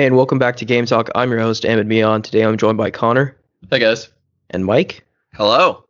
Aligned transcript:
Hey, 0.00 0.06
and 0.06 0.16
welcome 0.16 0.38
back 0.38 0.56
to 0.56 0.64
Game 0.64 0.86
Talk. 0.86 1.10
I'm 1.14 1.30
your 1.30 1.40
host, 1.40 1.66
Ahmed 1.66 1.86
Mion. 1.86 2.22
Today 2.22 2.40
I'm 2.40 2.56
joined 2.56 2.78
by 2.78 2.90
Connor 2.90 3.36
Hey 3.70 3.80
guys. 3.80 4.08
and 4.48 4.64
Mike. 4.64 5.04
Hello. 5.34 5.84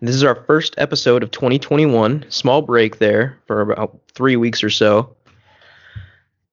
And 0.00 0.08
this 0.08 0.16
is 0.16 0.24
our 0.24 0.34
first 0.46 0.76
episode 0.78 1.22
of 1.22 1.30
2021. 1.30 2.24
Small 2.30 2.62
break 2.62 3.00
there 3.00 3.38
for 3.46 3.60
about 3.60 4.00
three 4.14 4.36
weeks 4.36 4.64
or 4.64 4.70
so. 4.70 5.14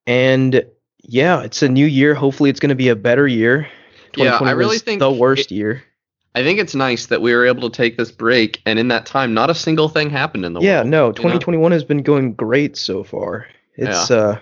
And 0.05 0.65
yeah, 1.01 1.43
it's 1.43 1.61
a 1.61 1.69
new 1.69 1.85
year. 1.85 2.13
Hopefully, 2.13 2.49
it's 2.49 2.59
going 2.59 2.71
to 2.71 2.75
be 2.75 2.89
a 2.89 2.95
better 2.97 3.25
year. 3.25 3.69
Yeah, 4.17 4.37
I 4.41 4.51
really 4.51 4.77
think 4.79 4.99
the 4.99 5.09
worst 5.09 5.49
it- 5.49 5.55
year. 5.55 5.83
I 6.35 6.43
think 6.43 6.59
it's 6.59 6.75
nice 6.75 7.05
that 7.05 7.21
we 7.21 7.33
were 7.33 7.45
able 7.45 7.69
to 7.69 7.73
take 7.73 7.95
this 7.97 8.11
break, 8.11 8.61
and 8.65 8.77
in 8.77 8.89
that 8.89 9.05
time, 9.05 9.33
not 9.33 9.49
a 9.49 9.55
single 9.55 9.87
thing 9.87 10.09
happened 10.09 10.43
in 10.43 10.51
the 10.51 10.59
Yeah, 10.59 10.79
world. 10.79 10.85
Yeah, 10.87 10.89
no, 10.89 11.05
you 11.05 11.09
know? 11.11 11.13
2021 11.13 11.71
has 11.71 11.85
been 11.85 12.03
going 12.03 12.33
great 12.33 12.75
so 12.75 13.05
far. 13.05 13.47
It's 13.77 14.11
uh 14.11 14.39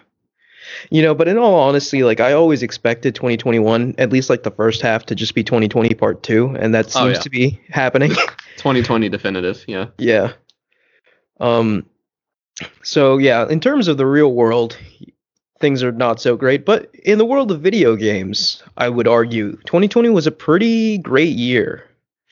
you 0.89 1.01
know, 1.01 1.13
but 1.15 1.27
in 1.27 1.37
all 1.37 1.55
honesty, 1.55 2.03
like 2.03 2.19
I 2.19 2.33
always 2.33 2.63
expected 2.63 3.15
2021, 3.15 3.95
at 3.97 4.11
least 4.11 4.29
like 4.29 4.43
the 4.43 4.51
first 4.51 4.81
half 4.81 5.05
to 5.07 5.15
just 5.15 5.35
be 5.35 5.43
2020 5.43 5.93
part 5.95 6.23
2, 6.23 6.55
and 6.59 6.73
that 6.73 6.87
Oh, 6.87 7.05
seems 7.05 7.17
yeah. 7.17 7.21
to 7.21 7.29
be 7.29 7.59
happening. 7.69 8.09
2020 8.57 9.09
definitive. 9.09 9.63
Yeah. 9.67 9.87
yeah. 9.97 10.33
Um 11.39 11.85
so 12.83 13.17
yeah, 13.17 13.47
in 13.49 13.59
terms 13.59 13.87
of 13.87 13.97
the 13.97 14.05
real 14.05 14.33
world, 14.33 14.77
things 15.59 15.83
are 15.83 15.91
not 15.91 16.21
so 16.21 16.35
great, 16.37 16.65
but 16.65 16.89
in 17.03 17.17
the 17.17 17.25
world 17.25 17.51
of 17.51 17.61
video 17.61 17.95
games, 17.95 18.63
I 18.77 18.89
would 18.89 19.07
argue 19.07 19.53
2020 19.65 20.09
was 20.09 20.27
a 20.27 20.31
pretty 20.31 20.97
great 20.97 21.35
year. 21.35 21.83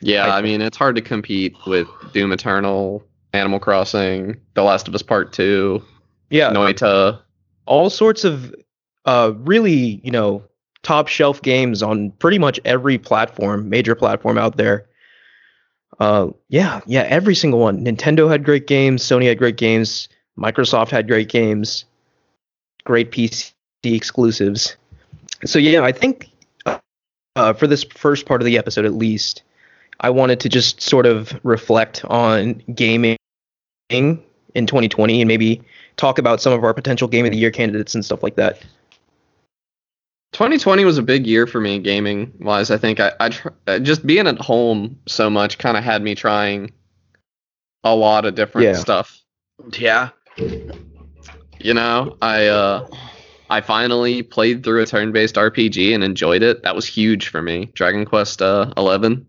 Yeah. 0.02 0.28
I 0.28 0.38
I, 0.40 0.42
mean, 0.42 0.62
it's 0.62 0.78
hard 0.78 0.96
to 0.96 1.02
compete 1.02 1.56
with 1.68 1.88
Doom 2.14 2.32
Eternal, 2.32 3.04
Animal 3.34 3.60
Crossing, 3.60 4.38
The 4.54 4.64
Last 4.64 4.88
of 4.88 4.96
Us 4.96 5.02
Part 5.02 5.34
Two, 5.34 5.82
Yeah, 6.30 6.52
Noita. 6.52 7.20
All 7.66 7.90
sorts 7.90 8.24
of 8.24 8.54
uh 9.06 9.34
really 9.38 10.02
you 10.04 10.12
know 10.12 10.44
top 10.82 11.08
shelf 11.08 11.42
games 11.42 11.82
on 11.82 12.12
pretty 12.12 12.38
much 12.38 12.60
every 12.66 12.98
platform 12.98 13.70
major 13.70 13.96
platform 13.96 14.38
out 14.38 14.58
there. 14.58 14.86
Uh 16.00 16.30
yeah 16.50 16.82
yeah 16.86 17.04
every 17.04 17.36
single 17.36 17.60
one. 17.60 17.84
Nintendo 17.84 18.30
had 18.30 18.44
great 18.44 18.68
games 18.68 19.04
sony 19.04 19.28
had 19.28 19.38
great 19.38 19.58
games 19.58 20.10
microsoft 20.38 20.90
had 20.90 21.08
great 21.08 21.30
games 21.30 21.86
great 22.84 23.12
pc 23.12 23.52
exclusives. 23.84 24.76
So 25.46 25.60
yeah 25.60 25.84
i 25.84 25.92
think 25.92 26.30
uh, 27.36 27.54
for 27.54 27.68
this 27.68 27.84
first 27.84 28.26
part 28.26 28.42
of 28.42 28.46
the 28.46 28.58
episode 28.58 28.86
at 28.86 28.94
least 28.94 29.42
i 30.02 30.10
wanted 30.10 30.40
to 30.40 30.50
just 30.50 30.82
sort 30.82 31.06
of 31.06 31.34
reflect 31.44 32.06
on 32.06 32.62
gaming 32.74 33.18
in 33.90 34.22
2020 34.56 35.22
and 35.22 35.28
maybe 35.28 35.62
talk 35.98 36.18
about 36.18 36.42
some 36.42 36.54
of 36.54 36.64
our 36.64 36.74
potential 36.74 37.08
game 37.08 37.26
of 37.26 37.32
the 37.32 37.38
year 37.38 37.52
candidates 37.52 37.96
and 37.96 38.04
stuff 38.04 38.24
like 38.24 38.36
that. 38.36 38.60
2020 40.34 40.84
was 40.84 40.98
a 40.98 41.04
big 41.04 41.28
year 41.28 41.46
for 41.46 41.62
me 41.62 41.78
gaming 41.80 42.34
wise. 42.40 42.72
I 42.72 42.78
think 42.78 43.00
I, 43.00 43.12
I 43.20 43.30
tr- 43.30 43.50
uh, 43.68 43.80
just 43.80 44.06
being 44.06 44.26
at 44.26 44.40
home 44.40 45.00
so 45.08 45.30
much 45.30 45.60
kind 45.60 45.78
of 45.78 45.84
had 45.84 46.02
me 46.02 46.16
trying 46.16 46.72
a 47.84 47.96
lot 47.96 48.26
of 48.26 48.34
different 48.34 48.66
Yeah. 48.66 48.74
stuff. 48.74 49.20
Yeah. 49.78 50.10
You 51.60 51.74
know, 51.76 52.18
I 52.22 52.48
uh 52.48 52.88
I 53.50 53.62
finally 53.62 54.24
played 54.24 54.64
through 54.64 54.82
a 54.82 54.86
turn-based 54.88 55.36
RPG 55.36 55.94
and 55.94 56.04
enjoyed 56.04 56.42
it. 56.42 56.64
That 56.64 56.76
was 56.76 56.88
huge 56.88 57.28
for 57.28 57.42
me. 57.42 57.70
Dragon 57.76 58.04
Quest 58.06 58.42
uh 58.42 58.74
11. 58.76 59.28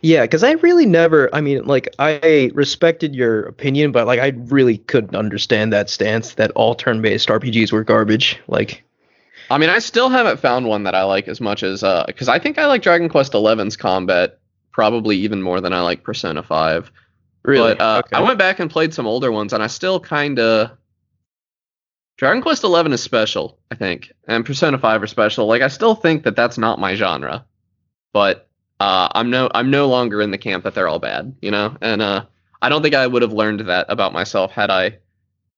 Yeah, 0.00 0.22
because 0.22 0.44
I 0.44 0.52
really 0.52 0.86
never, 0.86 1.34
I 1.34 1.40
mean, 1.40 1.64
like, 1.64 1.88
I 1.98 2.50
respected 2.54 3.14
your 3.14 3.42
opinion, 3.44 3.90
but, 3.92 4.06
like, 4.06 4.20
I 4.20 4.28
really 4.28 4.78
couldn't 4.78 5.16
understand 5.16 5.72
that 5.72 5.90
stance 5.90 6.34
that 6.34 6.50
all 6.52 6.74
turn 6.74 7.02
based 7.02 7.28
RPGs 7.30 7.72
were 7.72 7.84
garbage. 7.84 8.38
Like, 8.46 8.84
I 9.50 9.58
mean, 9.58 9.70
I 9.70 9.80
still 9.80 10.08
haven't 10.08 10.40
found 10.40 10.66
one 10.66 10.84
that 10.84 10.94
I 10.94 11.02
like 11.04 11.28
as 11.28 11.40
much 11.40 11.62
as 11.62 11.82
uh 11.82 12.04
cuz 12.16 12.28
I 12.28 12.38
think 12.38 12.58
I 12.58 12.66
like 12.66 12.82
Dragon 12.82 13.08
Quest 13.08 13.34
11's 13.34 13.76
combat 13.76 14.38
probably 14.72 15.16
even 15.18 15.42
more 15.42 15.60
than 15.60 15.72
I 15.72 15.80
like 15.82 16.02
Persona 16.04 16.42
5. 16.42 16.90
really. 17.44 17.74
But 17.74 17.80
uh, 17.80 18.02
Okay. 18.06 18.16
I 18.16 18.20
went 18.22 18.38
back 18.38 18.60
and 18.60 18.70
played 18.70 18.94
some 18.94 19.06
older 19.06 19.30
ones, 19.32 19.52
and 19.52 19.62
I 19.62 19.66
still 19.66 20.00
kind 20.00 20.38
of. 20.38 20.70
Dragon 22.16 22.42
Quest 22.42 22.62
Eleven 22.64 22.92
is 22.92 23.02
special, 23.02 23.58
I 23.70 23.74
think, 23.74 24.12
and 24.28 24.44
Persona 24.46 24.78
Five 24.78 25.02
are 25.02 25.06
special. 25.06 25.46
Like 25.46 25.62
I 25.62 25.68
still 25.68 25.94
think 25.94 26.24
that 26.24 26.36
that's 26.36 26.56
not 26.58 26.78
my 26.78 26.94
genre, 26.94 27.44
but 28.12 28.48
uh, 28.82 29.08
I'm 29.14 29.30
no 29.30 29.48
I'm 29.54 29.70
no 29.70 29.86
longer 29.86 30.20
in 30.20 30.32
the 30.32 30.38
camp 30.38 30.64
that 30.64 30.74
they're 30.74 30.88
all 30.88 30.98
bad, 30.98 31.36
you 31.40 31.52
know. 31.52 31.76
And 31.80 32.02
uh, 32.02 32.24
I 32.60 32.68
don't 32.68 32.82
think 32.82 32.96
I 32.96 33.06
would 33.06 33.22
have 33.22 33.32
learned 33.32 33.60
that 33.60 33.86
about 33.88 34.12
myself 34.12 34.50
had 34.50 34.70
I 34.70 34.98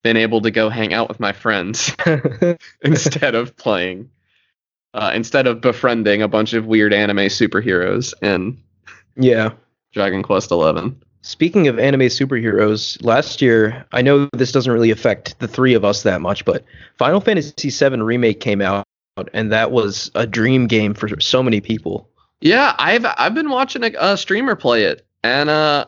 been 0.03 0.19
able 0.19 0.43
to 0.43 0.51
go 0.51 0.69
hang 0.69 0.93
out 0.93 1.09
with 1.09 1.21
my 1.21 1.33
friends 1.33 1.97
instead 2.83 3.35
of 3.35 3.57
playing, 3.57 4.11
uh, 4.93 5.13
instead 5.15 5.47
of 5.47 5.63
befriending 5.63 6.21
a 6.21 6.29
bunch 6.29 6.53
of 6.53 6.67
weird 6.67 6.93
anime 6.93 7.17
superheroes 7.17 8.13
in 8.23 8.63
yeah. 9.17 9.53
Dragon 9.95 10.23
Quest 10.23 10.51
Eleven. 10.51 11.03
Speaking 11.23 11.67
of 11.69 11.79
anime 11.79 12.03
superheroes, 12.03 13.03
last 13.03 13.41
year, 13.41 13.87
I 13.93 14.03
know 14.03 14.29
this 14.35 14.53
doesn't 14.53 14.71
really 14.71 14.91
affect 14.91 15.39
the 15.39 15.49
three 15.49 15.73
of 15.73 15.83
us 15.83 16.03
that 16.03 16.21
much, 16.21 16.45
but 16.45 16.63
Final 16.99 17.23
Fantasy 17.23 17.71
VII 17.71 18.03
Remake 18.03 18.41
came 18.41 18.61
out, 18.61 18.85
and 19.33 19.51
that 19.51 19.71
was 19.71 20.11
a 20.15 20.27
dream 20.27 20.67
game 20.67 20.93
for 20.93 21.09
so 21.21 21.43
many 21.43 21.63
people. 21.63 22.11
Yeah, 22.41 22.75
I've 22.79 23.07
I've 23.07 23.35
been 23.35 23.51
watching 23.51 23.85
a, 23.85 23.93
a 23.99 24.17
streamer 24.17 24.57
play 24.57 24.85
it, 24.85 25.07
and 25.23 25.49
uh, 25.49 25.87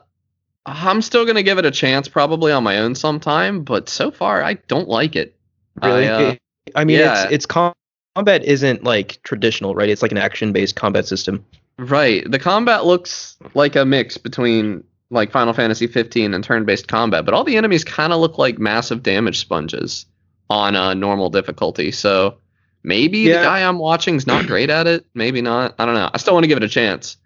I'm 0.64 1.02
still 1.02 1.26
gonna 1.26 1.42
give 1.42 1.58
it 1.58 1.66
a 1.66 1.70
chance, 1.70 2.08
probably 2.08 2.52
on 2.52 2.64
my 2.64 2.78
own 2.78 2.94
sometime. 2.94 3.62
But 3.62 3.88
so 3.88 4.10
far, 4.10 4.42
I 4.42 4.54
don't 4.54 4.88
like 4.88 5.16
it. 5.16 5.36
Really? 5.82 6.08
I, 6.08 6.12
uh, 6.12 6.34
I 6.74 6.84
mean, 6.84 6.98
yeah. 6.98 7.24
it's 7.24 7.32
it's 7.32 7.46
com- 7.46 7.74
combat 8.14 8.44
isn't 8.44 8.84
like 8.84 9.20
traditional, 9.22 9.74
right? 9.74 9.88
It's 9.88 10.02
like 10.02 10.12
an 10.12 10.18
action-based 10.18 10.74
combat 10.74 11.06
system. 11.06 11.44
right, 11.78 12.28
the 12.30 12.38
combat 12.38 12.86
looks 12.86 13.36
like 13.54 13.76
a 13.76 13.84
mix 13.84 14.16
between 14.16 14.82
like 15.10 15.30
Final 15.30 15.52
Fantasy 15.52 15.86
15 15.86 16.34
and 16.34 16.42
turn-based 16.42 16.88
combat, 16.88 17.24
but 17.24 17.34
all 17.34 17.44
the 17.44 17.56
enemies 17.56 17.84
kind 17.84 18.12
of 18.12 18.20
look 18.20 18.38
like 18.38 18.58
massive 18.58 19.02
damage 19.02 19.38
sponges 19.38 20.06
on 20.50 20.74
a 20.74 20.94
normal 20.94 21.30
difficulty. 21.30 21.92
So 21.92 22.38
maybe 22.86 23.18
Yeah. 23.18 23.38
the 23.40 23.44
guy 23.44 23.68
I'm 23.68 23.78
watching 23.78 24.14
is 24.14 24.26
not 24.26 24.46
great 24.46 24.70
at 24.70 24.86
it. 24.86 25.04
Maybe 25.14 25.42
not. 25.42 25.74
I 25.78 25.84
don't 25.84 25.94
know. 25.94 26.08
I 26.14 26.16
still 26.16 26.32
want 26.32 26.44
to 26.44 26.48
give 26.48 26.56
it 26.56 26.62
a 26.64 26.68
chance. 26.68 27.18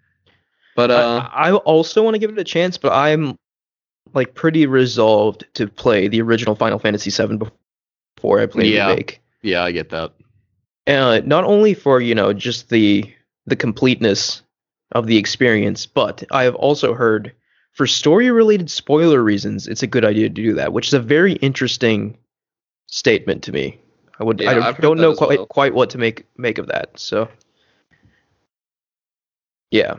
But 0.75 0.91
uh, 0.91 1.29
I, 1.33 1.49
I 1.49 1.53
also 1.53 2.03
want 2.03 2.15
to 2.15 2.19
give 2.19 2.31
it 2.31 2.39
a 2.39 2.43
chance, 2.43 2.77
but 2.77 2.91
I'm 2.91 3.37
like 4.13 4.33
pretty 4.33 4.65
resolved 4.65 5.45
to 5.53 5.67
play 5.67 6.07
the 6.09 6.21
original 6.21 6.55
Final 6.55 6.79
Fantasy 6.79 7.09
VII 7.11 7.39
before 8.15 8.39
I 8.41 8.45
play 8.47 8.65
Yeah. 8.65 8.89
remake. 8.89 9.21
yeah, 9.41 9.63
I 9.63 9.71
get 9.71 9.89
that. 9.91 10.11
Uh, 10.87 11.21
not 11.25 11.43
only 11.43 11.73
for 11.73 12.01
you 12.01 12.15
know 12.15 12.33
just 12.33 12.69
the 12.69 13.09
the 13.45 13.55
completeness 13.55 14.41
of 14.93 15.07
the 15.07 15.17
experience, 15.17 15.85
but 15.85 16.23
I 16.31 16.43
have 16.43 16.55
also 16.55 16.93
heard 16.93 17.33
for 17.73 17.87
story-related 17.87 18.69
spoiler 18.69 19.23
reasons, 19.23 19.67
it's 19.67 19.83
a 19.83 19.87
good 19.87 20.03
idea 20.03 20.27
to 20.27 20.33
do 20.33 20.53
that, 20.55 20.73
which 20.73 20.87
is 20.87 20.93
a 20.93 20.99
very 20.99 21.33
interesting 21.33 22.17
statement 22.87 23.43
to 23.43 23.51
me. 23.53 23.79
I 24.21 24.23
would 24.23 24.39
Yeah, 24.39 24.51
I 24.51 24.71
don't, 24.73 24.99
know 24.99 25.15
quite 25.15 25.39
well. 25.39 25.45
quite 25.47 25.73
what 25.73 25.89
to 25.89 25.97
make 25.97 26.27
make 26.37 26.59
of 26.59 26.67
that. 26.67 26.99
So 26.99 27.27
yeah. 29.71 29.95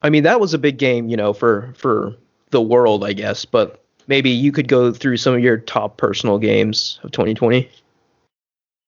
I 0.00 0.08
mean 0.08 0.22
that 0.22 0.40
was 0.40 0.54
a 0.54 0.58
big 0.58 0.78
game, 0.78 1.10
you 1.10 1.16
know, 1.18 1.34
for 1.34 1.74
for 1.76 2.16
the 2.52 2.62
world, 2.62 3.04
I 3.04 3.12
guess, 3.12 3.44
but 3.44 3.84
maybe 4.06 4.30
you 4.30 4.50
could 4.50 4.66
go 4.66 4.92
through 4.92 5.18
some 5.18 5.34
of 5.34 5.40
your 5.40 5.58
top 5.58 5.98
personal 5.98 6.38
games 6.38 7.00
of 7.02 7.10
2020. 7.10 7.68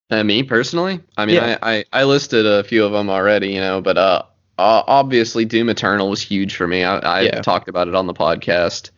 Uh, 0.08 0.24
me 0.24 0.42
personally, 0.42 1.00
I 1.18 1.26
mean, 1.26 1.34
Yeah. 1.36 1.58
I, 1.60 1.76
I 1.76 1.84
I 1.92 2.04
listed 2.04 2.46
a 2.46 2.64
few 2.64 2.82
of 2.82 2.92
them 2.92 3.10
already, 3.10 3.52
you 3.52 3.60
know, 3.60 3.82
but 3.82 3.98
uh, 3.98 4.22
uh 4.56 4.84
obviously 4.86 5.44
Doom 5.44 5.68
Eternal 5.68 6.08
was 6.08 6.22
huge 6.22 6.56
for 6.56 6.66
me. 6.66 6.82
I, 6.82 6.96
I 6.96 7.20
Yeah. 7.24 7.42
talked 7.42 7.68
about 7.68 7.88
it 7.88 7.94
on 7.94 8.06
the 8.06 8.14
podcast. 8.14 8.90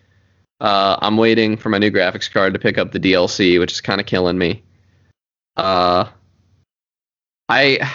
Uh, 0.61 0.97
I'm 1.01 1.17
waiting 1.17 1.57
for 1.57 1.69
my 1.69 1.79
new 1.79 1.91
graphics 1.91 2.31
card 2.31 2.53
to 2.55 2.61
pick 2.61 2.79
up 2.79 2.93
the 2.93 3.01
DLC, 3.01 3.59
which 3.59 3.73
is 3.73 3.81
kind 3.81 4.01
of 4.01 4.07
killing 4.07 4.39
me. 4.39 4.63
Uh, 5.59 6.09
I 7.49 7.91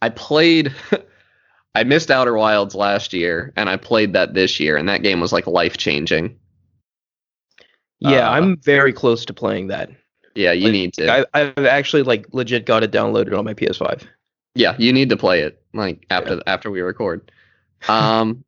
I 0.00 0.08
played. 0.08 0.74
I 1.74 1.84
missed 1.84 2.10
Outer 2.10 2.34
Wilds 2.36 2.74
last 2.74 3.12
year, 3.14 3.52
and 3.56 3.68
I 3.70 3.76
played 3.78 4.12
that 4.12 4.34
this 4.34 4.60
year, 4.60 4.76
and 4.76 4.88
that 4.90 5.02
game 5.02 5.20
was 5.20 5.32
like 5.32 5.46
life 5.46 5.78
changing. 5.78 6.38
Yeah, 8.00 8.28
Uh, 8.28 8.32
I'm 8.32 8.56
very 8.58 8.92
close 8.92 9.24
to 9.26 9.32
playing 9.32 9.68
that. 9.68 9.90
Yeah, 10.34 10.52
you 10.52 10.64
Like, 10.64 10.72
need 10.72 10.92
to. 10.94 11.26
I, 11.34 11.40
I've 11.40 11.64
actually 11.66 12.02
like 12.02 12.26
legit 12.32 12.66
got 12.66 12.82
it 12.82 12.90
downloaded 12.92 13.36
on 13.38 13.44
my 13.44 13.54
PS5. 13.54 14.06
Yeah, 14.54 14.76
you 14.78 14.92
need 14.92 15.08
to 15.10 15.16
play 15.16 15.40
it 15.40 15.62
like 15.72 16.04
after 16.10 16.42
after 16.46 16.70
we 16.70 16.80
record. 16.80 17.30
Um, 17.88 18.44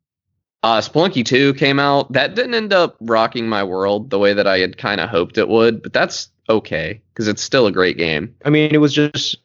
uh, 0.63 0.79
Spelunky 0.79 1.25
2 1.25 1.55
came 1.55 1.77
out. 1.77 2.09
That 2.13 2.35
didn't 2.35 2.53
end 2.53 2.71
up 2.71 2.95
rocking 3.01 3.49
my 3.49 3.65
world 3.65 4.09
the 4.09 4.17
way 4.17 4.33
that 4.33 4.47
I 4.47 4.59
had 4.59 4.77
kind 4.77 5.01
of 5.01 5.09
hoped 5.09 5.37
it 5.37 5.49
would, 5.49 5.83
but 5.83 5.91
that's 5.91 6.29
okay 6.49 7.01
because 7.13 7.27
it's 7.27 7.41
still 7.41 7.67
a 7.67 7.71
great 7.71 7.97
game. 7.97 8.35
I 8.43 8.49
mean, 8.49 8.73
it 8.73 8.77
was 8.77 8.93
just 8.93 9.37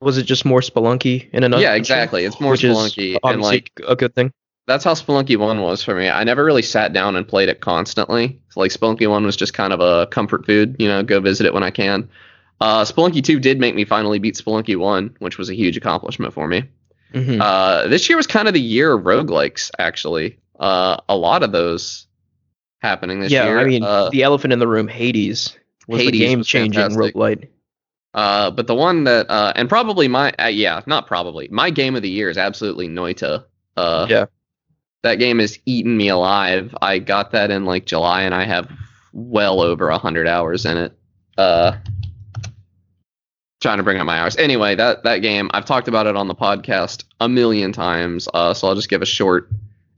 was 0.00 0.18
it 0.18 0.24
just 0.24 0.44
more 0.44 0.60
Spelunky 0.60 1.28
in 1.32 1.44
another? 1.44 1.62
yeah, 1.62 1.74
exactly. 1.74 2.24
It's 2.24 2.40
more 2.40 2.52
which 2.52 2.64
is 2.64 2.76
Spelunky, 2.76 3.18
and 3.24 3.42
like 3.42 3.72
a 3.86 3.96
good 3.96 4.14
thing. 4.14 4.32
that's 4.66 4.84
how 4.84 4.94
Spelunky 4.94 5.36
1 5.36 5.60
was 5.60 5.82
for 5.82 5.94
me. 5.94 6.08
I 6.08 6.24
never 6.24 6.44
really 6.44 6.62
sat 6.62 6.92
down 6.92 7.16
and 7.16 7.26
played 7.26 7.48
it 7.48 7.60
constantly. 7.60 8.40
Like 8.54 8.70
Spelunky 8.70 9.08
1 9.08 9.24
was 9.24 9.36
just 9.36 9.54
kind 9.54 9.72
of 9.72 9.80
a 9.80 10.06
comfort 10.06 10.46
food, 10.46 10.76
you 10.78 10.88
know, 10.88 11.02
go 11.02 11.20
visit 11.20 11.46
it 11.46 11.54
when 11.54 11.62
I 11.62 11.70
can. 11.70 12.08
Uh, 12.60 12.84
Spelunky 12.84 13.22
2 13.22 13.40
did 13.40 13.58
make 13.60 13.74
me 13.74 13.84
finally 13.84 14.18
beat 14.18 14.36
Spelunky 14.36 14.76
1, 14.76 15.16
which 15.20 15.38
was 15.38 15.48
a 15.48 15.54
huge 15.54 15.76
accomplishment 15.76 16.34
for 16.34 16.46
me. 16.46 16.64
Mhm. 17.14 17.40
Uh, 17.40 17.88
this 17.88 18.08
year 18.08 18.16
was 18.16 18.26
kind 18.26 18.48
of 18.48 18.54
the 18.54 18.60
year 18.60 18.92
of 18.92 19.04
roguelikes, 19.04 19.70
actually. 19.78 20.38
Uh, 20.58 20.98
a 21.08 21.16
lot 21.16 21.42
of 21.42 21.52
those 21.52 22.06
happening 22.80 23.20
this 23.20 23.32
yeah, 23.32 23.46
year. 23.46 23.58
I 23.58 23.64
mean, 23.64 23.82
uh, 23.82 24.10
the 24.10 24.22
elephant 24.22 24.52
in 24.52 24.58
the 24.58 24.68
room, 24.68 24.88
Hades, 24.88 25.56
was 25.88 25.98
the 25.98 26.04
Hades 26.04 26.20
was 26.20 26.28
game-changing 26.28 26.80
fantastic. 26.80 27.14
roguelite. 27.14 27.48
uh, 28.14 28.50
but 28.52 28.66
the 28.66 28.74
one 28.74 29.04
that, 29.04 29.28
uh, 29.28 29.52
and 29.56 29.68
probably 29.68 30.06
my, 30.06 30.32
uh, 30.38 30.46
yeah, 30.46 30.82
not 30.86 31.06
probably, 31.06 31.48
my 31.50 31.70
game 31.70 31.96
of 31.96 32.02
the 32.02 32.08
year 32.08 32.30
is 32.30 32.38
absolutely 32.38 32.88
Noita. 32.88 33.44
Uh, 33.76 34.06
yeah, 34.08 34.26
that 35.02 35.16
game 35.16 35.38
has 35.38 35.58
eaten 35.66 35.96
me 35.96 36.08
alive. 36.08 36.74
I 36.80 36.98
got 36.98 37.32
that 37.32 37.50
in 37.50 37.64
like 37.64 37.86
July, 37.86 38.22
and 38.22 38.34
I 38.34 38.44
have 38.44 38.70
well 39.12 39.60
over 39.60 39.88
a 39.88 39.98
hundred 39.98 40.28
hours 40.28 40.64
in 40.64 40.76
it. 40.76 40.98
Uh, 41.36 41.76
trying 43.60 43.78
to 43.78 43.82
bring 43.82 43.98
up 43.98 44.06
my 44.06 44.18
hours. 44.20 44.36
Anyway, 44.36 44.74
that 44.74 45.04
that 45.04 45.18
game 45.18 45.50
I've 45.54 45.64
talked 45.64 45.88
about 45.88 46.06
it 46.06 46.16
on 46.16 46.28
the 46.28 46.34
podcast 46.34 47.04
a 47.20 47.28
million 47.28 47.72
times. 47.72 48.28
Uh, 48.34 48.54
so 48.54 48.68
I'll 48.68 48.74
just 48.74 48.88
give 48.88 49.02
a 49.02 49.06
short 49.06 49.48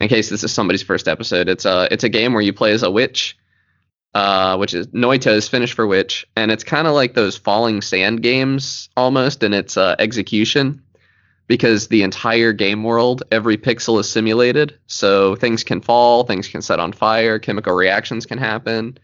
in 0.01 0.09
case 0.09 0.29
this 0.29 0.45
is 0.45 0.53
somebody's 0.53 0.83
first 0.83 1.09
episode. 1.09 1.49
It's 1.49 1.65
a 1.65 1.89
it's 1.91 2.05
a 2.05 2.09
game 2.09 2.33
where 2.33 2.43
you 2.43 2.53
play 2.53 2.73
as 2.73 2.83
a 2.83 2.91
witch. 2.91 3.37
Uh, 4.13 4.57
which 4.57 4.75
is 4.75 4.89
Noita 4.89 5.31
is 5.33 5.49
Finnish 5.49 5.73
for 5.73 5.87
witch, 5.87 6.27
and 6.35 6.51
it's 6.51 6.65
kind 6.65 6.89
of 6.89 6.95
like 6.95 7.15
those 7.15 7.37
falling 7.37 7.81
sand 7.81 8.23
games 8.25 8.89
almost 8.97 9.45
in 9.45 9.55
its 9.55 9.77
uh, 9.77 9.95
execution 10.01 10.83
because 11.51 11.89
the 11.89 12.05
entire 12.05 12.53
game 12.53 12.85
world, 12.85 13.25
every 13.33 13.57
pixel 13.57 13.99
is 13.99 14.09
simulated. 14.09 14.79
So 14.87 15.35
things 15.35 15.65
can 15.65 15.81
fall, 15.81 16.23
things 16.23 16.47
can 16.47 16.63
set 16.63 16.79
on 16.79 16.93
fire, 16.93 17.41
chemical 17.41 17.75
reactions 17.75 18.25
can 18.25 18.39
happen. 18.39 18.99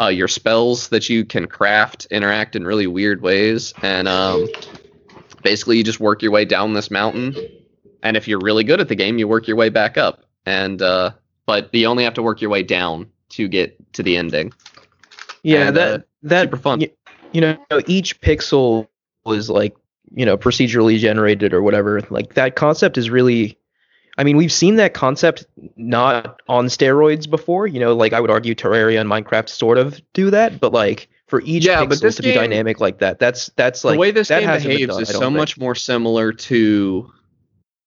Uh, 0.00 0.08
your 0.08 0.26
spells 0.26 0.88
that 0.88 1.10
you 1.10 1.26
can 1.26 1.46
craft 1.46 2.06
interact 2.10 2.56
in 2.56 2.64
really 2.64 2.86
weird 2.86 3.20
ways. 3.20 3.74
And 3.82 4.08
um, 4.08 4.48
basically, 5.42 5.76
you 5.76 5.84
just 5.84 6.00
work 6.00 6.22
your 6.22 6.30
way 6.30 6.46
down 6.46 6.72
this 6.72 6.90
mountain. 6.90 7.36
And 8.02 8.16
if 8.16 8.26
you're 8.26 8.40
really 8.40 8.64
good 8.64 8.80
at 8.80 8.88
the 8.88 8.96
game, 8.96 9.18
you 9.18 9.28
work 9.28 9.46
your 9.46 9.58
way 9.58 9.68
back 9.68 9.98
up. 9.98 10.24
And 10.46 10.80
uh, 10.80 11.10
but 11.44 11.74
you 11.74 11.86
only 11.86 12.04
have 12.04 12.14
to 12.14 12.22
work 12.22 12.40
your 12.40 12.50
way 12.50 12.62
down 12.62 13.11
to 13.32 13.48
get 13.48 13.76
to 13.94 14.02
the 14.02 14.16
ending. 14.16 14.52
yeah. 15.42 15.68
And, 15.68 15.76
that 15.76 16.00
uh, 16.00 16.02
that 16.22 16.42
super 16.44 16.56
fun. 16.56 16.80
y- 16.80 16.92
You 17.32 17.40
know, 17.40 17.58
each 17.86 18.20
pixel 18.20 18.88
was 19.24 19.48
like 19.50 19.74
you 20.14 20.26
know 20.26 20.36
procedurally 20.36 20.98
generated 20.98 21.52
or 21.54 21.62
whatever. 21.62 22.00
Like 22.10 22.34
that 22.34 22.56
concept 22.56 22.98
is 22.98 23.10
really. 23.10 23.58
I 24.18 24.24
mean, 24.24 24.36
we've 24.36 24.52
seen 24.52 24.76
that 24.76 24.92
concept 24.92 25.46
not 25.76 26.42
on 26.46 26.66
steroids 26.66 27.28
before. 27.28 27.66
You 27.66 27.80
know, 27.80 27.94
like 27.96 28.12
I 28.12 28.20
would 28.20 28.30
argue 28.30 28.54
Terraria 28.54 29.00
and 29.00 29.08
Minecraft 29.08 29.48
sort 29.48 29.78
of 29.78 30.02
do 30.12 30.30
that, 30.30 30.60
but 30.60 30.70
like 30.70 31.08
for 31.28 31.40
each 31.46 31.64
Yeah, 31.64 31.80
pixel 31.82 31.88
but 31.88 32.00
this 32.02 32.16
to 32.16 32.22
be 32.22 32.32
dynamic 32.32 32.78
like 32.78 32.98
that, 32.98 33.18
that's 33.18 33.50
that's 33.56 33.84
like 33.84 33.94
the 33.94 33.98
way 34.00 34.10
this 34.10 34.28
that 34.28 34.40
game 34.40 34.52
behaves 34.52 34.92
done, 34.92 35.00
is 35.02 35.08
so 35.08 35.20
think. 35.20 35.36
much 35.36 35.56
more 35.58 35.74
similar 35.74 36.30
to 36.30 37.10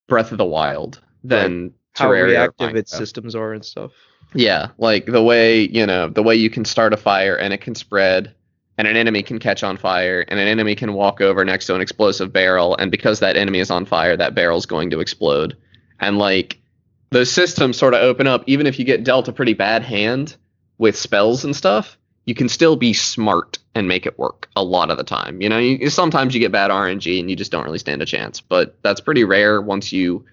Breath 0.08 0.32
of 0.32 0.38
the 0.38 0.44
Wild 0.44 1.00
than 1.22 1.72
how 1.94 2.08
Terraria 2.10 2.26
reactive 2.26 2.74
its 2.74 2.90
systems 2.90 3.36
are 3.36 3.52
and 3.52 3.64
stuff. 3.64 3.92
Yeah, 4.34 4.68
like 4.78 5.06
the 5.06 5.22
way, 5.22 5.68
you 5.68 5.86
know, 5.86 6.08
the 6.08 6.22
way 6.22 6.34
you 6.34 6.50
can 6.50 6.64
start 6.64 6.92
a 6.92 6.96
fire 6.96 7.36
and 7.36 7.52
it 7.52 7.60
can 7.60 7.74
spread 7.74 8.34
and 8.78 8.86
an 8.86 8.96
enemy 8.96 9.22
can 9.22 9.38
catch 9.38 9.62
on 9.62 9.76
fire 9.76 10.24
and 10.28 10.38
an 10.38 10.48
enemy 10.48 10.74
can 10.74 10.92
walk 10.92 11.20
over 11.20 11.44
next 11.44 11.66
to 11.66 11.74
an 11.74 11.80
explosive 11.80 12.32
barrel 12.32 12.76
and 12.76 12.90
because 12.90 13.20
that 13.20 13.36
enemy 13.36 13.60
is 13.60 13.70
on 13.70 13.86
fire, 13.86 14.16
that 14.16 14.34
barrel's 14.34 14.66
going 14.66 14.90
to 14.90 15.00
explode. 15.00 15.56
And 16.00 16.18
like 16.18 16.58
those 17.10 17.30
systems 17.30 17.78
sort 17.78 17.94
of 17.94 18.02
open 18.02 18.26
up 18.26 18.44
even 18.46 18.66
if 18.66 18.78
you 18.78 18.84
get 18.84 19.04
dealt 19.04 19.28
a 19.28 19.32
pretty 19.32 19.54
bad 19.54 19.82
hand 19.82 20.36
with 20.78 20.96
spells 20.96 21.44
and 21.44 21.56
stuff, 21.56 21.96
you 22.26 22.34
can 22.34 22.48
still 22.48 22.76
be 22.76 22.92
smart 22.92 23.58
and 23.74 23.88
make 23.88 24.04
it 24.04 24.18
work 24.18 24.48
a 24.56 24.64
lot 24.64 24.90
of 24.90 24.98
the 24.98 25.04
time. 25.04 25.40
You 25.40 25.48
know, 25.48 25.58
you, 25.58 25.88
sometimes 25.90 26.34
you 26.34 26.40
get 26.40 26.52
bad 26.52 26.70
RNG 26.70 27.20
and 27.20 27.30
you 27.30 27.36
just 27.36 27.52
don't 27.52 27.64
really 27.64 27.78
stand 27.78 28.02
a 28.02 28.06
chance, 28.06 28.40
but 28.40 28.76
that's 28.82 29.00
pretty 29.00 29.24
rare 29.24 29.62
once 29.62 29.92
you 29.92 30.24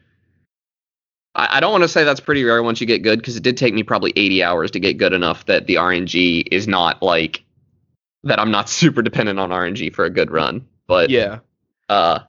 I, 1.36 1.58
I 1.58 1.60
don't 1.60 1.72
want 1.72 1.84
to 1.84 1.88
say 1.88 2.04
that's 2.04 2.20
pretty 2.20 2.44
rare 2.44 2.62
once 2.64 2.80
you 2.82 2.88
get 2.88 3.00
good 3.04 3.20
because 3.20 3.36
it 3.36 3.44
did 3.44 3.58
take 3.58 3.74
me 3.74 3.84
probably 3.84 4.14
80 4.16 4.44
hours 4.44 4.72
to 4.72 4.80
get 4.80 4.98
good 4.98 5.14
enough 5.14 5.46
that 5.46 5.68
the 5.68 5.76
RNG 5.76 6.44
is 6.52 6.68
not 6.68 7.02
like 7.02 7.44
that. 8.24 8.40
I'm 8.40 8.52
not 8.52 8.70
super 8.82 9.02
dependent 9.02 9.40
on 9.40 9.50
RNG 9.50 9.94
for 9.94 10.06
a 10.06 10.10
good 10.10 10.32
run, 10.32 10.66
but 10.88 11.10
Yeah. 11.10 11.40
uh, 11.90 12.20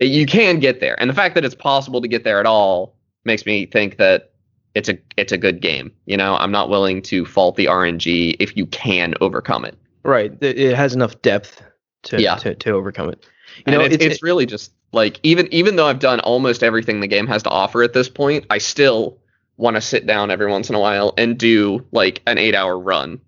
you 0.00 0.26
can 0.26 0.58
get 0.58 0.80
there, 0.80 0.98
and 1.00 1.08
the 1.08 1.14
fact 1.14 1.34
that 1.36 1.44
it's 1.44 1.54
possible 1.54 2.00
to 2.00 2.08
get 2.08 2.24
there 2.24 2.40
at 2.40 2.46
all 2.46 2.96
makes 3.24 3.46
me 3.46 3.66
think 3.66 3.98
that 3.98 4.30
it's 4.74 4.88
a 4.88 4.98
it's 5.16 5.30
a 5.32 5.38
good 5.38 5.60
game. 5.60 5.92
You 6.06 6.16
know, 6.16 6.34
I'm 6.36 6.50
not 6.50 6.68
willing 6.68 7.02
to 7.02 7.24
fault 7.24 7.54
the 7.56 7.66
RNG 7.66 8.34
if 8.40 8.56
you 8.56 8.66
can 8.66 9.14
overcome 9.20 9.64
it. 9.64 9.76
Right. 10.02 10.32
It 10.42 10.74
has 10.74 10.92
enough 10.94 11.20
depth 11.22 11.62
to 12.04 12.20
Yeah. 12.20 12.34
to, 12.36 12.54
to 12.56 12.70
overcome 12.72 13.10
it. 13.10 13.24
You 13.58 13.62
and 13.66 13.76
know, 13.76 13.80
it's, 13.82 13.94
it's, 13.96 14.04
it's 14.04 14.22
really 14.22 14.46
just 14.46 14.72
like 14.92 15.20
even 15.22 15.48
even 15.52 15.76
though 15.76 15.86
I've 15.86 15.98
done 15.98 16.20
almost 16.20 16.62
everything 16.62 17.00
the 17.00 17.06
game 17.06 17.26
has 17.26 17.42
to 17.44 17.50
offer 17.50 17.82
at 17.82 17.92
this 17.92 18.08
point, 18.08 18.46
I 18.50 18.58
still 18.58 19.18
want 19.56 19.76
to 19.76 19.80
sit 19.80 20.06
down 20.06 20.30
every 20.30 20.50
once 20.50 20.68
in 20.68 20.74
a 20.74 20.80
while 20.80 21.14
and 21.16 21.38
do 21.38 21.86
like 21.92 22.22
an 22.26 22.38
eight 22.38 22.54
hour 22.54 22.78
run. 22.78 23.20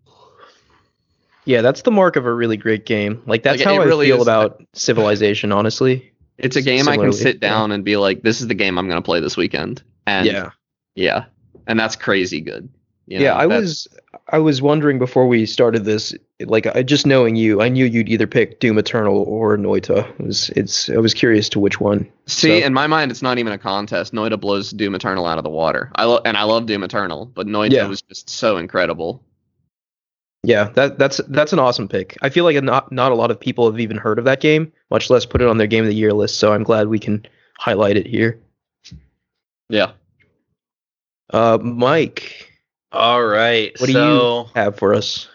yeah, 1.44 1.60
that's 1.60 1.82
the 1.82 1.90
mark 1.90 2.16
of 2.16 2.26
a 2.26 2.32
really 2.32 2.56
great 2.56 2.86
game. 2.86 3.22
Like 3.26 3.42
that's 3.42 3.58
Like, 3.58 3.66
how 3.66 3.80
I 3.80 3.84
really 3.84 4.06
feel 4.06 4.22
about 4.22 4.62
Civilization, 4.72 5.52
honestly. 5.52 6.12
It's 6.38 6.56
a 6.56 6.62
game 6.62 6.88
I 6.88 6.96
can 6.96 7.12
sit 7.12 7.36
yeah. 7.36 7.50
down 7.50 7.70
and 7.70 7.84
be 7.84 7.96
like, 7.96 8.22
this 8.22 8.40
is 8.40 8.48
the 8.48 8.54
game 8.54 8.76
I'm 8.78 8.88
going 8.88 9.00
to 9.00 9.04
play 9.04 9.20
this 9.20 9.36
weekend. 9.36 9.82
And 10.06 10.26
yeah. 10.26 10.50
yeah, 10.96 11.26
and 11.66 11.78
that's 11.78 11.96
crazy 11.96 12.40
good. 12.40 12.68
You 13.06 13.18
yeah, 13.20 13.34
know, 13.34 13.38
I 13.40 13.46
was 13.46 13.86
I 14.28 14.38
was 14.38 14.62
wondering 14.62 14.98
before 14.98 15.26
we 15.26 15.44
started 15.44 15.84
this, 15.84 16.14
like 16.40 16.66
I 16.74 16.82
just 16.82 17.06
knowing 17.06 17.36
you, 17.36 17.60
I 17.60 17.68
knew 17.68 17.84
you'd 17.84 18.08
either 18.08 18.26
pick 18.26 18.60
Doom 18.60 18.78
Eternal 18.78 19.18
or 19.24 19.58
Noita. 19.58 20.08
It 20.18 20.26
was 20.26 20.48
it's 20.56 20.88
I 20.88 20.96
was 20.96 21.12
curious 21.12 21.50
to 21.50 21.60
which 21.60 21.80
one. 21.80 22.10
See, 22.26 22.60
So- 22.60 22.66
in 22.66 22.72
my 22.72 22.86
mind, 22.86 23.10
it's 23.10 23.20
not 23.20 23.36
even 23.38 23.52
a 23.52 23.58
contest. 23.58 24.14
Noita 24.14 24.40
blows 24.40 24.70
Doom 24.70 24.94
Eternal 24.94 25.26
out 25.26 25.36
of 25.36 25.44
the 25.44 25.50
water. 25.50 25.90
I 25.96 26.04
lo- 26.04 26.22
and 26.24 26.36
I 26.38 26.44
love 26.44 26.64
Doom 26.64 26.82
Eternal, 26.82 27.26
but 27.26 27.46
Noita 27.46 27.72
Yeah. 27.72 27.86
was 27.86 28.00
just 28.00 28.30
so 28.30 28.56
incredible. 28.56 29.22
Yeah, 30.42 30.64
that 30.74 30.98
that's 30.98 31.18
that's 31.28 31.52
an 31.52 31.58
awesome 31.58 31.88
pick. 31.88 32.16
I 32.22 32.30
feel 32.30 32.44
like 32.44 32.62
not 32.62 32.90
not 32.90 33.12
a 33.12 33.14
lot 33.14 33.30
of 33.30 33.38
people 33.40 33.70
have 33.70 33.80
even 33.80 33.96
heard 33.98 34.18
of 34.18 34.24
that 34.26 34.40
game, 34.40 34.72
much 34.90 35.10
less 35.10 35.26
put 35.26 35.42
it 35.42 35.48
on 35.48 35.58
their 35.58 35.66
game 35.66 35.84
of 35.84 35.88
the 35.88 35.94
year 35.94 36.12
list. 36.12 36.36
So 36.38 36.52
I'm 36.52 36.62
glad 36.62 36.88
we 36.88 36.98
can 36.98 37.26
highlight 37.58 37.96
it 37.96 38.06
here. 38.06 38.38
Yeah. 39.68 39.92
Uh, 41.30 41.58
Mike, 41.62 42.43
All 42.94 43.24
right. 43.24 43.72
What 43.80 43.86
do 43.88 43.92
you 43.92 44.44
have 44.54 44.76
for 44.76 44.94
us? 44.94 45.28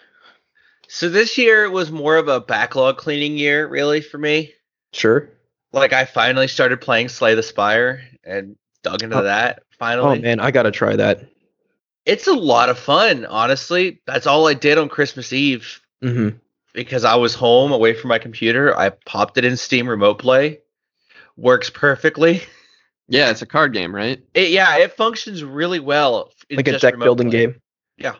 so 0.88 1.08
this 1.08 1.38
year 1.38 1.70
was 1.70 1.90
more 1.90 2.16
of 2.16 2.26
a 2.28 2.40
backlog 2.40 2.96
cleaning 2.96 3.36
year, 3.36 3.68
really, 3.68 4.00
for 4.00 4.18
me. 4.18 4.52
Sure. 4.92 5.28
Like 5.72 5.92
I 5.92 6.04
finally 6.04 6.48
started 6.48 6.80
playing 6.80 7.10
Slay 7.10 7.34
the 7.34 7.42
Spire 7.44 8.02
and 8.24 8.56
dug 8.82 9.02
into 9.02 9.18
Oh. 9.18 9.22
that. 9.22 9.62
Finally. 9.78 10.18
Oh 10.18 10.22
man, 10.22 10.40
I 10.40 10.50
gotta 10.50 10.70
try 10.72 10.96
that. 10.96 11.20
it's 12.06 12.26
a 12.26 12.32
lot 12.32 12.70
of 12.70 12.78
fun. 12.78 13.24
Honestly, 13.26 14.00
that's 14.06 14.26
all 14.26 14.48
I 14.48 14.54
did 14.54 14.78
on 14.78 14.88
Christmas 14.88 15.32
Eve 15.32 15.80
hmm 16.02 16.30
because 16.72 17.04
I 17.04 17.16
was 17.16 17.34
home 17.34 17.72
away 17.72 17.94
from 17.94 18.08
my 18.08 18.18
computer. 18.18 18.76
I 18.76 18.90
popped 18.90 19.36
it 19.38 19.44
in 19.44 19.56
Steam 19.56 19.88
Remote 19.88 20.18
Play. 20.18 20.60
Works 21.36 21.68
perfectly. 21.70 22.42
Yeah, 23.10 23.30
it's 23.30 23.42
a 23.42 23.46
card 23.46 23.72
game, 23.72 23.94
right? 23.94 24.22
It, 24.34 24.50
yeah, 24.50 24.76
it 24.78 24.92
functions 24.96 25.42
really 25.44 25.80
well. 25.80 26.32
in 26.48 26.56
Like 26.56 26.68
a 26.68 26.78
deck 26.78 26.98
building 26.98 27.28
play. 27.30 27.40
game. 27.46 27.60
Yeah. 27.98 28.14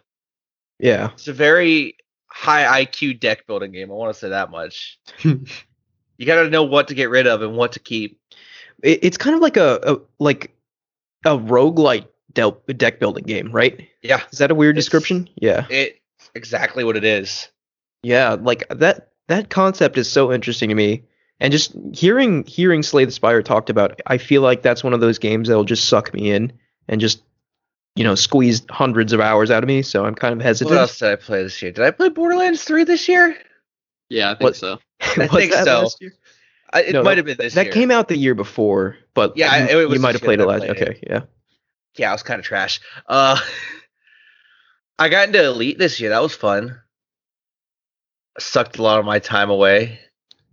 Yeah. 0.79 1.11
It's 1.13 1.29
a 1.29 1.33
very 1.33 1.97
high 2.27 2.85
IQ 2.85 3.21
deck 3.21 3.47
building 3.47 3.73
game. 3.73 3.91
I 3.91 3.95
want 3.95 4.13
to 4.13 4.19
say 4.19 4.29
that 4.31 4.51
much. 4.51 4.99
you 5.25 6.27
got 6.27 6.43
to 6.43 6.51
know 6.51 6.65
what 6.65 6.89
to 6.89 6.95
get 6.95 7.09
rid 7.11 7.27
of 7.27 7.43
and 7.43 7.57
what 7.57 7.73
to 7.73 7.79
keep. 7.81 8.21
It, 8.83 9.01
it's 9.03 9.17
kind 9.17 9.35
of 9.37 9.43
like 9.43 9.57
a, 9.57 9.79
a 9.83 9.97
like 10.19 10.55
a 11.25 11.37
roguelite 11.39 12.07
del- 12.33 12.61
deck 12.77 12.99
building 12.99 13.25
game, 13.25 13.53
right? 13.53 13.89
Yeah, 14.03 14.23
Is 14.33 14.39
that 14.39 14.51
a 14.51 14.55
weird 14.55 14.75
It's- 14.77 14.85
description? 14.87 15.29
Yeah. 15.37 15.67
it's 15.71 15.99
exactly 16.35 16.83
what 16.85 16.97
it 16.97 17.05
is. 17.05 17.49
Yeah, 18.03 18.37
like 18.41 18.67
that 18.71 19.09
that 19.29 19.51
concept 19.51 19.99
is 19.99 20.11
so 20.11 20.33
interesting 20.33 20.71
to 20.71 20.75
me. 20.75 21.05
And 21.41 21.51
just 21.53 21.73
hearing 21.95 22.45
hearing 22.45 22.83
Slay 22.83 23.05
the 23.07 23.13
Spire 23.13 23.43
talked 23.43 23.71
about, 23.71 24.01
I 24.07 24.19
feel 24.19 24.43
like 24.43 24.63
that's 24.63 24.85
one 24.85 24.93
of 24.93 25.01
those 25.01 25.19
games 25.19 25.49
that'll 25.49 25.65
just 25.65 25.89
suck 25.89 26.13
me 26.13 26.31
in 26.31 26.53
and 26.89 27.01
just 27.01 27.23
you 27.97 28.05
know 28.05 28.15
squeeze 28.15 28.63
hundreds 28.71 29.13
of 29.15 29.21
hours 29.21 29.51
out 29.51 29.63
of 29.63 29.67
me. 29.69 29.81
So 29.83 30.05
I'm 30.05 30.15
kind 30.15 30.35
of 30.35 30.41
hesitant. 30.41 30.71
What 30.75 30.81
else 30.81 30.99
did 30.99 31.09
I 31.11 31.17
play 31.17 31.43
this 31.43 31.61
year? 31.63 31.73
Did 31.73 31.85
I 31.85 31.91
play 31.93 32.11
Borderlands 32.11 32.63
3 32.65 32.85
this 32.85 33.09
year? 33.09 33.37
Yeah, 34.11 34.31
I 34.31 34.35
think 34.35 34.41
What- 34.43 34.57
so. 34.57 34.79
I 35.01 35.27
think 35.29 35.53
so. 35.55 35.89
I, 36.73 36.83
it 36.83 36.93
No, 36.93 37.03
might 37.03 37.17
have 37.17 37.27
been 37.27 37.37
this 37.39 37.55
That 37.55 37.65
year. 37.67 37.73
came 37.73 37.91
out 37.91 38.07
the 38.09 38.17
year 38.19 38.35
before, 38.35 38.97
but 39.15 39.37
Yeah, 39.37 39.57
you, 39.57 39.65
it- 39.65 39.83
it 39.83 39.89
was 39.89 39.95
you 39.97 40.01
might 40.03 40.15
have 40.15 40.23
played 40.23 40.39
year 40.41 40.47
it 40.47 40.51
last. 40.51 40.59
played 40.67 40.71
Okay, 40.83 41.01
yeah. 41.09 41.21
yeah, 41.97 42.11
I 42.11 42.13
was 42.13 42.23
kind 42.23 42.39
of 42.39 42.45
trash. 42.45 42.81
Uh, 43.09 43.41
I 44.99 45.09
got 45.09 45.29
into 45.29 45.43
Elite 45.43 45.79
this 45.79 45.99
year. 46.01 46.11
That 46.11 46.23
was 46.23 46.35
fun. 46.35 46.79
Sucked 48.39 48.79
a 48.79 48.83
lot 48.83 48.99
of 49.01 49.05
my 49.07 49.19
time 49.19 49.49
away. 49.51 49.99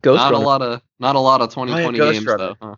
Ghost 0.02 0.18
not 0.20 0.32
Runner. 0.32 0.44
a 0.44 0.48
lot 0.48 0.62
of 0.62 0.82
not 1.00 1.16
a 1.16 1.20
lot 1.20 1.42
of 1.42 1.50
2020 1.50 1.98
Ghost 1.98 2.14
games 2.14 2.26
Runner. 2.26 2.56
though. 2.60 2.68
huh? 2.70 2.76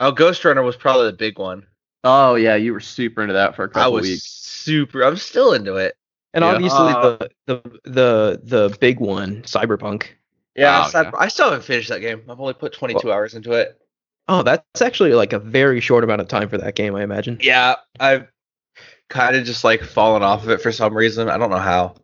Oh, 0.00 0.12
Ghost 0.12 0.44
Runner 0.44 0.62
was 0.62 0.76
probably 0.76 1.06
the 1.06 1.12
big 1.16 1.38
one. 1.38 1.66
Oh 2.04 2.34
yeah, 2.36 2.54
you 2.56 2.72
were 2.72 2.80
super 2.80 3.22
into 3.22 3.34
that 3.34 3.56
for 3.56 3.64
a 3.64 3.68
couple 3.68 3.92
was 3.94 4.02
weeks. 4.08 4.22
super. 4.22 5.02
I'm 5.02 5.16
still 5.16 5.52
into 5.52 5.76
it. 5.76 5.96
And 6.34 6.44
Yeah. 6.44 6.52
obviously 6.52 6.78
Uh, 6.78 7.16
the, 7.18 7.30
the 7.46 7.80
the 7.84 8.40
the 8.68 8.76
big 8.80 9.00
one, 9.00 9.42
Cyberpunk. 9.42 10.04
Yeah, 10.54 10.84
Oh, 10.86 10.90
so 10.90 11.10
I- 11.14 11.24
I 11.24 11.28
still 11.28 11.46
haven't 11.46 11.64
finished 11.64 11.88
that 11.88 12.00
game. 12.00 12.22
I've 12.28 12.40
only 12.40 12.54
put 12.54 12.72
22 12.72 13.10
hours 13.12 13.34
into 13.34 13.52
it. 13.52 13.80
Oh, 14.28 14.42
that's 14.42 14.82
actually 14.82 15.14
like 15.14 15.32
a 15.32 15.38
very 15.38 15.80
short 15.80 16.04
amount 16.04 16.20
of 16.20 16.28
time 16.28 16.48
for 16.48 16.58
that 16.58 16.74
game, 16.74 16.94
I 16.94 17.02
imagine. 17.02 17.38
Yeah, 17.40 17.76
I've 17.98 18.26
kind 19.08 19.36
of 19.36 19.44
just 19.44 19.64
like 19.64 19.82
fallen 19.82 20.22
off 20.22 20.42
of 20.44 20.50
it 20.50 20.60
for 20.60 20.70
some 20.70 20.94
reason. 20.96 21.28
I 21.30 21.38
don't 21.38 21.50
know 21.50 21.56
how. 21.58 21.94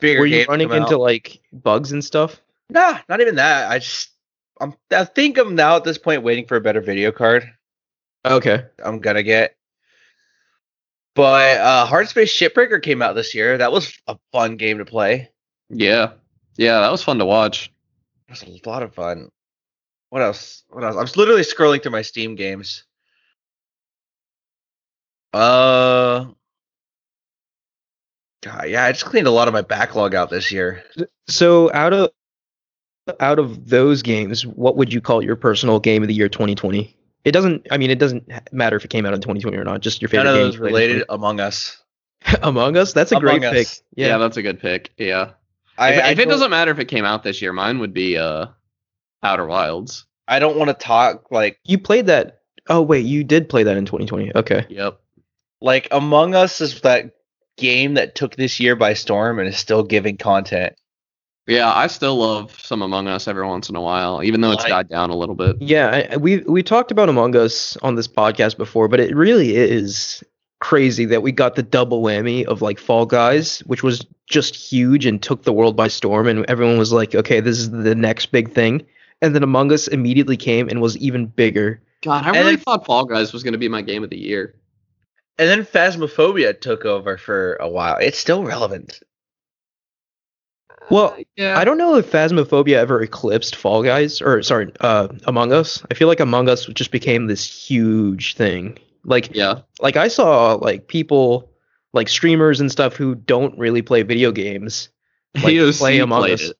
Bigger 0.00 0.20
Were 0.20 0.26
you 0.26 0.44
running 0.48 0.70
into 0.70 0.94
out. 0.94 1.00
like 1.00 1.40
bugs 1.52 1.90
and 1.92 2.04
stuff? 2.04 2.40
Nah, 2.70 2.98
not 3.08 3.20
even 3.20 3.36
that. 3.36 3.70
I 3.70 3.78
just 3.78 4.10
I'm 4.60 4.74
I 4.90 5.04
think 5.04 5.38
I'm 5.38 5.54
now 5.54 5.76
at 5.76 5.84
this 5.84 5.98
point 5.98 6.22
waiting 6.22 6.46
for 6.46 6.56
a 6.56 6.60
better 6.60 6.80
video 6.80 7.12
card. 7.12 7.50
Okay. 8.24 8.64
I'm 8.84 8.98
gonna 8.98 9.22
get. 9.22 9.56
But 11.14 11.58
uh 11.58 11.86
Hard 11.86 12.08
Space 12.08 12.36
Shipbreaker 12.36 12.82
came 12.82 13.02
out 13.02 13.14
this 13.14 13.34
year. 13.34 13.58
That 13.58 13.72
was 13.72 13.96
a 14.06 14.18
fun 14.32 14.56
game 14.56 14.78
to 14.78 14.84
play. 14.84 15.30
Yeah. 15.70 16.12
Yeah, 16.56 16.80
that 16.80 16.92
was 16.92 17.02
fun 17.02 17.18
to 17.18 17.24
watch. 17.24 17.72
It 18.28 18.32
was 18.32 18.42
a 18.42 18.68
lot 18.68 18.82
of 18.82 18.94
fun. 18.94 19.30
What 20.10 20.22
else? 20.22 20.64
What 20.68 20.84
else? 20.84 20.96
I'm 20.96 21.18
literally 21.18 21.42
scrolling 21.42 21.82
through 21.82 21.92
my 21.92 22.02
Steam 22.02 22.34
games. 22.34 22.84
Uh 25.32 26.26
God, 28.42 28.68
yeah, 28.68 28.84
I 28.84 28.92
just 28.92 29.04
cleaned 29.04 29.26
a 29.26 29.32
lot 29.32 29.48
of 29.48 29.54
my 29.54 29.62
backlog 29.62 30.14
out 30.14 30.30
this 30.30 30.52
year. 30.52 30.84
So 31.28 31.72
out 31.72 31.92
of 31.92 32.10
out 33.20 33.38
of 33.38 33.68
those 33.68 34.02
games, 34.02 34.46
what 34.46 34.76
would 34.76 34.92
you 34.92 35.00
call 35.00 35.22
your 35.22 35.36
personal 35.36 35.80
game 35.80 36.02
of 36.02 36.08
the 36.08 36.14
year 36.14 36.28
2020? 36.28 36.94
It 37.24 37.32
doesn't. 37.32 37.66
I 37.70 37.76
mean, 37.78 37.90
it 37.90 37.98
doesn't 37.98 38.30
matter 38.52 38.76
if 38.76 38.84
it 38.84 38.88
came 38.88 39.04
out 39.04 39.12
in 39.14 39.20
2020 39.20 39.56
or 39.56 39.64
not. 39.64 39.80
Just 39.80 40.00
your 40.00 40.08
favorite 40.08 40.24
None 40.24 40.34
of 40.34 40.40
games 40.40 40.54
those 40.54 40.58
related 40.60 41.04
Among 41.08 41.40
Us. 41.40 41.82
Among 42.42 42.76
Us. 42.76 42.92
That's 42.92 43.12
a 43.12 43.16
Among 43.16 43.40
great 43.40 43.44
Us. 43.44 43.52
pick. 43.54 43.84
Yeah, 43.96 44.06
Yeah. 44.08 44.18
that's 44.18 44.36
a 44.36 44.42
good 44.42 44.60
pick. 44.60 44.92
Yeah. 44.96 45.30
I, 45.76 45.92
if 45.92 46.04
I 46.04 46.08
if 46.10 46.18
it 46.18 46.28
doesn't 46.28 46.50
matter 46.50 46.70
if 46.70 46.78
it 46.78 46.86
came 46.86 47.04
out 47.04 47.22
this 47.22 47.40
year, 47.42 47.52
mine 47.52 47.78
would 47.80 47.92
be 47.94 48.16
uh 48.18 48.46
Outer 49.22 49.46
Wilds. 49.46 50.06
I 50.26 50.38
don't 50.38 50.56
want 50.56 50.68
to 50.68 50.74
talk 50.74 51.30
like 51.30 51.58
you 51.64 51.78
played 51.78 52.06
that. 52.06 52.40
Oh 52.68 52.82
wait, 52.82 53.04
you 53.06 53.24
did 53.24 53.48
play 53.48 53.62
that 53.64 53.76
in 53.76 53.84
2020. 53.86 54.32
Okay. 54.34 54.66
Yep. 54.68 54.98
like 55.60 55.88
Among 55.90 56.34
Us 56.34 56.60
is 56.60 56.80
that 56.82 57.12
game 57.56 57.94
that 57.94 58.14
took 58.14 58.36
this 58.36 58.60
year 58.60 58.76
by 58.76 58.94
storm 58.94 59.38
and 59.38 59.48
is 59.48 59.56
still 59.58 59.82
giving 59.82 60.16
content. 60.16 60.74
Yeah, 61.48 61.72
I 61.74 61.86
still 61.86 62.16
love 62.16 62.54
some 62.60 62.82
Among 62.82 63.08
Us 63.08 63.26
every 63.26 63.46
once 63.46 63.68
in 63.70 63.74
a 63.74 63.80
while, 63.80 64.22
even 64.22 64.42
though 64.42 64.52
it's 64.52 64.62
Like- 64.62 64.70
died 64.70 64.88
down 64.90 65.10
a 65.10 65.16
little 65.16 65.34
bit. 65.34 65.56
Yeah, 65.60 65.88
I- 65.88 66.08
I- 66.12 66.16
we 66.18 66.38
we 66.46 66.62
talked 66.62 66.90
about 66.90 67.08
Among 67.08 67.34
Us 67.34 67.76
on 67.82 67.94
this 67.96 68.06
podcast 68.06 68.56
before, 68.58 68.86
but 68.86 69.00
it 69.00 69.16
really 69.16 69.56
is 69.56 70.22
crazy 70.60 71.04
that 71.06 71.22
we 71.22 71.32
got 71.32 71.54
the 71.54 71.62
double 71.62 72.02
whammy 72.02 72.44
of 72.44 72.60
like 72.62 72.78
Fall 72.78 73.06
Guys, 73.06 73.60
which 73.66 73.82
was 73.82 74.04
just 74.28 74.54
huge 74.54 75.06
and 75.06 75.22
took 75.22 75.44
the 75.44 75.52
world 75.52 75.74
by 75.74 75.88
storm, 75.88 76.26
and 76.26 76.44
everyone 76.50 76.76
was 76.78 76.92
like, 76.92 77.14
"Okay, 77.14 77.40
this 77.40 77.58
is 77.58 77.70
the 77.70 77.94
next 77.94 78.26
big 78.26 78.52
thing," 78.52 78.84
and 79.22 79.34
then 79.34 79.42
Among 79.42 79.72
Us 79.72 79.88
immediately 79.88 80.36
came 80.36 80.68
and 80.68 80.82
was 80.82 80.96
even 80.98 81.26
bigger. 81.26 81.80
God, 82.02 82.24
I 82.26 82.30
really 82.30 82.56
then- 82.56 82.58
thought 82.58 82.84
Fall 82.84 83.06
Guys 83.06 83.32
was 83.32 83.42
going 83.42 83.52
to 83.52 83.58
be 83.58 83.68
my 83.68 83.80
game 83.82 84.04
of 84.04 84.10
the 84.10 84.18
year. 84.18 84.54
And 85.38 85.48
then 85.48 85.64
Phasmophobia 85.64 86.60
took 86.60 86.84
over 86.84 87.16
for 87.16 87.54
a 87.60 87.68
while. 87.68 87.96
It's 88.00 88.18
still 88.18 88.42
relevant. 88.44 89.00
Well, 90.90 91.16
yeah, 91.36 91.58
I 91.58 91.64
don't 91.64 91.76
know 91.78 91.96
if 91.96 92.10
Phasmophobia 92.10 92.76
ever 92.76 93.02
eclipsed 93.02 93.56
Fall 93.56 93.82
Guys, 93.82 94.20
or 94.22 94.42
sorry, 94.42 94.72
uh, 94.80 95.08
Among 95.26 95.52
Us. 95.52 95.84
I 95.90 95.94
feel 95.94 96.08
like 96.08 96.20
Among 96.20 96.48
Us 96.48 96.66
just 96.66 96.90
became 96.90 97.26
this 97.26 97.44
huge 97.44 98.34
thing. 98.36 98.78
Like, 99.04 99.34
Yeah, 99.34 99.60
like 99.80 99.96
I 99.96 100.08
saw 100.08 100.54
like 100.54 100.88
people, 100.88 101.50
like 101.92 102.08
streamers 102.08 102.60
and 102.60 102.70
stuff 102.72 102.96
who 102.96 103.14
don't 103.14 103.56
really 103.58 103.82
play 103.82 104.02
video 104.02 104.32
games, 104.32 104.88
like 105.34 105.44
AOC 105.54 105.78
play 105.78 105.98
Among 106.00 106.20
played 106.22 106.34
Us. 106.34 106.42
it. 106.50 106.56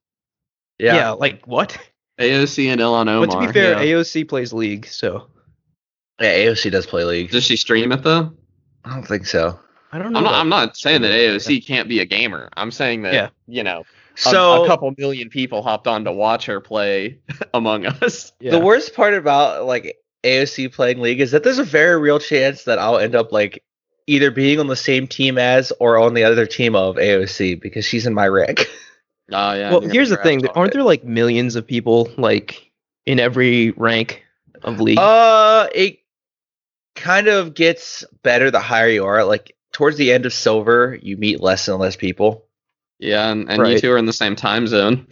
Yeah. 0.78 1.10
like 1.10 1.44
what? 1.46 1.76
AOC 2.20 2.68
and 2.68 2.80
Ilhan 2.80 3.08
Omar. 3.08 3.26
but 3.26 3.40
to 3.40 3.46
be 3.46 3.52
fair, 3.52 3.72
yeah. 3.84 3.94
AOC 3.96 4.28
plays 4.28 4.52
League, 4.52 4.86
so 4.86 5.28
Yeah, 6.20 6.34
AOC 6.34 6.70
does 6.70 6.86
play 6.86 7.04
League. 7.04 7.30
does 7.30 7.44
she 7.44 7.56
stream 7.56 7.92
it 7.92 8.02
though? 8.02 8.32
I 8.84 8.90
don't 8.94 9.06
think 9.06 9.26
so. 9.26 9.58
I 9.92 9.98
don't 9.98 10.12
know. 10.12 10.18
I'm 10.18 10.24
not. 10.24 10.34
I'm 10.34 10.48
not 10.48 10.76
saying 10.76 11.02
that 11.02 11.12
AOC 11.12 11.64
can't 11.66 11.88
be 11.88 12.00
a 12.00 12.04
gamer. 12.04 12.48
I'm 12.56 12.70
saying 12.70 13.02
that 13.02 13.14
Yeah. 13.14 13.28
you 13.46 13.62
know, 13.62 13.80
a, 13.80 13.84
So 14.18 14.64
a 14.64 14.66
couple 14.66 14.92
million 14.98 15.28
people 15.28 15.62
hopped 15.62 15.86
on 15.86 16.04
to 16.04 16.12
watch 16.12 16.46
her 16.46 16.60
play 16.60 17.20
Among 17.54 17.86
Us. 17.86 18.32
Yeah. 18.40 18.50
the 18.50 18.60
worst 18.60 18.94
part 18.94 19.14
about 19.14 19.64
like 19.64 19.96
AOC 20.24 20.72
playing 20.72 21.00
League 21.00 21.20
is 21.20 21.30
that 21.30 21.44
there's 21.44 21.60
a 21.60 21.64
very 21.64 21.98
real 22.00 22.18
chance 22.18 22.64
that 22.64 22.78
I'll 22.78 22.98
end 22.98 23.14
up 23.14 23.32
like 23.32 23.62
either 24.08 24.30
being 24.30 24.58
on 24.58 24.66
the 24.66 24.76
same 24.76 25.06
team 25.06 25.38
as 25.38 25.72
or 25.78 25.98
on 25.98 26.14
the 26.14 26.24
other 26.24 26.46
team 26.46 26.74
of 26.74 26.96
AOC 26.96 27.60
because 27.60 27.84
she's 27.84 28.06
in 28.06 28.14
my 28.14 28.26
rank. 28.26 28.68
Oh 29.30 29.52
yeah. 29.54 29.70
well, 29.70 29.80
here's 29.82 30.10
the 30.10 30.16
thing: 30.16 30.46
aren't 30.48 30.72
it. 30.72 30.74
there 30.74 30.82
like 30.82 31.04
millions 31.04 31.54
of 31.54 31.66
people 31.66 32.10
like 32.16 32.72
in 33.06 33.20
every 33.20 33.70
rank 33.72 34.24
of 34.62 34.80
League? 34.80 34.98
Uh, 34.98 35.68
it 35.72 36.00
kind 36.96 37.28
of 37.28 37.54
gets 37.54 38.04
better 38.24 38.50
the 38.50 38.58
higher 38.58 38.88
you 38.88 39.04
are. 39.04 39.24
Like 39.24 39.54
towards 39.72 39.96
the 39.96 40.12
end 40.12 40.26
of 40.26 40.32
silver, 40.32 40.98
you 41.00 41.16
meet 41.16 41.40
less 41.40 41.68
and 41.68 41.78
less 41.78 41.94
people. 41.94 42.47
Yeah, 42.98 43.30
and, 43.30 43.48
and 43.50 43.66
you 43.68 43.78
two 43.78 43.90
are 43.92 43.98
in 43.98 44.06
the 44.06 44.12
same 44.12 44.34
time 44.36 44.66
zone. 44.66 45.06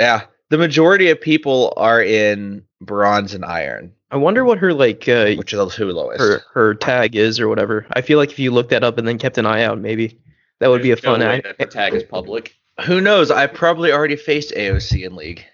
Yeah, 0.00 0.22
the 0.50 0.58
majority 0.58 1.10
of 1.10 1.20
people 1.20 1.72
are 1.76 2.02
in 2.02 2.64
bronze 2.80 3.34
and 3.34 3.44
iron, 3.44 3.92
I 4.10 4.16
wonder 4.16 4.44
what 4.44 4.58
her 4.58 4.72
like 4.72 5.08
uh, 5.08 5.34
which 5.34 5.52
is 5.52 5.58
the 5.58 5.68
two 5.70 5.86
lowest. 5.92 6.20
her 6.20 6.40
her 6.52 6.74
tag 6.74 7.14
is 7.16 7.38
or 7.38 7.48
whatever. 7.48 7.86
I 7.92 8.00
feel 8.00 8.18
like 8.18 8.30
if 8.30 8.38
you 8.38 8.50
looked 8.50 8.70
that 8.70 8.82
up 8.84 8.98
and 8.98 9.06
then 9.06 9.18
kept 9.18 9.38
an 9.38 9.46
eye 9.46 9.62
out, 9.64 9.78
maybe 9.78 10.18
that 10.60 10.68
would 10.68 10.82
be 10.82 10.90
a 10.90 10.96
There's 10.96 11.04
no 11.04 11.10
fun. 11.12 11.20
way 11.20 11.34
ac- 11.34 11.42
that 11.44 11.58
the 11.58 11.66
tag 11.66 11.94
is 11.94 12.02
public. 12.04 12.54
Who 12.86 13.00
knows? 13.00 13.30
I 13.30 13.46
probably 13.46 13.92
already 13.92 14.16
faced 14.16 14.52
AOC 14.54 15.04
in 15.04 15.14
League. 15.16 15.44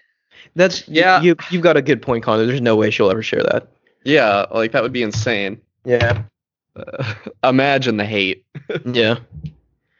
That's 0.55 0.87
Yeah. 0.87 1.17
yeah. 1.17 1.21
You 1.21 1.35
you've 1.51 1.63
got 1.63 1.75
a 1.75 1.81
good 1.81 2.01
point, 2.01 2.23
Connor. 2.23 2.45
There's 2.45 2.61
no 2.61 2.75
way 2.75 2.89
she'll 2.91 3.11
ever 3.11 3.23
share 3.23 3.43
that. 3.43 3.67
Yeah, 4.05 4.45
like 4.51 4.71
that 4.71 4.83
would 4.83 4.93
be 4.93 5.03
insane. 5.03 5.59
Yeah. 5.83 6.23
Uh, 6.75 7.13
imagine 7.43 7.97
the 7.97 8.05
hate. 8.05 8.45
Yeah. 8.85 9.17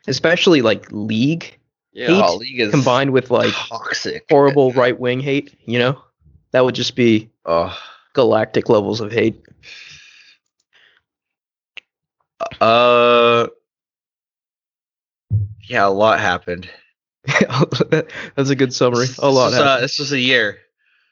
Especially 0.07 0.61
like 0.61 0.85
League 0.91 1.57
Yeah. 1.95 2.07
Hate 2.07 2.23
Oh, 2.25 2.35
League 2.35 2.59
is 2.59 2.71
combined 2.71 3.11
with 3.11 3.31
like 3.31 3.53
toxic. 3.53 4.25
horrible 4.29 4.71
right 4.73 4.99
wing 4.99 5.21
hate. 5.21 5.55
You 5.65 5.79
know, 5.79 6.01
that 6.51 6.63
would 6.65 6.75
just 6.75 6.95
be 6.95 7.31
Oh, 7.45 7.75
galactic 8.13 8.67
levels 8.69 8.99
of 9.01 9.11
hate. 9.13 9.41
uh, 12.59 13.47
yeah, 15.67 15.87
a 15.87 15.89
lot 15.89 16.19
happened. 16.19 16.69
That's 18.35 18.49
a 18.49 18.55
good 18.55 18.73
summary. 18.73 19.07
A 19.19 19.29
lot. 19.29 19.49
This 19.51 19.53
was, 19.53 19.59
uh, 19.59 19.63
happened. 19.65 19.83
this 19.83 19.99
was 19.99 20.11
a 20.11 20.19
year. 20.19 20.59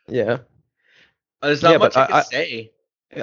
yeah. 0.07 0.37
Uh, 1.41 1.47
There's 1.47 1.63
not 1.63 1.71
Yeah, 1.71 1.77
much 1.77 1.93
but 1.93 2.01
I 2.01 2.05
can 2.07 2.15
I- 2.15 2.19
I- 2.19 2.21
say. 2.23 2.69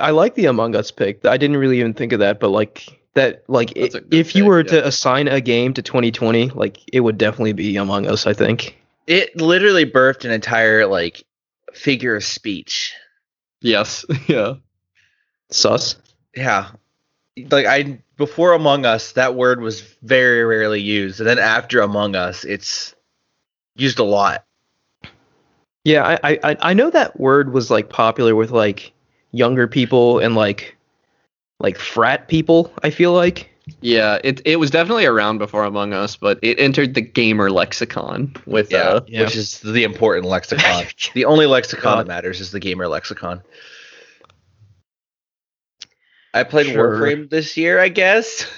I 0.00 0.10
like 0.12 0.34
the 0.36 0.46
Among 0.46 0.76
Us 0.76 0.90
pick. 0.92 1.24
I 1.24 1.36
didn't 1.36 1.56
really 1.56 1.80
even 1.80 1.94
think 1.94 2.12
of 2.12 2.20
that, 2.20 2.38
but 2.38 2.48
like 2.50 2.99
that, 3.14 3.44
like 3.48 3.72
i 3.76 3.80
That's 3.80 3.94
a 3.96 4.02
if 4.10 4.34
you 4.34 4.44
pick, 4.44 4.48
were 4.48 4.60
yeah. 4.60 4.70
to 4.72 4.86
assign 4.86 5.28
a 5.28 5.40
game 5.40 5.74
to 5.74 5.82
2020, 5.82 6.50
like 6.50 6.78
it 6.92 7.00
would 7.00 7.18
definitely 7.18 7.52
be 7.52 7.76
Among 7.76 8.06
Us. 8.06 8.26
I 8.26 8.32
think. 8.32 8.76
It 9.06 9.36
literally 9.36 9.84
birthed 9.86 10.24
an 10.24 10.30
entire 10.30 10.86
like 10.86 11.24
figure 11.72 12.16
of 12.16 12.24
speech. 12.24 12.92
Yes. 13.60 14.04
Yeah. 14.28 14.54
Sus. 15.50 15.96
Yeah. 16.36 16.70
Like 17.50 17.66
I 17.66 18.02
before 18.16 18.52
Among 18.52 18.86
Us, 18.86 19.12
that 19.12 19.34
word 19.34 19.60
was 19.60 19.80
very 20.02 20.44
rarely 20.44 20.80
used. 20.80 21.20
And 21.20 21.28
then 21.28 21.38
after 21.38 21.80
Among 21.80 22.14
Us, 22.14 22.44
it's 22.44 22.94
used 23.76 23.98
a 23.98 24.04
lot. 24.04 24.44
Yeah, 25.84 26.04
I, 26.22 26.32
I 26.32 26.38
I- 26.44 26.56
I 26.70 26.74
know 26.74 26.90
that 26.90 27.18
word 27.18 27.52
was 27.52 27.70
like 27.70 27.88
popular 27.88 28.36
with 28.36 28.50
like 28.50 28.92
younger 29.32 29.66
people 29.66 30.18
and 30.18 30.34
like 30.34 30.76
like 31.60 31.78
frat 31.78 32.26
people. 32.28 32.72
I 32.82 32.90
feel 32.90 33.12
like. 33.12 33.46
Yeah. 33.80 34.18
It 34.24 34.42
it 34.44 34.56
was 34.56 34.70
definitely 34.70 35.04
around 35.06 35.38
before 35.38 35.62
Among 35.64 35.92
Us, 35.92 36.16
but 36.16 36.38
it 36.42 36.58
entered 36.58 36.94
the 36.94 37.00
gamer 37.00 37.50
lexicon 37.50 38.34
with 38.46 38.72
Yeah. 38.72 38.78
uh 38.78 39.00
Yeah. 39.06 39.22
Which 39.22 39.36
is 39.36 39.60
the 39.60 39.84
important 39.84 40.26
lexicon. 40.26 40.86
the 41.14 41.24
only 41.24 41.46
lexicon 41.46 41.82
God. 41.84 41.98
that 42.00 42.08
matters 42.08 42.40
is 42.40 42.50
the 42.50 42.58
gamer 42.60 42.88
lexicon. 42.88 43.42
I 46.34 46.44
played 46.44 46.66
Sure. 46.66 46.98
Warframe 46.98 47.28
this 47.30 47.56
year, 47.56 47.78
I 47.80 47.88
guess. 47.88 48.46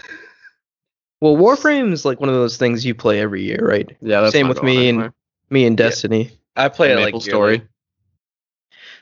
Well, 1.20 1.36
Warframe 1.36 1.92
is 1.92 2.04
like 2.04 2.18
one 2.18 2.28
of 2.28 2.34
those 2.34 2.56
things 2.56 2.84
you 2.84 2.96
play 2.96 3.20
every 3.20 3.44
year, 3.44 3.60
right? 3.64 3.88
yeah. 4.00 4.22
That's 4.22 4.32
Same 4.32 4.48
with 4.48 4.56
going 4.60 4.66
me 4.76 4.88
and- 4.88 5.12
Me 5.50 5.66
and 5.66 5.78
Yeah. 5.78 5.86
Destiny. 5.86 6.32
I 6.56 6.68
play 6.68 6.90
it 6.90 6.96
like 6.96 7.14
Maple 7.14 7.20
yearly. 7.20 7.30
Story. 7.58 7.62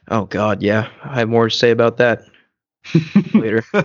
Oh 0.09 0.26
God, 0.26 0.61
yeah. 0.62 0.90
I 1.02 1.21
have 1.21 1.30
more 1.30 1.49
to 1.49 1.57
say 1.57 1.71
about 1.71 1.97
that 1.97 2.21
later. 3.34 3.64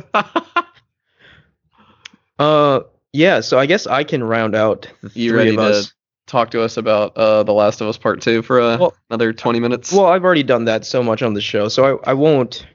Uh, 2.37 2.81
yeah. 3.13 3.39
So 3.39 3.57
I 3.57 3.65
guess 3.65 3.87
I 3.87 4.03
can 4.03 4.23
round 4.23 4.55
out 4.55 4.91
the 5.01 5.09
You 5.13 5.29
three 5.31 5.37
ready 5.37 5.49
of 5.51 5.55
to 5.55 5.61
us. 5.61 5.93
talk 6.27 6.51
to 6.51 6.61
us 6.61 6.75
about 6.77 7.15
uh 7.15 7.43
The 7.43 7.53
Last 7.53 7.79
of 7.81 7.87
Us 7.87 7.97
Part 7.97 8.21
Two 8.21 8.41
for 8.41 8.59
uh, 8.59 8.77
Well- 8.77 8.93
another 9.09 9.31
twenty 9.33 9.59
minutes? 9.61 9.91
Well, 9.93 10.05
I've 10.07 10.23
already 10.23 10.43
done 10.43 10.65
that 10.65 10.85
so 10.85 11.01
much 11.01 11.21
on 11.21 11.33
the 11.33 11.41
show, 11.41 11.67
so 11.69 11.99
I, 12.03 12.11
I 12.11 12.13
won't 12.13 12.67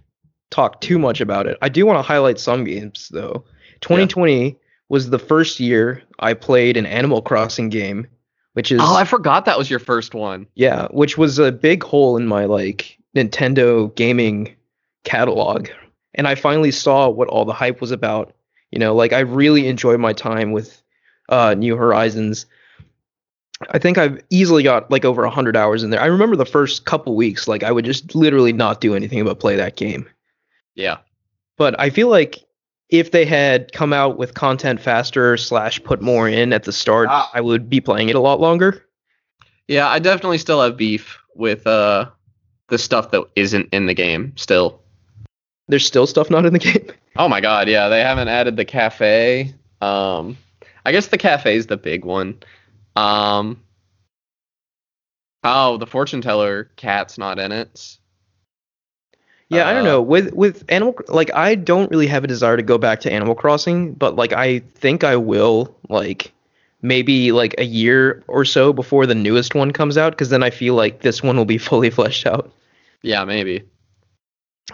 talk 0.50 0.80
too 0.80 0.98
much 0.98 1.20
about 1.20 1.46
it. 1.46 1.58
I 1.62 1.68
do 1.68 1.84
want 1.86 1.98
to 1.98 2.02
highlight 2.02 2.38
some 2.38 2.64
games 2.64 3.08
though. 3.12 3.44
2020 3.82 4.58
was 4.88 5.10
the 5.10 5.18
first 5.18 5.60
year 5.60 6.02
I 6.18 6.34
played 6.34 6.76
an 6.76 6.86
Animal 6.86 7.22
Crossing 7.22 7.68
game 7.68 8.06
which 8.54 8.72
is 8.72 8.80
Oh, 8.82 8.96
I 8.96 9.04
forgot 9.04 9.44
that 9.44 9.56
was 9.58 9.70
your 9.70 9.78
first 9.78 10.12
one. 10.14 10.46
yeah, 10.54 10.88
which 10.90 11.16
was 11.16 11.38
a 11.38 11.52
big 11.52 11.82
hole 11.84 12.16
in 12.16 12.26
my 12.26 12.46
like 12.46 12.98
Nintendo 13.14 13.94
gaming 13.94 14.56
catalog. 15.04 15.68
And 16.14 16.26
I 16.26 16.34
finally 16.34 16.70
saw 16.70 17.08
what 17.08 17.28
all 17.28 17.44
the 17.44 17.52
hype 17.52 17.80
was 17.80 17.90
about. 17.90 18.34
You 18.70 18.78
know, 18.78 18.94
like 18.94 19.12
I 19.12 19.20
really 19.20 19.66
enjoyed 19.68 20.00
my 20.00 20.12
time 20.12 20.52
with 20.52 20.82
uh 21.28 21.54
New 21.54 21.76
Horizons. 21.76 22.46
I 23.70 23.78
think 23.78 23.98
I've 23.98 24.22
easily 24.30 24.62
got 24.62 24.90
like 24.90 25.04
over 25.04 25.22
100 25.22 25.56
hours 25.56 25.82
in 25.82 25.90
there. 25.90 26.00
I 26.00 26.06
remember 26.06 26.34
the 26.36 26.46
first 26.46 26.86
couple 26.86 27.14
weeks 27.14 27.46
like 27.46 27.62
I 27.62 27.70
would 27.72 27.84
just 27.84 28.14
literally 28.14 28.52
not 28.52 28.80
do 28.80 28.94
anything 28.94 29.24
but 29.24 29.38
play 29.38 29.56
that 29.56 29.76
game. 29.76 30.08
Yeah. 30.74 30.98
But 31.58 31.78
I 31.78 31.90
feel 31.90 32.08
like 32.08 32.38
if 32.88 33.10
they 33.10 33.24
had 33.24 33.72
come 33.72 33.92
out 33.92 34.16
with 34.18 34.34
content 34.34 34.80
faster 34.80 35.36
slash 35.36 35.82
put 35.84 36.00
more 36.00 36.28
in 36.28 36.52
at 36.52 36.64
the 36.64 36.72
start, 36.72 37.08
Ah. 37.10 37.30
I 37.34 37.40
would 37.40 37.68
be 37.68 37.80
playing 37.80 38.08
it 38.08 38.16
a 38.16 38.20
lot 38.20 38.40
longer. 38.40 38.84
Yeah, 39.68 39.88
I 39.88 39.98
definitely 40.00 40.38
still 40.38 40.60
have 40.62 40.76
beef 40.76 41.18
with 41.36 41.66
uh 41.66 42.06
the 42.68 42.78
stuff 42.78 43.10
that 43.10 43.24
isn't 43.36 43.68
in 43.72 43.86
the 43.86 43.94
game 43.94 44.32
still. 44.36 44.79
There's 45.70 45.86
still 45.86 46.06
stuff 46.06 46.30
not 46.30 46.46
in 46.46 46.52
the 46.52 46.58
game. 46.58 46.86
Oh 47.16 47.28
my 47.28 47.40
god, 47.40 47.68
yeah, 47.68 47.88
they 47.88 48.00
haven't 48.02 48.28
added 48.28 48.56
the 48.56 48.64
cafe. 48.64 49.52
Um 49.80 50.36
I 50.86 50.92
guess 50.92 51.08
the 51.08 51.18
cafe 51.18 51.56
is 51.56 51.66
the 51.66 51.76
big 51.76 52.04
one. 52.04 52.38
Um 52.96 53.60
Oh, 55.42 55.76
the 55.78 55.86
fortune 55.86 56.20
teller 56.20 56.70
cat's 56.76 57.18
not 57.18 57.38
in 57.38 57.50
it. 57.52 57.96
Yeah, 59.48 59.68
I 59.68 59.72
don't 59.72 59.82
Uh, 59.82 59.90
know. 59.92 60.02
With 60.02 60.32
with 60.34 60.64
Animal 60.68 60.94
like 61.08 61.34
I 61.34 61.54
don't 61.56 61.90
really 61.90 62.06
have 62.06 62.22
a 62.24 62.28
desire 62.28 62.56
to 62.56 62.62
go 62.62 62.78
back 62.78 63.00
to 63.00 63.12
Animal 63.12 63.34
Crossing, 63.34 63.92
but 63.94 64.14
like 64.16 64.32
I 64.32 64.60
think 64.76 65.02
I 65.02 65.16
will 65.16 65.74
like 65.88 66.32
maybe 66.82 67.32
like 67.32 67.54
a 67.58 67.64
year 67.64 68.22
or 68.28 68.44
so 68.44 68.72
before 68.72 69.06
the 69.06 69.14
newest 69.14 69.54
one 69.54 69.72
comes 69.72 69.98
out 69.98 70.16
cuz 70.16 70.28
then 70.30 70.42
I 70.42 70.50
feel 70.50 70.74
like 70.74 71.00
this 71.00 71.22
one 71.22 71.36
will 71.36 71.44
be 71.44 71.58
fully 71.68 71.90
fleshed 71.90 72.26
out. 72.26 72.52
Yeah, 73.02 73.24
maybe. 73.24 73.64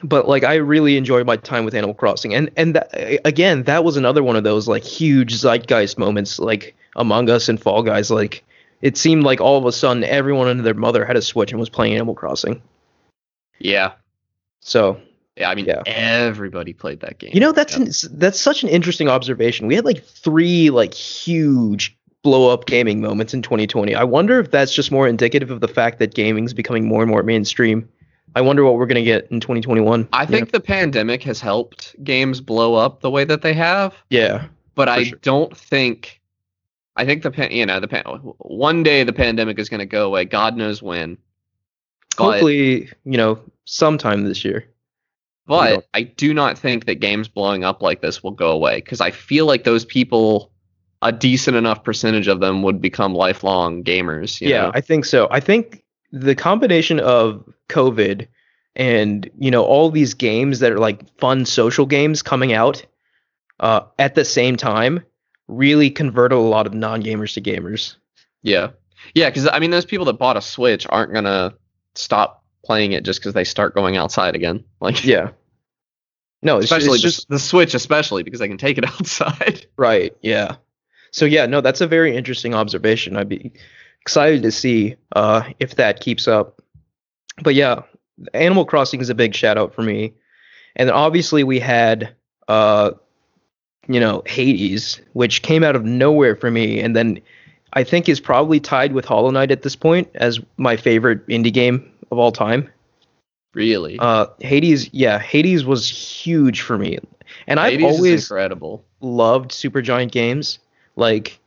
But 0.03 0.29
like 0.29 0.45
I 0.45 0.55
really 0.57 0.97
enjoyed 0.97 1.27
my 1.27 1.37
time 1.37 1.65
with 1.65 1.75
Animal 1.75 1.95
Crossing. 1.95 2.35
And 2.35 2.51
and 2.57 2.75
that, 2.75 3.21
again, 3.25 3.63
that 3.65 3.85
was 3.85 3.97
another 3.97 4.23
one 4.23 4.37
of 4.37 4.45
those 4.45 4.69
like 4.69 4.85
huge 4.85 5.35
zeitgeist 5.35 5.99
moments 5.99 6.39
like 6.39 6.75
Among 6.97 7.31
Us 7.31 7.49
and 7.49 7.61
Fall 7.61 7.83
Guys 7.83 8.11
like 8.11 8.45
it 8.83 8.97
seemed 8.99 9.25
like 9.25 9.41
all 9.41 9.57
of 9.59 9.65
a 9.65 9.73
sudden 9.73 10.05
everyone 10.05 10.49
and 10.49 10.61
their 10.65 10.75
mother 10.75 11.05
had 11.05 11.17
a 11.17 11.23
Switch 11.23 11.51
and 11.51 11.59
was 11.59 11.71
playing 11.71 11.95
Animal 11.95 12.15
Crossing. 12.15 12.61
Yeah. 13.59 13.93
So, 14.61 15.01
Yeah, 15.37 15.51
I 15.51 15.55
mean 15.55 15.67
Yeah. 15.67 15.83
everybody 15.87 16.73
played 16.73 17.01
that 17.01 17.19
game. 17.19 17.31
You 17.33 17.41
know, 17.41 17.53
that's 17.53 17.77
Yeah. 17.77 17.85
an, 17.85 18.19
that's 18.19 18.41
such 18.41 18.63
an 18.63 18.69
interesting 18.69 19.09
observation. 19.09 19.67
We 19.67 19.75
had 19.75 19.85
like 19.85 20.03
three 20.05 20.71
like 20.71 20.93
huge 20.95 21.97
blow 22.23 22.51
up 22.51 22.67
gaming 22.67 23.01
moments 23.01 23.33
in 23.35 23.41
2020. 23.43 23.95
I 23.95 24.03
wonder 24.05 24.41
if 24.41 24.51
that's 24.51 24.75
just 24.75 24.91
more 24.91 25.07
indicative 25.07 25.51
of 25.51 25.61
the 25.61 25.69
fact 25.69 25.99
that 26.01 26.15
gaming's 26.15 26.53
becoming 26.53 26.85
more 26.87 27.03
and 27.03 27.11
more 27.11 27.23
mainstream. 27.23 27.89
I 28.37 28.43
wonder 28.43 28.63
what 28.65 28.75
we're 28.75 28.87
gonna 28.87 29.03
get 29.03 29.27
in 29.31 29.41
2021. 29.41 30.09
I 30.13 30.27
think 30.27 30.49
know? 30.49 30.59
the 30.59 30.61
pandemic 30.61 31.23
has 31.23 31.41
helped 31.41 31.97
games 32.05 32.43
blow 32.43 32.75
up 32.75 33.01
the 33.01 33.11
way 33.11 33.25
that 33.25 33.41
they 33.41 33.55
have. 33.55 33.95
yeah, 34.11 34.47
but 34.75 34.91
I 34.91 35.05
sure. 35.05 35.19
don't 35.23 35.57
think. 35.57 36.21
I 36.97 37.07
think 37.07 37.23
the 37.23 37.31
pan, 37.31 37.51
you 37.51 37.65
know, 37.65 37.81
the 37.81 37.89
pan, 37.89 38.05
one 38.05 38.83
day 38.83 39.05
the 39.05 39.13
pandemic 39.13 39.59
is 39.59 39.69
going 39.69 39.81
to 39.81 39.87
go 39.87 40.07
away. 40.07 40.25
God 40.25 40.57
knows 40.57 40.83
when. 40.83 41.19
But, 42.17 42.25
hopefully, 42.25 42.91
you 43.05 43.19
know, 43.19 43.39
sometime 43.67 44.25
this 44.25 44.45
year. 44.47 44.67
but 45.47 45.87
I 45.93 46.03
do 46.03 46.33
not 46.33 46.59
think 46.59 46.87
that 46.87 46.97
games 46.97 47.29
blowing 47.29 47.65
up 47.65 47.83
like 47.83 48.01
this 48.01 48.23
will 48.23 48.31
go 48.31 48.51
away 48.51 48.77
because 48.77 49.03
I 49.03 49.11
feel 49.11 49.45
like 49.45 49.65
those 49.65 49.85
people, 49.85 50.51
a 51.03 51.13
decent 51.13 51.57
enough 51.57 51.85
percentage 51.85 52.29
of 52.29 52.41
them, 52.41 52.63
would 52.63 52.81
become 52.81 53.15
lifelong 53.15 53.85
gamers. 53.85 54.41
you 54.41 54.49
yeah, 54.49 54.63
know? 54.63 54.71
I 54.75 54.81
think 54.81 55.05
so. 55.05 55.29
I 55.31 55.41
think 55.41 55.85
the 56.13 56.35
combination 56.35 57.01
of 57.01 57.45
COVID 57.69 58.29
and 58.75 59.31
you 59.39 59.51
know 59.51 59.65
all 59.65 59.91
these 59.91 60.15
games 60.15 60.61
that 60.61 60.73
are 60.73 60.79
like 60.79 61.01
fun 61.19 61.45
social 61.47 61.87
games 61.87 62.23
coming 62.23 62.53
out 62.53 62.85
uh, 63.61 63.81
at 63.99 64.15
the 64.15 64.25
same 64.25 64.57
time 64.57 65.03
really 65.49 65.91
converted 65.91 66.37
a 66.37 66.41
lot 66.41 66.67
of 66.67 66.75
non-gamers 66.75 67.35
to 67.35 67.41
gamers. 67.41 67.97
yeah, 68.43 68.71
yeah. 69.15 69.31
Because 69.31 69.49
I 69.51 69.59
mean, 69.61 69.71
those 69.71 69.85
people 69.87 70.07
that 70.07 70.19
bought 70.19 70.37
a 70.37 70.43
Switch 70.43 70.87
aren't 70.91 71.13
gonna 71.15 71.55
stop 71.95 72.45
playing 72.65 72.93
it 72.93 73.05
just 73.05 73.21
because 73.21 73.33
they 73.35 73.45
start 73.45 73.75
going 73.75 73.97
outside 73.97 74.35
again. 74.35 74.65
Like, 74.81 75.05
Yeah. 75.05 75.31
No, 76.43 76.57
it's, 76.57 76.65
especially 76.67 76.95
it's 76.97 77.03
the- 77.03 77.09
just 77.09 77.29
the 77.29 77.39
Switch, 77.39 77.75
especially 77.75 78.23
because 78.23 78.41
they 78.41 78.49
can 78.49 78.59
take 78.59 78.77
it 78.79 78.85
outside. 78.89 79.67
right. 79.77 80.15
Yeah. 80.21 80.57
So 81.13 81.25
yeah, 81.25 81.47
no, 81.47 81.61
that's 81.63 81.81
a 81.81 81.87
very 81.87 82.15
interesting 82.15 82.55
observation. 82.55 83.17
I'd 83.17 83.29
be 83.29 83.53
excited 84.07 84.43
to 84.43 84.53
see 84.53 84.95
uh, 85.17 85.43
if 85.59 85.75
that 85.75 86.01
keeps 86.01 86.29
up. 86.29 86.63
But 87.43 87.55
yeah, 87.55 87.83
Animal 88.35 88.65
Crossing 88.65 89.01
is 89.01 89.11
a 89.11 89.15
big 89.15 89.35
shout 89.35 89.59
out 89.59 89.75
for 89.75 89.83
me. 89.83 90.13
And 90.77 90.89
then 90.89 90.95
obviously 90.95 91.43
we 91.43 91.59
had 91.59 92.15
uh, 92.47 92.93
you 93.89 94.01
know, 94.01 94.23
Hades, 94.27 95.01
which 95.13 95.43
came 95.43 95.65
out 95.65 95.77
of 95.77 95.85
nowhere 95.85 96.37
for 96.37 96.51
me, 96.51 96.81
and 96.81 96.95
then 96.95 97.21
I 97.73 97.85
think 97.85 98.09
is 98.09 98.21
probably 98.21 98.61
tied 98.61 98.93
with 98.93 99.05
Hollow 99.05 99.31
Knight 99.31 99.51
at 99.51 99.63
this 99.63 99.77
point 99.77 100.09
as 100.15 100.41
my 100.57 100.77
favorite 100.77 101.27
indie 101.29 101.53
game 101.53 101.91
of 102.11 102.19
all 102.19 102.33
time. 102.33 102.69
Really, 103.55 103.99
Uh, 103.99 104.27
Hades, 104.41 104.91
yeah, 104.93 105.19
Hades 105.19 105.65
was 105.65 105.89
huge 105.89 106.61
for 106.61 106.79
me, 106.79 106.99
and 107.47 107.59
I've 107.59 107.83
always 107.83 108.31
incredible. 108.31 108.85
loved 109.01 109.51
Supergiant 109.51 110.11
games. 110.13 110.59
Like, 110.95 111.39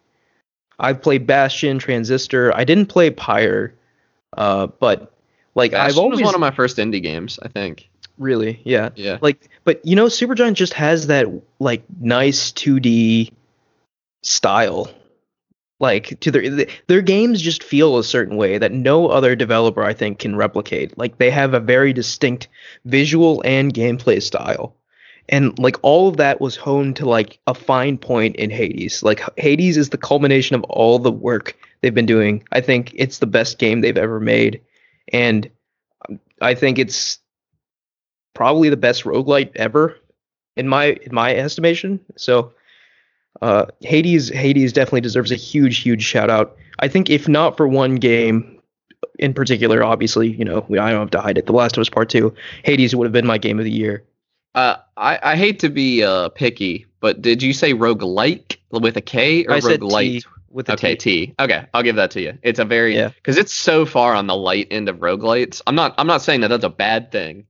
I've 0.79 1.01
played 1.01 1.27
Bastion, 1.27 1.79
Transistor. 1.79 2.55
I 2.55 2.63
didn't 2.63 2.87
play 2.87 3.09
Pyre, 3.11 3.73
uh, 4.37 4.67
but 4.67 5.13
like 5.55 5.73
I've 5.73 5.87
Bastion 5.87 6.03
always 6.03 6.19
was 6.19 6.25
one 6.25 6.35
of 6.35 6.41
my 6.41 6.51
first 6.51 6.77
indie 6.77 7.01
games, 7.03 7.39
I 7.41 7.47
think. 7.49 7.89
really, 8.17 8.61
yeah, 8.63 8.89
Yeah. 8.95 9.17
like, 9.21 9.49
but 9.63 9.85
you 9.85 9.95
know, 9.95 10.05
Supergiant 10.05 10.53
just 10.53 10.73
has 10.73 11.07
that 11.07 11.27
like 11.59 11.83
nice 11.99 12.51
2D 12.51 13.31
style. 14.23 14.89
Like 15.81 16.19
to 16.19 16.31
their 16.31 16.65
their 16.87 17.01
games 17.01 17.41
just 17.41 17.63
feel 17.63 17.97
a 17.97 18.03
certain 18.03 18.35
way 18.35 18.57
that 18.57 18.73
no 18.73 19.07
other 19.07 19.33
developer 19.33 19.81
I 19.81 19.93
think 19.93 20.19
can 20.19 20.35
replicate. 20.35 20.97
Like 20.97 21.17
they 21.17 21.31
have 21.31 21.53
a 21.53 21.61
very 21.61 21.93
distinct 21.93 22.49
visual 22.83 23.41
and 23.45 23.73
gameplay 23.73 24.21
style. 24.21 24.75
And 25.29 25.57
like 25.59 25.77
all 25.83 26.07
of 26.09 26.17
that 26.17 26.41
was 26.41 26.55
honed 26.55 26.95
to 26.97 27.07
like 27.07 27.39
a 27.45 27.53
fine 27.53 27.97
point 27.99 28.35
in 28.35 28.49
Hades. 28.49 29.03
Like 29.03 29.21
Hades 29.37 29.77
is 29.77 29.89
the 29.89 29.97
culmination 29.97 30.55
of 30.55 30.63
all 30.63 30.97
the 30.97 31.11
work 31.11 31.55
they've 31.81 31.93
been 31.93 32.07
doing. 32.07 32.43
I 32.51 32.61
think 32.61 32.91
it's 32.95 33.19
the 33.19 33.27
best 33.27 33.59
game 33.59 33.81
they've 33.81 33.95
ever 33.95 34.19
made. 34.19 34.59
And 35.13 35.49
I 36.41 36.55
think 36.55 36.79
it's 36.79 37.19
probably 38.33 38.69
the 38.69 38.77
best 38.77 39.03
roguelite 39.03 39.51
ever 39.55 39.95
in 40.57 40.67
my 40.67 40.85
in 40.85 41.13
my 41.13 41.35
estimation. 41.35 41.99
So 42.17 42.51
uh 43.41 43.67
Hades 43.81 44.29
Hades 44.29 44.73
definitely 44.73 45.01
deserves 45.01 45.31
a 45.31 45.35
huge 45.35 45.77
huge 45.77 46.03
shout 46.03 46.31
out. 46.31 46.57
I 46.79 46.87
think 46.87 47.11
if 47.11 47.27
not 47.27 47.55
for 47.55 47.67
one 47.67 47.95
game 47.95 48.59
in 49.19 49.33
particular, 49.33 49.83
obviously, 49.83 50.29
you 50.29 50.45
know, 50.45 50.65
I 50.71 50.91
don't 50.91 51.01
have 51.01 51.11
to 51.11 51.21
hide 51.21 51.37
it. 51.37 51.45
The 51.45 51.53
Last 51.53 51.77
of 51.77 51.81
Us 51.81 51.89
Part 51.89 52.09
2, 52.09 52.33
Hades 52.63 52.95
would 52.95 53.05
have 53.05 53.11
been 53.11 53.27
my 53.27 53.37
game 53.37 53.59
of 53.59 53.65
the 53.65 53.71
year. 53.71 54.03
Uh, 54.59 54.77
I, 54.97 55.19
I 55.23 55.35
hate 55.37 55.59
to 55.59 55.69
be 55.69 56.03
uh, 56.03 56.29
picky, 56.29 56.85
but 56.99 57.21
did 57.21 57.41
you 57.41 57.53
say 57.53 57.73
roguelike 57.73 58.57
with 58.71 58.97
a 58.97 59.01
K 59.01 59.45
or 59.45 59.53
I 59.53 59.59
said 59.59 59.79
roguelite? 59.79 60.23
T 60.23 60.25
with 60.51 60.67
a 60.67 60.73
Okay, 60.73 60.95
T. 60.95 61.27
T. 61.27 61.35
Okay, 61.39 61.65
I'll 61.73 61.83
give 61.83 61.95
that 61.95 62.11
to 62.11 62.21
you. 62.21 62.37
It's 62.41 62.59
a 62.59 62.65
very 62.65 62.95
Yeah. 62.95 63.09
because 63.09 63.37
it's 63.37 63.53
so 63.53 63.85
far 63.85 64.15
on 64.15 64.27
the 64.27 64.35
light 64.35 64.67
end 64.71 64.89
of 64.89 64.97
roguelites. 64.97 65.61
I'm 65.65 65.75
not 65.75 65.93
I'm 65.97 66.07
not 66.07 66.21
saying 66.23 66.41
that 66.41 66.49
that's 66.49 66.63
a 66.65 66.69
bad 66.69 67.11
thing, 67.11 67.45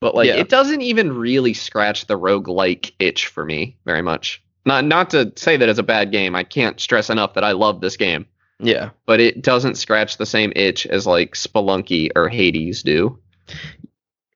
but 0.00 0.14
like 0.14 0.26
Yeah. 0.26 0.36
it 0.36 0.48
doesn't 0.48 0.80
even 0.80 1.12
really 1.12 1.54
scratch 1.54 2.06
the 2.06 2.18
roguelike 2.18 2.92
itch 2.98 3.26
for 3.28 3.44
me 3.44 3.76
very 3.84 4.02
much. 4.02 4.42
Not 4.66 4.84
not 4.86 5.10
to 5.10 5.32
say 5.36 5.56
that 5.56 5.68
it's 5.68 5.78
a 5.78 5.84
bad 5.84 6.10
game. 6.10 6.34
I 6.34 6.42
can't 6.42 6.80
stress 6.80 7.10
enough 7.10 7.34
that 7.34 7.44
I 7.44 7.52
love 7.52 7.80
this 7.80 7.96
game, 7.96 8.26
Yeah. 8.58 8.90
but 9.06 9.20
it 9.20 9.40
doesn't 9.42 9.76
scratch 9.76 10.16
the 10.16 10.26
same 10.26 10.52
itch 10.56 10.84
as 10.86 11.06
like 11.06 11.34
Spelunky 11.34 12.08
or 12.16 12.28
Hades 12.28 12.82
do, 12.82 13.18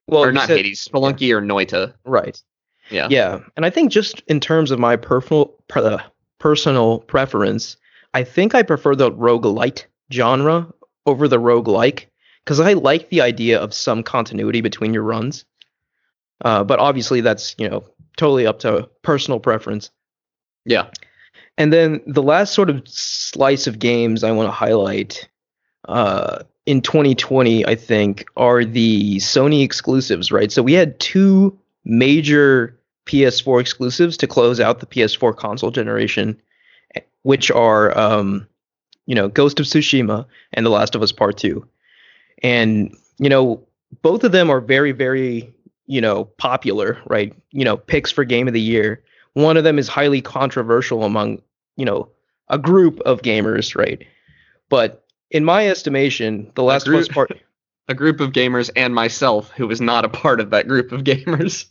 Well, 0.07 0.23
or 0.23 0.31
not 0.31 0.47
said- 0.47 0.57
Hades, 0.57 0.87
Spelunky 0.87 1.31
or 1.31 1.41
Noita. 1.41 1.93
Right. 2.05 2.41
Yeah. 2.91 3.07
Yeah, 3.09 3.39
and 3.55 3.65
I 3.65 3.71
think 3.71 3.91
just 3.91 4.21
in 4.27 4.39
terms 4.39 4.69
of 4.69 4.77
my 4.77 4.95
personal 4.95 5.55
per, 5.67 5.95
uh, 5.95 6.03
personal 6.39 6.99
preference, 6.99 7.77
I 8.13 8.23
think 8.23 8.53
I 8.53 8.61
prefer 8.61 8.95
the 8.95 9.11
roguelite 9.11 9.85
genre 10.13 10.71
over 11.07 11.27
the 11.27 11.39
roguelike 11.39 12.05
because 12.43 12.59
I 12.59 12.73
like 12.73 13.09
the 13.09 13.21
idea 13.21 13.59
of 13.59 13.73
some 13.73 14.03
continuity 14.03 14.61
between 14.61 14.93
your 14.93 15.01
runs. 15.03 15.45
Uh, 16.43 16.63
but 16.63 16.77
obviously, 16.79 17.21
that's 17.21 17.55
you 17.57 17.67
know 17.67 17.83
totally 18.17 18.45
up 18.45 18.59
to 18.59 18.87
personal 19.01 19.39
preference. 19.39 19.89
Yeah. 20.65 20.89
And 21.57 21.71
then 21.73 22.01
the 22.05 22.21
last 22.23 22.53
sort 22.53 22.69
of 22.69 22.83
slice 22.85 23.65
of 23.65 23.79
games 23.79 24.23
I 24.23 24.31
want 24.31 24.47
to 24.47 24.51
highlight 24.51 25.27
uh, 25.87 26.43
in 26.65 26.81
2020, 26.81 27.65
I 27.65 27.75
think, 27.75 28.25
are 28.37 28.65
the 28.65 29.17
Sony 29.17 29.63
exclusives, 29.63 30.31
right? 30.31 30.51
So 30.51 30.63
we 30.63 30.73
had 30.73 30.99
two 30.99 31.57
major 31.83 32.77
PS4 33.05 33.61
exclusives 33.61 34.17
to 34.17 34.27
close 34.27 34.59
out 34.59 34.79
the 34.79 34.87
PS4 34.87 35.35
console 35.35 35.71
generation, 35.71 36.41
which 37.21 37.51
are 37.51 37.95
um, 37.97 38.47
you 39.05 39.15
know, 39.15 39.27
Ghost 39.27 39.59
of 39.59 39.65
Tsushima 39.65 40.25
and 40.53 40.65
The 40.65 40.69
Last 40.69 40.95
of 40.95 41.01
Us 41.01 41.11
Part 41.11 41.37
2. 41.37 41.65
And, 42.43 42.95
you 43.17 43.29
know, 43.29 43.65
both 44.01 44.23
of 44.23 44.31
them 44.31 44.49
are 44.49 44.59
very, 44.59 44.91
very, 44.91 45.53
you 45.85 46.01
know, 46.01 46.25
popular, 46.25 46.99
right? 47.07 47.33
You 47.51 47.63
know, 47.63 47.77
picks 47.77 48.11
for 48.11 48.23
game 48.23 48.47
of 48.47 48.53
the 48.53 48.61
year. 48.61 49.01
One 49.33 49.57
of 49.57 49.63
them 49.63 49.79
is 49.79 49.87
highly 49.87 50.21
controversial 50.21 51.03
among, 51.03 51.41
you 51.75 51.85
know, 51.85 52.09
a 52.49 52.57
group 52.57 52.99
of 53.01 53.21
gamers, 53.21 53.75
right? 53.75 54.05
But 54.69 55.04
in 55.35 55.43
my 55.43 55.67
estimation, 55.67 56.49
The 56.55 56.63
Last 56.63 56.87
of 56.87 56.93
Us 56.95 57.07
group- 57.09 57.29
Part 57.29 57.41
A 57.87 57.93
group 57.93 58.19
of 58.19 58.31
gamers 58.31 58.71
and 58.75 58.95
myself 58.95 59.51
who 59.51 59.67
was 59.67 59.79
not 59.79 60.05
a 60.05 60.09
part 60.09 60.39
of 60.39 60.49
that 60.49 60.67
group 60.67 60.91
of 60.91 61.03
gamers. 61.03 61.65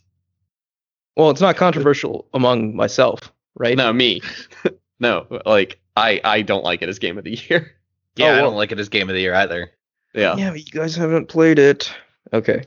well, 1.17 1.29
it's 1.29 1.41
not 1.41 1.57
controversial 1.57 2.25
among 2.33 2.73
myself, 2.73 3.33
right? 3.55 3.75
No, 3.75 3.91
me. 3.91 4.21
no, 5.01 5.25
like 5.45 5.77
I 5.97 6.21
I 6.23 6.41
don't 6.41 6.63
like 6.63 6.81
it 6.81 6.87
as 6.87 6.99
game 6.99 7.17
of 7.17 7.25
the 7.25 7.31
year. 7.49 7.75
Yeah, 8.15 8.27
Oh, 8.29 8.35
I 8.35 8.37
don't 8.37 8.55
like 8.55 8.71
it 8.71 8.79
as 8.79 8.87
game 8.87 9.09
of 9.09 9.13
the 9.15 9.19
year 9.21 9.33
either. 9.33 9.71
Yeah. 10.13 10.37
Yeah, 10.37 10.51
but 10.51 10.59
you 10.59 10.71
guys 10.71 10.95
haven't 10.95 11.27
played 11.27 11.59
it. 11.59 11.91
Okay. 12.31 12.63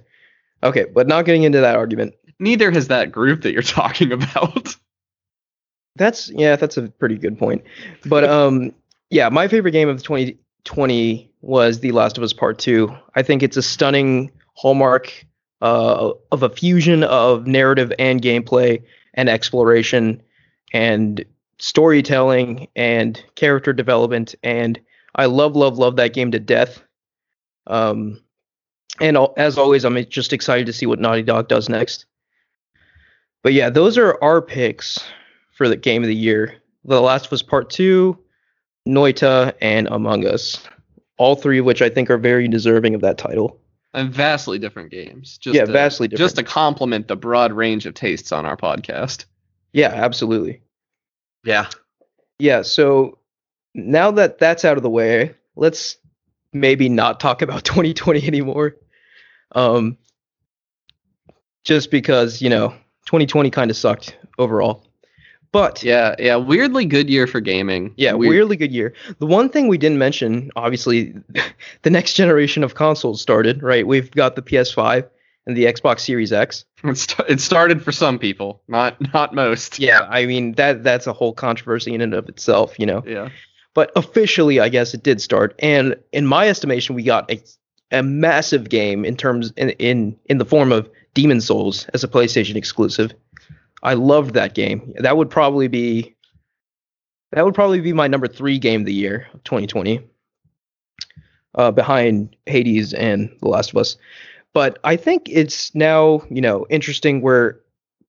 Okay, 0.63 0.85
but 0.93 1.07
not 1.09 1.25
getting 1.25 1.45
into 1.45 1.61
that 1.63 1.77
argument. 1.77 2.17
Neither 2.39 2.71
has 2.71 2.89
that 2.89 3.11
group 3.13 3.43
that 3.43 3.53
you're 3.53 3.63
talking 3.63 4.13
about. 4.13 4.77
That's 5.97 6.29
yeah, 6.29 6.57
that's 6.57 6.77
a 6.77 6.89
pretty 6.89 7.17
good 7.17 7.39
point. 7.39 7.65
But 8.05 8.25
um 8.25 8.75
yeah, 9.09 9.31
my 9.31 9.49
favorite 9.49 9.73
game 9.73 9.89
of 9.89 10.03
2020 10.65 11.31
was 11.41 11.81
The 11.81 11.93
Last 11.93 12.19
of 12.19 12.25
Us 12.25 12.33
Part 12.33 12.59
2. 12.59 12.95
I 13.15 13.23
think 13.23 13.43
it's 13.43 13.57
a 13.57 13.63
stunning 13.63 14.31
hallmark 14.55 15.27
uh, 15.61 16.13
of 16.33 16.43
a 16.43 16.49
fusion 16.49 17.05
of 17.05 17.47
narrative 17.47 17.93
and 17.99 18.21
gameplay 18.23 18.83
and 19.15 19.29
exploration 19.29 20.23
and 20.73 21.25
storytelling 21.59 22.69
and 22.77 23.23
character 23.35 23.73
development 23.73 24.35
and 24.43 24.79
I 25.15 25.27
love 25.27 25.57
love 25.57 25.79
love 25.79 25.97
that 25.97 26.15
game 26.15 26.31
to 26.31 26.39
death. 26.39 26.83
Um 27.67 28.23
and 29.01 29.19
as 29.37 29.59
always 29.59 29.85
I'm 29.85 30.05
just 30.07 30.33
excited 30.33 30.67
to 30.67 30.73
see 30.73 30.87
what 30.87 31.01
Naughty 31.01 31.23
Dog 31.23 31.49
does 31.49 31.69
next. 31.69 32.07
But 33.43 33.53
yeah, 33.53 33.71
those 33.71 33.99
are 33.99 34.23
our 34.23 34.41
picks 34.41 35.01
for 35.53 35.69
the 35.69 35.77
game 35.77 36.03
of 36.03 36.09
the 36.09 36.15
year. 36.15 36.55
The 36.85 37.01
Last 37.01 37.27
of 37.27 37.33
Us 37.33 37.43
Part 37.43 37.71
2, 37.71 38.17
Noita, 38.89 39.55
and 39.61 39.87
Among 39.89 40.27
Us. 40.27 40.67
All 41.19 41.37
three 41.37 41.59
of 41.59 41.65
which 41.65 41.83
I 41.83 41.89
think 41.89 42.11
are 42.11 42.19
very 42.19 42.49
deserving 42.49 42.95
of 42.95 43.01
that 43.03 43.19
title. 43.19 43.61
And 43.93 44.13
vastly 44.13 44.59
different 44.59 44.91
games. 44.91 45.39
Just 45.39 45.55
yeah, 45.57 45.65
to, 45.65 45.73
vastly 45.73 46.09
different. 46.09 46.27
Just 46.27 46.37
to 46.37 46.43
complement 46.43 47.09
the 47.09 47.17
broad 47.17 47.53
range 47.53 47.87
of 47.87 47.95
tastes 47.95 48.33
on 48.33 48.47
our 48.47 48.57
podcast. 48.57 49.25
yeah, 49.73 49.89
absolutely. 49.89 50.63
Yeah. 51.45 51.69
Yeah, 52.39 52.63
so 52.63 53.19
now 53.75 54.11
that 54.13 54.39
that's 54.39 54.65
out 54.65 54.77
of 54.77 54.83
the 54.83 54.91
way, 54.91 55.35
let's 55.57 55.97
maybe 56.53 56.89
not 56.89 57.21
talk 57.21 57.43
about 57.43 57.65
2020 57.65 58.27
anymore. 58.27 58.77
Um, 59.53 59.99
just 61.65 61.91
because, 61.91 62.41
you 62.41 62.51
know, 62.51 62.71
2020 63.07 63.51
kind 63.51 63.71
of 63.71 63.77
sucked 63.77 64.17
overall. 64.39 64.88
But 65.53 65.83
Yeah, 65.83 66.15
yeah. 66.19 66.37
Weirdly 66.37 66.85
good 66.85 67.09
year 67.09 67.27
for 67.27 67.41
gaming. 67.41 67.93
Yeah, 67.97 68.13
Weird- 68.13 68.31
weirdly 68.31 68.57
good 68.57 68.73
year. 68.73 68.93
The 69.19 69.27
one 69.27 69.49
thing 69.49 69.69
we 69.69 69.79
didn't 69.79 69.99
mention, 69.99 70.51
obviously, 70.57 71.15
the 71.83 71.91
next 71.91 72.15
generation 72.15 72.63
of 72.65 72.75
consoles 72.75 73.21
started, 73.21 73.63
right? 73.63 73.87
We've 73.87 74.11
got 74.11 74.37
the 74.37 74.43
PS5 74.43 75.09
and 75.47 75.57
the 75.57 75.65
Xbox 75.65 76.01
Series 76.01 76.33
X. 76.33 76.65
It, 76.85 76.97
st- 76.97 77.29
it 77.29 77.41
started 77.41 77.83
for 77.83 77.91
some 77.91 78.19
people, 78.21 78.63
not 78.69 78.95
not 79.13 79.35
most. 79.35 79.81
Yeah, 79.81 80.07
I 80.09 80.27
mean 80.27 80.53
that 80.53 80.85
that's 80.85 81.09
a 81.09 81.13
whole 81.13 81.33
controversy 81.33 81.93
in 81.93 82.01
and 82.01 82.15
of 82.15 82.29
itself, 82.29 82.79
you 82.79 82.87
know. 82.87 83.03
Yeah. 83.05 83.31
But 83.75 83.91
officially, 83.97 84.61
I 84.61 84.69
guess 84.69 84.95
it 84.95 85.03
did 85.03 85.21
start, 85.21 85.57
and 85.59 85.97
in 86.13 86.25
my 86.27 86.49
estimation, 86.49 86.95
we 86.95 87.03
got 87.03 87.29
a 87.33 87.43
a 87.91 88.03
massive 88.05 88.69
game 88.69 89.05
in 89.05 89.17
terms 89.17 89.53
in 89.57 89.71
in 89.71 90.17
in 90.27 90.39
the 90.39 90.45
form 90.45 90.71
of 90.71 90.89
Demon 91.15 91.41
Souls 91.41 91.87
as 91.95 92.05
a 92.05 92.09
PlayStation 92.09 92.55
exclusive. 92.55 93.13
I 93.83 93.95
loved 93.95 94.35
that 94.35 94.55
game. 94.55 94.93
That 94.97 95.17
would 95.17 95.31
probably 95.31 95.69
be 95.69 96.17
that 97.33 97.45
would 97.45 97.55
probably 97.55 97.81
be 97.81 97.93
my 97.93 98.09
number 98.09 98.27
three 98.27 98.59
game 98.59 98.81
of 98.81 98.87
the 98.87 98.95
year, 98.95 99.29
of 99.35 99.45
2020, 99.45 100.01
uh, 101.57 101.71
behind 101.71 102.35
Hades 102.47 102.95
and 102.95 103.31
The 103.41 103.49
Last 103.49 103.71
of 103.71 103.77
Us. 103.77 103.97
But 104.55 104.79
I 104.83 104.97
think 104.97 105.29
it's 105.29 105.75
now 105.75 106.23
you 106.31 106.41
know 106.41 106.67
interesting. 106.71 107.21
We're 107.21 107.51
a 107.51 107.55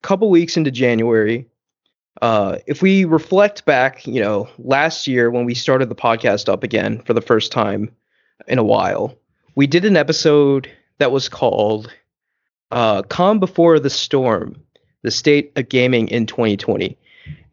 couple 0.02 0.30
weeks 0.30 0.58
into 0.58 0.72
January. 0.72 1.46
Uh, 2.22 2.58
if 2.66 2.82
we 2.82 3.06
reflect 3.06 3.66
back, 3.66 4.06
you 4.06 4.22
know, 4.22 4.50
last 4.58 5.08
year 5.08 5.32
when 5.32 5.46
we 5.46 5.54
started 5.54 5.90
the 5.90 5.96
podcast 5.96 6.50
up 6.50 6.64
again 6.64 7.02
for 7.04 7.14
the 7.14 7.22
first 7.22 7.52
time 7.52 7.90
in 8.48 8.58
a 8.58 8.64
while, 8.64 9.16
we 9.56 9.68
did 9.68 9.86
an 9.86 9.96
episode 9.96 10.70
that 10.98 11.12
was 11.12 11.30
called 11.30 11.94
uh, 12.72 13.04
"Calm 13.04 13.40
Before 13.40 13.80
the 13.80 13.90
Storm: 13.90 14.56
The 15.04 15.12
State 15.12 15.52
of 15.56 15.70
Gaming 15.70 16.08
in 16.10 16.26
2020." 16.26 16.98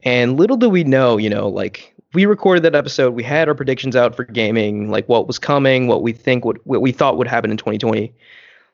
And 0.02 0.37
little 0.37 0.56
do 0.56 0.70
we 0.70 0.85
know, 0.85 1.16
you 1.16 1.28
know, 1.28 1.48
like 1.48 1.94
we 2.14 2.26
recorded 2.26 2.62
that 2.62 2.74
episode, 2.74 3.14
we 3.14 3.22
had 3.22 3.48
our 3.48 3.54
predictions 3.54 3.96
out 3.96 4.14
for 4.14 4.24
gaming, 4.24 4.90
like 4.90 5.09
what 5.09 5.26
was 5.26 5.38
coming, 5.38 5.87
what 5.87 6.02
we 6.02 6.12
think 6.12 6.44
would, 6.44 6.59
what 6.64 6.80
we 6.80 6.92
thought 6.92 7.18
would 7.18 7.26
happen 7.26 7.50
in 7.50 7.56
2020. 7.56 8.14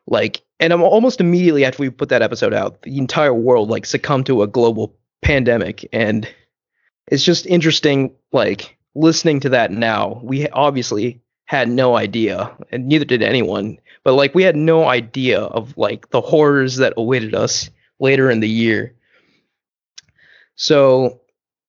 Like, 0.07 0.43
and 0.61 0.73
almost 0.73 1.21
immediately 1.21 1.65
after 1.65 1.83
we 1.83 1.91
put 1.91 2.09
that 2.11 2.23
episode 2.23 2.53
out, 2.53 2.83
the 2.83 2.99
entire 2.99 3.35
world 3.35 3.71
like 3.71 3.87
succumbed 3.87 4.27
to 4.27 4.43
a 4.43 4.47
global 4.47 4.95
pandemic, 5.23 5.89
and 5.93 6.29
it's 7.09 7.25
just 7.25 7.47
interesting, 7.47 8.13
like 8.33 8.77
listening 8.95 9.41
to 9.41 9.49
that 9.49 9.71
now. 9.71 10.21
We 10.23 10.49
obviously 10.49 11.21
had 11.47 11.69
no 11.69 11.97
idea, 11.97 12.55
and 12.71 12.87
neither 12.87 13.05
did 13.05 13.23
anyone. 13.23 13.79
But 14.05 14.15
like, 14.15 14.35
we 14.35 14.43
had 14.43 14.57
no 14.57 14.89
idea 14.89 15.41
of 15.41 15.77
like 15.77 16.11
the 16.11 16.21
horrors 16.21 16.77
that 16.77 16.95
awaited 16.97 17.35
us 17.35 17.71
later 18.03 18.31
in 18.31 18.41
the 18.41 18.49
year. 18.49 18.95
So 20.57 21.21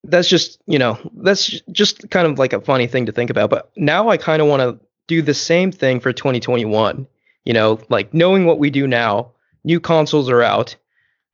that's 0.04 0.28
just 0.28 0.62
you 0.68 0.78
know 0.78 1.00
that's 1.16 1.48
just 1.72 2.10
kind 2.10 2.28
of 2.28 2.38
like 2.38 2.52
a 2.52 2.60
funny 2.60 2.88
thing 2.88 3.06
to 3.06 3.14
think 3.14 3.30
about. 3.30 3.50
But 3.50 3.72
now 3.78 4.10
I 4.10 4.18
kind 4.18 4.42
of 4.42 4.50
want 4.50 4.62
to 4.62 4.86
do 5.08 5.22
the 5.22 5.34
same 5.34 5.72
thing 5.72 6.02
for 6.02 6.12
2021. 6.12 7.08
You 7.46 7.54
know, 7.54 7.80
like 7.90 8.14
knowing 8.14 8.46
what 8.46 8.60
we 8.60 8.70
do 8.70 8.88
now, 8.88 9.32
new 9.64 9.80
consoles 9.80 10.30
are 10.30 10.42
out. 10.42 10.76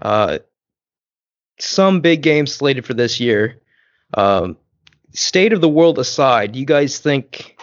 Uh, 0.01 0.39
some 1.59 2.01
big 2.01 2.21
games 2.21 2.53
slated 2.53 2.85
for 2.85 2.93
this 2.93 3.19
year. 3.19 3.62
Um, 4.13 4.57
state 5.13 5.53
of 5.53 5.62
the 5.62 5.69
world 5.69 5.99
aside, 5.99 6.55
you 6.55 6.65
guys 6.65 6.99
think 6.99 7.57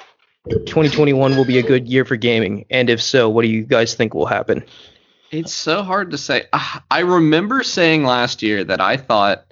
2021 0.48 1.36
will 1.36 1.44
be 1.44 1.58
a 1.58 1.62
good 1.62 1.88
year 1.88 2.04
for 2.04 2.16
gaming? 2.16 2.66
And 2.70 2.88
if 2.90 3.02
so, 3.02 3.28
what 3.28 3.42
do 3.42 3.48
you 3.48 3.64
guys 3.64 3.94
think 3.94 4.14
will 4.14 4.26
happen? 4.26 4.64
It's 5.30 5.52
so 5.52 5.82
hard 5.82 6.10
to 6.12 6.18
say. 6.18 6.44
Ah, 6.52 6.84
I 6.90 7.00
remember 7.00 7.62
saying 7.62 8.04
last 8.04 8.42
year 8.42 8.62
that 8.64 8.80
I 8.80 8.96
thought 8.96 9.44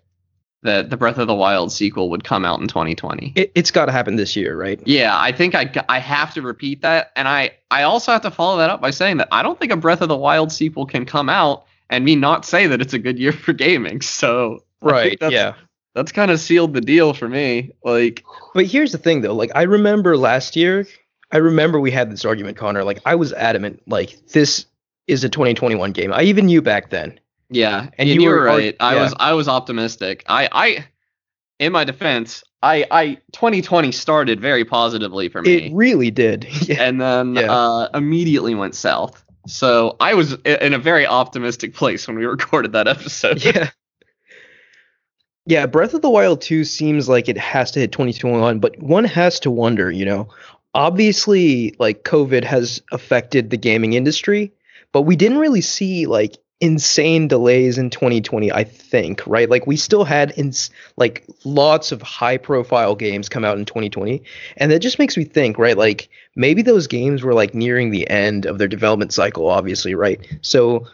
that 0.63 0.89
the 0.89 0.97
Breath 0.97 1.19
of 1.19 1.27
the 1.27 1.35
Wild 1.35 1.71
sequel 1.73 2.09
would 2.11 2.25
come 2.25 2.45
out 2.45 2.61
in 2.61 2.69
2020. 2.69 3.33
It, 3.37 3.53
it's 3.55 3.71
got 3.71 3.87
to 3.87 3.93
happen 3.93 4.17
this 4.17 4.35
year, 4.35 4.57
right? 4.57 4.81
Yeah, 4.87 5.15
I 5.19 5.31
think 5.33 5.55
I, 5.55 5.71
I 5.89 5.99
have 5.99 6.33
to 6.35 6.43
repeat 6.43 6.81
that, 6.83 7.13
and 7.17 7.29
I 7.29 7.51
I 7.71 7.83
also 7.83 8.13
have 8.13 8.23
to 8.23 8.31
follow 8.31 8.57
that 8.59 8.71
up 8.71 8.81
by 8.81 8.91
saying 8.91 9.19
that 9.19 9.29
I 9.31 9.43
don't 9.43 9.59
think 9.61 9.73
a 9.73 9.77
Breath 9.77 10.01
of 10.01 10.09
the 10.09 10.17
Wild 10.17 10.51
sequel 10.53 10.87
can 10.87 11.05
come 11.05 11.29
out 11.29 11.65
and 11.91 12.05
me 12.05 12.17
not 12.17 12.45
say 12.47 12.67
that 12.67 12.81
it's 12.81 12.95
a 12.95 12.99
good 12.99 13.19
year 13.19 13.33
for 13.33 13.53
gaming. 13.53 14.01
So 14.01 14.65
Right. 14.81 15.19
that's, 15.21 15.33
Yeah. 15.33 15.55
that's 15.95 16.13
kind 16.13 16.31
of 16.31 16.41
sealed 16.41 16.73
the 16.75 16.81
deal 16.81 17.13
for 17.15 17.29
me. 17.29 17.73
Like, 17.85 18.25
But 18.55 18.67
here's 18.67 18.93
the 18.93 18.99
thing, 18.99 19.21
though. 19.21 19.35
Like, 19.35 19.51
I 19.55 19.63
remember 19.63 20.17
last 20.17 20.57
year, 20.57 20.87
I 21.31 21.39
remember 21.39 21.79
we 21.81 21.91
had 21.91 22.11
this 22.11 22.25
argument, 22.25 22.57
Connor. 22.57 22.85
Like, 22.85 23.01
I 23.05 23.15
was 23.17 23.33
adamant, 23.35 23.83
like, 23.87 24.17
this 24.29 24.65
is 25.07 25.25
a 25.25 25.29
2021 25.29 25.93
game. 25.93 26.13
I 26.13 26.23
even 26.23 26.47
knew 26.47 26.63
back 26.63 26.91
then. 26.91 27.19
yeah, 27.51 27.89
And 27.99 28.09
you 28.09 28.21
you, 28.23 28.29
were 28.29 28.43
right. 28.43 28.77
I 28.81 28.95
yeah. 28.95 29.03
was 29.03 29.15
I 29.19 29.33
was 29.35 29.49
optimistic. 29.49 30.25
I 30.29 30.49
I 30.53 30.87
in 31.59 31.73
my 31.73 31.85
defense, 31.85 32.43
I 32.63 32.87
I 32.91 33.15
2020 33.33 33.93
started 33.93 34.41
very 34.41 34.65
positively 34.65 35.29
for 35.29 35.43
me. 35.43 35.67
It 35.67 35.73
really 35.75 36.11
did. 36.11 36.47
yeah. 36.63 36.83
and 36.83 37.01
then 37.01 37.35
Yeah. 37.35 37.53
uh, 37.53 37.89
immediately 37.95 38.55
went 38.55 38.75
south. 38.75 39.23
So 39.47 39.97
I 40.01 40.15
was 40.15 40.33
in 40.45 40.73
a 40.73 40.79
very 40.79 41.07
optimistic 41.07 41.75
place 41.75 42.09
when 42.09 42.19
we 42.19 42.25
recorded 42.37 42.73
that 42.73 42.89
episode. 42.89 43.45
yeah. 43.45 43.71
Yeah, 45.47 45.67
Breath 45.67 45.93
of 45.93 46.01
the 46.01 46.09
Wild 46.09 46.41
2 46.41 46.65
seems 46.65 47.07
like 47.07 47.29
it 47.29 47.37
has 47.37 47.71
to 47.73 47.81
hit 47.81 47.93
2021, 47.93 48.61
but 48.61 48.81
one 48.83 49.05
has 49.05 49.39
to 49.41 49.51
wonder, 49.51 49.91
you 49.91 50.07
know, 50.07 50.29
obviously 50.73 51.75
like 51.79 52.03
COVID 52.05 52.45
has 52.45 52.81
affected 52.93 53.51
the 53.51 53.59
gaming 53.59 53.93
industry, 53.93 54.53
but 54.95 55.03
we 55.03 55.17
didn't 55.17 55.39
really 55.39 55.61
see 55.61 56.07
like 56.07 56.39
insane 56.61 57.27
delays 57.29 57.77
in 57.79 57.91
2020, 57.91 58.53
I 58.53 58.63
think, 58.63 59.23
right? 59.27 59.51
Like 59.51 59.67
we 59.67 59.77
still 59.77 60.05
had 60.05 60.33
ins- 60.39 60.71
like 60.97 61.27
lots 61.45 61.91
of 61.91 62.01
high 62.01 62.37
profile 62.39 62.95
games 62.95 63.29
come 63.29 63.45
out 63.45 63.59
in 63.59 63.65
2020, 63.65 64.23
and 64.57 64.71
that 64.71 64.79
just 64.79 65.01
makes 65.01 65.17
me 65.17 65.25
think, 65.25 65.59
right? 65.59 65.77
Like 65.77 66.09
maybe 66.37 66.63
those 66.63 66.87
games 66.87 67.23
were 67.25 67.35
like 67.35 67.55
nearing 67.55 67.91
the 67.91 68.09
end 68.09 68.47
of 68.47 68.59
their 68.59 68.69
development 68.69 69.13
cycle, 69.13 69.51
obviously, 69.51 69.97
right? 69.97 70.21
So 70.43 70.87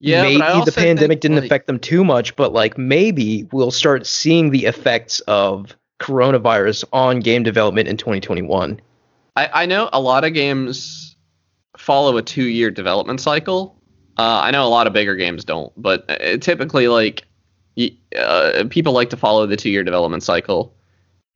Yeah, 0.00 0.22
maybe 0.22 0.38
but 0.38 0.50
I 0.50 0.52
also 0.52 0.70
the 0.70 0.72
pandemic 0.80 1.08
think, 1.16 1.20
didn't 1.22 1.36
like- 1.38 1.44
affect 1.46 1.66
them 1.66 1.78
too 1.78 2.04
much, 2.04 2.36
but 2.36 2.52
like 2.52 2.76
maybe 2.76 3.48
we'll 3.52 3.70
start 3.70 4.06
seeing 4.06 4.50
the 4.50 4.66
effects 4.66 5.20
of 5.20 5.74
coronavirus 5.98 6.84
on 6.92 7.20
game 7.20 7.42
development 7.42 7.88
in 7.88 7.96
2021. 7.96 8.80
I, 9.34 9.62
I 9.62 9.66
know 9.66 9.88
a 9.92 10.00
lot 10.00 10.24
of 10.24 10.34
games 10.34 11.03
follow 11.84 12.16
a 12.16 12.22
two 12.22 12.44
year 12.44 12.70
development 12.70 13.20
cycle. 13.20 13.76
Uh, 14.16 14.40
I 14.42 14.50
know 14.50 14.66
a 14.66 14.68
lot 14.68 14.86
of 14.86 14.92
bigger 14.92 15.16
games 15.16 15.44
don't, 15.44 15.72
but 15.76 16.08
uh, 16.08 16.38
typically, 16.38 16.88
like, 16.88 17.24
uh, 18.16 18.64
people 18.70 18.92
like 18.92 19.10
to 19.10 19.16
follow 19.16 19.46
the 19.46 19.56
two 19.56 19.70
year 19.70 19.84
development 19.84 20.22
cycle. 20.22 20.74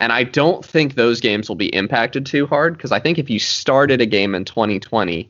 And 0.01 0.13
I 0.13 0.23
don't 0.23 0.65
think 0.65 0.95
those 0.95 1.21
games 1.21 1.49
will 1.49 1.57
be 1.57 1.75
impacted 1.75 2.25
too 2.25 2.47
hard 2.47 2.77
because 2.77 2.93
I 2.93 3.01
think 3.01 3.19
if 3.19 3.29
you 3.29 3.41
started 3.41 4.01
a 4.01 4.07
game 4.07 4.35
in 4.35 4.45
2020, 4.45 5.29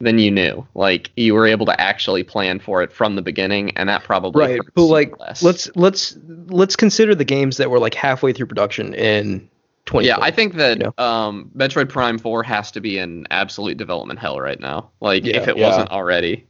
then 0.00 0.18
you 0.18 0.30
knew, 0.30 0.66
like, 0.74 1.10
you 1.16 1.32
were 1.32 1.46
able 1.46 1.64
to 1.66 1.80
actually 1.80 2.22
plan 2.22 2.58
for 2.58 2.82
it 2.82 2.92
from 2.92 3.14
the 3.16 3.22
beginning, 3.22 3.70
and 3.76 3.88
that 3.88 4.04
probably 4.04 4.46
Right, 4.46 4.60
but 4.74 4.82
like 4.82 5.18
less. 5.18 5.42
let's 5.42 5.70
let's 5.74 6.18
let's 6.48 6.76
consider 6.76 7.14
the 7.14 7.24
games 7.24 7.56
that 7.56 7.70
were 7.70 7.78
like 7.78 7.94
halfway 7.94 8.34
through 8.34 8.46
production 8.46 8.92
in 8.92 9.48
2020. 9.86 10.06
Yeah, 10.06 10.18
I 10.20 10.30
think 10.30 10.54
that 10.54 10.80
you 10.80 10.92
um, 11.04 11.50
Metroid 11.56 11.88
Prime 11.88 12.18
4 12.18 12.42
has 12.42 12.70
to 12.72 12.80
be 12.80 12.98
in 12.98 13.26
absolute 13.30 13.76
development 13.78 14.18
hell 14.18 14.40
right 14.40 14.58
now. 14.60 14.90
Like, 15.00 15.24
Yeah, 15.24 15.36
if 15.38 15.48
it 15.48 15.56
yeah. 15.56 15.68
wasn't 15.68 15.90
already. 15.90 16.46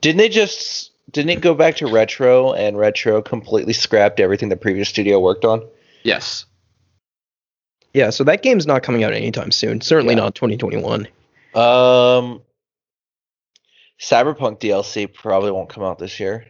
Didn't 0.00 0.18
they 0.18 0.28
just 0.28 0.92
didn't 1.10 1.30
it 1.30 1.40
go 1.40 1.54
back 1.54 1.76
to 1.76 1.86
retro 1.86 2.52
and 2.52 2.76
retro 2.78 3.22
completely 3.22 3.72
scrapped 3.72 4.20
everything 4.20 4.48
the 4.48 4.56
previous 4.56 4.88
studio 4.88 5.18
worked 5.20 5.44
on? 5.44 5.62
Yes. 6.04 6.44
yeah, 7.94 8.10
so 8.10 8.22
that 8.24 8.42
game's 8.42 8.66
not 8.66 8.82
coming 8.82 9.02
out 9.04 9.12
anytime 9.12 9.50
soon. 9.50 9.80
Certainly 9.80 10.14
Yeah. 10.14 10.20
not 10.20 10.34
2021. 10.34 11.08
Um 11.54 12.42
Cyberpunk 14.00 14.60
DLC 14.60 15.12
probably 15.12 15.50
won't 15.50 15.68
come 15.70 15.82
out 15.82 15.98
this 15.98 16.20
year. 16.20 16.44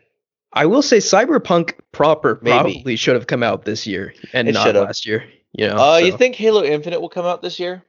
I 0.53 0.67
will 0.67 0.83
say 0.83 0.99
Cyberpunk 0.99 1.75
proper 1.93 2.39
Maybe. 2.43 2.53
probably 2.75 2.97
should 2.97 3.15
have 3.15 3.27
come 3.29 3.43
out 3.43 3.65
this 3.65 3.87
year 3.87 4.15
and 4.33 4.49
It 4.49 4.53
not 4.53 4.67
should've. 4.67 4.85
last 4.85 5.07
year. 5.07 5.25
You 5.57 5.69
know, 5.69 5.77
Uh 5.77 5.97
you 5.99 6.16
think 6.16 6.35
Halo 6.37 6.62
Infinite 6.62 7.01
will 7.01 7.09
come 7.09 7.25
out 7.25 7.40
this 7.42 7.59
year? 7.59 7.83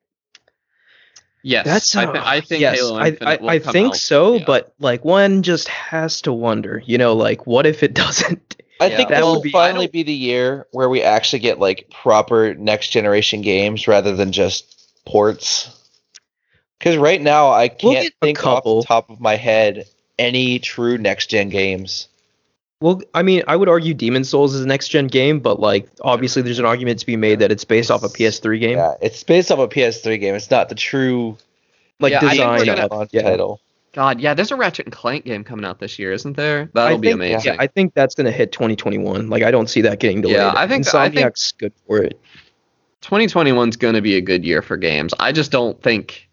Yes. 1.43 1.65
That's 1.65 1.95
I, 1.95 2.05
thi- 2.05 2.19
I 2.23 2.41
think 2.41 2.61
yes, 2.61 2.79
Halo 2.79 2.97
I, 2.97 3.07
Infinite 3.09 3.39
I, 3.39 3.41
will 3.41 3.49
I 3.49 3.59
come 3.59 3.71
think 3.73 3.87
out. 3.89 3.95
so, 3.97 4.33
yeah. 4.35 4.43
but 4.45 4.73
like 4.79 5.05
one 5.05 5.43
just 5.43 5.67
has 5.67 6.21
to 6.23 6.33
wonder, 6.33 6.81
you 6.85 6.97
know, 6.97 7.13
like 7.13 7.45
what 7.45 7.65
if 7.65 7.83
it 7.83 7.93
doesn't? 8.03 8.55
I 8.79 8.87
Yeah. 8.87 8.97
think 8.97 9.09
That 9.09 9.19
that 9.19 9.25
will 9.25 9.41
be- 9.41 9.51
finally 9.51 9.87
be 9.87 10.03
the 10.03 10.13
year 10.13 10.65
where 10.71 10.89
we 10.89 11.01
actually 11.01 11.39
get 11.39 11.59
like 11.59 11.89
proper 11.89 12.53
next 12.53 12.89
generation 12.89 13.41
games 13.41 13.87
rather 13.87 14.15
than 14.15 14.31
just 14.31 15.03
ports. 15.05 15.69
Because 16.79 16.95
right 16.97 17.21
now 17.21 17.51
I 17.51 17.69
can't 17.69 17.93
get 18.03 18.13
a 18.21 18.25
think 18.27 18.45
off 18.45 18.63
the 18.63 18.83
top 18.87 19.09
of 19.09 19.19
my 19.19 19.35
head 19.35 19.85
any 20.19 20.59
true 20.59 20.97
next 20.97 21.27
gen 21.29 21.49
games. 21.49 22.07
Well, 22.79 23.01
I 23.15 23.23
mean, 23.23 23.41
I 23.47 23.55
would 23.55 23.69
argue 23.69 23.93
Demon 23.95 24.23
Souls 24.23 24.53
is 24.53 24.61
a 24.61 24.67
next 24.67 24.89
gen 24.89 25.07
game, 25.07 25.39
but 25.39 25.59
like 25.59 25.89
obviously 26.01 26.43
there's 26.43 26.59
an 26.59 26.65
argument 26.65 26.99
to 26.99 27.05
be 27.07 27.15
made 27.15 27.39
that 27.39 27.51
it's 27.51 27.63
based 27.63 27.89
off 27.89 28.03
a 28.03 28.07
PS3 28.09 28.59
game. 28.59 28.77
Yeah, 28.77 28.93
it's 29.01 29.23
based 29.23 29.51
off 29.51 29.57
a 29.59 29.67
PS3 29.67 30.19
game. 30.19 30.35
It's 30.35 30.51
not 30.51 30.69
the 30.69 30.75
true 30.75 31.37
Like 31.99 32.11
Yeah, 32.11 32.19
design 32.19 32.59
we're 32.59 32.65
gonna- 32.65 32.85
of- 32.85 32.91
launch 32.91 33.09
yeah. 33.13 33.23
title. 33.23 33.59
God, 33.93 34.19
yeah, 34.21 34.35
there's 34.35 34.51
a 34.51 34.55
Ratchet 34.55 34.85
and 34.85 34.93
Clank 34.93 35.25
game 35.25 35.43
coming 35.43 35.65
out 35.65 35.79
this 35.79 35.97
year, 35.97 36.11
isn't 36.11 36.37
there? 36.37 36.69
That'll 36.75 36.97
I 36.97 36.99
be 36.99 37.07
think, 37.07 37.15
amazing. 37.15 37.53
Yeah, 37.53 37.59
I 37.59 37.65
think 37.65 37.95
that's 37.95 38.13
gonna 38.13 38.29
hit 38.31 38.51
2021. 38.51 39.27
Like 39.27 39.41
I 39.41 39.49
don't 39.49 39.67
see 39.67 39.81
that 39.81 39.99
getting 39.99 40.21
delayed. 40.21 40.35
Yeah, 40.35 40.53
I 40.55 40.67
think 40.67 40.85
that- 40.85 40.93
I 40.95 41.09
think- 41.09 41.33
good 41.57 41.73
for 41.87 42.03
it. 42.03 42.19
2021's 43.01 43.77
going 43.77 43.93
to 43.93 44.01
be 44.01 44.15
a 44.17 44.21
good 44.21 44.43
year 44.43 44.61
for 44.61 44.75
games. 44.75 45.13
I 45.19 45.31
just 45.31 45.51
don't 45.51 45.81
think 45.81 46.27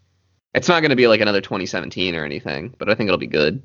it's 0.55 0.67
not 0.69 0.81
going 0.81 0.91
to 0.91 0.97
be 0.97 1.07
like 1.07 1.21
another 1.21 1.41
2017 1.41 2.15
or 2.17 2.25
anything, 2.25 2.75
but 2.79 2.89
I 2.91 2.95
think 2.95 3.09
it'll 3.09 3.19
be 3.19 3.27
good. 3.27 3.63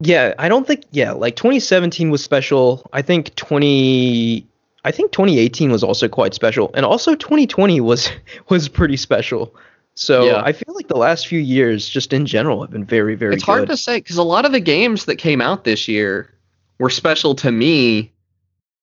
Yeah, 0.00 0.34
I 0.38 0.48
don't 0.48 0.66
think 0.66 0.84
yeah, 0.92 1.12
like 1.12 1.36
2017 1.36 2.10
was 2.10 2.22
special. 2.22 2.88
I 2.92 3.02
think 3.02 3.34
20 3.34 4.46
I 4.84 4.92
think 4.92 5.10
2018 5.12 5.72
was 5.72 5.82
also 5.82 6.08
quite 6.08 6.34
special. 6.34 6.70
And 6.74 6.86
also 6.86 7.14
2020 7.14 7.80
was 7.80 8.08
was 8.48 8.68
pretty 8.68 8.96
special. 8.96 9.54
So 9.94 10.26
Yeah. 10.26 10.42
I 10.44 10.52
feel 10.52 10.74
like 10.74 10.86
the 10.86 10.96
last 10.96 11.26
few 11.26 11.40
years 11.40 11.88
just 11.88 12.12
in 12.12 12.26
general 12.26 12.60
have 12.62 12.70
been 12.70 12.84
very 12.84 13.16
very 13.16 13.34
it's 13.34 13.44
good. 13.44 13.50
hard 13.50 13.68
to 13.68 13.76
say 13.76 13.98
because 13.98 14.18
a 14.18 14.22
lot 14.22 14.44
of 14.44 14.52
the 14.52 14.60
games 14.60 15.06
that 15.06 15.16
came 15.16 15.40
out 15.40 15.64
this 15.64 15.88
year 15.88 16.32
were 16.78 16.90
special 16.90 17.34
to 17.36 17.50
me. 17.50 18.12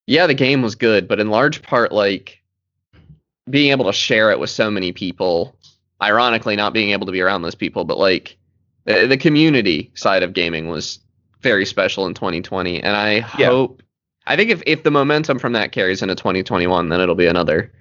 Yeah, 0.08 0.28
the 0.28 0.34
game 0.34 0.62
was 0.62 0.76
good, 0.76 1.08
but 1.08 1.20
in 1.20 1.30
large 1.30 1.62
part, 1.64 1.92
like 1.92 2.42
being 3.50 3.72
able 3.72 3.86
to 3.86 3.94
share 3.94 4.32
it 4.32 4.40
with 4.40 4.50
so 4.50 4.70
many 4.70 4.92
people. 4.92 5.56
Ironically, 6.02 6.58
not 6.58 6.74
being 6.74 6.90
able 6.90 7.06
to 7.06 7.12
be 7.14 7.22
around 7.22 7.42
those 7.42 7.56
people, 7.56 7.86
but 7.86 7.98
like 7.98 8.36
the 8.84 9.18
community 9.18 9.92
side 9.96 10.22
of 10.22 10.34
gaming 10.34 10.68
was 10.68 11.00
very 11.46 11.66
special 11.66 12.08
in 12.08 12.16
2020, 12.16 12.82
and 12.82 12.98
I 12.98 13.12
Yeah. 13.38 13.50
hope. 13.50 13.84
I 14.26 14.36
think 14.36 14.50
if, 14.50 14.64
if 14.66 14.82
the 14.82 14.90
momentum 14.90 15.38
from 15.38 15.54
that 15.54 15.72
carries 15.72 16.02
into 16.02 16.16
2021, 16.16 16.90
then 16.90 17.00
it'll 17.00 17.14
be 17.14 17.28
another. 17.28 17.72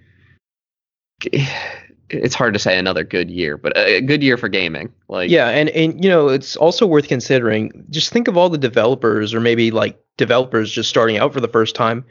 It's 2.10 2.34
hard 2.34 2.52
to 2.52 2.60
say 2.60 2.78
another 2.78 3.02
good 3.02 3.30
year, 3.30 3.56
but 3.56 3.72
a 3.76 4.02
good 4.02 4.22
year 4.22 4.36
for 4.36 4.48
gaming. 4.48 4.92
Like 5.08 5.30
Yeah, 5.30 5.48
and 5.48 5.70
and 5.70 6.04
you 6.04 6.10
know, 6.10 6.28
it's 6.28 6.54
also 6.56 6.86
worth 6.86 7.08
considering. 7.08 7.72
Just 7.88 8.12
think 8.12 8.28
of 8.28 8.36
all 8.36 8.50
the 8.50 8.58
developers 8.58 9.32
or 9.32 9.40
maybe 9.40 9.70
like 9.70 9.98
developers 10.18 10.70
just 10.70 10.90
starting 10.90 11.16
out 11.16 11.32
for 11.32 11.40
the 11.40 11.48
first 11.48 11.74
time 11.74 12.04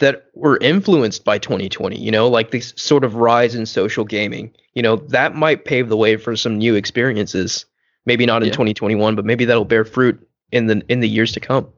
that 0.00 0.24
were 0.34 0.58
influenced 0.58 1.24
by 1.24 1.38
2020, 1.38 1.96
you 1.98 2.10
know, 2.10 2.28
like 2.28 2.50
this 2.50 2.74
sort 2.76 3.04
of 3.04 3.14
rise 3.14 3.54
in 3.54 3.64
social 3.66 4.04
gaming. 4.04 4.50
You 4.74 4.82
know, 4.82 4.96
that 4.96 5.36
might 5.36 5.64
pave 5.64 5.88
the 5.88 5.96
way 5.96 6.16
for 6.16 6.34
some 6.36 6.58
new 6.58 6.74
experiences. 6.74 7.64
Maybe 8.04 8.26
not 8.26 8.42
in 8.42 8.48
Yeah. 8.48 8.52
2021, 8.54 9.14
but 9.14 9.24
maybe 9.24 9.44
that'll 9.44 9.64
bear 9.64 9.84
fruit 9.84 10.18
in 10.52 10.66
the 10.66 10.82
in 10.88 11.00
the 11.00 11.08
years 11.08 11.32
to 11.32 11.40
come. 11.40 11.68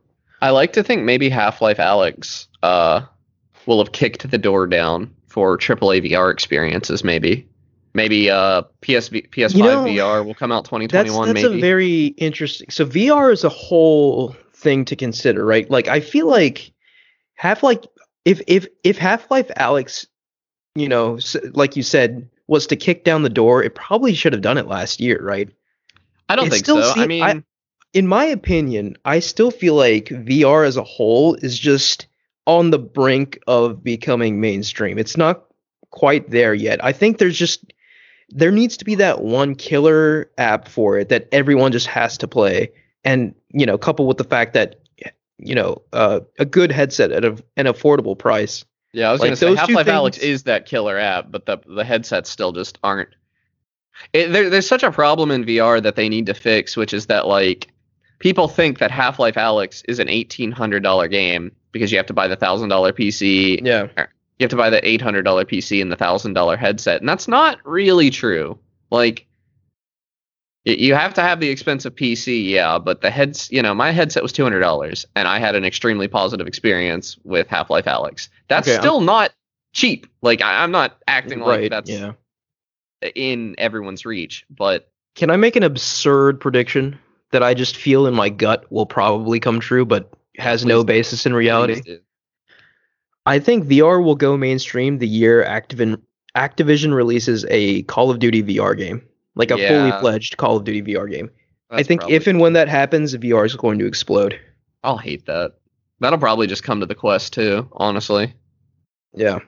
I 0.41 0.51
like 0.51 0.73
to 0.75 0.83
think 0.83 1.03
maybe 1.03 1.29
Half 1.29 1.61
Life 1.61 1.79
Alyx 1.79 2.47
uh, 2.63 3.03
will 3.67 3.79
have 3.83 3.93
kicked 3.93 4.31
the 4.31 4.39
door 4.39 4.67
down 4.67 5.15
for 5.27 5.59
AAA 5.59 6.11
VR 6.11 6.31
experiences. 6.33 7.03
Maybe, 7.03 7.49
maybe 7.95 8.31
uh, 8.31 8.63
PSV, 8.83 9.31
PS5 9.31 9.55
You 9.57 9.63
know, 9.65 9.85
VR 9.85 10.25
will 10.25 10.35
come 10.35 10.53
out 10.53 10.65
That's 10.65 10.89
2021. 10.89 11.35
that's 11.35 11.45
a 11.45 11.49
maybe. 11.51 11.61
very 11.61 12.07
interesting. 12.19 12.71
So 12.71 12.87
VR 12.87 13.33
is 13.33 13.43
a 13.45 13.49
whole 13.49 14.37
thing 14.55 14.85
to 14.87 14.97
consider, 14.97 15.45
right? 15.45 15.69
Like 15.71 15.89
I 15.89 16.01
feel 16.01 16.27
like 16.29 16.73
Half 17.35 17.63
Life, 17.63 17.81
if 18.25 18.41
if 18.47 18.67
if 18.85 18.97
Half 18.99 19.31
Life 19.31 19.49
Alyx, 19.57 20.07
you 20.75 20.89
know, 20.89 21.19
like 21.53 21.77
you 21.77 21.83
said, 21.83 22.29
was 22.47 22.67
to 22.69 22.77
kick 22.77 23.05
down 23.05 23.23
the 23.23 23.29
door, 23.29 23.63
it 23.63 23.75
probably 23.75 24.15
should 24.15 24.33
have 24.33 24.43
done 24.43 24.59
it 24.59 24.67
last 24.69 25.01
year, 25.01 25.21
right? 25.23 25.49
I 26.29 26.37
don't 26.37 26.47
it 26.47 26.51
think 26.51 26.65
still 26.65 26.83
so. 26.83 27.01
I 27.01 27.07
mean, 27.07 27.23
I- 27.23 27.43
In 27.95 28.07
my 28.07 28.25
opinion, 28.25 28.97
I 29.05 29.21
still 29.21 29.51
feel 29.51 29.75
like 29.75 30.07
VR 30.07 30.67
as 30.67 30.77
a 30.77 30.85
whole 30.85 31.35
is 31.35 31.59
just 31.59 32.07
on 32.47 32.71
the 32.71 32.79
brink 32.79 33.39
of 33.47 33.83
becoming 33.83 34.41
mainstream. 34.41 34.99
It's 34.99 35.17
not 35.17 35.45
quite 35.91 36.31
there 36.31 36.55
yet. 36.55 36.85
I 36.85 36.93
think 36.93 37.19
there's 37.19 37.39
just 37.39 37.73
there 38.31 38.51
needs 38.51 38.77
to 38.77 38.85
be 38.85 38.95
that 38.97 39.23
one 39.23 39.55
killer 39.55 40.31
app 40.37 40.69
for 40.69 40.99
it 40.99 41.09
that 41.09 41.29
everyone 41.33 41.73
just 41.73 41.87
has 41.87 42.19
to 42.19 42.29
play 42.29 42.71
and 43.05 43.35
you 43.51 43.65
know 43.65 43.79
coupled 43.79 44.07
with 44.07 44.19
the 44.19 44.25
fact 44.25 44.53
that 44.53 44.81
you 45.39 45.55
know 45.55 45.81
uh, 45.95 46.21
a 46.39 46.45
good 46.45 46.71
headset 46.71 47.11
at 47.11 47.25
a, 47.25 47.43
an 47.57 47.65
affordable 47.65 48.19
price 48.19 48.67
yeah, 48.93 49.09
I 49.09 49.13
was 49.13 49.21
like 49.21 49.29
gonna 49.29 49.37
say 49.37 49.55
Half 49.55 49.71
Life 49.71 49.87
Alyx 49.87 50.19
is 50.19 50.45
that 50.45 50.67
killer 50.67 50.99
app, 50.99 51.31
but 51.31 51.47
the 51.47 51.59
the 51.67 51.85
headsets 51.85 52.31
still 52.31 52.53
just 52.53 52.79
aren't. 52.83 53.11
It, 54.13 54.29
there, 54.29 54.49
there's 54.49 54.67
such 54.67 54.83
a 54.83 54.93
problem 54.93 55.31
in 55.31 55.45
VR 55.45 55.83
that 55.83 55.97
they 55.97 56.09
need 56.09 56.27
to 56.27 56.35
fix, 56.35 56.77
which 56.77 56.95
is 56.95 57.07
that 57.07 57.27
like 57.27 57.69
people 58.19 58.49
think 58.49 58.79
that 58.79 58.91
Half 58.91 59.19
Life 59.19 59.35
Alyx 59.35 59.83
is 59.89 59.99
an 59.99 60.09
eighteen 60.09 60.51
hundred 60.53 60.83
dollar 60.83 61.09
game 61.09 61.53
because 61.73 61.93
you 61.93 61.99
have 61.99 62.07
to 62.07 62.13
buy 62.15 62.29
the 62.29 62.37
thousand 62.37 62.69
dollar 62.69 62.93
PC 62.93 63.61
yeah 63.65 63.89
you 64.39 64.45
have 64.45 64.51
to 64.51 64.57
buy 64.57 64.71
the 64.71 64.87
eight 64.89 65.01
hundred 65.03 65.23
dollar 65.23 65.45
PC 65.45 65.83
and 65.83 65.91
the 65.91 65.97
thousand 65.97 66.35
dollar 66.35 66.57
headset, 66.57 67.01
and 67.01 67.09
that's 67.09 67.27
not 67.29 67.59
really 67.65 68.09
true. 68.11 68.59
Like, 68.91 69.27
you 70.65 70.95
have 70.95 71.13
to 71.15 71.23
have 71.23 71.41
the 71.41 71.49
expensive 71.49 71.95
PC, 71.95 72.49
yeah, 72.49 72.79
but 72.79 73.01
the 73.01 73.11
heads, 73.11 73.51
you 73.51 73.63
know, 73.63 73.75
my 73.75 73.91
headset 73.91 74.23
was 74.23 74.33
two 74.33 74.45
hundred 74.45 74.61
dollars, 74.61 75.07
and 75.17 75.27
I 75.27 75.39
had 75.41 75.57
an 75.57 75.65
extremely 75.65 76.07
positive 76.09 76.47
experience 76.47 77.19
with 77.25 77.49
Half 77.49 77.69
Life 77.71 77.87
Alyx. 77.87 78.29
That's 78.49 78.69
Okay, 78.69 78.75
I'm- 78.77 78.83
still 78.83 79.01
not 79.01 79.33
cheap. 79.73 80.07
Like, 80.23 80.41
I, 80.41 80.63
I'm 80.63 80.71
not 80.71 80.99
acting 81.09 81.41
like 81.41 81.71
that's 81.71 81.91
yeah 81.91 82.13
in 83.15 83.55
everyone's 83.59 84.05
reach, 84.05 84.45
but 84.51 84.91
can 85.15 85.31
i 85.31 85.37
make 85.37 85.57
an 85.57 85.63
absurd 85.65 86.41
prediction 86.41 86.97
that 87.31 87.43
i 87.43 87.55
just 87.55 87.77
feel 87.77 88.07
in 88.07 88.15
my 88.15 88.29
gut 88.29 88.71
will 88.71 88.87
probably 88.87 89.39
come 89.41 89.61
true 89.61 89.85
but 89.85 90.13
has 90.39 90.65
no 90.65 90.85
basis 90.85 91.27
in 91.27 91.35
reality. 91.35 91.99
I 93.27 93.39
think 93.39 93.67
VR 93.67 94.03
will 94.03 94.15
go 94.15 94.37
mainstream 94.37 94.99
the 94.99 95.09
year 95.09 95.45
Activision 95.45 96.01
Activision 96.37 96.95
releases 96.95 97.45
a 97.49 97.83
Call 97.83 98.11
of 98.11 98.21
Duty 98.21 98.43
VR 98.43 98.77
game, 98.77 99.03
like 99.35 99.51
a 99.51 99.59
Yeah. 99.59 99.69
fully 99.69 100.01
fledged 100.01 100.37
Call 100.37 100.57
of 100.57 100.65
Duty 100.65 100.83
VR 100.83 101.11
game. 101.11 101.31
I 101.71 101.83
think 101.83 102.03
if 102.09 102.27
and 102.27 102.41
when 102.41 102.55
that 102.55 102.69
happens, 102.69 103.15
VR 103.15 103.45
is 103.45 103.55
going 103.57 103.79
to 103.81 103.87
explode. 103.87 104.39
I'll 104.85 104.97
hate 104.97 105.27
that. 105.27 105.55
That'll 106.01 106.19
probably 106.19 106.47
just 106.47 106.63
come 106.63 106.81
to 106.81 106.87
the 106.87 106.95
Quest 106.95 107.33
2, 107.33 107.69
honestly. 107.73 108.33
Yeah. 109.13 109.41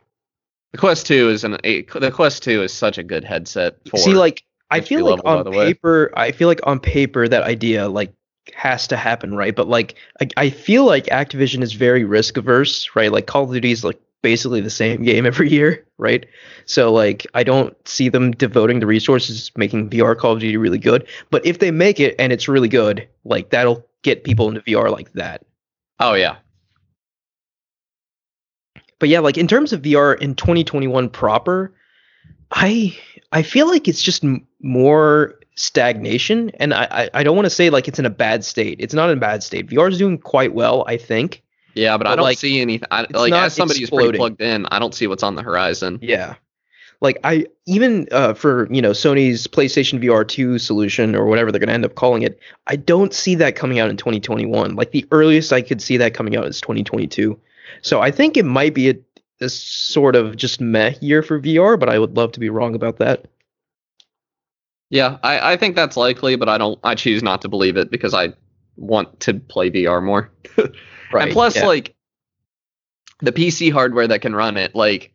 The 0.73 0.79
Quest 0.79 1.07
2 1.07 1.31
is 1.31 1.45
an 1.45 1.57
a, 1.64 1.83
the 1.83 2.11
Quest 2.11 2.43
2 2.43 2.64
is 2.64 2.73
such 2.73 2.99
a 2.99 3.03
good 3.03 3.25
headset 3.25 3.77
for 3.88 3.97
See, 3.97 4.14
like 4.14 4.43
I 4.70 4.80
feel 4.80 5.04
like 5.04 5.24
level, 5.24 5.48
on 5.48 5.52
paper, 5.52 6.12
I 6.16 6.33
feel 6.33 6.48
like 6.48 6.61
on 6.64 6.78
paper 6.78 7.26
that 7.26 7.42
idea 7.42 7.88
like 7.88 8.12
has 8.54 8.87
to 8.88 8.96
happen, 8.96 9.35
right? 9.35 9.54
But 9.54 9.68
like 9.68 9.96
I, 10.20 10.28
I 10.37 10.50
feel 10.50 10.85
like 10.85 11.06
Activision 11.06 11.62
is 11.62 11.72
very 11.72 12.04
risk 12.04 12.37
averse, 12.37 12.94
right? 12.94 13.11
Like 13.12 13.26
Call 13.26 13.44
of 13.44 13.52
Duty 13.52 13.72
is 13.72 13.85
like 13.85 14.00
basically 14.22 14.61
the 14.61 14.70
same 14.70 15.02
game 15.04 15.26
every 15.26 15.50
year, 15.50 15.87
right? 15.98 16.26
So 16.66 16.92
like 16.92 17.26
I 17.35 17.42
don't 17.42 17.76
see 17.87 18.09
them 18.09 18.33
devoting 18.33 18.80
the 18.80 18.87
resources 18.87 19.50
making 19.56 19.90
VR 19.90 20.16
Call 20.16 20.33
of 20.33 20.40
Duty 20.40 20.56
really 20.56 20.78
good. 20.78 21.06
But 21.30 21.44
if 21.44 21.59
they 21.59 21.70
make 21.70 22.00
it 22.00 22.14
and 22.18 22.33
it's 22.33 22.48
really 22.48 22.68
good, 22.68 23.09
like 23.24 23.50
that'll 23.50 23.87
get 24.02 24.24
people 24.24 24.48
into 24.48 24.61
VR 24.62 24.90
like 24.90 25.12
that. 25.14 25.44
Oh 25.98 26.14
yeah. 26.14 26.37
But 28.98 29.09
yeah, 29.09 29.20
like 29.20 29.38
in 29.38 29.48
terms 29.48 29.72
of 29.72 29.83
VR 29.83 30.20
in 30.20 30.35
2021 30.35 31.09
proper, 31.09 31.72
I 32.51 32.97
I 33.33 33.43
feel 33.43 33.69
like 33.69 33.89
it's 33.89 34.03
just 34.03 34.25
m- 34.25 34.47
more 34.61 35.39
stagnation, 35.55 36.51
and 36.59 36.75
I 36.75 36.89
I, 36.91 37.11
I 37.15 37.23
don't 37.23 37.37
want 37.37 37.47
to 37.47 37.51
say 37.51 37.71
like 37.71 37.89
it's 37.89 37.99
in 37.99 38.07
a 38.07 38.11
bad 38.11 38.45
state. 38.45 38.77
It's 38.81 38.95
not 38.95 39.11
in 39.11 39.19
a 39.19 39.21
bad 39.21 39.43
state. 39.43 39.69
VR 39.69 39.91
is 39.91 39.99
doing 39.99 40.19
quite 40.19 40.55
well, 40.55 40.85
I 40.87 40.97
think. 40.97 41.43
Yeah, 41.75 41.97
but, 41.97 42.07
I 42.07 42.17
don't 42.17 42.25
like, 42.25 42.39
see 42.39 42.61
anything. 42.61 42.89
I, 42.91 43.07
like 43.11 43.33
as 43.33 43.55
somebody 43.55 43.81
who's 43.81 43.91
pretty 43.91 44.19
plugged 44.19 44.41
in, 44.41 44.67
I 44.67 44.79
don't 44.79 44.95
see 44.95 45.07
what's 45.07 45.23
on 45.23 45.37
the 45.37 45.43
horizon. 45.43 45.99
Yeah. 46.03 46.35
Like 47.01 47.19
I 47.25 47.47
even 47.67 48.09
uh, 48.13 48.35
for 48.35 48.71
you 48.73 48.83
know 48.83 48.91
Sony's 48.91 49.47
PlayStation 49.47 50.03
VR 50.03 50.27
2 50.27 50.59
solution 50.59 51.15
or 51.15 51.27
whatever 51.27 51.51
they're 51.51 51.59
going 51.59 51.69
to 51.69 51.75
end 51.75 51.85
up 51.85 51.95
calling 51.95 52.23
it, 52.23 52.39
I 52.67 52.77
don't 52.77 53.15
see 53.15 53.35
that 53.37 53.57
coming 53.57 53.79
out 53.79 53.89
in 53.89 53.97
2021. 53.97 54.75
Like 54.75 54.91
the 54.91 55.07
earliest 55.11 55.53
I 55.53 55.63
could 55.63 55.81
see 55.81 55.97
that 55.97 56.13
coming 56.13 56.37
out 56.37 56.45
is 56.45 56.61
2022. 56.61 57.39
So 57.83 58.01
I 58.01 58.11
think 58.11 58.37
it 58.37 58.45
might 58.45 58.75
be 58.75 58.91
a, 58.91 58.95
a 59.40 59.48
sort 59.48 60.16
of 60.16 60.37
just 60.37 60.61
meh 60.61 60.94
year 61.00 61.22
for 61.22 61.40
VR, 61.40 61.79
but 61.79 61.88
I 61.88 61.98
would 61.98 62.16
love 62.16 62.33
to 62.33 62.40
be 62.40 62.50
wrong 62.50 62.74
about 62.74 62.98
that. 62.98 63.26
Yeah, 64.90 65.18
I, 65.22 65.53
I 65.53 65.57
think 65.57 65.76
that's 65.76 65.96
likely, 65.96 66.37
but 66.37 66.48
I 66.48 66.59
don't. 66.59 66.79
I 66.83 66.94
choose 66.94 67.22
not 67.22 67.42
to 67.42 67.48
believe 67.48 67.76
it 67.76 67.90
because 67.90 68.12
I 68.12 68.33
want 68.76 69.20
to 69.20 69.35
play 69.35 69.70
VR 69.70 70.03
more. 70.03 70.31
Right. 71.12 71.24
And 71.24 71.33
plus, 71.33 71.57
yeah. 71.57 71.66
like 71.66 71.96
the 73.18 73.33
PC 73.33 73.72
hardware 73.72 74.07
that 74.07 74.20
can 74.22 74.33
run 74.33 74.57
it, 74.57 74.76
like 74.76 75.12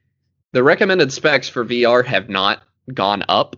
the 0.51 0.61
recommended 0.61 1.13
specs 1.13 1.47
for 1.47 1.63
VR 1.63 2.05
have 2.05 2.27
not 2.27 2.63
gone 2.93 3.23
up. 3.29 3.55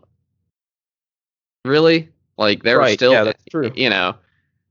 Really, 1.65 2.09
like 2.37 2.61
they're 2.61 2.77
Right, 2.77 2.93
still, 2.97 3.11
yeah, 3.11 3.23
that's 3.23 3.43
true. 3.45 3.71
you 3.75 3.89
know, 3.89 4.15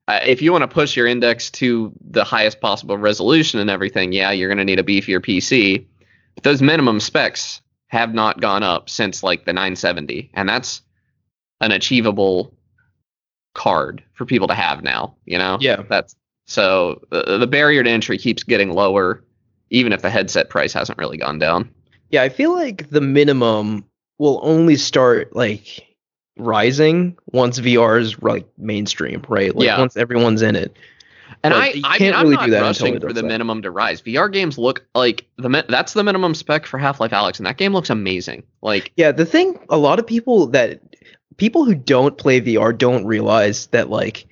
Uh, 0.08 0.20
if 0.24 0.40
you 0.40 0.52
want 0.52 0.62
to 0.62 0.68
push 0.68 0.96
your 0.96 1.06
index 1.06 1.50
to 1.50 1.92
the 2.10 2.22
highest 2.24 2.60
possible 2.60 2.96
resolution 2.96 3.58
and 3.58 3.68
everything, 3.70 4.12
yeah, 4.12 4.30
you're 4.30 4.48
going 4.48 4.58
to 4.58 4.64
need 4.64 4.78
a 4.78 4.82
beefier 4.84 5.18
PC. 5.20 5.84
But 6.36 6.44
those 6.44 6.62
minimum 6.62 7.00
specs 7.00 7.60
have 7.88 8.14
not 8.14 8.40
gone 8.40 8.62
up 8.62 8.88
since 8.88 9.22
like 9.22 9.44
the 9.46 9.52
970, 9.52 10.30
and 10.34 10.48
that's 10.48 10.82
an 11.60 11.72
achievable 11.72 12.54
card 13.54 14.02
for 14.12 14.26
people 14.26 14.48
to 14.48 14.54
have 14.54 14.82
now. 14.82 15.16
You 15.24 15.38
know, 15.38 15.58
Yeah. 15.60 15.82
that's 15.88 16.14
so 16.46 17.02
the, 17.10 17.38
the 17.38 17.46
barrier 17.46 17.82
to 17.82 17.90
entry 17.90 18.18
keeps 18.18 18.42
getting 18.44 18.72
lower, 18.72 19.24
even 19.70 19.92
if 19.92 20.02
the 20.02 20.10
headset 20.10 20.50
price 20.50 20.72
hasn't 20.72 20.98
really 20.98 21.16
gone 21.16 21.38
down. 21.40 21.70
Yeah, 22.10 22.22
I 22.22 22.28
feel 22.28 22.54
like 22.54 22.88
the 22.90 23.00
minimum 23.00 23.84
will 24.18 24.38
only 24.42 24.76
start 24.76 25.34
like 25.34 25.85
rising 26.36 27.16
once 27.32 27.58
VR 27.58 28.00
is 28.00 28.20
like 28.22 28.46
mainstream, 28.58 29.24
right? 29.28 29.54
Like 29.54 29.66
Yeah. 29.66 29.78
once 29.78 29.96
everyone's 29.96 30.42
in 30.42 30.56
it. 30.56 30.76
And 31.42 31.52
But 31.52 31.62
I, 31.62 31.68
I 31.68 31.72
mean, 31.72 31.82
can't 31.98 32.16
I'm 32.16 32.22
really 32.24 32.36
not 32.36 32.44
do 32.46 32.50
that 32.52 32.62
until 32.64 32.86
rushing 32.86 33.00
for 33.00 33.12
the 33.12 33.22
that. 33.22 33.26
minimum 33.28 33.62
to 33.62 33.70
rise. 33.70 34.00
VR 34.02 34.32
games 34.32 34.58
look 34.58 34.84
like 34.94 35.26
the 35.38 35.64
that's 35.68 35.92
the 35.92 36.02
minimum 36.04 36.34
spec 36.34 36.66
for 36.66 36.78
Half 36.78 37.00
Life 37.00 37.10
Alyx, 37.12 37.38
and 37.38 37.46
that 37.46 37.56
game 37.56 37.72
looks 37.72 37.90
amazing. 37.90 38.42
Like, 38.62 38.92
Yeah, 38.96 39.12
the 39.12 39.26
thing 39.26 39.58
a 39.68 39.76
lot 39.76 39.98
of 39.98 40.06
people 40.06 40.46
that 40.48 40.80
people 41.36 41.64
who 41.64 41.74
don't 41.74 42.16
play 42.18 42.40
VR 42.40 42.76
don't 42.76 43.04
realize 43.06 43.66
that 43.68 43.90
like 43.90 44.26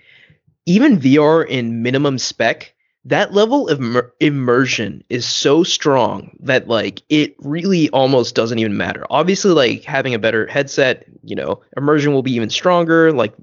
even 0.67 0.99
VR 0.99 1.47
in 1.47 1.83
minimum 1.83 2.19
spec, 2.19 2.74
that 3.07 3.35
level 3.35 3.69
of 3.69 3.79
immer- 3.81 4.13
immersion 4.21 5.03
is 5.11 5.27
so 5.27 5.63
strong 5.63 6.35
that 6.41 6.69
like 6.69 7.03
it 7.09 7.35
really 7.41 7.91
almost 7.91 8.35
doesn't 8.35 8.59
even 8.59 8.77
matter. 8.77 9.05
Obviously 9.11 9.51
like 9.53 9.85
having 9.85 10.15
a 10.15 10.19
better 10.19 10.47
headset, 10.47 11.05
you 11.23 11.37
know, 11.37 11.61
immersion 11.77 12.13
will 12.13 12.23
be 12.23 12.33
even 12.33 12.49
stronger, 12.51 13.13
like 13.13 13.35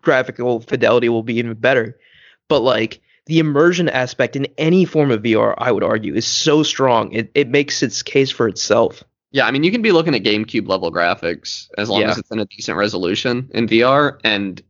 graphical 0.00 0.60
fidelity 0.60 1.08
will 1.08 1.22
be 1.24 1.34
even 1.36 1.54
better. 1.54 1.98
But 2.48 2.60
like 2.60 3.00
the 3.26 3.40
immersion 3.40 3.88
aspect 3.88 4.36
in 4.36 4.46
any 4.56 4.84
form 4.84 5.10
of 5.10 5.22
VR, 5.22 5.54
I 5.58 5.72
would 5.72 5.82
argue, 5.84 6.14
is 6.14 6.26
so 6.26 6.62
strong. 6.62 7.12
It 7.12 7.30
it 7.34 7.48
makes 7.48 7.82
its 7.82 8.02
case 8.02 8.30
for 8.30 8.48
itself. 8.48 9.02
yeah, 9.32 9.46
I 9.46 9.50
mean, 9.50 9.62
you 9.64 9.70
can 9.70 9.82
be 9.82 9.92
looking 9.92 10.14
at 10.14 10.22
GameCube 10.22 10.66
level 10.68 10.90
graphics 10.90 11.68
as 11.76 11.90
long 11.90 12.00
Yeah. 12.00 12.10
as 12.10 12.16
it's 12.18 12.30
in 12.30 12.38
a 12.38 12.46
decent 12.46 12.78
resolution 12.78 13.50
in 13.52 13.66
VR, 13.68 14.18
and 14.24 14.62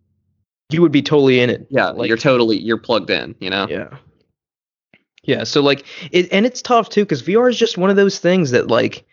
You 0.70 0.82
would 0.82 0.90
be 0.92 1.02
totally 1.02 1.38
in 1.40 1.48
it. 1.50 1.66
yeah, 1.70 1.90
Like- 1.90 2.08
you're 2.08 2.16
totally 2.16 2.58
you're 2.58 2.76
plugged 2.78 3.10
in. 3.10 3.34
You 3.40 3.50
know, 3.50 3.66
Yeah. 3.70 3.88
Yeah, 5.28 5.44
so 5.44 5.60
like 5.60 5.84
it 6.10 6.32
and 6.32 6.46
it's 6.46 6.62
tough 6.62 6.88
too 6.88 7.04
cuz 7.04 7.22
VR 7.22 7.50
is 7.50 7.58
just 7.58 7.76
one 7.76 7.90
of 7.90 7.96
those 7.96 8.18
things 8.18 8.50
that 8.52 8.68
like 8.68 9.04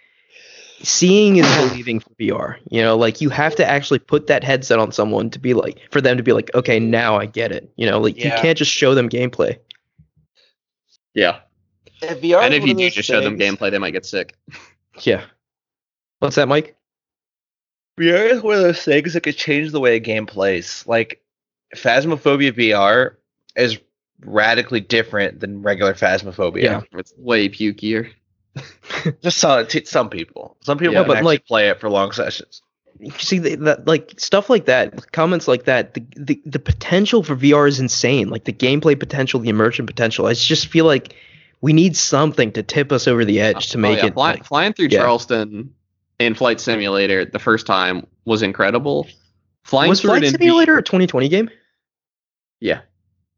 seeing 0.81 1.35
is 1.35 1.45
believing 1.57 1.99
for 1.99 2.09
VR. 2.11 2.55
You 2.69 2.81
know, 2.81 2.95
like 2.95 3.19
you 3.19 3.29
have 3.29 3.55
to 3.57 3.65
actually 3.65 3.99
put 3.99 4.27
that 4.27 4.41
headset 4.41 4.79
on 4.79 4.93
someone 4.93 5.29
to 5.31 5.39
be 5.39 5.53
like 5.53 5.81
for 5.91 5.99
them 5.99 6.15
to 6.15 6.23
be 6.23 6.31
like, 6.31 6.49
"Okay, 6.55 6.79
now 6.79 7.17
I 7.17 7.25
get 7.25 7.51
it." 7.51 7.69
You 7.75 7.85
know, 7.85 7.99
like 7.99 8.15
you 8.15 8.31
can't 8.31 8.57
just 8.57 8.71
show 8.71 8.95
them 8.95 9.09
gameplay. 9.09 9.57
yeah. 11.13 11.39
If 12.01 12.21
VR 12.21 12.41
and 12.43 12.53
if 12.53 12.65
you 12.65 12.73
do 12.73 12.83
those 12.83 12.93
just 12.93 13.07
show 13.07 13.19
them 13.19 13.37
gameplay, 13.37 13.69
they 13.69 13.77
might 13.77 13.91
get 13.91 14.05
sick. 14.05 14.35
Yeah. 15.01 15.25
What's 16.19 16.37
that, 16.37 16.47
Mike? 16.47 16.77
VR 17.99 18.31
is 18.31 18.41
one 18.41 18.55
of 18.55 18.61
those 18.61 18.81
things 18.81 19.13
that 19.13 19.21
could 19.21 19.35
change 19.35 19.71
the 19.71 19.81
way 19.81 19.97
a 19.97 19.99
game 19.99 20.25
plays. 20.25 20.85
Like 20.87 21.21
Phasmophobia 21.75 22.53
VR 22.53 23.15
is 23.55 23.79
radically 24.21 24.79
different 24.81 25.39
than 25.39 25.61
regular 25.61 25.93
Phasmophobia. 25.93 26.63
Yeah. 26.63 26.81
It's 26.93 27.13
way 27.17 27.49
pukier. 27.49 28.09
Just 29.21 29.37
some 29.39 29.67
to 29.67 29.85
some 29.85 30.09
people. 30.09 30.55
Some 30.61 30.77
people 30.77 30.93
Yeah, 30.93 31.03
but, 31.03 31.17
actually 31.17 31.35
like- 31.35 31.45
play 31.45 31.69
it 31.69 31.79
for 31.79 31.89
long 31.89 32.11
sessions. 32.11 32.61
You 32.97 33.11
see 33.11 33.39
the, 33.39 33.55
that 33.57 33.87
like 33.87 34.13
stuff 34.17 34.49
like 34.49 34.65
that, 34.67 35.11
comments 35.11 35.49
like 35.49 35.65
that, 35.65 35.95
the, 35.95 36.03
the 36.15 36.41
the 36.45 36.59
potential 36.59 37.23
for 37.23 37.35
VR 37.35 37.67
is 37.67 37.77
insane. 37.81 38.29
Like 38.29 38.45
the 38.45 38.53
gameplay 38.53 38.97
potential, 38.97 39.41
the 39.41 39.49
immersion 39.49 39.85
potential. 39.85 40.27
I 40.27 40.33
just 40.33 40.67
feel 40.67 40.85
like 40.85 41.13
we 41.59 41.73
need 41.73 41.97
something 41.97 42.53
to 42.53 42.63
tip 42.63 42.93
us 42.93 43.05
over 43.05 43.25
the 43.25 43.41
edge 43.41 43.71
to 43.71 43.77
Oh, 43.77 43.81
make 43.81 43.97
yeah, 43.97 44.05
it 44.05 44.13
fly- 44.13 44.31
like, 44.35 44.45
flying 44.45 44.71
through 44.71 44.87
yeah. 44.91 44.99
Charleston 44.99 45.73
in 46.19 46.35
Flight 46.35 46.61
Simulator 46.61 47.25
the 47.25 47.37
first 47.39 47.65
time 47.67 48.07
was 48.23 48.41
incredible. 48.41 49.07
Flying 49.65 49.89
was 49.89 49.99
through 49.99 50.11
Flight 50.11 50.23
it 50.23 50.27
in 50.35 50.39
Simulator 50.39 50.77
a 50.77 50.81
2020 50.83 51.27
game? 51.27 51.49
yeah, 52.61 52.79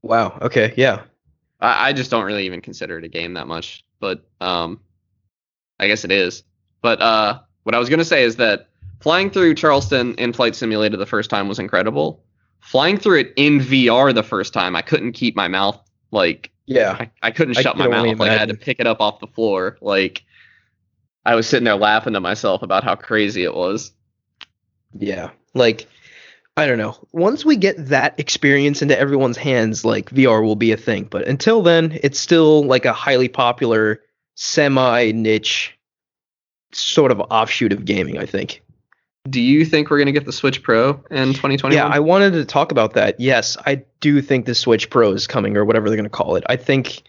Wow. 0.07 0.37
Okay. 0.41 0.73
Yeah. 0.77 1.03
I, 1.59 1.89
I 1.89 1.93
just 1.93 2.09
don't 2.09 2.25
really 2.25 2.45
even 2.45 2.61
consider 2.61 2.97
it 2.97 3.03
a 3.03 3.09
game 3.09 3.33
that 3.33 3.47
much, 3.47 3.85
but 3.99 4.25
um, 4.39 4.79
I 5.79 5.87
guess 5.87 6.05
it 6.05 6.11
is. 6.11 6.43
But 6.81 7.01
uh, 7.01 7.39
what 7.63 7.75
I 7.75 7.79
was 7.79 7.89
gonna 7.89 8.05
say 8.05 8.23
is 8.23 8.37
that 8.37 8.69
flying 9.01 9.29
through 9.29 9.55
Charleston 9.55 10.15
in 10.15 10.33
Flight 10.33 10.55
Simulator 10.55 10.97
the 10.97 11.05
first 11.05 11.29
time 11.29 11.47
was 11.47 11.59
incredible. 11.59 12.23
Flying 12.59 12.97
through 12.97 13.19
it 13.19 13.33
in 13.35 13.59
VR 13.59 14.13
the 14.13 14.23
first 14.23 14.53
time, 14.53 14.75
I 14.75 14.81
couldn't 14.81 15.13
keep 15.13 15.35
my 15.35 15.47
mouth 15.47 15.79
like 16.11 16.51
Yeah. 16.65 16.95
I, 16.99 17.11
I 17.21 17.31
couldn't 17.31 17.57
I 17.57 17.61
shut 17.61 17.77
my 17.77 17.85
can 17.85 17.93
only 17.93 18.11
mouth. 18.11 18.19
Like 18.19 18.31
I 18.31 18.37
had 18.37 18.49
to 18.49 18.55
pick 18.55 18.79
it 18.79 18.87
up 18.87 19.01
off 19.01 19.19
the 19.19 19.27
floor. 19.27 19.77
Like 19.81 20.23
I 21.25 21.35
was 21.35 21.47
sitting 21.47 21.65
there 21.65 21.75
laughing 21.75 22.13
to 22.13 22.21
myself 22.21 22.61
about 22.61 22.85
how 22.85 22.95
crazy 22.95 23.43
it 23.43 23.53
was. 23.53 23.91
Yeah. 24.97 25.31
Like, 25.53 25.87
I 26.57 26.65
don't 26.65 26.79
know. 26.79 26.97
Once 27.11 27.45
we 27.45 27.55
get 27.55 27.75
that 27.89 28.19
experience 28.19 28.81
into 28.81 28.97
everyone's 28.97 29.37
hands, 29.37 29.85
like 29.85 30.09
VR 30.09 30.43
will 30.43 30.55
be 30.55 30.71
a 30.71 30.77
thing. 30.77 31.03
But 31.03 31.27
until 31.27 31.61
then, 31.61 31.99
it's 32.01 32.19
still 32.19 32.63
like 32.63 32.85
a 32.85 32.93
highly 32.93 33.29
popular, 33.29 34.01
semi 34.33 35.11
niche 35.11 35.77
sort 36.71 37.11
of 37.11 37.19
offshoot 37.19 37.71
of 37.71 37.85
gaming, 37.85 38.17
I 38.17 38.25
think. 38.25 38.63
Do 39.29 39.39
you 39.39 39.65
think 39.65 39.91
we're 39.91 39.99
gonna 39.99 40.11
get 40.11 40.25
the 40.25 40.31
Switch 40.31 40.63
Pro 40.63 41.03
in 41.11 41.33
2021? 41.33 41.73
Yeah, 41.73 41.85
I 41.85 41.99
wanted 41.99 42.31
to 42.33 42.45
talk 42.45 42.71
about 42.71 42.93
that. 42.93 43.19
Yes, 43.19 43.55
I 43.65 43.83
do 43.99 44.21
think 44.21 44.47
the 44.47 44.55
Switch 44.55 44.89
Pro 44.89 45.11
is 45.11 45.27
coming, 45.27 45.57
or 45.57 45.63
whatever 45.63 45.89
they're 45.89 45.97
going 45.97 46.05
to 46.05 46.09
call 46.09 46.37
it. 46.37 46.43
I 46.47 46.55
think 46.55 47.03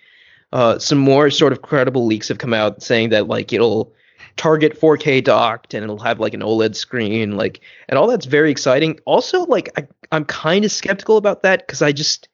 uh, 0.52 0.78
some 0.78 0.98
more 0.98 1.30
sort 1.30 1.52
of 1.52 1.62
credible 1.62 2.06
leaks 2.06 2.28
have 2.28 2.38
come 2.38 2.52
out 2.52 2.82
saying 2.82 3.10
that 3.10 3.28
like 3.28 3.52
it'll 3.52 3.94
target 4.38 4.80
4K 4.80 5.22
docked 5.22 5.74
and 5.74 5.84
it'll 5.84 5.98
have 5.98 6.20
like 6.20 6.32
an 6.32 6.40
OLED 6.40 6.74
screen, 6.74 7.36
like, 7.36 7.60
and 7.88 7.98
all 7.98 8.06
that's 8.06 8.26
very 8.26 8.50
exciting. 8.50 8.98
Also, 9.04 9.44
like, 9.44 9.70
I, 9.76 9.86
I'm 10.12 10.24
kind 10.24 10.64
of 10.64 10.72
skeptical 10.72 11.16
about 11.18 11.42
that 11.42 11.66
because 11.66 11.82
I 11.82 11.92
just 11.92 12.28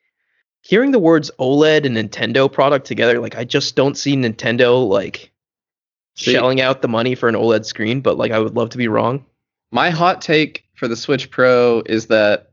hearing 0.61 0.93
the 0.93 0.99
words 0.99 1.31
OLED 1.39 1.85
and 1.85 1.97
Nintendo 1.97 2.51
product 2.51 2.87
together, 2.87 3.19
like, 3.19 3.37
I 3.37 3.45
just 3.45 3.75
don't 3.75 3.97
see 3.97 4.17
Nintendo 4.17 4.87
like 4.87 5.33
See- 6.15 6.33
shelling 6.33 6.61
out 6.61 6.83
the 6.83 6.89
money 6.89 7.15
for 7.15 7.29
an 7.29 7.35
OLED 7.35 7.65
screen. 7.65 8.01
But 8.01 8.17
like, 8.17 8.31
I 8.31 8.39
would 8.39 8.55
love 8.55 8.71
to 8.71 8.79
be 8.79 8.89
wrong. 8.89 9.25
My 9.73 9.91
hot 9.91 10.21
take 10.21 10.65
for 10.75 10.87
the 10.87 10.97
Switch 10.97 11.31
Pro 11.31 11.83
is 11.87 12.07
that 12.07 12.51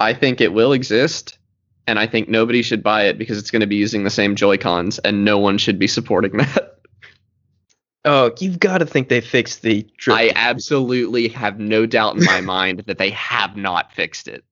I 0.00 0.14
think 0.14 0.40
it 0.40 0.52
will 0.52 0.72
exist, 0.72 1.38
and 1.86 1.98
I 1.98 2.06
think 2.06 2.28
nobody 2.28 2.62
should 2.62 2.82
buy 2.82 3.04
it 3.04 3.18
because 3.18 3.36
it's 3.36 3.50
going 3.50 3.60
to 3.60 3.66
be 3.66 3.76
using 3.76 4.04
the 4.04 4.10
same 4.10 4.36
Joy 4.36 4.56
Cons, 4.56 4.98
and 5.00 5.24
no 5.24 5.38
one 5.38 5.58
should 5.58 5.78
be 5.78 5.86
supporting 5.86 6.32
that. 6.38 6.71
Oh, 8.04 8.32
you've 8.40 8.58
got 8.58 8.78
to 8.78 8.86
think 8.86 9.08
they 9.08 9.20
fixed 9.20 9.62
the. 9.62 9.86
drip 9.96 10.16
I 10.16 10.32
absolutely 10.34 11.28
have 11.28 11.60
no 11.60 11.86
doubt 11.86 12.16
in 12.16 12.24
my 12.24 12.40
mind 12.42 12.84
that 12.86 12.98
they 12.98 13.10
have 13.10 13.56
not 13.56 13.92
fixed 13.92 14.28
it. 14.28 14.44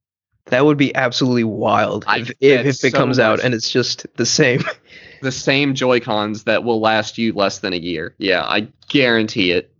That 0.47 0.65
would 0.65 0.79
be 0.79 0.95
absolutely 0.95 1.45
wild 1.45 2.05
I've 2.09 2.31
if, 2.31 2.37
if, 2.41 2.67
if 2.67 2.85
it 2.85 2.93
so 2.93 2.99
comes 2.99 3.19
out 3.19 3.41
and 3.41 3.55
it's 3.55 3.71
just 3.71 4.07
the 4.17 4.27
same. 4.27 4.63
the 5.23 5.33
same 5.33 5.75
Joy 5.75 6.01
Cons 6.01 6.45
that 6.45 6.65
will 6.65 6.81
last 6.81 7.19
you 7.19 7.33
less 7.33 7.59
than 7.59 7.73
a 7.73 7.77
year. 7.77 8.15
Yeah, 8.19 8.43
I 8.45 8.69
guarantee 8.89 9.53
it. 9.53 9.73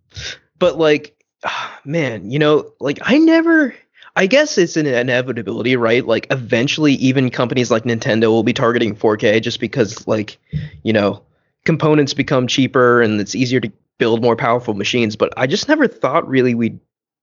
but 0.59 0.79
like 0.79 1.17
man 1.85 2.31
you 2.31 2.39
know 2.39 2.73
like 2.81 2.99
i 3.03 3.19
never 3.19 3.75
i 4.17 4.27
guess 4.27 4.59
it's 4.59 4.77
an 4.77 4.87
inevitability 4.87 5.77
right 5.77 6.07
like 6.07 6.27
eventually 6.31 6.95
even 6.95 7.31
companies 7.31 7.71
like 7.71 7.85
nintendo 7.85 8.29
will 8.29 8.43
be 8.43 8.53
targeting 8.53 8.95
4k 8.95 9.43
just 9.43 9.61
because 9.61 10.07
like 10.07 10.39
you 10.83 10.93
know 10.93 11.23
components 11.65 12.15
become 12.15 12.47
cheaper 12.47 13.03
and 13.03 13.21
it's 13.21 13.35
easier 13.35 13.61
to 13.61 13.71
build 13.99 14.23
more 14.23 14.37
powerful 14.37 14.75
machines 14.75 15.17
but 15.17 15.33
i 15.37 15.47
just 15.47 15.69
never 15.69 15.87
thought 15.87 16.27
really 16.29 16.55
we'd 16.55 16.81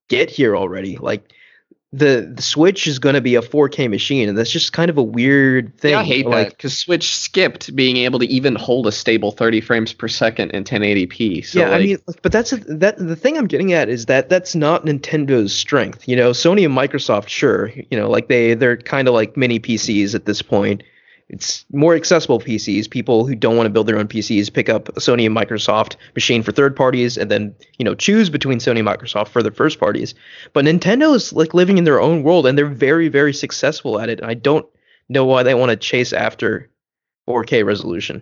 get 0.10 0.30
here 0.30 0.56
already 0.56 0.98
like 0.98 1.34
the 1.94 2.32
the 2.36 2.42
switch 2.42 2.86
is 2.86 3.00
going 3.00 3.16
to 3.16 3.22
be 3.22 3.36
a 3.36 3.42
4k 3.42 3.90
machine 3.90 4.28
and 4.28 4.38
that's 4.38 4.52
just 4.52 4.74
kind 4.74 4.90
of 4.90 4.98
a 4.98 5.04
weird 5.04 5.78
thing 5.78 5.92
Yeah, 5.92 6.00
I 6.00 6.04
hate 6.04 6.26
like 6.26 6.50
that 6.50 6.58
because 6.58 6.78
Switch 6.78 7.16
skipped 7.16 7.74
being 7.76 7.98
able 7.98 8.20
to 8.20 8.26
even 8.26 8.56
hold 8.56 8.88
a 8.88 8.92
stable 8.92 9.32
30 9.32 9.62
frames 9.62 9.94
per 9.94 10.10
second 10.10 10.52
in 10.52 10.66
1080p. 10.66 11.46
So 11.46 11.60
yeah, 11.60 11.70
like, 11.70 11.80
I 11.80 11.84
mean, 11.84 11.98
but 12.22 12.32
that's 12.34 12.52
that. 12.52 12.98
The 12.98 13.16
thing 13.16 13.38
I'm 13.38 13.48
getting 13.48 13.72
at 13.72 13.88
is 13.88 14.08
that 14.08 14.28
that's 14.28 14.54
not 14.54 14.86
Nintendo's 14.86 15.56
strength. 15.56 16.08
You 16.08 16.18
know, 16.18 16.32
Sony 16.32 16.66
and 16.66 16.78
Microsoft, 16.78 17.30
sure, 17.30 17.70
you 17.70 17.98
know, 17.98 18.10
like 18.10 18.28
they 18.28 18.54
they're 18.54 18.78
kind 18.78 19.08
of 19.08 19.14
like 19.14 19.38
mini 19.38 19.60
PCs 19.60 20.14
at 20.14 20.26
this 20.26 20.42
point. 20.42 20.84
It's 21.30 21.66
more 21.74 21.94
accessible 21.94 22.40
PCs. 22.40 22.90
People 22.90 23.26
who 23.26 23.36
don't 23.36 23.58
want 23.58 23.66
to 23.66 23.70
build 23.70 23.88
their 23.88 24.00
own 24.00 24.08
PCs 24.08 24.54
pick 24.54 24.70
up 24.70 24.88
a 24.90 24.94
Sony 24.94 25.26
and 25.26 25.36
Microsoft 25.36 25.98
machine 26.16 26.42
for 26.42 26.54
third 26.54 26.76
parties, 26.76 27.18
and 27.18 27.30
then 27.30 27.54
you 27.78 27.84
know 27.84 27.96
choose 27.96 28.30
between 28.30 28.60
Sony 28.60 28.80
and 28.80 28.88
Microsoft 28.88 29.28
for 29.28 29.44
their 29.44 29.52
first 29.52 29.78
parties. 29.78 30.16
But 30.54 30.64
Nintendo 30.64 31.14
is 31.14 31.34
like 31.34 31.54
living 31.54 31.78
in 31.78 31.84
their 31.84 32.00
own 32.00 32.24
world, 32.24 32.48
and 32.48 32.58
they're 32.58 32.66
very 32.66 33.10
very 33.10 33.34
successful 33.34 34.00
at 34.00 34.10
it. 34.10 34.22
And 34.22 34.30
I 34.30 34.36
don't 34.36 34.66
know 35.10 35.26
why 35.26 35.44
they 35.44 35.54
want 35.54 35.72
to 35.72 35.76
chase 35.76 36.14
after 36.14 36.70
4K 37.28 37.66
resolution. 37.66 38.22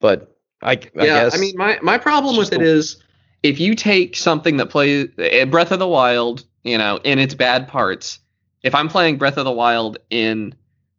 But 0.00 0.36
I, 0.62 0.72
I 0.72 0.78
yeah, 0.94 1.04
guess 1.04 1.34
I 1.34 1.38
mean, 1.38 1.54
my, 1.56 1.78
my 1.82 1.98
problem 1.98 2.36
with 2.36 2.52
it 2.52 2.62
is 2.62 3.02
if 3.42 3.58
you 3.58 3.74
take 3.74 4.16
something 4.16 4.56
that 4.58 4.70
plays 4.70 5.08
eh, 5.18 5.44
Breath 5.44 5.72
of 5.72 5.78
the 5.78 5.88
Wild, 5.88 6.44
you 6.62 6.78
know, 6.78 7.00
in 7.04 7.18
its 7.18 7.34
bad 7.34 7.68
parts, 7.68 8.18
if 8.62 8.74
I'm 8.74 8.88
playing 8.88 9.18
Breath 9.18 9.38
of 9.38 9.44
the 9.44 9.52
Wild 9.52 9.98
in 10.10 10.54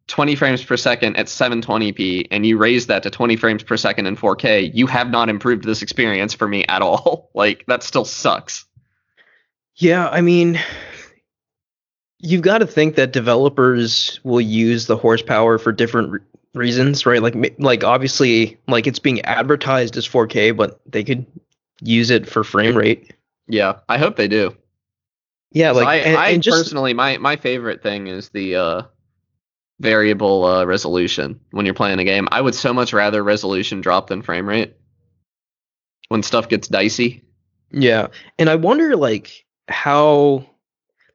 20 0.10 0.36
frames 0.36 0.64
per 0.64 0.76
second 0.76 1.16
at 1.18 1.28
720p 1.28 2.28
and 2.32 2.46
you 2.46 2.58
raise 2.58 2.88
that 2.88 3.04
to 3.04 3.10
20 3.10 3.36
frames 3.36 3.64
per 3.64 3.78
second 3.78 4.08
in 4.08 4.18
4K, 4.18 4.74
you 4.74 4.88
have 4.88 5.10
not 5.10 5.30
improved 5.30 5.64
this 5.64 5.82
experience 5.82 6.34
for 6.34 6.48
me 6.48 6.66
at 6.68 6.82
all. 6.82 7.30
like, 7.36 7.64
that 7.68 7.84
still 7.84 8.06
sucks. 8.06 8.66
Yeah, 9.76 10.10
I 10.10 10.22
mean, 10.22 10.60
you've 12.18 12.42
got 12.42 12.58
to 12.58 12.68
think 12.68 12.96
that 12.96 13.14
developers 13.14 14.20
will 14.24 14.42
use 14.42 14.88
the 14.88 14.98
horsepower 14.98 15.58
for 15.58 15.72
different 15.72 16.12
re- 16.12 16.20
reasons, 16.54 17.06
right? 17.06 17.22
Like, 17.22 17.56
like 17.60 17.84
obviously, 17.84 18.58
like 18.68 18.88
it's 18.88 19.00
being 19.00 19.22
advertised 19.22 19.96
as 19.96 20.08
4K, 20.08 20.58
but 20.58 20.82
they 20.86 21.04
could 21.04 21.26
use 21.82 22.10
it 22.10 22.28
for 22.28 22.44
frame 22.44 22.76
rate. 22.76 23.14
Yeah, 23.48 23.80
I 23.88 24.00
hope 24.00 24.16
they 24.16 24.28
do. 24.28 24.56
Yeah, 25.52 25.72
like 25.72 25.88
I, 25.88 25.96
and, 25.98 26.18
I 26.18 26.30
and 26.30 26.44
just 26.44 26.58
personally, 26.58 26.94
my, 26.94 27.18
my 27.18 27.36
favorite 27.36 27.82
thing 27.82 28.08
is 28.08 28.30
the 28.30 28.56
uh, 28.56 28.82
variable 29.80 30.46
uh, 30.46 30.66
resolution 30.66 31.40
when 31.52 31.66
you're 31.66 31.74
playing 31.74 32.00
a 32.00 32.04
game. 32.04 32.28
I 32.32 32.42
would 32.42 32.56
so 32.56 32.74
much 32.74 32.94
rather 32.94 33.24
resolution 33.24 33.82
drop 33.82 34.08
than 34.08 34.22
frame 34.22 34.48
rate 34.48 34.76
when 36.10 36.24
stuff 36.24 36.50
gets 36.50 36.68
dicey. 36.68 37.24
yeah, 37.72 38.08
and 38.38 38.50
I 38.50 38.56
wonder 38.56 38.96
like 38.96 39.46
how 39.68 40.46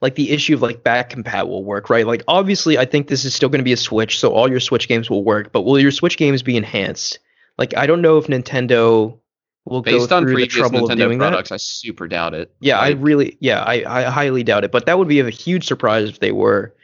like 0.00 0.14
the 0.14 0.30
issue 0.30 0.54
of 0.54 0.62
like 0.62 0.82
back 0.82 1.10
compat 1.10 1.48
will 1.48 1.64
work, 1.64 1.90
right? 1.90 2.06
Like 2.06 2.22
obviously, 2.28 2.78
I 2.78 2.84
think 2.84 3.08
this 3.08 3.24
is 3.24 3.34
still 3.34 3.48
going 3.48 3.60
to 3.60 3.64
be 3.64 3.72
a 3.72 3.76
Switch, 3.76 4.18
so 4.18 4.32
all 4.32 4.48
your 4.48 4.60
Switch 4.60 4.88
games 4.88 5.10
will 5.10 5.24
work, 5.24 5.52
but 5.52 5.62
will 5.62 5.78
your 5.78 5.90
Switch 5.90 6.16
games 6.16 6.42
be 6.42 6.56
enhanced? 6.56 7.18
Like 7.58 7.76
I 7.76 7.86
don't 7.86 8.02
know 8.02 8.18
if 8.18 8.26
Nintendo 8.26 9.18
will 9.64 9.82
Based 9.82 10.08
go 10.08 10.16
on 10.16 10.24
through 10.24 10.36
the 10.36 10.46
trouble 10.46 10.84
of 10.84 10.90
Nintendo 10.90 10.98
doing 10.98 11.18
that. 11.18 11.30
products, 11.30 11.52
I 11.52 11.56
super 11.56 12.06
doubt 12.08 12.34
it. 12.34 12.54
Yeah, 12.60 12.78
I 12.78 12.90
really, 12.90 13.36
yeah, 13.40 13.62
I, 13.62 13.84
I 13.86 14.02
highly 14.10 14.42
doubt 14.42 14.64
it. 14.64 14.72
But 14.72 14.86
that 14.86 14.98
would 14.98 15.08
be 15.08 15.20
a 15.20 15.30
huge 15.30 15.66
surprise 15.66 16.08
if 16.08 16.20
they 16.20 16.32
were. 16.32 16.74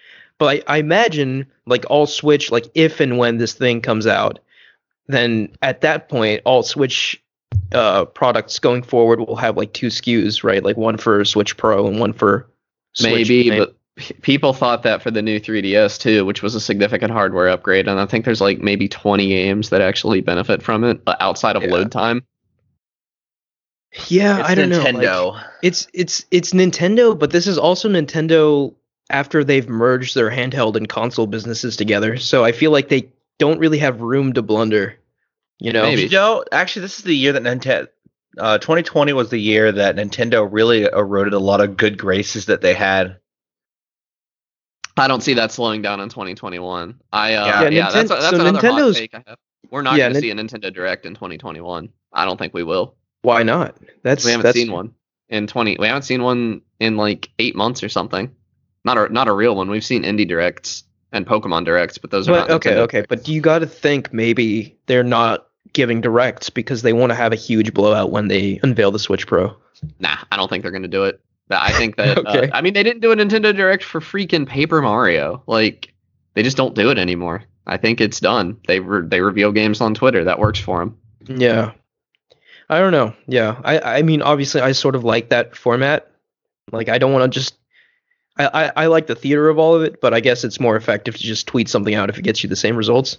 But 0.41 0.64
I, 0.68 0.74
I 0.74 0.78
imagine, 0.78 1.47
like, 1.66 1.84
all 1.88 2.07
Switch, 2.07 2.51
like, 2.51 2.66
if 2.74 2.99
and 2.99 3.18
when 3.18 3.36
this 3.38 3.53
thing 3.53 3.80
comes 3.82 4.07
out, 4.09 4.41
then 5.07 5.51
at 5.62 5.82
that 5.82 6.09
point, 6.09 6.41
all 6.45 6.62
Switch 6.62 7.22
uh, 7.72 8.05
products 8.07 8.59
going 8.59 8.82
forward 8.82 9.20
will 9.20 9.36
have 9.36 9.57
like 9.57 9.72
two 9.72 9.88
SKUs, 9.88 10.43
right? 10.43 10.62
Like 10.64 10.76
one 10.76 10.97
for 10.97 11.24
Switch 11.24 11.57
Pro 11.57 11.86
and 11.86 12.01
one 12.01 12.12
for 12.12 12.49
Switch 12.95 13.12
maybe, 13.28 13.51
main. 13.51 13.59
but 13.59 13.76
p- 13.97 14.14
people 14.22 14.53
thought 14.53 14.82
that 14.84 15.03
for 15.03 15.11
the 15.11 15.20
new 15.22 15.38
3DS 15.41 16.01
too, 16.01 16.24
which 16.24 16.43
was 16.43 16.55
a 16.55 16.61
significant 16.61 17.12
hardware 17.12 17.49
upgrade. 17.49 17.86
And 17.88 18.01
I 18.01 18.07
think 18.07 18.24
there's 18.24 18.41
like 18.41 18.61
maybe 18.61 18.88
20 18.88 19.28
games 19.28 19.70
that 19.70 19.80
actually 19.80 20.20
benefit 20.20 20.62
from 20.62 20.84
it 20.84 21.01
uh, 21.07 21.16
outside 21.20 21.57
of 21.57 21.62
Yeah. 21.64 21.70
load 21.72 21.93
time. 21.93 22.24
yeah, 24.09 24.41
It's 24.41 24.49
I 24.49 24.55
don't 24.55 24.68
know. 24.70 25.28
Like, 25.28 25.45
it's 25.62 25.88
it's 25.93 26.24
it's 26.30 26.53
Nintendo, 26.53 27.18
but 27.18 27.30
this 27.30 27.47
is 27.47 27.59
also 27.59 27.88
Nintendo 27.88 28.74
after 29.11 29.44
they've 29.44 29.68
merged 29.68 30.14
their 30.14 30.30
handheld 30.30 30.76
and 30.76 30.88
console 30.88 31.26
businesses 31.26 31.76
together. 31.76 32.16
So 32.16 32.44
I 32.44 32.52
feel 32.52 32.70
like 32.70 32.88
they 32.88 33.12
don't 33.38 33.58
really 33.58 33.78
have 33.78 34.00
room 34.00 34.32
to 34.34 34.42
blunder. 34.42 34.96
You 35.58 35.72
know, 35.72 35.82
Maybe. 35.82 36.02
You 36.02 36.11
know, 36.11 36.44
actually, 36.52 36.82
this 36.82 36.98
is 36.98 37.04
the 37.04 37.14
year 37.16 37.32
that 37.32 37.42
Nintendo. 37.42 37.88
Uh, 38.38 38.58
2020 38.58 39.12
was 39.12 39.28
the 39.30 39.38
year 39.40 39.72
that 39.72 39.96
Nintendo 39.96 40.48
really 40.50 40.84
eroded 40.84 41.32
a 41.34 41.38
lot 41.40 41.61
of 41.61 41.76
good 41.76 41.98
graces 41.98 42.46
that 42.46 42.61
they 42.61 42.74
had. 42.74 43.16
I 44.96 45.08
don't 45.08 45.20
see 45.22 45.34
that 45.34 45.50
slowing 45.50 45.82
down 45.82 46.00
in 46.00 46.08
2021. 46.08 47.00
I 47.12 47.34
uh, 47.34 47.46
Yeah, 47.46 47.62
yeah, 47.62 47.68
Yeah, 47.68 47.90
that's, 47.90 48.11
Ninten- 48.11 48.20
that's 48.20 48.36
so 48.36 48.40
another 48.40 48.68
hot 48.68 48.80
Nintendo's- 48.80 48.96
take 48.96 49.14
I 49.14 49.24
have. 49.26 49.38
We're 49.70 49.82
not 49.82 49.96
Yeah, 49.96 50.04
going 50.11 50.14
to 50.14 50.20
Nin- 50.32 50.48
see 50.48 50.56
a 50.56 50.61
Nintendo 50.61 50.72
Direct 50.72 51.06
in 51.06 51.14
2021. 51.14 51.88
I 52.12 52.24
don't 52.24 52.36
think 52.38 52.54
we 52.54 52.62
will. 52.62 52.94
why 53.22 53.42
not? 53.42 53.76
That's 54.02 54.24
we 54.24 54.30
haven't 54.30 54.44
that's, 54.44 54.56
seen 54.58 54.70
one 54.72 54.94
in 55.28 55.46
20. 55.46 55.76
We 55.78 55.86
haven't 55.86 56.02
seen 56.02 56.22
one 56.22 56.62
in 56.78 56.96
like 56.96 57.30
eight 57.38 57.54
months 57.56 57.82
or 57.82 57.88
something. 57.88 58.34
Not 58.85 58.97
a 58.99 59.12
not 59.12 59.28
a 59.28 59.33
real 59.33 59.55
one. 59.57 59.68
We've 59.70 59.85
seen 59.85 60.03
indie 60.05 60.26
directs 60.28 60.85
and 61.12 61.26
Pokemon 61.26 61.64
directs, 61.64 61.99
but 61.99 62.11
those 62.11 62.28
are 62.28 62.33
But 62.33 62.39
not. 62.49 62.51
okay, 62.53 62.70
Nintendo 62.70 62.78
okay, 62.78 62.97
directs. 62.99 63.09
but 63.09 63.28
you 63.28 63.41
got 63.41 63.59
to 63.61 63.66
think 63.66 64.12
maybe 64.12 64.78
they're 64.87 65.03
not 65.05 65.47
giving 65.72 66.01
directs 66.01 66.51
because 66.51 66.83
they 66.83 66.93
want 66.93 67.11
to 67.11 67.14
have 67.16 67.33
a 67.33 67.37
huge 67.37 67.74
blowout 67.74 68.11
when 68.11 68.28
they 68.28 68.59
unveil 68.62 68.91
the 68.91 68.99
Switch 68.99 69.26
Pro. 69.26 69.55
Nah, 69.99 70.16
I 70.33 70.37
don't 70.37 70.49
think 70.49 70.62
they're 70.62 70.72
going 70.72 70.83
to 70.83 70.89
do 70.89 71.05
it. 71.05 71.20
But 71.49 71.62
I 71.62 71.72
think 71.72 71.97
that. 71.97 72.18
Okay. 72.26 72.49
uh, 72.51 72.57
I 72.57 72.61
mean, 72.62 72.74
they 72.74 72.83
didn't 72.83 73.01
do 73.03 73.12
a 73.12 73.16
Nintendo 73.16 73.55
Direct 73.55 73.83
for 73.83 74.01
freaking 74.01 74.47
Paper 74.47 74.81
Mario. 74.83 75.43
Like, 75.47 75.93
they 76.35 76.43
just 76.43 76.57
don't 76.57 76.74
do 76.74 76.91
it 76.91 76.99
anymore. 76.99 77.43
I 77.66 77.76
think 77.76 78.01
it's 78.01 78.20
done. 78.20 78.57
They 78.66 78.81
re- 78.81 79.07
they 79.07 79.20
reveal 79.20 79.53
games 79.53 79.81
on 79.81 79.95
Twitter. 79.95 80.24
That 80.24 80.39
works 80.39 80.59
for 80.61 80.78
them. 80.78 80.97
Yeah. 81.26 81.72
I 82.68 82.78
don't 82.78 82.93
know. 82.93 83.14
Yeah. 83.26 83.61
I 83.64 83.99
I 83.99 84.03
mean 84.03 84.22
obviously 84.22 84.61
I 84.61 84.72
sort 84.72 84.95
of 84.95 85.03
like 85.05 85.28
that 85.31 85.57
format. 85.57 86.11
Like 86.72 86.89
I 86.89 86.99
don't 86.99 87.12
want 87.12 87.31
to 87.33 87.39
just 87.39 87.55
I, 88.47 88.72
I, 88.76 88.86
like 88.86 89.07
the 89.07 89.14
theater 89.14 89.49
of 89.49 89.59
all 89.59 89.74
of 89.74 89.82
it, 89.82 90.01
but 90.01 90.14
I 90.14 90.20
guess 90.20 90.45
it's 90.45 90.61
more 90.61 90.76
effective 90.76 91.16
to 91.16 91.22
just 91.22 91.47
tweet 91.47 91.68
something 91.68 91.95
out 91.95 92.11
if 92.11 92.18
it 92.18 92.22
gets 92.22 92.43
you 92.43 92.49
the 92.49 92.57
same 92.57 92.76
results. 92.76 93.18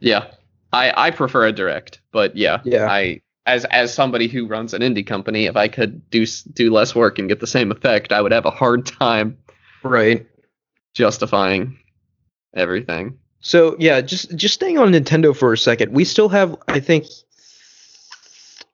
Yeah, 0.00 0.26
I 0.72 0.92
I 1.08 1.10
prefer 1.10 1.46
a 1.46 1.52
Direct, 1.52 2.00
but 2.12 2.36
yeah, 2.36 2.60
Yeah. 2.64 2.86
I 2.90 3.20
as 3.46 3.64
as 3.66 3.92
somebody 3.94 4.28
who 4.28 4.46
runs 4.46 4.74
an 4.74 4.82
indie 4.82 5.06
company, 5.06 5.46
if 5.46 5.56
I 5.56 5.68
could 5.68 6.08
do 6.10 6.24
do 6.52 6.72
less 6.72 6.94
work 6.94 7.18
and 7.18 7.28
get 7.28 7.40
the 7.40 7.46
same 7.46 7.70
effect, 7.70 8.12
I 8.12 8.20
would 8.20 8.32
have 8.32 8.46
a 8.46 8.50
hard 8.50 8.86
time 8.86 9.38
Right. 9.82 10.26
justifying 10.94 11.78
everything. 12.54 13.18
So 13.40 13.76
yeah, 13.78 14.00
just 14.00 14.34
just 14.36 14.54
staying 14.54 14.78
on 14.78 14.92
Nintendo 14.92 15.36
for 15.36 15.52
a 15.52 15.58
second. 15.58 15.92
We 15.92 16.04
still 16.04 16.30
have 16.30 16.56
I 16.68 16.80
think 16.80 17.06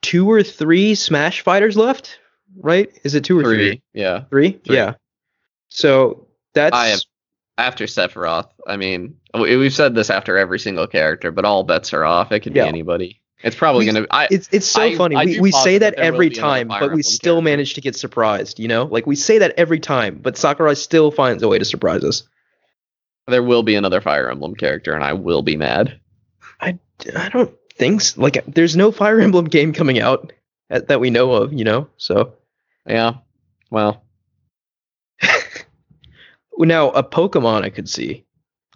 two 0.03 0.31
or 0.31 0.43
three 0.43 0.95
Smash 0.95 1.41
fighters 1.43 1.77
left, 1.77 2.20
right? 2.59 2.91
Is 3.05 3.15
it 3.15 3.25
two 3.25 3.39
or 3.39 3.43
three? 3.45 3.57
Three, 3.57 3.83
yeah. 3.95 4.25
Three? 4.31 4.53
Three. 4.65 4.77
Yeah. 4.77 4.95
So 5.69 6.27
that's 6.55 6.75
I 6.75 6.97
after 7.59 7.85
Sephiroth. 7.85 8.49
I 8.67 8.77
mean, 8.77 9.17
we- 9.35 9.57
we've 9.57 9.75
said 9.75 9.95
this 9.95 10.11
after 10.11 10.37
every 10.39 10.59
single 10.59 10.87
character, 10.87 11.31
but 11.31 11.45
all 11.45 11.63
bets 11.63 11.93
are 11.93 12.05
off. 12.05 12.33
It 12.33 12.41
could 12.41 12.55
Yeah. 12.57 12.65
be 12.65 12.69
anybody. 12.69 13.21
It's 13.43 13.57
probably 13.57 13.87
gonna. 13.87 14.07
I 14.11 14.29
it's 14.31 14.49
it's 14.53 14.67
so 14.67 14.83
I- 14.83 14.97
funny. 14.97 15.17
I 15.17 15.25
we 15.25 15.35
do 15.35 15.43
we 15.43 15.51
say 15.53 15.79
that 15.79 15.97
that 15.97 16.03
every 16.03 16.29
time, 16.31 16.69
but 16.69 16.93
we 16.93 17.03
still 17.03 17.37
character. 17.37 17.45
manage 17.51 17.75
to 17.75 17.81
get 17.81 17.97
surprised. 17.97 18.59
You 18.61 18.69
know, 18.69 18.85
like 18.85 19.07
we 19.07 19.17
say 19.17 19.39
that 19.39 19.55
every 19.57 19.81
time, 19.81 20.19
but 20.23 20.37
Sakurai 20.37 20.75
still 20.77 21.11
finds 21.11 21.43
a 21.43 21.49
way 21.49 21.59
to 21.59 21.65
surprise 21.65 22.05
us. 22.05 22.23
there 23.29 23.43
will 23.45 23.63
be 23.63 23.77
another 23.77 24.01
Fire 24.01 24.29
Emblem 24.29 24.55
character, 24.57 24.93
and 24.93 25.05
I 25.05 25.13
will 25.13 25.41
be 25.43 25.57
mad. 25.57 25.99
I 26.61 26.79
I 27.17 27.29
don't 27.31 27.51
think 27.79 28.01
so. 28.03 28.21
like 28.21 28.45
there's 28.47 28.77
no 28.77 28.91
Fire 28.93 29.21
Emblem 29.21 29.45
game 29.47 29.73
coming 29.73 30.01
out 30.01 30.33
that, 30.69 30.89
that 30.89 31.01
we 31.01 31.09
know 31.11 31.33
of. 31.33 31.53
You 31.55 31.65
know, 31.65 31.89
so 31.97 32.35
Yeah. 32.87 33.15
Well, 33.71 34.03
now 36.59 36.91
a 36.91 37.03
Pokemon 37.03 37.63
I 37.63 37.71
could 37.71 37.89
see. 37.89 38.25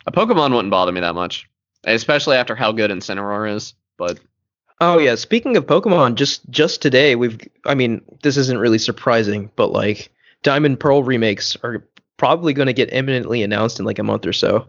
a 0.06 0.12
Pokemon 0.12 0.50
wouldn't 0.54 0.70
bother 0.70 0.92
me 0.92 1.00
that 1.00 1.14
much, 1.14 1.48
especially 1.84 2.36
after 2.36 2.54
how 2.54 2.72
good 2.72 2.90
Incineroar 2.90 3.54
is. 3.54 3.74
But 3.98 4.18
Oh 4.80 4.98
yeah, 4.98 5.14
speaking 5.14 5.56
of 5.56 5.66
Pokemon, 5.66 6.14
just 6.16 6.48
just 6.50 6.82
today 6.82 7.14
we've 7.16 7.40
I 7.66 7.74
mean, 7.74 8.02
this 8.22 8.36
isn't 8.36 8.58
really 8.58 8.78
surprising, 8.78 9.50
but 9.56 9.70
like 9.72 10.10
Diamond 10.42 10.80
Pearl 10.80 11.02
remakes 11.02 11.56
are 11.62 11.86
probably 12.16 12.52
going 12.52 12.66
to 12.66 12.72
get 12.72 12.92
imminently 12.92 13.42
announced 13.42 13.78
in 13.80 13.86
like 13.86 13.98
a 13.98 14.02
month 14.04 14.26
or 14.26 14.32
so. 14.32 14.68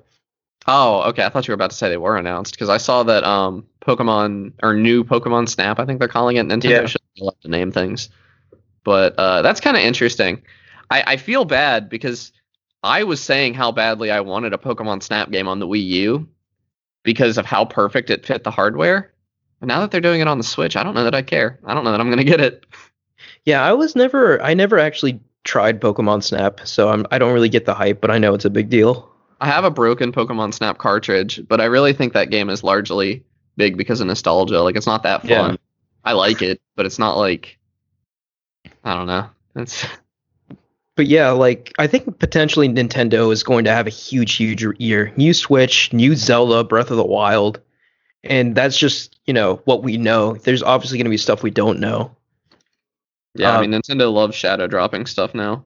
Oh, 0.68 1.02
okay. 1.10 1.24
I 1.24 1.30
thought 1.30 1.48
you 1.48 1.52
were 1.52 1.56
about 1.56 1.70
to 1.72 1.76
say 1.76 1.90
they 1.90 1.98
were 1.98 2.18
announced 2.18 2.54
because 2.54 2.70
I 2.70 2.78
saw 2.78 3.04
that 3.04 3.24
um 3.24 3.66
Pokemon 3.82 4.54
or 4.64 4.74
new 4.74 5.04
Pokemon 5.04 5.48
Snap, 5.50 5.80
I 5.80 5.86
think 5.86 6.00
they're 6.00 6.08
calling 6.08 6.38
it. 6.38 6.46
Nintendo 6.48 6.70
Yeah. 6.82 6.86
should 6.88 7.02
love 7.20 7.40
to 7.42 7.48
name 7.50 7.72
things, 7.72 8.10
but 8.86 9.16
uh, 9.20 9.42
that's 9.42 9.60
kind 9.60 9.76
of 9.76 9.84
interesting. 9.84 10.42
I, 10.90 11.04
I 11.06 11.18
feel 11.18 11.44
bad 11.44 11.90
because 11.90 12.32
I 12.84 13.04
was 13.04 13.20
saying 13.20 13.56
how 13.56 13.74
badly 13.74 14.12
I 14.12 14.22
wanted 14.22 14.54
a 14.54 14.58
Pokemon 14.58 15.04
Snap 15.04 15.32
game 15.32 15.50
on 15.50 15.60
the 15.60 15.68
Wii 15.68 15.84
U 15.84 16.30
because 17.04 17.38
of 17.38 17.46
how 17.46 17.66
perfect 17.66 18.10
it 18.10 18.26
fit 18.26 18.46
the 18.46 18.52
hardware. 18.52 19.12
And 19.60 19.68
now 19.68 19.82
that 19.82 19.92
they're 19.92 20.00
doing 20.00 20.22
it 20.22 20.28
on 20.28 20.38
the 20.38 20.44
Switch, 20.44 20.78
I 20.78 20.84
don't 20.84 20.94
know 20.94 21.04
that 21.04 21.16
I 21.16 21.24
care. 21.24 21.60
I 21.66 21.74
don't 21.74 21.84
know 21.84 21.92
that 21.92 22.00
I'm 22.00 22.10
gonna 22.10 22.24
get 22.24 22.40
it. 22.40 22.66
Yeah, 23.46 23.64
I 23.64 23.74
was 23.74 23.96
never 23.96 24.42
I 24.42 24.56
never 24.56 24.80
actually 24.80 25.20
tried 25.44 25.80
Pokemon 25.80 26.24
Snap, 26.24 26.62
so 26.64 26.90
I'm 26.90 27.06
I 27.12 27.20
don't 27.20 27.32
really 27.32 27.48
get 27.48 27.66
the 27.66 27.76
hype, 27.76 28.02
but 28.02 28.10
I 28.10 28.18
know 28.18 28.34
it's 28.34 28.44
a 28.44 28.50
big 28.50 28.70
deal. 28.70 29.08
I 29.40 29.46
have 29.46 29.64
a 29.64 29.70
broken 29.70 30.12
Pokemon 30.12 30.54
Snap 30.56 30.80
cartridge, 30.80 31.42
but 31.48 31.62
I 31.62 31.66
really 31.66 31.94
think 31.94 32.14
that 32.14 32.32
game 32.32 32.50
is 32.50 32.64
largely 32.64 33.24
big 33.56 33.78
because 33.78 34.02
of 34.02 34.08
nostalgia. 34.08 34.62
Like 34.64 34.76
it's 34.76 34.88
not 34.88 35.04
that 35.04 35.22
fun. 35.22 35.52
Yeah. 35.52 35.56
I 36.04 36.14
like 36.14 36.42
it, 36.42 36.60
but 36.76 36.88
it's 36.88 36.98
not 36.98 37.18
like 37.18 37.60
I 38.86 38.94
don't 38.96 39.08
know. 39.08 39.30
It's 39.58 39.86
But 40.96 41.08
yeah, 41.08 41.32
like 41.32 41.74
I 41.78 41.88
think 41.88 42.20
potentially 42.20 42.70
Nintendo 42.70 43.34
is 43.34 43.44
going 43.44 43.66
to 43.66 43.72
have 43.72 43.86
a 43.86 43.90
huge, 43.90 44.36
huge 44.36 44.64
year. 44.80 45.12
New 45.18 45.34
Switch, 45.34 45.92
new 45.92 46.16
Zelda, 46.16 46.64
Breath 46.64 46.90
of 46.90 46.96
the 46.96 47.06
Wild, 47.06 47.60
and 48.24 48.56
that's 48.56 48.78
just 48.78 49.20
you 49.26 49.34
know 49.34 49.62
what 49.66 49.84
we 49.84 49.98
know. 49.98 50.36
There's 50.36 50.64
obviously 50.64 50.98
going 50.98 51.06
to 51.06 51.10
be 51.10 51.18
stuff 51.18 51.44
we 51.44 51.52
don't 51.52 51.82
know. 51.82 52.16
yeah. 53.34 53.52
I 53.52 53.58
Uh, 53.58 53.62
mean, 53.62 53.72
Nintendo 53.72 54.10
loves 54.14 54.38
shadow 54.38 54.68
dropping 54.68 55.06
stuff 55.06 55.36
now. 55.36 55.66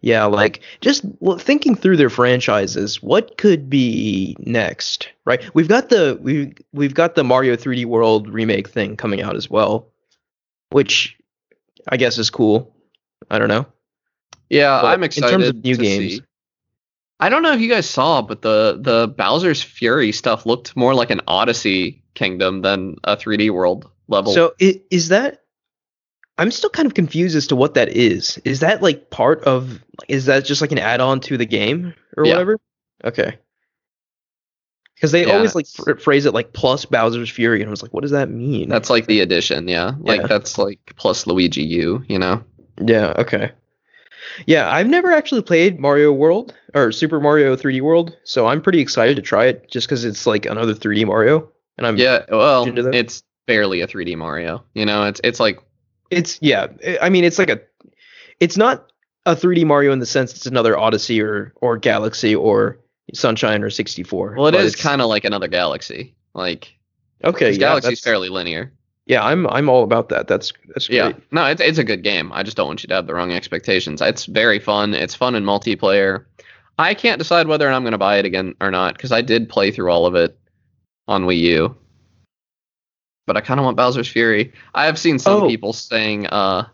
Yeah, 0.00 0.26
like 0.26 0.60
just 0.80 1.04
thinking 1.38 1.74
through 1.74 1.96
their 1.96 2.08
franchises, 2.08 3.02
what 3.02 3.36
could 3.36 3.68
be 3.68 4.36
next? 4.38 5.08
Right? 5.26 5.42
We've 5.54 5.68
got 5.68 5.88
the 5.88 6.16
we 6.22 6.54
we've 6.72 6.94
got 6.94 7.16
the 7.16 7.24
Mario 7.24 7.56
3D 7.56 7.84
World 7.84 8.28
remake 8.28 8.68
thing 8.68 8.96
coming 8.96 9.22
out 9.22 9.34
as 9.34 9.50
well, 9.50 9.88
which 10.70 11.16
I 11.88 11.96
guess 11.96 12.18
is 12.18 12.30
cool. 12.30 12.74
I 13.30 13.38
don't 13.38 13.48
know. 13.48 13.66
Yeah, 14.48 14.80
But 14.82 14.88
I'm 14.88 15.02
excited. 15.04 15.26
in 15.34 15.40
terms 15.40 15.48
of 15.48 15.64
new 15.64 15.76
games- 15.76 16.16
see. 16.16 16.22
I 17.22 17.28
don't 17.28 17.42
know 17.42 17.52
if 17.52 17.60
you 17.60 17.68
guys 17.68 17.88
saw, 17.88 18.22
but 18.22 18.40
the 18.42 18.78
the 18.80 19.08
Bowser's 19.08 19.62
Fury 19.62 20.10
stuff 20.10 20.46
looked 20.46 20.74
more 20.76 20.94
like 20.94 21.10
an 21.10 21.20
Odyssey 21.28 22.02
Kingdom 22.14 22.62
than 22.62 22.96
a 23.04 23.14
3D 23.16 23.50
World 23.50 23.88
level. 24.08 24.32
So 24.32 24.54
is 24.58 25.08
that? 25.08 25.42
I'm 26.38 26.50
still 26.50 26.70
kind 26.70 26.86
of 26.86 26.94
confused 26.94 27.36
as 27.36 27.46
to 27.48 27.56
what 27.56 27.74
that 27.74 27.90
is. 27.90 28.40
Is 28.46 28.60
that 28.60 28.82
like 28.82 29.10
part 29.10 29.44
of? 29.44 29.80
Is 30.08 30.24
that 30.26 30.46
just 30.46 30.62
like 30.62 30.72
an 30.72 30.78
add-on 30.78 31.20
to 31.20 31.36
the 31.36 31.44
game 31.44 31.92
or 32.16 32.24
Yeah. 32.24 32.32
whatever? 32.32 32.58
Okay. 33.04 33.36
Because 35.00 35.12
they 35.12 35.26
Yeah, 35.26 35.32
always 35.36 35.54
like 35.54 35.66
phrase 35.98 36.26
it 36.26 36.34
like 36.34 36.52
plus 36.52 36.84
Bowser's 36.84 37.30
Fury, 37.30 37.60
and 37.62 37.68
I 37.68 37.70
was 37.70 37.80
like, 37.82 37.94
what 37.94 38.02
does 38.02 38.10
that 38.10 38.28
mean? 38.30 38.68
that's 38.68 38.90
like 38.90 39.06
the 39.06 39.20
addition, 39.20 39.66
yeah. 39.66 39.92
Like 40.00 40.20
Yeah. 40.20 40.26
that's 40.26 40.58
like 40.58 40.78
plus 40.96 41.26
Luigi 41.26 41.62
U, 41.62 42.04
you 42.06 42.18
know. 42.18 42.44
yeah. 42.84 43.14
Okay. 43.16 43.50
Yeah, 44.46 44.70
I've 44.70 44.86
never 44.88 45.10
actually 45.10 45.40
played 45.42 45.80
Mario 45.80 46.12
World 46.12 46.54
or 46.74 46.92
Super 46.92 47.18
Mario 47.18 47.56
3D 47.56 47.80
World, 47.80 48.14
so 48.24 48.46
I'm 48.46 48.60
pretty 48.60 48.80
excited 48.80 49.16
to 49.16 49.22
try 49.22 49.46
it 49.46 49.70
just 49.70 49.88
because 49.88 50.04
it's 50.04 50.26
like 50.26 50.44
another 50.44 50.74
3D 50.74 51.06
Mario, 51.06 51.50
and 51.78 51.86
I'm 51.86 51.96
Yeah, 51.96 52.24
well, 52.30 52.66
it's 52.94 53.22
barely 53.46 53.80
a 53.80 53.86
3D 53.86 54.16
Mario. 54.16 54.62
You 54.74 54.84
know, 54.84 55.04
it's 55.04 55.20
it's 55.24 55.40
like 55.40 55.58
It's 56.10 56.38
yeah. 56.42 56.66
I- 56.86 56.98
I 57.02 57.08
mean, 57.08 57.24
it's 57.24 57.38
like 57.38 57.48
a. 57.50 57.60
It's 58.38 58.56
not 58.58 58.92
a 59.26 59.34
3D 59.34 59.64
Mario 59.64 59.92
in 59.92 59.98
the 59.98 60.06
sense 60.06 60.34
it's 60.34 60.46
another 60.46 60.78
Odyssey 60.78 61.20
or 61.22 61.52
or 61.56 61.76
Galaxy 61.78 62.34
or 62.34 62.78
Sunshine 63.14 63.62
or 63.62 63.70
64. 63.70 64.34
well, 64.36 64.46
it 64.46 64.54
is 64.54 64.76
kind 64.76 65.00
of 65.00 65.08
like 65.08 65.24
another 65.24 65.48
Galaxy. 65.48 66.14
Like 66.34 66.76
okay, 67.24 67.52
Yeah, 67.52 67.58
Galaxy's 67.58 68.00
fairly 68.00 68.28
linear. 68.28 68.72
Yeah, 69.06 69.24
I'm 69.24 69.46
I'm 69.48 69.68
all 69.68 69.82
about 69.82 70.08
that. 70.10 70.28
That's 70.28 70.52
that's 70.74 70.86
great. 70.86 70.96
Yeah, 70.96 71.12
no, 71.32 71.44
it's 71.46 71.60
it's 71.60 71.78
a 71.78 71.84
good 71.84 72.02
game. 72.04 72.30
I 72.32 72.42
just 72.42 72.56
don't 72.56 72.68
want 72.68 72.82
you 72.82 72.88
to 72.88 72.94
have 72.94 73.06
the 73.06 73.14
wrong 73.14 73.32
expectations. 73.32 74.00
It's 74.00 74.26
very 74.26 74.58
fun. 74.58 74.94
It's 74.94 75.14
fun 75.14 75.34
in 75.34 75.44
multiplayer. 75.44 76.26
I 76.78 76.94
can't 76.94 77.18
decide 77.18 77.46
whether 77.48 77.68
I'm 77.70 77.82
going 77.82 77.92
to 77.92 77.98
buy 77.98 78.18
it 78.18 78.24
again 78.24 78.54
or 78.60 78.70
not 78.70 78.94
because 78.94 79.12
I 79.12 79.20
did 79.20 79.48
play 79.48 79.70
through 79.70 79.90
all 79.90 80.06
of 80.06 80.14
it 80.14 80.38
on 81.08 81.24
Wii 81.24 81.38
U. 81.40 81.76
But 83.26 83.36
I 83.36 83.40
kind 83.42 83.60
of 83.60 83.64
want 83.64 83.76
Bowser's 83.76 84.08
Fury. 84.08 84.52
I 84.74 84.86
have 84.86 84.98
seen 84.98 85.18
some 85.18 85.42
Oh. 85.42 85.48
people 85.48 85.72
saying 85.72 86.26
uh, 86.28 86.66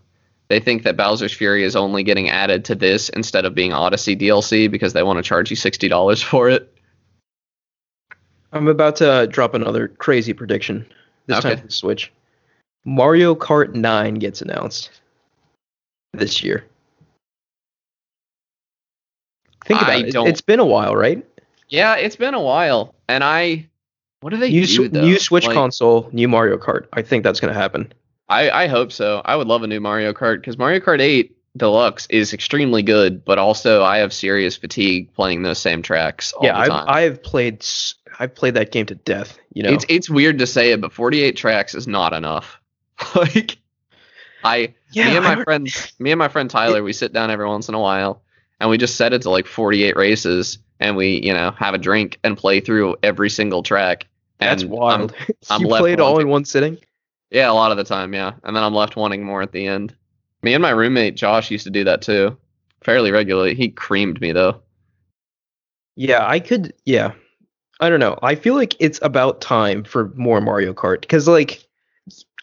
they 0.49 0.61
think 0.61 0.85
that 0.85 0.97
Bowser's 0.97 1.33
Fury 1.33 1.65
is 1.65 1.75
only 1.77 2.03
getting 2.03 2.29
added 2.31 2.65
to 2.67 2.75
this 2.75 3.09
instead 3.11 3.45
of 3.45 3.55
being 3.55 3.73
Odyssey 3.73 4.17
DLC 4.17 4.71
because 4.71 4.93
they 4.93 5.03
want 5.03 5.19
to 5.19 5.23
charge 5.23 5.51
you 5.51 5.57
sixty 5.57 5.89
dollars 5.89 6.23
for 6.23 6.49
it. 6.49 6.73
I'm 8.53 8.69
about 8.69 8.97
to 8.97 9.11
uh, 9.11 9.27
drop 9.27 9.55
another 9.55 9.89
crazy 9.89 10.33
prediction. 10.33 10.87
This 11.27 11.39
Okay. 11.39 11.49
time 11.51 11.59
for 11.59 11.67
the 11.67 11.73
Switch. 11.73 12.13
Mario 12.85 13.35
Kart 13.35 13.75
9 13.75 14.15
gets 14.15 14.41
announced 14.41 14.91
this 16.13 16.43
year. 16.45 16.65
Think 19.65 19.81
about 19.83 19.91
I 19.93 19.97
it. 20.07 20.13
don't- 20.13 20.29
It's 20.29 20.41
been 20.41 20.61
a 20.61 20.65
while, 20.65 20.95
right? 20.95 21.27
Yeah, 21.69 21.97
it's 21.97 22.15
been 22.17 22.35
a 22.35 22.41
while, 22.41 22.95
and 23.09 23.25
I. 23.25 23.67
What 24.21 24.31
do 24.31 24.37
they 24.37 24.51
New, 24.51 24.65
do 24.67 24.89
though? 24.89 25.01
new 25.03 25.19
Switch 25.19 25.47
Like- 25.47 25.55
console, 25.55 26.09
new 26.13 26.29
Mario 26.29 26.57
Kart. 26.57 26.87
I 26.93 27.03
think 27.03 27.25
that's 27.25 27.41
going 27.41 27.53
to 27.53 27.59
happen. 27.59 27.93
I, 28.29 28.51
I 28.51 28.67
hope 28.67 28.93
so. 28.93 29.23
I 29.25 29.37
would 29.37 29.47
love 29.47 29.63
a 29.63 29.67
new 29.67 29.81
Mario 29.81 30.13
Kart 30.13 30.41
because 30.41 30.59
Mario 30.59 30.81
Kart 30.81 31.01
8 31.01 31.33
Deluxe 31.57 32.07
is 32.11 32.33
extremely 32.35 32.83
good, 32.83 33.25
but 33.25 33.39
also 33.39 33.83
I 33.83 33.99
have 33.99 34.13
serious 34.13 34.57
fatigue 34.57 35.13
playing 35.15 35.43
those 35.43 35.59
same 35.59 35.81
tracks 35.83 36.33
all 36.33 36.45
yeah, 36.45 36.53
the 36.53 36.59
I've 36.59 36.69
time. 36.69 36.85
I've 36.89 37.23
played 37.23 37.65
I've 38.19 38.35
played 38.35 38.55
that 38.55 38.73
game 38.73 38.87
to 38.87 38.95
death. 38.95 39.39
You 39.55 39.63
know, 39.63 39.73
It's 39.73 39.87
it's 39.89 40.11
weird 40.11 40.39
to 40.41 40.47
say 40.47 40.73
it, 40.73 40.81
but 40.81 40.93
48 40.93 41.37
tracks 41.37 41.75
is 41.75 41.87
not 41.87 42.13
enough. 42.13 42.61
like 43.15 43.57
I 44.45 44.75
yeah, 44.93 45.09
me 45.11 45.17
and 45.17 45.25
my 45.25 45.35
don't- 45.37 45.45
friend 45.45 45.69
me 45.99 46.11
and 46.13 46.19
my 46.19 46.29
friend 46.29 46.51
Tyler, 46.51 46.83
we 46.83 46.93
sit 46.93 47.13
down 47.13 47.31
every 47.31 47.47
once 47.47 47.69
in 47.69 47.75
a 47.75 47.81
while 47.81 48.23
and 48.61 48.69
we 48.69 48.77
just 48.77 48.97
set 48.97 49.13
it 49.13 49.23
to 49.23 49.31
like 49.31 49.47
48 49.47 49.97
races 49.97 50.59
and 50.79 50.95
we, 50.97 51.23
you 51.25 51.33
know, 51.33 51.53
have 51.53 51.73
a 51.75 51.79
drink 51.79 52.19
and 52.23 52.37
play 52.37 52.61
through 52.61 52.97
every 53.03 53.31
single 53.31 53.63
track. 53.63 54.07
That's 54.39 54.63
And 54.63 54.73
I'm- 54.73 54.79
wild. 54.79 55.15
I'm 55.49 55.61
you 55.63 55.69
left 55.69 55.81
played 55.81 56.01
all 56.01 56.19
in 56.19 56.29
one 56.29 56.45
sitting. 56.45 56.77
Yeah, 57.31 57.51
a 57.51 57.53
lot 57.53 57.71
of 57.71 57.77
the 57.77 57.85
time, 57.85 58.15
yeah. 58.15 58.33
And 58.45 58.55
then 58.55 58.63
I'm 58.63 58.75
left 58.75 58.97
wanting 58.97 59.25
more 59.25 59.43
at 59.43 59.53
the 59.53 59.67
end. 59.67 59.95
Me 60.43 60.55
and 60.55 60.63
my 60.63 60.71
roommate 60.71 61.17
Josh 61.17 61.51
used 61.51 61.65
to 61.65 61.71
do 61.71 61.85
that 61.85 62.03
too, 62.03 62.37
fairly 62.83 63.11
regularly. 63.11 63.55
He 63.55 63.69
creamed 63.69 64.21
me 64.21 64.33
though. 64.33 64.61
Yeah, 65.97 66.27
I 66.27 66.41
could. 66.41 66.73
Yeah, 66.85 67.13
I 67.81 67.89
don't 67.89 68.01
know. 68.01 68.19
I 68.23 68.35
feel 68.35 68.55
like 68.55 68.77
it's 68.79 69.01
about 69.03 69.41
time 69.41 69.83
for 69.83 70.13
more 70.15 70.41
Mario 70.41 70.73
Kart 70.73 71.01
because, 71.01 71.27
like, 71.27 71.66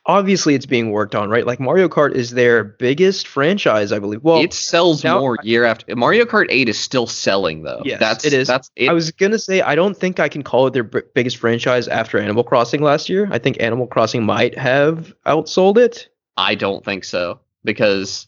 obviously 0.05 0.53
it's 0.55 0.65
being 0.65 0.91
worked 0.91 1.15
on, 1.15 1.29
right? 1.29 1.45
Like 1.45 1.59
Mario 1.59 1.87
Kart 1.87 2.13
is 2.13 2.31
their 2.31 2.63
biggest 2.63 3.27
franchise, 3.27 3.91
I 3.91 3.99
believe. 3.99 4.23
Well, 4.23 4.41
it 4.41 4.53
sells 4.53 5.03
now- 5.03 5.19
more 5.19 5.37
year 5.43 5.63
after. 5.65 5.95
Mario 5.95 6.25
Kart 6.25 6.47
8 6.49 6.69
is 6.69 6.77
still 6.79 7.07
selling 7.07 7.63
though. 7.63 7.81
Yes, 7.85 7.99
that's 7.99 8.25
it 8.25 8.33
is. 8.33 8.47
That's 8.47 8.69
it. 8.75 8.89
I 8.89 8.93
was 8.93 9.11
gonna 9.11 9.39
say 9.39 9.61
I 9.61 9.75
don't 9.75 9.95
think 9.97 10.19
I 10.19 10.29
can 10.29 10.43
call 10.43 10.67
it 10.67 10.73
their 10.73 10.83
b- 10.83 11.01
biggest 11.13 11.37
franchise 11.37 11.87
after 11.87 12.17
Animal 12.19 12.43
Crossing 12.43 12.81
last 12.81 13.09
year. 13.09 13.27
I 13.31 13.37
think 13.39 13.57
Animal 13.61 13.87
Crossing 13.87 14.25
might 14.25 14.57
have 14.57 15.13
outsold 15.25 15.77
it. 15.77 16.09
I 16.35 16.55
don't 16.55 16.83
think 16.83 17.03
so 17.03 17.39
because 17.63 18.27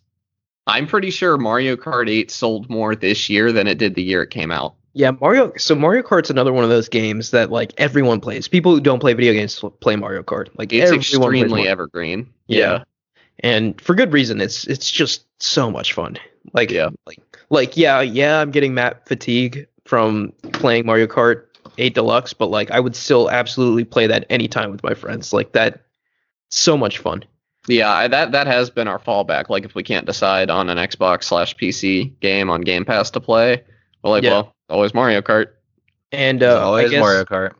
I'm 0.67 0.87
pretty 0.87 1.09
sure 1.11 1.37
Mario 1.37 1.75
Kart 1.75 2.09
8 2.09 2.31
sold 2.31 2.69
more 2.69 2.95
this 2.95 3.29
year 3.29 3.51
than 3.51 3.67
it 3.67 3.77
did 3.77 3.95
the 3.95 4.03
year 4.03 4.23
it 4.23 4.29
came 4.29 4.51
out. 4.51 4.75
Yeah, 4.97 5.11
Mario. 5.19 5.51
So 5.57 5.75
Mario 5.75 6.01
Kart's 6.03 6.29
another 6.29 6.53
one 6.53 6.63
of 6.63 6.69
those 6.69 6.87
games 6.87 7.31
that 7.31 7.51
like 7.51 7.73
everyone 7.77 8.21
plays. 8.21 8.47
People 8.47 8.73
who 8.73 8.79
don't 8.79 8.99
play 8.99 9.13
video 9.13 9.33
games 9.33 9.61
play 9.81 9.95
Mario 9.97 10.23
Kart. 10.23 10.47
Like 10.57 10.71
It's 10.71 10.91
extremely 10.91 11.67
evergreen. 11.67 12.29
Yeah. 12.47 12.83
and 13.39 13.79
for 13.81 13.93
good 13.93 14.13
reason. 14.13 14.39
It's 14.41 14.65
it's 14.65 14.89
just 14.89 15.25
so 15.43 15.69
much 15.69 15.91
fun. 15.93 16.17
Like 16.53 16.71
Yeah. 16.71 16.89
like 17.05 17.19
like 17.49 17.75
yeah 17.77 17.99
yeah 18.01 18.39
I'm 18.39 18.51
getting 18.51 18.73
map 18.73 19.07
fatigue 19.07 19.67
from 19.83 20.31
playing 20.53 20.85
Mario 20.85 21.07
Kart 21.07 21.43
8 21.77 21.93
Deluxe, 21.93 22.33
but 22.33 22.47
like 22.49 22.71
I 22.71 22.79
would 22.79 22.95
still 22.95 23.29
absolutely 23.29 23.83
play 23.83 24.07
that 24.07 24.25
anytime 24.29 24.71
with 24.71 24.81
my 24.81 24.93
friends. 24.93 25.33
Like 25.33 25.51
that, 25.51 25.81
so 26.51 26.77
much 26.77 26.99
fun. 26.99 27.25
Yeah, 27.67 27.91
I- 27.91 28.07
that 28.07 28.31
that 28.31 28.47
has 28.47 28.69
been 28.69 28.87
our 28.87 28.99
fallback. 28.99 29.49
Like 29.49 29.65
if 29.65 29.75
we 29.75 29.83
can't 29.83 30.05
decide 30.05 30.49
on 30.49 30.69
an 30.69 30.77
Xbox 30.77 31.25
slash 31.25 31.53
PC 31.57 32.17
game 32.21 32.49
on 32.49 32.61
Game 32.61 32.85
Pass 32.85 33.11
to 33.11 33.19
play, 33.19 33.61
well, 34.01 34.11
like 34.13 34.23
Yeah. 34.23 34.31
well, 34.31 34.54
always 34.69 34.93
Mario 34.93 35.21
Kart. 35.21 35.47
And 36.11 36.41
There's 36.41 36.53
uh, 36.53 36.59
I 36.59 36.63
always 36.63 36.91
guess 36.91 36.99
Mario 36.99 37.25
Kart. 37.25 37.53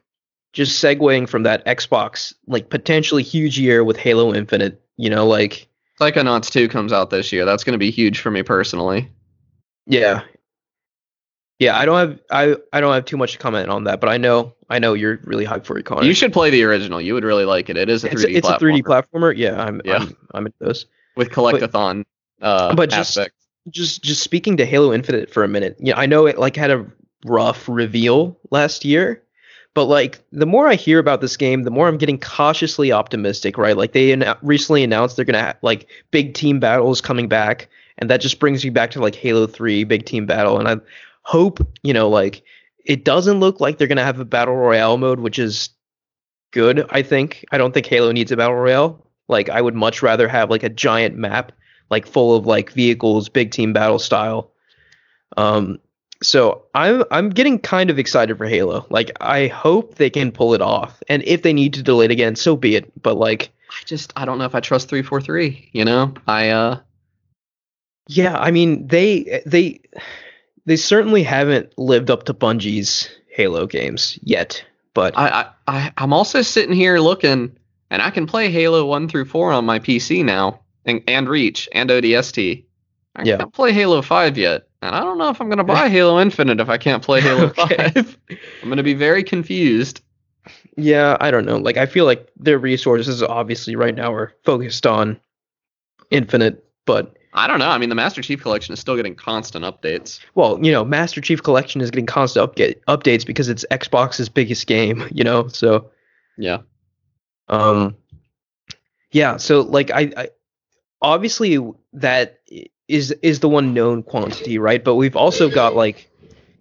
just 0.54 0.84
segueing 0.84 1.28
from 1.28 1.44
that 1.44 1.66
Xbox 1.66 2.34
like 2.48 2.70
potentially 2.70 3.24
huge 3.24 3.60
year 3.60 3.84
with 3.84 3.98
Halo 3.98 4.34
Infinite. 4.34 4.82
You 4.98 5.10
know, 5.10 5.28
like 5.28 5.68
Psychonauts 6.00 6.50
2 6.52 6.68
comes 6.70 6.94
out 6.94 7.10
this 7.10 7.32
year. 7.32 7.46
That's 7.46 7.64
going 7.64 7.74
to 7.74 7.78
be 7.80 7.92
huge 7.92 8.20
for 8.20 8.32
me 8.32 8.44
personally. 8.44 9.10
yeah. 9.86 10.22
Yeah, 11.58 11.78
I 11.78 11.86
don't 11.86 11.98
have 11.98 12.20
I, 12.30 12.56
I 12.74 12.82
don't 12.82 12.94
have 12.94 13.06
too 13.06 13.16
much 13.16 13.32
to 13.32 13.38
comment 13.38 13.70
on 13.70 13.86
that, 13.86 14.02
but 14.02 14.10
I 14.10 14.18
know 14.18 14.54
I 14.70 14.78
know 14.80 14.94
you're 14.94 15.22
really 15.24 15.46
hyped 15.46 15.66
for 15.66 15.78
it, 15.78 15.86
Connor. 15.86 16.04
You 16.04 16.14
should 16.14 16.34
play 16.34 16.50
the 16.50 16.64
original. 16.64 17.00
You 17.00 17.14
would 17.14 17.24
really 17.24 17.46
like 17.46 17.70
it. 17.70 17.78
It 17.78 17.88
is 17.90 18.04
a 18.04 18.10
3D 18.10 18.14
it's, 18.14 18.24
a, 18.26 18.38
it's 18.38 18.50
a 18.50 18.58
3D 18.58 18.82
platformer. 18.84 19.34
Yeah, 19.36 19.62
I'm 19.64 19.82
Yeah. 19.86 19.96
I'm 20.00 20.18
I'm 20.34 20.46
into 20.48 20.58
those. 20.60 20.86
with 21.16 21.30
collectathon 21.30 22.04
uh, 22.42 22.76
But 22.76 22.90
just- 22.90 23.18
aspect. 23.18 23.36
Just 23.70 24.04
just 24.04 24.22
speaking 24.24 24.58
to 24.58 24.66
Halo 24.66 24.94
Infinite 24.94 25.32
for 25.32 25.44
a 25.44 25.48
minute. 25.48 25.78
Yeah, 25.80 25.98
I 25.98 26.06
know 26.06 26.26
it 26.26 26.38
like 26.38 26.56
had 26.56 26.72
a 26.72 26.86
rough 27.26 27.68
reveal 27.68 28.38
last 28.52 28.86
year. 28.86 29.22
But 29.74 29.86
like 29.86 30.24
the 30.32 30.46
more 30.46 30.68
I 30.68 30.76
hear 30.76 31.00
about 31.00 31.20
this 31.20 31.36
game, 31.36 31.64
the 31.64 31.72
more 31.72 31.88
I'm 31.88 31.98
getting 31.98 32.18
cautiously 32.18 32.94
optimistic, 32.94 33.58
right? 33.58 33.76
Like 33.76 33.92
they 33.92 34.12
an- 34.14 34.36
recently 34.42 34.84
announced 34.84 35.18
they're 35.18 35.26
gonna 35.26 35.40
have 35.42 35.58
like 35.62 35.88
big 36.12 36.34
team 36.34 36.60
battles 36.62 37.02
coming 37.02 37.28
back, 37.28 37.68
and 37.98 38.10
that 38.10 38.22
just 38.22 38.40
brings 38.40 38.64
me 38.64 38.70
back 38.70 38.92
to 38.92 39.02
like 39.02 39.16
Halo 39.16 39.48
Three 39.48 39.84
big 39.84 40.06
team 40.06 40.26
battle, 40.26 40.58
and 40.58 40.68
I 40.68 40.78
hope 41.24 41.60
you 41.84 41.94
know 41.94 42.08
like 42.08 42.42
it 42.86 43.04
doesn't 43.04 43.42
look 43.42 43.60
like 43.60 43.78
they're 43.78 43.88
gonna 43.88 44.04
have 44.06 44.20
a 44.20 44.26
battle 44.26 44.56
royale 44.56 44.98
mode, 44.98 45.20
which 45.20 45.38
is 45.38 45.70
good. 46.52 46.86
I 46.90 47.02
think 47.02 47.44
I 47.52 47.58
don't 47.58 47.74
think 47.74 47.86
Halo 47.86 48.14
needs 48.14 48.32
a 48.32 48.38
battle 48.38 48.56
royale. 48.56 49.06
Like 49.28 49.50
I 49.50 49.60
would 49.60 49.76
much 49.76 50.02
rather 50.02 50.30
have 50.30 50.50
like 50.50 50.64
a 50.64 50.70
giant 50.70 51.18
map, 51.18 51.52
like 51.90 52.06
full 52.06 52.36
of 52.36 52.46
like 52.46 52.72
vehicles, 52.72 53.30
big 53.30 53.52
team 53.52 53.74
battle 53.74 54.00
style. 54.00 54.52
Um, 55.38 55.80
so 56.24 56.64
I'm 56.74 57.04
I'm 57.12 57.30
getting 57.30 57.60
kind 57.60 57.90
of 57.90 58.00
excited 58.00 58.38
for 58.38 58.48
Halo. 58.48 58.86
Like 58.90 59.12
I 59.22 59.48
hope 59.48 59.96
they 59.96 60.10
can 60.10 60.32
pull 60.32 60.54
it 60.54 60.62
off, 60.62 61.02
and 61.10 61.24
if 61.24 61.42
they 61.44 61.54
need 61.54 61.74
to 61.74 61.84
delay 61.84 62.06
it 62.06 62.12
again, 62.12 62.36
so 62.36 62.56
be 62.56 62.76
it. 62.76 62.92
But 63.02 63.18
like, 63.18 63.52
I 63.70 63.84
just 63.86 64.14
I 64.16 64.26
don't 64.26 64.38
know 64.38 64.46
if 64.46 64.56
I 64.56 64.60
trust 64.60 64.90
three 64.90 65.04
four 65.04 65.22
three. 65.22 65.70
You 65.74 65.86
know, 65.86 66.14
I 66.28 66.50
uh 66.50 66.80
yeah, 68.08 68.38
I 68.38 68.52
mean 68.52 68.88
they 68.88 69.42
they 69.46 69.82
they 70.66 70.78
certainly 70.78 71.24
haven't 71.24 71.78
lived 71.78 72.10
up 72.10 72.24
to 72.24 72.34
Bungie's 72.34 73.10
Halo 73.30 73.68
games 73.68 74.18
yet. 74.24 74.64
But 74.94 75.14
I 75.18 75.50
I 75.68 75.92
I'm 75.98 76.14
also 76.14 76.42
sitting 76.42 76.76
here 76.76 77.00
looking, 77.00 77.58
and 77.90 78.02
I 78.02 78.10
can 78.10 78.28
play 78.28 78.50
Halo 78.50 78.86
one 78.86 79.10
through 79.10 79.26
four 79.26 79.52
on 79.52 79.66
my 79.66 79.80
PC 79.80 80.24
now, 80.24 80.62
and 80.86 81.02
and 81.08 81.28
Reach 81.30 81.68
and 81.74 81.90
ODST. 81.90 82.66
I 83.16 83.24
Yeah. 83.24 83.38
can't 83.38 83.54
play 83.54 83.72
Halo 83.72 84.02
five 84.02 84.38
yet, 84.38 84.68
and 84.82 84.96
I 84.96 85.00
don't 85.02 85.18
know 85.18 85.30
if 85.30 85.40
I'm 85.42 85.50
gonna 85.50 85.64
buy 85.64 85.90
Halo 85.98 86.20
Infinite 86.20 86.60
if 86.60 86.70
I 86.70 86.78
can't 86.78 87.04
play 87.04 87.22
Halo 87.22 87.46
Okay. 87.58 87.90
five. 87.94 88.18
I'm 88.62 88.70
gonna 88.70 88.84
be 88.84 88.94
very 88.94 89.24
confused. 89.24 90.02
yeah, 90.78 91.18
I 91.20 91.32
don't 91.32 91.46
know. 91.46 91.58
Like 91.58 91.78
I 91.78 91.86
feel 91.86 92.06
like 92.06 92.30
their 92.38 92.60
resources 92.60 93.24
obviously 93.24 93.76
right 93.76 93.96
now 93.96 94.14
are 94.14 94.34
focused 94.44 94.86
on 94.86 95.20
Infinite, 96.12 96.64
but 96.86 97.18
I 97.34 97.48
don't 97.48 97.60
know. 97.60 97.68
I 97.70 97.78
mean, 97.78 97.90
the 97.90 97.96
Master 97.96 98.22
Chief 98.22 98.42
Collection 98.42 98.74
is 98.74 98.80
still 98.80 98.96
getting 98.96 99.16
constant 99.16 99.66
updates. 99.66 100.20
well, 100.36 100.58
you 100.64 100.72
know, 100.72 100.86
Master 100.86 101.20
Chief 101.20 101.42
Collection 101.44 101.82
is 101.82 101.92
getting 101.92 102.06
constant 102.06 102.50
update, 102.50 102.76
updates 102.88 103.26
because 103.26 103.50
it's 103.50 103.66
Xbox's 103.72 104.30
biggest 104.30 104.68
game, 104.68 105.04
you 105.12 105.24
know. 105.24 105.48
So 105.48 105.90
Yeah. 106.38 106.60
Um, 107.50 107.96
yeah. 109.12 109.38
So 109.38 109.62
like 109.62 109.92
I, 109.92 110.12
I 110.16 110.30
obviously 111.02 111.60
that 111.94 112.40
is 112.48 112.70
is 112.88 113.12
is 113.22 113.40
the 113.40 113.50
one 113.50 113.74
known 113.74 114.04
quantity, 114.04 114.58
right? 114.58 114.84
But 114.84 114.96
we've 114.96 115.16
also 115.16 115.50
got 115.50 115.76
like, 115.76 116.10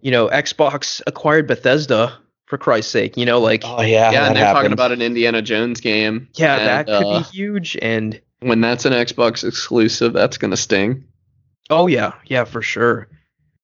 you 0.01 0.11
know, 0.11 0.28
Xbox 0.28 1.03
acquired 1.07 1.47
Bethesda 1.47 2.16
for 2.47 2.59
Christ's 2.59 2.93
sake. 2.93 3.16
You 3.16 3.26
know, 3.26 3.41
like 3.41 3.62
Oh 3.64 3.82
yeah, 3.82 4.11
yeah, 4.11 4.26
and 4.26 4.37
they're 4.37 4.53
talking 4.53 4.72
about 4.72 4.93
an 4.93 5.03
Indiana 5.03 5.43
Jones 5.43 5.80
game. 5.80 6.28
yeah, 6.35 6.57
and, 6.57 6.66
that 6.66 6.87
could 6.87 7.07
uh, 7.07 7.18
be 7.18 7.24
huge. 7.24 7.76
And 7.80 8.20
when 8.41 8.61
that's 8.61 8.85
an 8.85 8.93
Xbox 8.93 9.47
exclusive, 9.47 10.12
that's 10.12 10.39
gonna 10.39 10.57
sting. 10.57 11.05
oh 11.70 11.87
yeah, 11.87 12.14
yeah, 12.26 12.45
for 12.45 12.62
sure. 12.62 13.09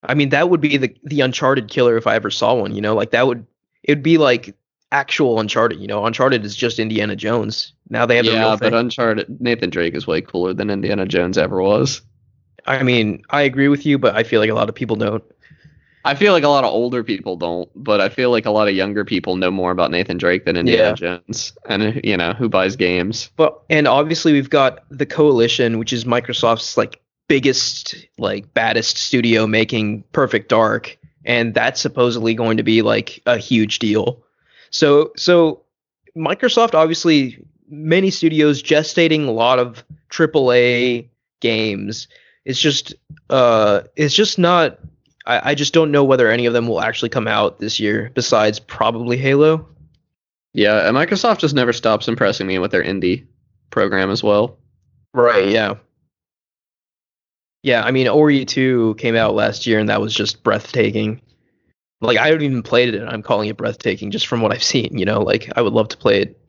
I 0.02 0.14
mean, 0.14 0.30
that 0.30 0.48
would 0.48 0.60
be 0.60 0.76
the 0.76 0.94
the 1.04 1.20
Uncharted 1.20 1.68
killer 1.68 1.96
if 1.96 2.06
I 2.06 2.14
ever 2.14 2.30
saw 2.30 2.54
one. 2.54 2.74
You 2.74 2.80
know, 2.80 2.94
like 2.94 3.10
that 3.10 3.26
would 3.26 3.46
it 3.82 3.92
would 3.92 4.02
be 4.02 4.18
like 4.18 4.54
actual 4.92 5.38
Uncharted. 5.40 5.80
You 5.80 5.86
know, 5.86 6.04
Uncharted 6.04 6.44
is 6.44 6.56
just 6.56 6.78
Indiana 6.78 7.16
Jones. 7.16 7.72
Now 7.88 8.06
they 8.06 8.16
have 8.16 8.26
the 8.26 8.32
yeah, 8.32 8.56
but 8.58 8.74
Uncharted, 8.74 9.40
Nathan 9.40 9.70
Drake 9.70 9.94
is 9.94 10.06
way 10.06 10.20
cooler 10.20 10.54
than 10.54 10.70
Indiana 10.70 11.06
Jones 11.06 11.38
ever 11.38 11.62
was. 11.62 12.02
I 12.66 12.82
mean, 12.82 13.22
I 13.30 13.42
agree 13.42 13.68
with 13.68 13.86
you, 13.86 13.98
but 13.98 14.14
I 14.14 14.22
feel 14.22 14.40
like 14.40 14.50
a 14.50 14.54
lot 14.54 14.68
of 14.68 14.74
people 14.74 14.96
don't. 14.96 15.24
I 16.04 16.14
feel 16.14 16.32
like 16.32 16.44
a 16.44 16.48
lot 16.48 16.64
of 16.64 16.72
older 16.72 17.04
people 17.04 17.36
don't, 17.36 17.68
but 17.74 18.00
I 18.00 18.08
feel 18.08 18.30
like 18.30 18.46
a 18.46 18.50
lot 18.50 18.68
of 18.68 18.74
younger 18.74 19.04
people 19.04 19.36
know 19.36 19.50
more 19.50 19.70
about 19.70 19.90
Nathan 19.90 20.16
Drake 20.16 20.46
than 20.46 20.56
Indiana 20.56 20.94
Jones, 20.94 21.52
and 21.68 22.00
you 22.02 22.16
know 22.16 22.32
who 22.32 22.48
buys 22.48 22.76
games. 22.76 23.30
Well, 23.36 23.62
and 23.68 23.86
obviously 23.86 24.32
we've 24.32 24.50
got 24.50 24.84
the 24.90 25.04
Coalition, 25.04 25.78
which 25.78 25.92
is 25.92 26.04
Microsoft's 26.04 26.78
like 26.78 27.00
biggest, 27.28 27.94
like 28.18 28.52
baddest 28.54 28.96
studio 28.96 29.46
making 29.46 30.04
Perfect 30.12 30.48
Dark, 30.48 30.96
and 31.24 31.52
that's 31.52 31.80
supposedly 31.80 32.34
going 32.34 32.56
to 32.56 32.62
be 32.62 32.80
like 32.80 33.20
a 33.26 33.36
huge 33.36 33.78
deal. 33.78 34.22
So, 34.70 35.12
so 35.16 35.62
Microsoft 36.16 36.74
obviously 36.74 37.44
many 37.68 38.10
studios 38.10 38.62
gestating 38.62 39.26
a 39.26 39.32
lot 39.32 39.58
of 39.58 39.84
AAA 40.10 41.08
games. 41.40 42.08
It's 42.44 42.58
just, 42.58 42.94
uh, 43.28 43.82
it's 43.96 44.14
just 44.14 44.38
not. 44.38 44.78
I, 45.26 45.50
I 45.50 45.54
just 45.54 45.74
don't 45.74 45.90
know 45.90 46.02
whether 46.02 46.30
any 46.30 46.46
of 46.46 46.54
them 46.54 46.66
will 46.66 46.80
actually 46.80 47.10
come 47.10 47.28
out 47.28 47.58
this 47.58 47.78
year. 47.78 48.10
Besides, 48.14 48.58
probably 48.58 49.16
Halo. 49.18 49.68
Yeah, 50.52 50.88
and 50.88 50.96
Microsoft 50.96 51.38
just 51.38 51.54
never 51.54 51.72
stops 51.72 52.08
impressing 52.08 52.46
me 52.46 52.58
with 52.58 52.70
their 52.70 52.82
indie 52.82 53.26
program 53.70 54.10
as 54.10 54.22
well. 54.22 54.58
Right, 55.12 55.48
yeah. 55.48 55.74
Yeah, 57.62 57.84
I 57.84 57.90
mean 57.90 58.08
Ori 58.08 58.44
2 58.44 58.94
came 58.98 59.16
out 59.16 59.34
last 59.34 59.66
year 59.66 59.78
and 59.78 59.88
that 59.88 60.00
was 60.00 60.14
just 60.14 60.42
breathtaking. 60.42 61.20
Like 62.00 62.18
I 62.18 62.26
haven't 62.28 62.42
even 62.42 62.62
played 62.62 62.94
it 62.94 63.00
and 63.00 63.08
I'm 63.08 63.22
calling 63.22 63.48
it 63.48 63.56
breathtaking 63.56 64.10
just 64.10 64.26
from 64.26 64.40
what 64.40 64.52
I've 64.52 64.62
seen, 64.62 64.96
you 64.96 65.04
know, 65.04 65.20
like 65.20 65.50
I 65.56 65.62
would 65.62 65.72
love 65.72 65.88
to 65.88 65.96
play 65.96 66.22
it 66.22 66.40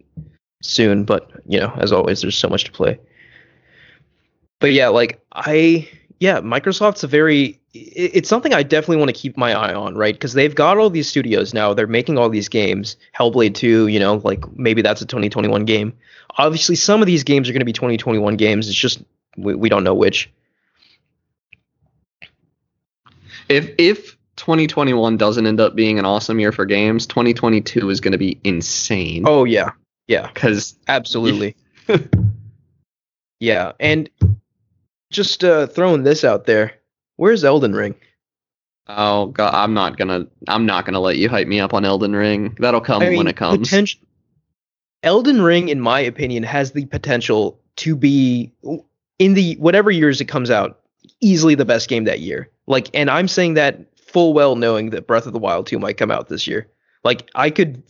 soon, 0.62 1.04
but 1.04 1.30
you 1.46 1.60
know, 1.60 1.74
as 1.78 1.92
always 1.92 2.22
there's 2.22 2.38
so 2.38 2.48
much 2.48 2.64
to 2.66 2.72
play. 2.72 3.00
But 4.60 4.72
yeah, 4.74 4.90
like 4.90 5.22
I 5.34 5.90
yeah, 6.20 6.40
Microsoft's 6.40 7.04
a 7.04 7.08
very 7.08 7.60
it's 7.74 8.28
something 8.28 8.54
I 8.54 8.64
definitely 8.64 8.98
want 8.98 9.10
to 9.10 9.20
keep 9.20 9.38
my 9.38 9.54
eye 9.54 9.74
on, 9.74 9.96
right? 9.96 10.18
Cuz 10.20 10.34
they've 10.34 10.54
got 10.56 10.78
all 10.78 10.90
these 10.90 11.08
studios 11.08 11.54
now, 11.54 11.74
they're 11.74 11.88
making 11.88 12.18
all 12.18 12.30
these 12.30 12.50
games. 12.50 12.98
Hellblade 13.18 13.56
2, 13.56 13.88
you 13.88 14.00
know, 14.00 14.22
like 14.24 14.44
maybe 14.58 14.82
that's 14.82 15.02
a 15.02 15.06
2021 15.06 15.66
game 15.66 15.94
obviously 16.38 16.76
some 16.76 17.02
of 17.02 17.08
these 17.08 17.24
games 17.24 17.50
are 17.50 17.52
going 17.54 17.60
to 17.60 17.66
be 17.66 17.74
2021 17.74 18.36
games 18.38 18.68
it's 18.68 18.78
just 18.78 19.04
we, 19.38 19.54
we 19.56 19.70
don't 19.70 19.84
know 19.84 19.94
which 19.94 20.30
If 23.50 23.72
if 23.78 24.18
2021 24.42 25.18
doesn't 25.18 25.46
end 25.46 25.60
up 25.60 25.76
being 25.76 26.00
an 26.00 26.06
awesome 26.06 26.40
year 26.40 26.52
for 26.52 26.66
games, 26.66 27.06
2022 27.06 27.92
is 27.92 28.02
going 28.02 28.12
to 28.12 28.18
be 28.18 28.40
insane. 28.44 29.24
oh 29.28 29.44
yeah 29.44 29.70
yeah 30.08 30.28
because 30.34 30.76
absolutely 30.88 31.56
yeah 33.40 33.72
and 33.80 34.10
just 35.12 35.44
uh 35.44 35.68
throwing 35.68 36.02
this 36.02 36.24
out 36.24 36.48
there 36.48 36.74
where's 37.18 37.44
elden 37.44 37.74
ring 37.74 37.94
oh 38.88 39.28
god, 39.28 39.54
I'm 39.54 39.76
not 39.76 39.98
gonna 39.98 40.26
I'm 40.48 40.66
not 40.66 40.86
gonna 40.86 41.00
let 41.00 41.18
you 41.18 41.30
hype 41.30 41.48
me 41.48 41.60
up 41.60 41.74
on 41.76 41.86
Elden 41.86 42.16
Ring. 42.16 42.58
That'll 42.60 42.82
come 42.82 43.04
I 43.04 43.10
mean, 43.10 43.20
when 43.20 43.28
it 43.28 43.36
comes. 43.38 43.70
potent- 43.70 43.96
elden 45.04 45.42
ring 45.44 45.70
in 45.70 45.80
my 45.80 46.00
opinion 46.00 46.42
has 46.42 46.72
the 46.72 46.86
potential 46.86 47.60
to 47.76 47.96
be 47.96 48.52
in 49.20 49.36
the 49.36 49.56
whatever 49.60 49.92
years 49.92 50.20
it 50.20 50.26
comes 50.26 50.50
out 50.50 50.80
easily 51.22 51.54
the 51.54 51.66
best 51.66 51.90
game 51.90 52.06
that 52.06 52.22
year 52.22 52.50
like 52.68 52.90
and 52.94 53.10
i'm 53.10 53.28
saying 53.28 53.54
that 53.56 53.80
full 54.12 54.34
well 54.34 54.56
knowing 54.56 54.90
that 54.92 55.08
breath 55.08 55.26
of 55.26 55.34
the 55.34 55.40
wild 55.40 55.68
2 55.68 55.80
might 55.80 55.98
come 55.98 56.12
out 56.12 56.28
this 56.30 56.48
year. 56.48 56.68
Like 57.04 57.30
i 57.36 57.50
could 57.50 57.82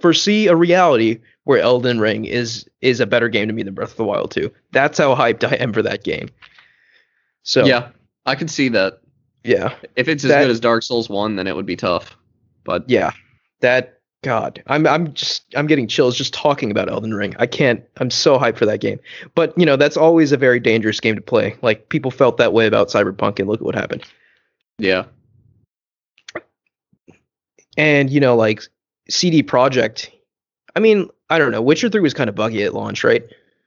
foresee 0.00 0.46
a 0.46 0.54
reality 0.56 1.20
where 1.44 1.58
elden 1.60 1.98
ring 1.98 2.24
is 2.24 2.68
is 2.80 3.00
a 3.00 3.06
better 3.06 3.28
game 3.28 3.48
to 3.48 3.52
me 3.54 3.62
than 3.62 3.74
breath 3.74 3.90
of 3.90 3.96
the 3.96 4.04
wild 4.04 4.30
2 4.30 4.50
that's 4.70 4.98
how 4.98 5.14
hyped 5.14 5.44
i 5.52 5.54
am 5.56 5.72
for 5.72 5.82
that 5.82 6.04
game. 6.04 6.28
So 7.42 7.64
yeah, 7.66 7.88
I 8.24 8.34
could 8.36 8.50
see 8.50 8.68
that. 8.70 9.00
yeah. 9.42 9.74
If 9.96 10.08
it's 10.08 10.24
as 10.24 10.30
That- 10.30 10.42
good 10.42 10.50
as 10.50 10.60
Dark 10.60 10.82
Souls 10.82 11.08
One, 11.10 11.36
then 11.36 11.46
it 11.46 11.54
would 11.56 11.66
be 11.66 11.76
tough. 11.76 12.16
But 12.64 12.88
yeah 12.88 13.10
that 13.60 13.98
god 14.22 14.62
i'm 14.66 14.86
i'm 14.86 15.12
just 15.12 15.44
i'm 15.54 15.66
getting 15.66 15.86
chills 15.86 16.16
just 16.16 16.32
talking 16.32 16.70
about 16.70 16.88
elden 16.90 17.12
ring. 17.12 17.34
I 17.38 17.46
can't 17.46 17.82
i'm 17.98 18.10
so 18.10 18.38
hyped 18.38 18.56
for 18.56 18.64
that 18.66 18.80
game. 18.80 18.98
But 19.34 19.52
you 19.58 19.66
know 19.66 19.76
that's 19.76 19.98
always 19.98 20.32
a 20.32 20.38
very 20.38 20.58
dangerous 20.60 20.98
game 21.00 21.14
to 21.16 21.20
play. 21.20 21.56
Like 21.60 21.88
people 21.90 22.10
felt 22.10 22.38
that 22.38 22.52
way 22.54 22.66
about 22.66 22.88
cyberpunk 22.88 23.38
and 23.38 23.48
look 23.48 23.60
at 23.60 23.64
what 23.66 23.74
happened. 23.74 24.04
Yeah, 24.78 25.04
and 27.76 28.10
you 28.10 28.20
know 28.20 28.36
like 28.36 28.62
CD 29.08 29.42
Projekt 29.42 30.10
i 30.76 30.80
mean 30.80 31.08
i 31.30 31.38
don't 31.38 31.50
know 31.52 31.62
witcher 31.62 31.88
3 31.88 32.00
was 32.00 32.14
kind 32.14 32.28
of 32.28 32.34
buggy 32.34 32.62
at 32.62 32.74
launch 32.74 33.04
right 33.04 33.22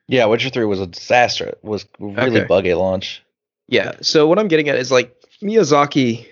Yeah, 0.08 0.26
Witcher 0.26 0.50
Three 0.50 0.66
was 0.66 0.80
a 0.80 0.88
disaster. 0.88 1.46
It 1.46 1.60
was 1.64 1.86
really 2.00 2.40
Okay. 2.40 2.48
buggy 2.48 2.72
at 2.72 2.78
launch. 2.78 3.24
yeah 3.68 3.94
so 4.02 4.28
what 4.28 4.40
i'm 4.40 4.48
getting 4.48 4.70
at 4.70 4.76
is 4.78 4.92
like 4.92 5.14
miyazaki 5.44 6.26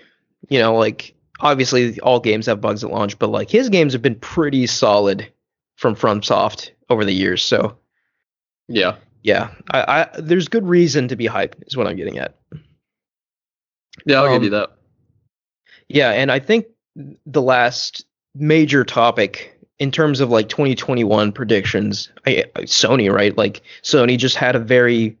you 0.48 0.58
know 0.58 0.74
like 0.76 1.14
obviously 1.40 1.98
all 2.00 2.18
games 2.20 2.46
have 2.46 2.60
bugs 2.60 2.82
at 2.82 2.90
launch 2.90 3.18
but 3.18 3.28
like 3.30 3.50
his 3.50 3.68
games 3.68 3.92
have 3.92 4.02
been 4.02 4.14
pretty 4.16 4.66
solid 4.66 5.30
from 5.76 5.94
FromSoft 5.94 6.70
over 6.88 7.04
the 7.04 7.12
years 7.12 7.42
so 7.44 7.76
yeah. 8.68 8.96
yeah, 9.22 9.50
I, 9.70 10.00
I 10.14 10.20
there's 10.20 10.48
good 10.48 10.66
reason 10.66 11.08
to 11.08 11.16
be 11.16 11.26
hyped 11.28 11.54
is 11.66 11.76
what 11.76 11.86
I'm 11.86 11.96
getting 11.96 12.18
at. 12.18 12.34
Yeah, 14.06 14.20
I'll 14.22 14.26
Um, 14.26 14.32
give 14.34 14.44
you 14.44 14.50
that. 14.50 14.70
Yeah, 15.88 16.10
and 16.10 16.30
I 16.32 16.38
think 16.40 16.66
the 17.26 17.42
last 17.42 18.04
major 18.34 18.84
topic 18.84 19.52
in 19.78 19.90
terms 19.90 20.20
of 20.20 20.30
like 20.30 20.48
2021 20.48 21.32
predictions, 21.32 22.10
I, 22.26 22.44
Sony, 22.60 23.12
right? 23.12 23.36
Like 23.36 23.62
Sony 23.82 24.16
just 24.16 24.36
had 24.36 24.56
a 24.56 24.58
very 24.58 25.16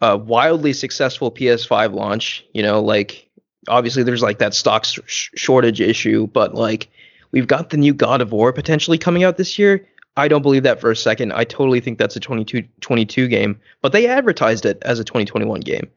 uh, 0.00 0.18
wildly 0.20 0.72
successful 0.72 1.30
PS5 1.30 1.94
launch. 1.94 2.44
You 2.52 2.62
know, 2.62 2.80
like 2.80 3.28
obviously 3.68 4.02
there's 4.02 4.22
like 4.22 4.38
that 4.38 4.54
stock 4.54 4.84
sh- 4.84 5.30
shortage 5.34 5.80
issue, 5.80 6.26
but 6.26 6.54
like 6.54 6.88
we've 7.30 7.46
got 7.46 7.70
the 7.70 7.76
new 7.76 7.94
God 7.94 8.20
of 8.20 8.32
War 8.32 8.52
potentially 8.52 8.98
coming 8.98 9.24
out 9.24 9.36
this 9.36 9.58
year. 9.58 9.86
I 10.16 10.28
don't 10.28 10.42
believe 10.42 10.62
that 10.62 10.80
for 10.80 10.90
a 10.90 10.96
second. 10.96 11.32
I 11.32 11.44
totally 11.44 11.80
think 11.80 11.98
that's 11.98 12.16
a 12.16 12.20
22 12.20 12.62
22 12.80 13.28
game, 13.28 13.60
but 13.82 13.92
they 13.92 14.06
advertised 14.06 14.64
it 14.64 14.78
as 14.82 14.98
a 14.98 15.04
2021 15.04 15.60
game. 15.60 15.90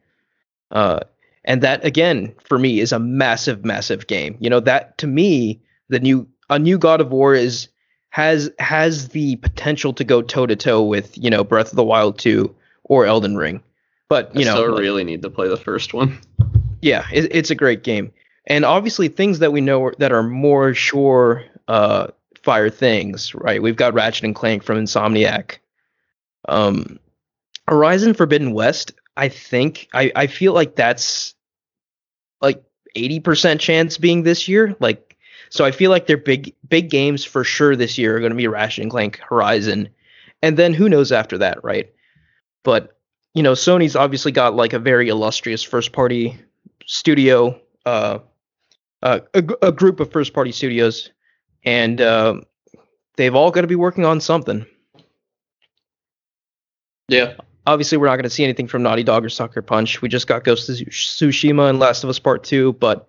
Uh, 0.70 1.00
and 1.48 1.62
that 1.62 1.84
again 1.84 2.32
for 2.44 2.58
me 2.58 2.78
is 2.78 2.92
a 2.92 2.98
massive 3.00 3.64
massive 3.64 4.06
game. 4.06 4.36
You 4.38 4.48
know, 4.50 4.60
that 4.60 4.96
to 4.98 5.08
me 5.08 5.60
the 5.88 5.98
new 5.98 6.28
a 6.50 6.58
new 6.60 6.78
God 6.78 7.00
of 7.00 7.10
War 7.10 7.34
is 7.34 7.68
has 8.10 8.50
has 8.60 9.08
the 9.08 9.36
potential 9.36 9.92
to 9.94 10.04
go 10.04 10.22
toe 10.22 10.46
to 10.46 10.54
toe 10.56 10.82
with, 10.82 11.16
you 11.18 11.28
know, 11.30 11.42
Breath 11.44 11.70
of 11.70 11.76
the 11.76 11.84
Wild 11.84 12.18
2 12.18 12.54
or 12.84 13.04
Elden 13.06 13.36
Ring. 13.36 13.62
But, 14.08 14.34
you 14.34 14.42
I 14.42 14.44
know, 14.44 14.54
still 14.62 14.76
really 14.78 15.04
need 15.04 15.20
to 15.22 15.28
play 15.30 15.48
the 15.48 15.58
first 15.58 15.92
one. 15.92 16.18
yeah, 16.80 17.04
it, 17.12 17.28
it's 17.34 17.50
a 17.50 17.54
great 17.54 17.82
game, 17.84 18.10
and 18.46 18.64
obviously 18.64 19.08
things 19.08 19.40
that 19.40 19.52
we 19.52 19.60
know 19.60 19.84
are- 19.84 19.94
that 19.98 20.12
are 20.12 20.22
more 20.22 20.72
sure 20.72 21.44
uh, 21.68 22.06
fire 22.42 22.70
things, 22.70 23.34
right? 23.34 23.60
We've 23.62 23.76
got 23.76 23.92
Ratchet 23.92 24.24
and 24.24 24.34
Clank 24.34 24.62
from 24.62 24.78
Insomniac. 24.78 25.58
Um, 26.48 26.98
Horizon 27.68 28.14
Forbidden 28.14 28.52
West, 28.54 28.92
I 29.18 29.28
think 29.28 29.88
I 29.92 30.10
I 30.16 30.26
feel 30.26 30.54
like 30.54 30.74
that's 30.76 31.34
like 32.40 32.62
eighty 32.94 33.20
percent 33.20 33.60
chance 33.60 33.98
being 33.98 34.22
this 34.22 34.48
year, 34.48 34.76
like. 34.80 35.04
So 35.50 35.64
I 35.64 35.70
feel 35.70 35.90
like 35.90 36.06
their 36.06 36.18
big 36.18 36.54
big 36.68 36.90
games 36.90 37.24
for 37.24 37.42
sure 37.42 37.74
this 37.74 37.96
year 37.96 38.16
are 38.16 38.20
going 38.20 38.32
to 38.32 38.36
be 38.36 38.48
Ratchet 38.48 38.82
and 38.82 38.90
Clank, 38.90 39.18
Horizon, 39.26 39.88
and 40.42 40.58
then 40.58 40.74
who 40.74 40.90
knows 40.90 41.10
after 41.10 41.38
that, 41.38 41.64
right? 41.64 41.90
But 42.64 42.98
you 43.34 43.42
know, 43.42 43.52
Sony's 43.52 43.96
obviously 43.96 44.32
got 44.32 44.56
like 44.56 44.72
a 44.74 44.78
very 44.78 45.08
illustrious 45.08 45.62
first 45.62 45.92
party 45.92 46.38
studio, 46.84 47.58
uh, 47.86 48.18
uh, 49.02 49.20
a, 49.32 49.44
a 49.62 49.72
group 49.72 50.00
of 50.00 50.10
first 50.10 50.34
party 50.34 50.52
studios, 50.52 51.10
and 51.64 52.00
uh, 52.00 52.40
they've 53.16 53.34
all 53.34 53.50
got 53.50 53.62
to 53.62 53.66
be 53.66 53.74
working 53.74 54.04
on 54.04 54.20
something. 54.20 54.66
Yeah. 57.08 57.34
Obviously, 57.68 57.98
we're 57.98 58.06
not 58.06 58.16
going 58.16 58.24
to 58.24 58.30
see 58.30 58.44
anything 58.44 58.66
from 58.66 58.82
Naughty 58.82 59.02
Dog 59.02 59.26
or 59.26 59.28
Sucker 59.28 59.60
Punch. 59.60 60.00
We 60.00 60.08
just 60.08 60.26
got 60.26 60.42
Ghost 60.42 60.70
of 60.70 60.76
Tsushima 60.76 61.68
and 61.68 61.78
Last 61.78 62.02
of 62.02 62.08
Us 62.08 62.18
Part 62.18 62.42
Two, 62.42 62.72
but 62.72 63.06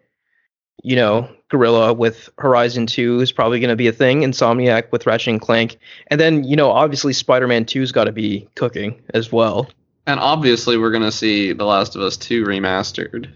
you 0.84 0.98
know, 0.98 1.30
Guerrilla 1.50 1.94
with 1.94 2.30
Horizon 2.38 2.86
Two 2.86 3.22
is 3.22 3.32
probably 3.32 3.62
going 3.62 3.70
to 3.70 3.78
be 3.78 3.88
a 3.88 3.94
thing. 3.94 4.22
Insomniac 4.22 4.92
with 4.92 5.06
Ratchet 5.06 5.30
and 5.30 5.42
Clank, 5.42 5.78
and 6.08 6.20
then 6.20 6.44
you 6.44 6.58
know, 6.58 6.72
obviously, 6.72 7.14
Spider 7.14 7.48
Man 7.48 7.66
Two's 7.66 7.94
got 7.94 8.04
to 8.04 8.12
be 8.12 8.50
cooking 8.56 9.02
as 9.14 9.32
well. 9.32 9.70
And 10.08 10.20
obviously, 10.20 10.78
we're 10.78 10.92
going 10.92 11.04
to 11.04 11.12
see 11.12 11.54
The 11.54 11.66
Last 11.66 11.96
of 11.96 12.02
Us 12.02 12.18
2 12.18 12.44
remastered 12.44 13.32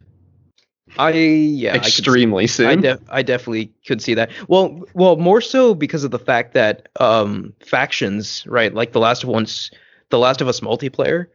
I 0.97 1.11
yeah, 1.11 1.71
I 1.71 1.80
see- 1.82 1.88
extremely 1.88 2.43
I, 2.43 2.47
soon. 2.47 2.82
def- 2.82 3.01
I 3.09 3.21
definitely 3.21 3.71
could 3.88 4.01
see 4.01 4.13
that. 4.15 4.30
Well, 4.47 4.84
well, 4.93 5.15
more 5.15 5.41
so 5.41 5.74
because 5.74 6.03
of 6.03 6.11
the 6.11 6.19
fact 6.19 6.53
that 6.53 6.89
um, 6.99 7.53
factions, 7.65 8.45
right, 8.47 8.74
like 8.74 8.91
the 8.91 8.99
Last 8.99 9.24
of 9.24 9.30
Us, 9.30 9.71
the 10.14 10.20
Last 10.20 10.39
of 10.41 10.47
Us 10.47 10.59
multiplayer, 10.59 11.26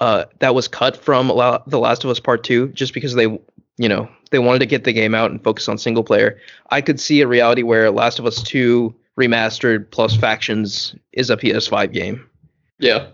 uh, 0.00 0.26
that 0.40 0.54
was 0.54 0.68
cut 0.68 0.96
from 0.96 1.28
La- 1.30 1.62
the 1.66 1.78
Last 1.80 2.04
of 2.04 2.10
Us 2.10 2.20
Part 2.20 2.44
Two, 2.44 2.68
just 2.68 2.92
because 2.94 3.14
they, 3.14 3.24
you 3.78 3.88
know, 3.88 4.08
they 4.30 4.38
wanted 4.38 4.58
to 4.60 4.66
get 4.66 4.84
the 4.84 4.92
game 4.92 5.14
out 5.14 5.30
and 5.30 5.42
focus 5.42 5.66
on 5.68 5.78
single 5.78 6.04
player. 6.04 6.38
I 6.70 6.80
could 6.82 7.00
see 7.00 7.22
a 7.22 7.26
reality 7.26 7.62
where 7.62 7.90
Last 7.90 8.18
of 8.18 8.26
Us 8.26 8.42
Two 8.42 8.94
remastered 9.18 9.90
plus 9.90 10.14
factions 10.14 10.94
is 11.12 11.30
a 11.30 11.36
PS5 11.36 11.92
game. 11.92 12.28
yeah. 12.78 13.08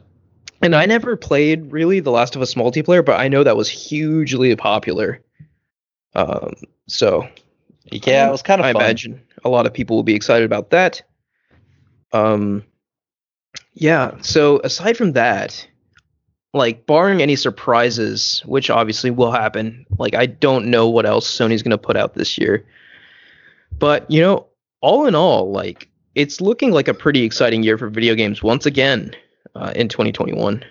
And 0.63 0.75
I 0.75 0.87
never 0.87 1.15
played 1.17 1.71
really 1.73 2.01
the 2.01 2.11
Last 2.11 2.37
of 2.37 2.43
Us 2.43 2.55
multiplayer, 2.55 3.05
but 3.05 3.21
I 3.21 3.29
know 3.29 3.45
that 3.45 3.57
was 3.57 3.69
hugely 3.69 4.55
popular. 4.57 5.21
Um, 6.15 6.55
so 6.87 7.29
Yeah, 7.91 8.29
it 8.29 8.31
was 8.31 8.41
kind 8.43 8.61
of 8.63 8.67
I 8.67 8.73
fun. 8.73 8.83
imagine 8.83 9.23
a 9.45 9.51
lot 9.51 9.67
of 9.67 9.75
people 9.75 9.97
will 9.97 10.03
be 10.05 10.15
excited 10.15 10.45
about 10.47 10.71
that. 10.71 11.03
Um, 12.13 12.65
yeah. 13.75 14.17
So 14.21 14.61
aside 14.65 14.97
from 14.97 15.13
that, 15.13 15.67
like 16.53 16.87
barring 16.87 17.21
any 17.21 17.37
surprises, 17.37 18.43
which 18.47 18.71
obviously 18.71 19.11
will 19.11 19.33
happen, 19.33 19.85
like 19.99 20.15
I 20.15 20.27
don't 20.27 20.67
know 20.67 20.89
what 20.89 21.07
else 21.07 21.31
Sony's 21.31 21.63
gonna 21.63 21.79
put 21.79 21.97
out 21.97 22.15
this 22.15 22.39
year. 22.39 22.65
But 23.79 24.11
you 24.11 24.21
know, 24.21 24.47
all 24.81 25.07
in 25.07 25.15
all, 25.15 25.51
like 25.51 25.89
it's 26.15 26.41
looking 26.41 26.71
like 26.71 26.89
a 26.89 26.95
pretty 26.95 27.25
exciting 27.25 27.63
year 27.63 27.77
for 27.77 27.89
video 27.89 28.15
games 28.15 28.43
once 28.43 28.67
again 28.67 29.15
uh, 29.55 29.73
in 29.75 29.89
2021. 29.89 30.65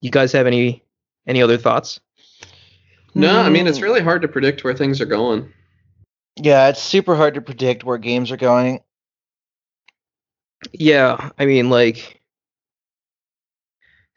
You 0.00 0.10
guys 0.10 0.32
have 0.32 0.46
any 0.46 0.82
any 1.26 1.42
other 1.42 1.56
thoughts? 1.56 2.00
No, 3.14 3.40
I 3.40 3.48
mean, 3.48 3.68
it's 3.68 3.80
really 3.80 4.00
hard 4.00 4.22
to 4.22 4.28
predict 4.28 4.64
where 4.64 4.74
things 4.74 5.00
are 5.00 5.06
going. 5.06 5.52
Yeah, 6.36 6.68
it's 6.68 6.82
super 6.82 7.14
hard 7.14 7.34
to 7.34 7.40
predict 7.40 7.84
where 7.84 7.96
games 7.96 8.32
are 8.32 8.36
going. 8.36 8.80
Yeah, 10.72 11.30
I 11.38 11.46
mean, 11.46 11.70
like, 11.70 12.20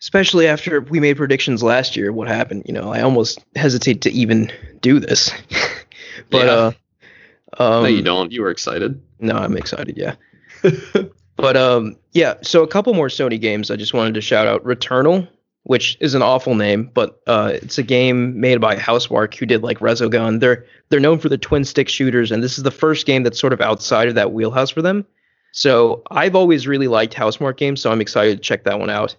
especially 0.02 0.48
after 0.48 0.82
we 0.82 1.00
made 1.00 1.18
predictions 1.18 1.64
last 1.64 1.96
year, 1.96 2.12
what 2.12 2.28
happened? 2.28 2.64
You 2.66 2.74
know, 2.74 2.92
I 2.92 3.02
almost 3.02 3.44
hesitate 3.56 4.02
to 4.02 4.12
even 4.12 4.52
do 4.82 5.00
this. 5.00 5.32
but 6.30 6.46
Yeah. 6.46 6.52
uh, 6.52 6.72
um, 7.60 7.84
no, 7.84 7.90
you 7.90 8.02
don't. 8.04 8.32
You 8.32 8.42
were 8.42 8.52
excited. 8.52 9.02
No, 9.20 9.36
I'm 9.36 9.58
excited. 9.58 9.98
Yeah, 9.98 10.16
but 11.36 11.58
um, 11.58 11.96
yeah. 12.12 12.36
So 12.44 12.62
a 12.64 12.68
couple 12.68 12.94
more 12.94 13.08
Sony 13.08 13.40
games 13.40 13.72
I 13.72 13.76
just 13.76 13.94
wanted 13.94 14.14
to 14.16 14.22
shout 14.22 14.48
out. 14.48 14.64
Returnal, 14.64 15.28
which 15.64 15.98
is 16.00 16.14
an 16.14 16.22
awful 16.22 16.56
name, 16.56 16.92
but 16.94 17.20
uh, 17.26 17.52
it's 17.56 17.78
a 17.78 17.84
game 17.84 18.40
made 18.40 18.62
by 18.62 18.76
Housemarque, 18.76 19.36
who 19.36 19.46
did 19.46 19.64
like 19.64 19.80
Resogun. 19.80 20.40
They're 20.40 20.66
they're 20.90 21.00
known 21.00 21.20
for 21.20 21.30
the 21.30 21.38
twin 21.38 21.64
stick 21.66 21.90
shooters, 21.90 22.32
and 22.32 22.44
this 22.44 22.58
is 22.58 22.64
the 22.64 22.72
first 22.72 23.06
game 23.06 23.24
that's 23.24 23.40
sort 23.40 23.54
of 23.54 23.62
outside 23.62 24.08
of 24.08 24.16
that 24.16 24.34
wheelhouse 24.34 24.70
for 24.70 24.82
them. 24.82 25.06
So 25.58 26.04
I've 26.12 26.36
always 26.36 26.68
really 26.68 26.88
liked 26.88 27.16
Housemarque 27.16 27.58
games, 27.58 27.82
so 27.82 27.92
I'm 27.92 28.00
excited 28.00 28.38
to 28.38 28.44
check 28.44 28.66
that 28.66 28.80
one 28.80 28.92
out. 28.92 29.16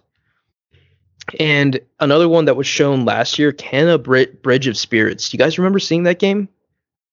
And 1.37 1.81
another 1.99 2.29
one 2.29 2.45
that 2.45 2.55
was 2.55 2.65
shown 2.65 3.03
last 3.03 3.37
year, 3.37 3.51
Kena 3.51 4.01
Bri- 4.01 4.37
Bridge 4.41 4.65
of 4.65 4.77
Spirits. 4.77 5.29
Do 5.29 5.35
you 5.35 5.37
guys 5.37 5.57
remember 5.57 5.79
seeing 5.79 6.03
that 6.03 6.17
game? 6.17 6.47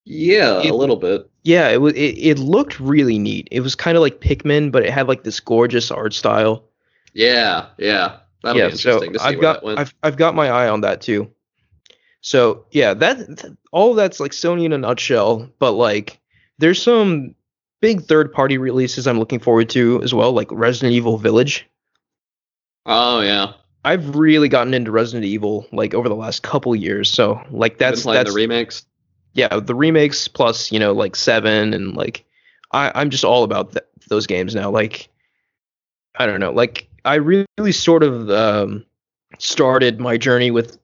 Yeah, 0.05 0.61
It- 0.63 0.71
a 0.71 0.75
little 0.77 0.95
bit. 0.95 1.29
Yeah, 1.43 1.71
it 1.71 1.81
was. 1.81 1.95
It, 1.95 2.19
it 2.19 2.39
looked 2.39 2.79
really 2.79 3.19
neat. 3.19 3.49
It 3.51 3.63
was 3.63 3.75
kind 3.75 3.97
of 3.97 4.01
like 4.01 4.21
Pikmin, 4.21 4.71
but 4.71 4.85
it 4.85 4.91
had 4.93 5.09
like 5.09 5.25
this 5.25 5.41
gorgeous 5.41 5.91
art 5.91 6.15
style. 6.15 6.63
Yeah, 7.13 7.67
yeah. 7.79 8.19
That'll 8.45 8.61
yeah, 8.61 8.69
be 8.69 8.77
so 8.77 9.03
interesting 9.03 9.13
to 9.15 9.19
see 9.19 9.25
I've 9.25 9.41
got. 9.41 9.67
I've 9.67 9.95
I've 10.05 10.17
got 10.17 10.37
my 10.37 10.51
eye 10.51 10.69
on 10.69 10.83
that 10.83 11.01
too. 11.01 11.33
So 12.21 12.67
yeah, 12.71 12.95
that 12.95 13.39
th- 13.39 13.55
all 13.73 13.91
of 13.91 13.97
that's 13.97 14.21
like 14.21 14.31
Sony 14.33 14.65
in 14.65 14.73
a 14.73 14.79
nutshell. 14.79 15.49
But 15.59 15.73
like, 15.73 16.21
there's 16.59 16.81
some 16.81 17.35
big 17.81 18.03
third 18.03 18.33
party 18.33 18.59
releases 18.59 19.07
I'm 19.07 19.19
looking 19.19 19.39
forward 19.41 19.69
to 19.71 20.03
as 20.03 20.13
well, 20.15 20.33
like 20.33 20.49
Resident 20.51 20.95
Evil 20.95 21.19
Village. 21.19 21.67
oh 22.87 23.21
yeah. 23.21 23.53
I've 23.85 24.17
really 24.17 24.49
gotten 24.49 24.75
into 24.75 24.91
Resident 24.91 25.25
Evil 25.25 25.67
like 25.73 25.95
over 25.95 26.09
the 26.09 26.17
last 26.17 26.43
couple 26.43 26.75
years. 26.75 27.09
So 27.11 27.41
like 27.51 27.79
that's 27.79 28.03
that's 28.05 28.31
the 28.31 28.35
remakes. 28.35 28.85
yeah 29.35 29.61
the 29.61 29.75
remakes 29.75 30.27
plus 30.29 30.73
you 30.73 30.79
know 30.81 30.93
like 30.93 31.15
seven 31.15 31.73
and 31.75 31.95
like 31.97 32.25
I, 32.73 32.91
i'm 32.97 33.11
just 33.11 33.25
all 33.25 33.45
about 33.45 33.73
th- 33.73 33.85
those 34.09 34.27
games 34.27 34.55
now 34.57 34.71
like 34.71 35.09
i 36.19 36.27
don't 36.27 36.41
know 36.41 36.51
like 36.51 36.89
i 37.05 37.15
really 37.15 37.71
sort 37.73 38.03
of 38.03 38.29
um, 38.31 38.85
started 39.39 40.01
my 40.01 40.17
journey 40.17 40.51
with 40.51 40.79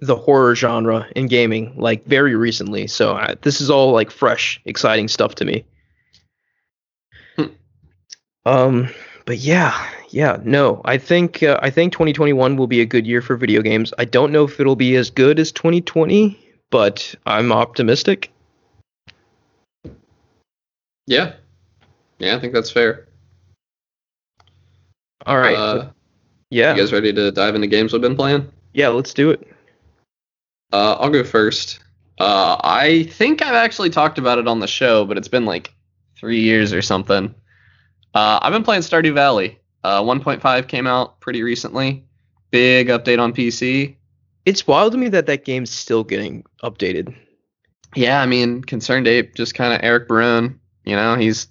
the 0.00 0.14
horror 0.16 0.54
genre 0.54 1.08
in 1.16 1.26
gaming 1.26 1.74
like 1.76 2.04
very 2.04 2.36
recently 2.36 2.86
so 2.86 3.14
I, 3.14 3.34
this 3.42 3.60
is 3.60 3.68
all 3.70 3.90
like 3.92 4.10
fresh 4.12 4.60
exciting 4.64 5.08
stuff 5.08 5.34
to 5.36 5.44
me. 5.44 5.64
Um 8.46 8.88
but 9.26 9.38
yeah 9.38 9.88
yeah 10.10 10.38
no 10.44 10.80
i 10.84 10.98
think 10.98 11.42
uh, 11.42 11.58
i 11.62 11.70
think 11.70 11.92
2021 11.92 12.56
will 12.56 12.66
be 12.66 12.80
a 12.80 12.86
good 12.86 13.06
year 13.06 13.22
for 13.22 13.36
video 13.36 13.62
games 13.62 13.92
i 13.98 14.04
don't 14.04 14.32
know 14.32 14.44
if 14.44 14.60
it'll 14.60 14.76
be 14.76 14.96
as 14.96 15.10
good 15.10 15.38
as 15.38 15.50
2020 15.52 16.38
but 16.70 17.14
i'm 17.26 17.52
optimistic 17.52 18.30
Yeah. 21.06 21.34
Yeah, 22.18 22.36
I 22.36 22.40
think 22.40 22.54
that's 22.54 22.70
fair. 22.70 23.08
all 25.26 25.36
right 25.38 25.56
Uh, 25.56 25.90
yeah 26.50 26.74
You 26.74 26.80
guys 26.82 26.92
ready 26.92 27.12
to 27.12 27.30
dive 27.30 27.54
into 27.54 27.66
games 27.66 27.92
we've 27.92 28.00
been 28.02 28.16
playing? 28.16 28.50
yeah 28.72 28.88
let's 28.88 29.12
do 29.14 29.30
it 29.30 29.46
Uh, 30.72 30.94
I'll 30.98 31.10
go 31.10 31.22
first. 31.22 31.78
Uh, 32.18 32.56
I 32.64 33.04
think 33.04 33.42
I've 33.42 33.54
actually 33.54 33.90
talked 33.90 34.18
about 34.18 34.38
it 34.38 34.48
on 34.48 34.58
the 34.60 34.66
show, 34.66 35.04
but 35.04 35.16
it's 35.16 35.28
been 35.28 35.44
like 35.44 35.72
three 36.16 36.40
years 36.40 36.72
or 36.72 36.82
something. 36.82 37.32
Uh, 38.14 38.38
I've 38.42 38.52
been 38.52 38.62
playing 38.62 38.82
Stardew 38.82 39.12
Valley. 39.14 39.58
Uh, 39.82 40.00
1.5 40.02 40.68
came 40.68 40.86
out 40.86 41.20
pretty 41.20 41.42
recently. 41.42 42.04
Big 42.50 42.88
update 42.88 43.18
on 43.18 43.32
PC. 43.34 43.96
it's 44.46 44.66
wild 44.66 44.92
to 44.92 44.98
me 44.98 45.08
that 45.08 45.26
that 45.26 45.44
game's 45.44 45.70
still 45.70 46.04
getting 46.04 46.44
updated 46.62 47.14
Yeah, 47.96 48.20
I 48.22 48.26
mean, 48.26 48.62
ConcernedApe, 48.62 49.34
just 49.34 49.54
kind 49.54 49.74
of 49.74 49.80
Eric 49.82 50.08
Barone. 50.08 50.60
You 50.84 50.96
know, 50.96 51.16
he's 51.16 51.48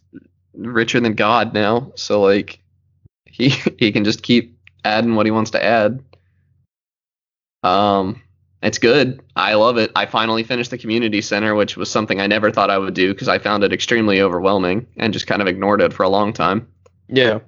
richer 0.56 1.00
than 1.00 1.14
God 1.14 1.54
now, 1.54 1.92
so 1.96 2.22
like, 2.22 2.60
he 3.26 3.50
he 3.78 3.92
can 3.92 4.04
just 4.06 4.24
keep 4.24 4.58
adding 4.86 5.16
what 5.16 5.26
he 5.26 5.32
wants 5.32 5.52
to 5.52 5.64
add. 5.64 6.04
Um, 7.64 8.23
it's 8.64 8.80
good. 8.80 9.22
I 9.36 9.54
love 9.54 9.78
it. 9.78 9.92
I 9.96 10.06
finally 10.08 10.44
finished 10.44 10.72
the 10.72 10.78
community 10.78 11.22
center, 11.22 11.54
which 11.54 11.78
was 11.78 11.92
something 11.92 12.20
I 12.20 12.28
never 12.28 12.50
thought 12.50 12.70
I 12.72 12.78
would 12.78 12.94
do 12.96 13.14
because 13.14 13.28
I 13.28 13.38
found 13.38 13.64
it 13.64 13.74
extremely 13.74 14.22
overwhelming 14.22 14.88
and 14.98 15.14
just 15.14 15.28
kind 15.28 15.42
of 15.42 15.48
ignored 15.48 15.82
it 15.82 15.94
for 15.94 16.04
a 16.04 16.10
long 16.10 16.34
time. 16.34 16.68
Yeah. 17.10 17.40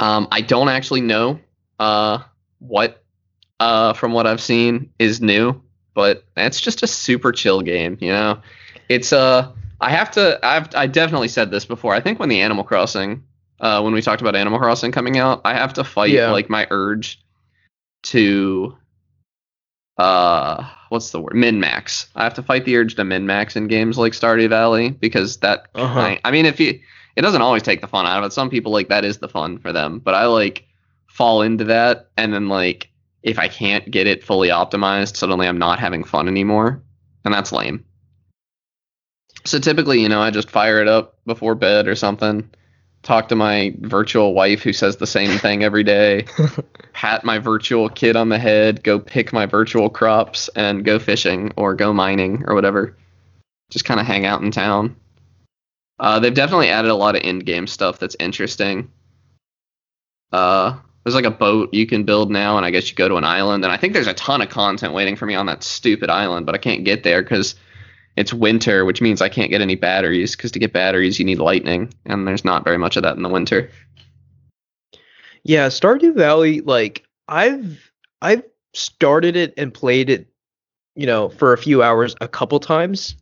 Um, 0.00 0.26
I 0.32 0.40
don't 0.40 0.68
actually 0.68 1.02
know 1.02 1.38
uh, 1.78 2.18
what, 2.58 3.04
uh, 3.60 3.92
from 3.92 4.12
what 4.12 4.26
I've 4.26 4.40
seen, 4.40 4.90
is 4.98 5.20
new, 5.20 5.60
but 5.94 6.24
it's 6.36 6.60
just 6.60 6.82
a 6.82 6.86
super 6.86 7.30
chill 7.30 7.60
game. 7.60 7.98
You 8.00 8.10
know, 8.12 8.40
it's 8.88 9.12
uh, 9.12 9.52
I 9.80 9.90
have 9.90 10.10
to. 10.12 10.38
I've 10.42 10.74
I 10.74 10.86
definitely 10.86 11.28
said 11.28 11.50
this 11.50 11.64
before. 11.64 11.94
I 11.94 12.00
think 12.00 12.18
when 12.18 12.28
the 12.28 12.40
Animal 12.40 12.64
Crossing, 12.64 13.22
uh, 13.60 13.80
when 13.82 13.92
we 13.92 14.00
talked 14.02 14.22
about 14.22 14.34
Animal 14.34 14.58
Crossing 14.58 14.92
coming 14.92 15.18
out, 15.18 15.42
I 15.44 15.54
have 15.54 15.74
to 15.74 15.84
fight 15.84 16.10
Yeah. 16.10 16.30
like 16.30 16.48
my 16.48 16.66
urge 16.70 17.20
to, 18.04 18.76
uh, 20.02 20.68
what's 20.88 21.10
the 21.10 21.20
word? 21.20 21.34
Min 21.34 21.60
max. 21.60 22.08
I 22.16 22.24
have 22.24 22.34
to 22.34 22.42
fight 22.42 22.64
the 22.64 22.76
urge 22.76 22.96
to 22.96 23.04
min 23.04 23.24
max 23.24 23.54
in 23.54 23.68
games 23.68 23.96
like 23.96 24.12
Stardew 24.12 24.48
Valley 24.48 24.90
because 24.90 25.36
that. 25.38 25.68
Uh-huh. 25.74 26.00
I, 26.00 26.20
I 26.24 26.30
mean, 26.32 26.44
if 26.44 26.58
you, 26.58 26.80
it 27.14 27.22
doesn't 27.22 27.42
always 27.42 27.62
take 27.62 27.80
the 27.80 27.86
fun 27.86 28.04
out 28.06 28.18
of 28.18 28.24
it. 28.24 28.32
Some 28.32 28.50
people 28.50 28.72
like 28.72 28.88
that 28.88 29.04
is 29.04 29.18
the 29.18 29.28
fun 29.28 29.58
for 29.58 29.72
them, 29.72 30.00
but 30.00 30.14
I 30.14 30.26
like 30.26 30.66
fall 31.06 31.42
into 31.42 31.64
that 31.64 32.10
and 32.16 32.32
then 32.32 32.48
like 32.48 32.90
if 33.22 33.38
I 33.38 33.46
can't 33.46 33.88
get 33.90 34.08
it 34.08 34.24
fully 34.24 34.48
optimized, 34.48 35.16
suddenly 35.16 35.46
I'm 35.46 35.58
not 35.58 35.78
having 35.78 36.02
fun 36.02 36.26
anymore, 36.26 36.82
and 37.24 37.32
that's 37.32 37.52
lame. 37.52 37.84
So 39.44 39.60
typically, 39.60 40.00
you 40.00 40.08
know, 40.08 40.20
I 40.20 40.30
just 40.30 40.50
fire 40.50 40.80
it 40.80 40.88
up 40.88 41.18
before 41.26 41.54
bed 41.54 41.86
or 41.86 41.94
something. 41.94 42.50
Talk 43.02 43.28
to 43.28 43.36
my 43.36 43.74
virtual 43.80 44.32
wife 44.32 44.62
who 44.62 44.72
says 44.72 44.96
the 44.96 45.06
same 45.06 45.38
thing 45.38 45.64
every 45.64 45.82
day. 45.82 46.26
pat 46.92 47.24
my 47.24 47.38
virtual 47.38 47.88
kid 47.88 48.14
on 48.14 48.28
the 48.28 48.38
head, 48.38 48.84
go 48.84 49.00
pick 49.00 49.32
my 49.32 49.46
virtual 49.46 49.90
crops, 49.90 50.48
and 50.54 50.84
go 50.84 50.98
fishing 51.00 51.52
or 51.56 51.74
go 51.74 51.92
mining 51.92 52.44
or 52.46 52.54
whatever. 52.54 52.96
Just 53.70 53.84
kind 53.84 53.98
of 53.98 54.06
hang 54.06 54.24
out 54.24 54.42
in 54.42 54.52
town. 54.52 54.96
Uh, 55.98 56.20
they've 56.20 56.34
definitely 56.34 56.68
added 56.68 56.90
a 56.90 56.94
lot 56.94 57.16
of 57.16 57.22
in-game 57.22 57.66
stuff 57.66 57.98
that's 57.98 58.16
interesting. 58.20 58.90
Uh, 60.30 60.78
there's 61.04 61.14
like 61.14 61.24
a 61.24 61.30
boat 61.30 61.74
you 61.74 61.86
can 61.86 62.04
build 62.04 62.30
now, 62.30 62.56
and 62.56 62.64
I 62.64 62.70
guess 62.70 62.88
you 62.88 62.94
go 62.94 63.08
to 63.08 63.16
an 63.16 63.24
island, 63.24 63.64
and 63.64 63.72
I 63.72 63.76
think 63.76 63.92
there's 63.92 64.06
a 64.06 64.14
ton 64.14 64.42
of 64.42 64.48
content 64.48 64.94
waiting 64.94 65.16
for 65.16 65.26
me 65.26 65.34
on 65.34 65.46
that 65.46 65.64
stupid 65.64 66.10
island, 66.10 66.46
but 66.46 66.54
I 66.54 66.58
can't 66.58 66.84
get 66.84 67.02
there 67.02 67.22
because 67.22 67.56
it's 68.16 68.32
winter, 68.32 68.84
which 68.84 69.00
means 69.00 69.22
I 69.22 69.28
can't 69.28 69.50
get 69.50 69.60
any 69.60 69.74
batteries. 69.74 70.36
Because 70.36 70.50
to 70.52 70.58
get 70.58 70.72
batteries, 70.72 71.18
you 71.18 71.24
need 71.24 71.38
lightning, 71.38 71.92
and 72.04 72.26
there's 72.26 72.44
not 72.44 72.64
very 72.64 72.78
much 72.78 72.96
of 72.96 73.02
that 73.02 73.16
in 73.16 73.22
the 73.22 73.28
winter. 73.28 73.70
Yeah, 75.44 75.68
Stardew 75.68 76.14
Valley, 76.14 76.60
like 76.60 77.04
I've 77.28 77.90
I've 78.20 78.42
started 78.74 79.36
it 79.36 79.54
and 79.56 79.74
played 79.74 80.10
it, 80.10 80.28
you 80.94 81.06
know, 81.06 81.28
for 81.30 81.52
a 81.52 81.58
few 81.58 81.82
hours 81.82 82.14
a 82.20 82.28
couple 82.28 82.60
times. 82.60 83.16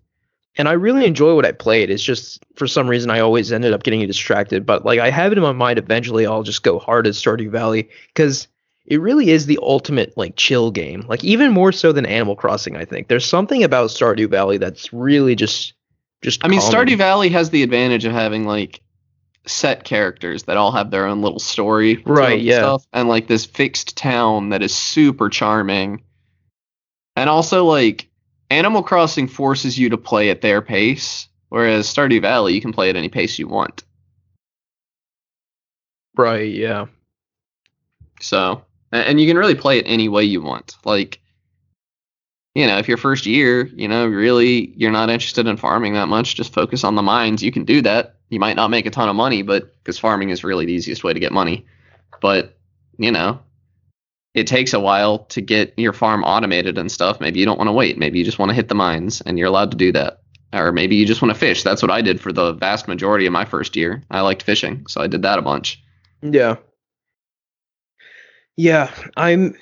And 0.56 0.68
I 0.68 0.72
really 0.72 1.06
enjoy 1.06 1.34
what 1.34 1.46
I 1.46 1.52
played. 1.52 1.90
It's 1.90 2.02
just 2.02 2.42
for 2.56 2.66
some 2.66 2.88
reason 2.88 3.10
I 3.10 3.20
always 3.20 3.52
ended 3.52 3.72
up 3.72 3.84
getting 3.84 4.04
distracted. 4.06 4.66
But 4.66 4.84
like 4.84 4.98
I 4.98 5.08
have 5.08 5.32
it 5.32 5.38
in 5.38 5.44
my 5.44 5.52
mind 5.52 5.78
eventually 5.78 6.26
I'll 6.26 6.42
just 6.42 6.62
go 6.62 6.78
hard 6.78 7.06
at 7.06 7.14
Stardew 7.14 7.50
Valley 7.50 7.88
because 8.08 8.48
it 8.90 9.00
really 9.00 9.30
is 9.30 9.46
the 9.46 9.58
ultimate 9.62 10.16
like 10.18 10.34
chill 10.34 10.72
game. 10.72 11.04
Like 11.08 11.22
even 11.24 11.52
more 11.52 11.70
so 11.70 11.92
than 11.92 12.04
Animal 12.04 12.34
Crossing, 12.34 12.76
I 12.76 12.84
think. 12.84 13.06
There's 13.06 13.24
something 13.24 13.62
about 13.62 13.90
Stardew 13.90 14.28
Valley 14.28 14.58
that's 14.58 14.92
really 14.92 15.36
just 15.36 15.74
just 16.22 16.44
I 16.44 16.48
mean, 16.48 16.60
calming. 16.60 16.94
Stardew 16.94 16.98
Valley 16.98 17.28
has 17.30 17.50
the 17.50 17.62
advantage 17.62 18.04
of 18.04 18.12
having 18.12 18.44
like 18.44 18.80
set 19.46 19.84
characters 19.84 20.42
that 20.42 20.56
all 20.56 20.72
have 20.72 20.90
their 20.90 21.06
own 21.06 21.22
little 21.22 21.38
story, 21.38 22.02
Right, 22.04 22.34
and 22.34 22.42
yeah. 22.42 22.58
stuff, 22.58 22.86
and 22.92 23.08
like 23.08 23.28
this 23.28 23.46
fixed 23.46 23.96
town 23.96 24.50
that 24.50 24.60
is 24.60 24.74
super 24.74 25.30
charming, 25.30 26.02
and 27.14 27.30
also 27.30 27.64
like 27.64 28.08
Animal 28.50 28.82
Crossing 28.82 29.28
forces 29.28 29.78
you 29.78 29.88
to 29.90 29.96
play 29.96 30.30
at 30.30 30.40
their 30.42 30.60
pace, 30.60 31.28
whereas 31.48 31.86
Stardew 31.86 32.20
Valley 32.20 32.54
you 32.54 32.60
can 32.60 32.72
play 32.72 32.90
at 32.90 32.96
any 32.96 33.08
pace 33.08 33.38
you 33.38 33.46
want. 33.46 33.84
Right, 36.16 36.52
yeah. 36.52 36.86
So, 38.20 38.62
and 38.92 39.20
you 39.20 39.26
can 39.26 39.36
really 39.36 39.54
play 39.54 39.78
it 39.78 39.84
any 39.86 40.08
way 40.08 40.24
you 40.24 40.40
want. 40.40 40.76
Like, 40.84 41.20
you 42.54 42.66
know, 42.66 42.78
if 42.78 42.88
your 42.88 42.96
first 42.96 43.26
year, 43.26 43.66
you 43.66 43.86
know, 43.86 44.06
really 44.06 44.72
you're 44.76 44.90
not 44.90 45.10
interested 45.10 45.46
in 45.46 45.56
farming 45.56 45.94
that 45.94 46.08
much, 46.08 46.34
just 46.34 46.52
focus 46.52 46.84
on 46.84 46.96
the 46.96 47.02
mines. 47.02 47.42
You 47.42 47.52
can 47.52 47.64
do 47.64 47.80
that. 47.82 48.16
You 48.28 48.40
might 48.40 48.56
not 48.56 48.70
make 48.70 48.86
a 48.86 48.90
ton 48.90 49.08
of 49.08 49.16
money, 49.16 49.42
but 49.42 49.72
because 49.78 49.98
farming 49.98 50.30
is 50.30 50.44
really 50.44 50.66
the 50.66 50.72
easiest 50.72 51.04
way 51.04 51.12
to 51.12 51.20
get 51.20 51.32
money. 51.32 51.66
But, 52.20 52.58
you 52.98 53.10
know, 53.10 53.40
it 54.34 54.46
takes 54.46 54.72
a 54.72 54.80
while 54.80 55.20
to 55.26 55.40
get 55.40 55.74
your 55.76 55.92
farm 55.92 56.22
automated 56.22 56.78
and 56.78 56.90
stuff. 56.90 57.20
Maybe 57.20 57.40
you 57.40 57.46
don't 57.46 57.58
want 57.58 57.68
to 57.68 57.72
wait. 57.72 57.98
Maybe 57.98 58.18
you 58.18 58.24
just 58.24 58.38
want 58.38 58.50
to 58.50 58.54
hit 58.54 58.68
the 58.68 58.74
mines 58.74 59.20
and 59.20 59.38
you're 59.38 59.48
allowed 59.48 59.70
to 59.72 59.76
do 59.76 59.92
that. 59.92 60.22
Or 60.52 60.72
maybe 60.72 60.96
you 60.96 61.06
just 61.06 61.22
want 61.22 61.32
to 61.32 61.38
fish. 61.38 61.62
That's 61.62 61.82
what 61.82 61.90
I 61.90 62.02
did 62.02 62.20
for 62.20 62.32
the 62.32 62.52
vast 62.52 62.88
majority 62.88 63.26
of 63.26 63.32
my 63.32 63.44
first 63.44 63.76
year. 63.76 64.02
I 64.10 64.20
liked 64.20 64.42
fishing, 64.42 64.84
so 64.88 65.00
I 65.00 65.06
did 65.06 65.22
that 65.22 65.38
a 65.38 65.42
bunch. 65.42 65.82
Yeah. 66.22 66.56
Yeah, 68.60 68.90
I'm 69.16 69.56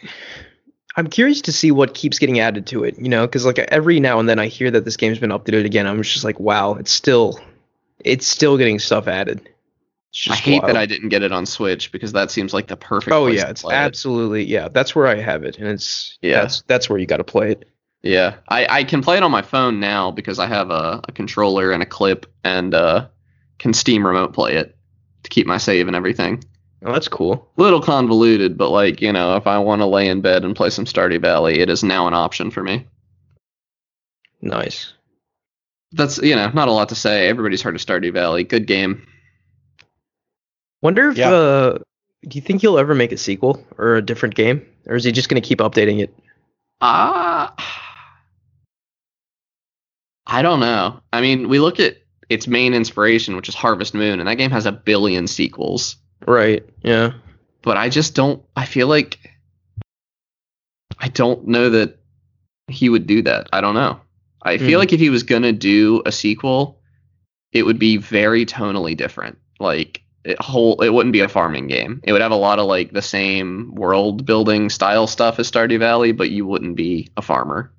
I'm 0.96 1.06
curious 1.06 1.42
to 1.42 1.52
see 1.52 1.70
what 1.70 1.94
keeps 1.94 2.18
getting 2.18 2.40
added 2.40 2.66
to 2.68 2.82
it, 2.82 2.98
you 2.98 3.08
know, 3.08 3.28
cuz 3.28 3.46
like 3.46 3.58
every 3.60 4.00
now 4.00 4.18
and 4.18 4.28
then 4.28 4.40
I 4.40 4.48
hear 4.48 4.70
that 4.72 4.84
this 4.84 4.96
game's 4.96 5.20
been 5.20 5.30
updated 5.30 5.64
again. 5.64 5.86
I'm 5.86 6.02
just 6.02 6.24
like, 6.24 6.40
wow, 6.40 6.74
it's 6.74 6.90
still 6.90 7.38
it's 8.04 8.26
still 8.26 8.56
getting 8.58 8.78
stuff 8.80 9.06
added. 9.06 9.48
I 10.28 10.34
hate 10.34 10.62
that. 10.66 10.76
I 10.76 10.86
didn't 10.86 11.10
get 11.10 11.22
it 11.22 11.30
on 11.30 11.46
Switch 11.46 11.92
because 11.92 12.12
that 12.14 12.32
seems 12.32 12.52
like 12.52 12.66
the 12.66 12.76
perfect. 12.76 13.14
Oh 13.14 13.26
place 13.26 13.38
yeah, 13.38 13.44
to 13.44 13.50
it's 13.50 13.62
play 13.62 13.74
it. 13.76 13.78
absolutely 13.78 14.44
yeah, 14.44 14.68
that's 14.68 14.96
where 14.96 15.06
I 15.06 15.16
have 15.20 15.44
it 15.44 15.58
and 15.58 15.68
it's 15.68 16.18
Yeah. 16.20 16.40
that's 16.40 16.62
that's 16.62 16.90
where 16.90 16.98
you 16.98 17.06
got 17.06 17.18
to 17.18 17.24
play 17.24 17.52
it. 17.52 17.68
Yeah, 18.02 18.34
I, 18.48 18.66
I 18.68 18.84
can 18.84 19.02
play 19.02 19.16
it 19.16 19.22
on 19.22 19.30
my 19.30 19.42
phone 19.42 19.80
now 19.80 20.10
because 20.10 20.38
I 20.38 20.46
have 20.46 20.70
a, 20.70 21.00
a 21.08 21.12
controller 21.12 21.70
and 21.72 21.82
a 21.82 21.86
clip 21.86 22.26
and 22.44 22.72
uh, 22.74 23.08
can 23.58 23.72
Steam 23.74 24.06
Remote 24.06 24.32
play 24.32 24.54
it 24.54 24.76
to 25.24 25.30
keep 25.30 25.46
my 25.46 25.58
save 25.58 25.86
and 25.88 25.96
everything. 25.96 26.42
Oh, 26.84 26.92
that's 26.92 27.08
cool. 27.08 27.48
A 27.58 27.62
Little 27.62 27.80
convoluted, 27.80 28.56
but 28.56 28.70
like 28.70 29.00
you 29.00 29.12
know, 29.12 29.36
if 29.36 29.46
I 29.46 29.58
want 29.58 29.80
to 29.82 29.86
lay 29.86 30.08
in 30.08 30.20
bed 30.20 30.44
and 30.44 30.54
play 30.54 30.70
some 30.70 30.84
Stardew 30.84 31.20
Valley, 31.20 31.58
it 31.60 31.68
is 31.68 31.82
now 31.82 32.06
an 32.06 32.14
option 32.14 32.50
for 32.50 32.62
me. 32.62 32.86
Nice. 34.40 34.92
That's 35.92 36.18
you 36.18 36.36
know 36.36 36.50
not 36.50 36.68
a 36.68 36.72
lot 36.72 36.90
to 36.90 36.94
say. 36.94 37.28
Everybody's 37.28 37.62
heard 37.62 37.74
of 37.74 37.80
Stardew 37.80 38.12
Valley. 38.12 38.44
Good 38.44 38.66
game. 38.66 39.06
Wonder 40.82 41.08
if 41.10 41.16
Yeah. 41.16 41.30
uh 41.32 41.78
do 42.28 42.36
you 42.36 42.42
think 42.42 42.60
he'll 42.60 42.78
ever 42.78 42.94
make 42.94 43.12
a 43.12 43.16
sequel 43.16 43.64
or 43.78 43.96
a 43.96 44.02
different 44.02 44.34
game 44.34 44.64
or 44.86 44.96
is 44.96 45.04
he 45.04 45.12
just 45.12 45.28
going 45.28 45.40
to 45.40 45.46
keep 45.46 45.58
updating 45.60 46.00
it? 46.00 46.12
Ah, 46.80 47.54
I 50.26 50.42
don't 50.42 50.60
know. 50.60 51.00
I 51.12 51.20
mean, 51.20 51.48
we 51.48 51.58
look 51.58 51.80
at 51.80 51.96
its 52.28 52.46
main 52.46 52.74
inspiration, 52.74 53.34
which 53.36 53.48
is 53.48 53.54
Harvest 53.54 53.94
Moon, 53.94 54.20
and 54.20 54.28
that 54.28 54.34
game 54.36 54.50
has 54.50 54.66
a 54.66 54.72
billion 54.72 55.26
sequels. 55.26 55.96
Right. 56.26 56.64
Yeah. 56.82 57.12
but 57.62 57.76
I 57.76 57.88
just 57.90 58.14
don't. 58.14 58.42
I 58.56 58.64
feel 58.64 58.86
like 58.88 59.18
I 60.98 61.08
don't 61.08 61.46
know 61.48 61.70
that 61.70 61.98
he 62.68 62.88
would 62.88 63.06
do 63.06 63.22
that. 63.22 63.48
I 63.52 63.60
don't 63.60 63.74
know. 63.74 64.00
I 64.42 64.56
feel 64.58 64.78
Mhm. 64.78 64.82
like 64.82 64.92
if 64.92 65.00
he 65.00 65.10
was 65.10 65.22
gonna 65.22 65.52
do 65.52 66.02
a 66.06 66.12
sequel, 66.12 66.80
it 67.52 67.64
would 67.66 67.78
be 67.78 67.96
very 67.96 68.46
tonally 68.46 68.96
different. 68.96 69.38
Like 69.60 70.02
it 70.24 70.40
whole, 70.40 70.80
it 70.82 70.90
wouldn't 70.90 71.12
be 71.12 71.20
a 71.20 71.28
farming 71.28 71.66
game. 71.68 72.00
It 72.04 72.12
would 72.12 72.22
have 72.22 72.32
a 72.32 72.36
lot 72.36 72.58
of 72.58 72.66
like 72.66 72.92
the 72.92 73.02
same 73.02 73.74
world 73.74 74.24
building 74.24 74.70
style 74.70 75.06
stuff 75.06 75.38
as 75.38 75.50
Stardew 75.50 75.78
Valley, 75.78 76.12
but 76.12 76.30
you 76.30 76.46
wouldn't 76.46 76.76
be 76.76 77.10
a 77.16 77.22
farmer. 77.22 77.72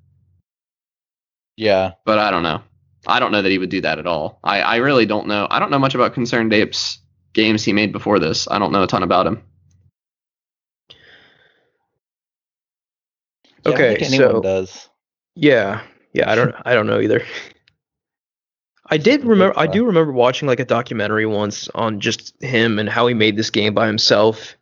Yeah. 1.56 1.92
But 2.04 2.18
I 2.18 2.30
don't 2.30 2.42
know. 2.42 2.62
I 3.06 3.18
don't 3.20 3.32
know 3.32 3.42
that 3.42 3.50
he 3.50 3.58
would 3.58 3.70
do 3.70 3.80
that 3.80 3.98
at 3.98 4.06
all. 4.06 4.38
I, 4.44 4.60
I 4.60 4.76
really 4.76 5.06
don't 5.06 5.26
know. 5.26 5.46
I 5.50 5.58
don't 5.58 5.70
know 5.70 5.78
much 5.78 5.94
about 5.94 6.14
ConcernedApe's 6.14 6.98
games 7.32 7.64
he 7.64 7.72
made 7.72 7.92
before 7.92 8.18
this. 8.18 8.48
I 8.50 8.58
don't 8.58 8.72
know 8.72 8.82
a 8.82 8.86
ton 8.86 9.02
about 9.02 9.26
him. 9.26 9.42
Yeah, 13.64 13.72
Okay, 13.72 13.88
don't 13.90 13.98
think 13.98 14.12
anyone 14.14 14.34
so- 14.36 14.40
does. 14.42 14.88
Yeah, 15.34 15.82
yeah. 16.12 16.30
I 16.30 16.34
don't. 16.34 16.54
I 16.64 16.74
don't 16.74 16.86
know 16.86 17.00
either. 17.00 17.22
I 18.86 18.96
did 18.96 19.24
remember. 19.24 19.56
I 19.58 19.66
do 19.66 19.84
remember 19.86 20.12
watching 20.12 20.48
like 20.48 20.60
a 20.60 20.64
documentary 20.64 21.26
once 21.26 21.68
on 21.74 22.00
just 22.00 22.34
him 22.42 22.78
and 22.78 22.88
how 22.88 23.06
he 23.06 23.14
made 23.14 23.36
this 23.36 23.50
game 23.50 23.74
by 23.74 23.86
himself, 23.86 24.56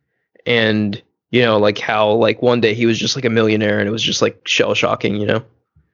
and 0.44 1.00
you 1.30 1.42
know, 1.42 1.58
like 1.58 1.78
how 1.78 2.10
like 2.12 2.42
one 2.42 2.60
day 2.60 2.74
he 2.74 2.86
was 2.86 2.98
just 2.98 3.16
like 3.16 3.24
a 3.24 3.30
millionaire, 3.30 3.78
and 3.78 3.88
it 3.88 3.92
was 3.92 4.02
just 4.02 4.20
like 4.20 4.46
shell 4.46 4.74
shocking. 4.74 5.16
You 5.16 5.26
know, 5.26 5.44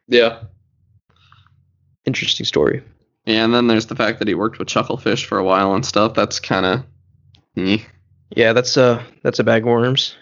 Yeah. 0.09 0.41
interesting 2.07 2.45
story. 2.47 2.83
Yeah, 3.25 3.45
and 3.45 3.55
then 3.55 3.66
there's 3.66 3.87
the 3.87 3.97
fact 3.97 4.18
that 4.18 4.29
he 4.29 4.35
worked 4.35 4.59
with 4.59 4.68
Chucklefish 4.68 5.25
for 5.25 5.39
a 5.39 5.45
while 5.45 5.75
and 5.75 5.85
stuff. 5.85 6.14
That's 6.14 6.41
kind 6.41 6.66
of. 6.66 6.85
Yeah, 8.31 8.53
that's 8.53 8.77
uh 8.77 9.03
that's 9.22 9.39
a 9.39 9.45
bag 9.45 9.62
of 9.62 9.68
worms. 9.68 10.16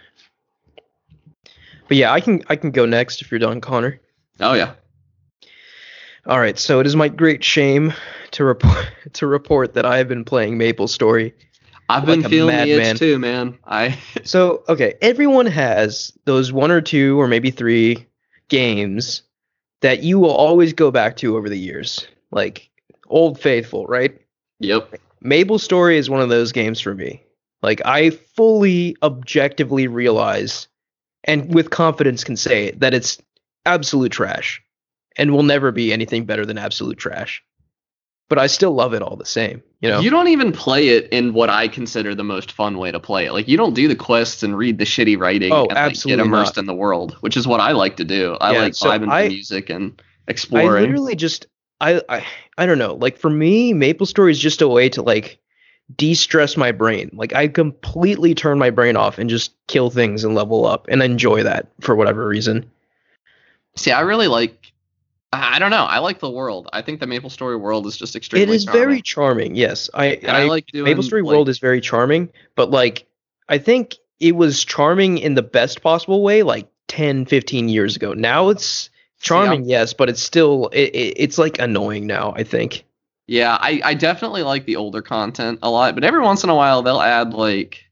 But 1.88 1.96
yeah, 1.96 2.12
I 2.12 2.20
can 2.20 2.42
I 2.48 2.56
can 2.56 2.70
go 2.70 2.86
next 2.86 3.22
if 3.22 3.30
you're 3.30 3.40
done, 3.40 3.60
Connor. 3.60 4.00
Oh 4.40 4.54
yeah. 4.54 4.74
All 6.26 6.38
right, 6.38 6.56
so 6.56 6.78
it 6.78 6.86
is 6.86 6.94
my 6.94 7.08
great 7.08 7.42
shame 7.42 7.92
to 8.32 8.44
report 8.44 8.86
to 9.14 9.26
report 9.26 9.74
that 9.74 9.84
I 9.84 9.98
have 9.98 10.08
been 10.08 10.24
playing 10.24 10.58
MapleStory. 10.58 11.32
I've 11.88 12.06
been 12.06 12.20
like 12.20 12.26
a 12.26 12.30
feeling 12.30 12.56
the 12.56 12.66
madman. 12.66 12.92
itch 12.92 12.98
too, 12.98 13.18
man. 13.18 13.58
I 13.66 13.98
So, 14.24 14.62
okay, 14.68 14.94
everyone 15.02 15.46
has 15.46 16.12
those 16.24 16.52
one 16.52 16.70
or 16.70 16.80
two 16.80 17.20
or 17.20 17.28
maybe 17.28 17.50
three 17.50 18.06
games 18.48 19.22
that 19.80 20.02
you 20.02 20.18
will 20.18 20.30
always 20.30 20.72
go 20.72 20.90
back 20.90 21.16
to 21.18 21.36
over 21.36 21.48
the 21.48 21.58
years. 21.58 22.06
Like 22.30 22.70
Old 23.12 23.38
Faithful, 23.40 23.86
right? 23.86 24.18
yep. 24.58 24.92
MapleStory 25.24 25.96
is 25.96 26.10
one 26.10 26.20
of 26.20 26.28
those 26.30 26.50
games 26.52 26.80
for 26.80 26.94
me. 26.94 27.22
Like 27.62 27.80
I 27.84 28.10
fully 28.10 28.96
objectively 29.02 29.86
realize 29.86 30.66
and 31.24 31.54
with 31.54 31.70
confidence 31.70 32.24
can 32.24 32.36
say 32.36 32.72
that 32.72 32.92
it's 32.94 33.18
absolute 33.64 34.10
trash 34.10 34.60
and 35.16 35.30
will 35.32 35.44
never 35.44 35.70
be 35.70 35.92
anything 35.92 36.24
better 36.24 36.44
than 36.44 36.58
absolute 36.58 36.98
trash. 36.98 37.40
But 38.28 38.38
I 38.38 38.46
still 38.48 38.72
love 38.72 38.94
it 38.94 39.02
all 39.02 39.14
the 39.16 39.26
same, 39.26 39.62
you 39.80 39.90
know. 39.90 40.00
You 40.00 40.10
don't 40.10 40.28
even 40.28 40.50
play 40.52 40.88
it 40.88 41.08
in 41.12 41.34
what 41.34 41.50
I 41.50 41.68
consider 41.68 42.14
the 42.14 42.24
most 42.24 42.50
fun 42.50 42.78
way 42.78 42.90
to 42.90 42.98
play 42.98 43.26
it. 43.26 43.32
Like 43.32 43.46
you 43.46 43.56
don't 43.56 43.74
do 43.74 43.86
the 43.88 43.94
quests 43.94 44.42
and 44.42 44.56
read 44.56 44.78
the 44.78 44.84
shitty 44.84 45.18
writing 45.18 45.52
Oh, 45.52 45.62
and 45.66 45.74
like, 45.74 45.78
absolutely 45.78 46.16
get 46.22 46.26
immersed 46.26 46.56
not. 46.56 46.62
in 46.62 46.66
the 46.66 46.74
world, 46.74 47.12
which 47.20 47.36
is 47.36 47.46
what 47.46 47.60
I 47.60 47.72
like 47.72 47.96
to 47.98 48.04
do. 48.04 48.36
I 48.40 48.52
Yeah, 48.54 48.60
like 48.62 48.74
so 48.74 48.88
vibing 48.90 49.08
I- 49.10 49.24
to 49.24 49.28
music 49.34 49.70
and 49.70 50.00
I 50.26 50.30
exploring. 50.32 50.82
literally 50.82 51.14
just 51.14 51.46
I, 51.82 52.00
I 52.08 52.26
I 52.58 52.66
don't 52.66 52.78
know. 52.78 52.94
Like 52.94 53.18
for 53.18 53.28
me, 53.28 53.72
Maple 53.72 54.06
Story 54.06 54.30
is 54.30 54.38
just 54.38 54.62
a 54.62 54.68
way 54.68 54.88
to 54.90 55.02
like 55.02 55.38
de-stress 55.96 56.56
my 56.56 56.70
brain. 56.70 57.10
Like 57.12 57.34
I 57.34 57.48
completely 57.48 58.34
turn 58.34 58.58
my 58.58 58.70
brain 58.70 58.96
off 58.96 59.18
and 59.18 59.28
just 59.28 59.52
kill 59.66 59.90
things 59.90 60.22
and 60.22 60.34
level 60.34 60.64
up 60.64 60.86
and 60.88 61.02
enjoy 61.02 61.42
that 61.42 61.68
for 61.80 61.96
whatever 61.96 62.26
reason. 62.26 62.70
See, 63.76 63.90
I 63.90 64.00
really 64.02 64.28
like. 64.28 64.72
I 65.32 65.56
I 65.56 65.58
don't 65.58 65.70
know. 65.70 65.84
I 65.84 65.98
like 65.98 66.20
the 66.20 66.30
world. 66.30 66.68
I 66.72 66.82
think 66.82 67.00
the 67.00 67.06
Maple 67.06 67.30
Story 67.30 67.56
world 67.56 67.86
is 67.86 67.96
just 67.96 68.14
extremely. 68.14 68.52
it 68.52 68.54
is 68.54 68.64
charming. 68.64 68.80
very 68.80 69.02
charming. 69.02 69.54
Yes, 69.56 69.90
I 69.92 70.06
And 70.06 70.30
I, 70.30 70.44
like 70.44 70.66
doing 70.66 70.84
Maple 70.84 71.02
Story 71.02 71.22
like, 71.22 71.32
World 71.32 71.48
is 71.48 71.58
very 71.58 71.80
charming, 71.80 72.28
but 72.54 72.70
like 72.70 73.06
I 73.48 73.58
think 73.58 73.96
it 74.20 74.36
was 74.36 74.64
charming 74.64 75.18
in 75.18 75.34
the 75.34 75.42
best 75.42 75.82
possible 75.82 76.22
way 76.22 76.44
like 76.44 76.68
10, 76.86 77.26
15 77.26 77.68
years 77.68 77.96
ago. 77.96 78.12
Now 78.12 78.50
it's 78.50 78.88
charming, 79.22 79.64
yes, 79.64 79.94
but 79.94 80.08
it's 80.10 80.22
still 80.22 80.68
it, 80.72 80.90
it, 80.94 81.14
it's 81.16 81.38
like 81.38 81.58
annoying 81.58 82.06
now, 82.06 82.34
I 82.36 82.42
think. 82.44 82.84
Yeah, 83.26 83.56
I, 83.58 83.80
I 83.84 83.94
definitely 83.94 84.42
like 84.42 84.66
the 84.66 84.76
older 84.76 85.00
content 85.00 85.60
a 85.62 85.70
lot, 85.70 85.94
but 85.94 86.04
every 86.04 86.20
once 86.20 86.44
in 86.44 86.50
a 86.50 86.54
while 86.54 86.82
they'll 86.82 87.00
add 87.00 87.32
like 87.32 87.84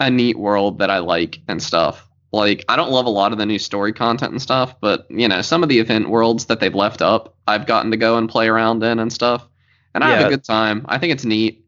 a 0.00 0.10
neat 0.10 0.38
world 0.38 0.80
that 0.80 0.90
I 0.90 0.98
like 0.98 1.40
and 1.48 1.62
stuff. 1.62 2.06
Like 2.32 2.64
I 2.68 2.76
don't 2.76 2.90
love 2.90 3.06
a 3.06 3.10
lot 3.10 3.32
of 3.32 3.38
the 3.38 3.46
new 3.46 3.58
story 3.58 3.92
content 3.92 4.32
and 4.32 4.42
stuff, 4.42 4.78
but 4.80 5.06
you 5.08 5.28
know, 5.28 5.40
some 5.42 5.62
of 5.62 5.68
the 5.68 5.78
event 5.78 6.10
worlds 6.10 6.46
that 6.46 6.60
they've 6.60 6.74
left 6.74 7.00
up, 7.00 7.36
I've 7.46 7.66
gotten 7.66 7.92
to 7.92 7.96
go 7.96 8.18
and 8.18 8.28
play 8.28 8.48
around 8.48 8.82
in 8.82 8.98
and 8.98 9.12
stuff. 9.12 9.48
And 9.94 10.04
I 10.04 10.10
have 10.16 10.26
a 10.26 10.30
good 10.30 10.44
time. 10.44 10.84
I 10.88 10.98
think 10.98 11.14
it's 11.14 11.24
neat. 11.24 11.64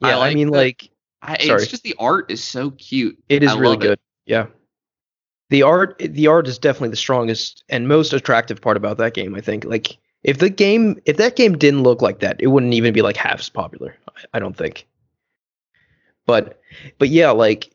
Yeah, 0.00 0.08
I, 0.08 0.14
like 0.16 0.34
mean 0.34 0.50
that- 0.50 0.58
like 0.58 0.90
I, 1.22 1.36
it's 1.40 1.68
just 1.68 1.84
the 1.84 1.94
art 1.98 2.30
is 2.30 2.42
so 2.42 2.70
cute. 2.72 3.22
It 3.28 3.42
is 3.42 3.52
I 3.52 3.54
really 3.54 3.76
love 3.76 3.84
it. 3.84 3.86
good. 3.86 3.98
Yeah. 4.26 4.46
The 5.52 5.62
art 5.64 5.98
the 5.98 6.28
art 6.28 6.48
is 6.48 6.56
definitely 6.56 6.88
the 6.88 6.96
strongest 6.96 7.62
and 7.68 7.86
most 7.86 8.14
attractive 8.14 8.62
part 8.62 8.78
about 8.78 8.96
that 8.96 9.12
game, 9.12 9.34
I 9.34 9.42
think. 9.42 9.66
Like 9.66 9.98
if 10.22 10.38
the 10.38 10.48
game 10.48 10.98
if 11.04 11.18
that 11.18 11.36
game 11.36 11.58
didn't 11.58 11.82
look 11.82 12.00
like 12.00 12.20
that, 12.20 12.36
it 12.40 12.46
wouldn't 12.46 12.72
even 12.72 12.94
be 12.94 13.02
like 13.02 13.18
half 13.18 13.38
as 13.38 13.50
popular. 13.50 13.94
I, 14.08 14.22
I 14.32 14.38
don't 14.38 14.56
think. 14.56 14.86
But 16.24 16.58
but 16.96 17.10
yeah, 17.10 17.32
like 17.32 17.70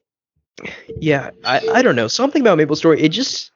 yeah, 1.00 1.30
I, 1.46 1.68
I 1.72 1.82
don't 1.84 1.96
know. 1.96 2.08
Something 2.08 2.42
about 2.42 2.58
Maple 2.58 2.76
Story, 2.76 3.00
it 3.00 3.10
just 3.10 3.52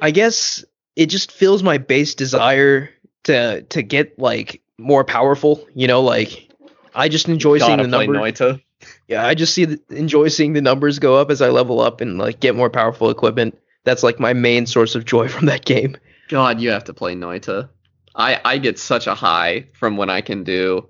I 0.00 0.12
guess 0.12 0.64
it 0.94 1.06
just 1.06 1.32
fills 1.32 1.64
my 1.64 1.76
base 1.76 2.14
desire 2.14 2.88
to 3.24 3.62
to 3.62 3.82
get 3.82 4.16
like 4.16 4.62
more 4.78 5.02
powerful, 5.02 5.66
you 5.74 5.88
know, 5.88 6.02
like 6.02 6.48
I 6.94 7.08
just 7.08 7.28
enjoy 7.28 7.58
seeing 7.58 7.78
Gotta 7.78 7.88
the 7.88 7.96
play 7.96 8.06
numbers. 8.06 8.38
Noita. 8.38 8.62
Yeah, 9.06 9.26
I 9.26 9.34
just 9.34 9.54
see 9.54 9.64
the, 9.64 9.80
enjoy 9.90 10.28
seeing 10.28 10.52
the 10.52 10.60
numbers 10.60 10.98
go 10.98 11.16
up 11.16 11.30
as 11.30 11.40
I 11.40 11.48
level 11.48 11.80
up 11.80 12.00
and 12.00 12.18
like 12.18 12.40
get 12.40 12.54
more 12.54 12.70
powerful 12.70 13.10
equipment. 13.10 13.58
That's 13.84 14.02
like 14.02 14.20
my 14.20 14.32
main 14.32 14.66
source 14.66 14.94
of 14.94 15.04
joy 15.04 15.28
from 15.34 15.46
that 15.46 15.64
game. 15.64 15.96
God, 16.28 16.60
you 16.60 16.70
have 16.70 16.84
to 16.84 16.94
play 16.94 17.14
Noita. 17.14 17.68
I 18.14 18.40
I 18.44 18.58
get 18.58 18.78
such 18.78 19.06
a 19.06 19.14
high 19.14 19.66
from 19.74 19.96
when 19.96 20.10
I 20.10 20.20
can 20.20 20.44
do. 20.44 20.88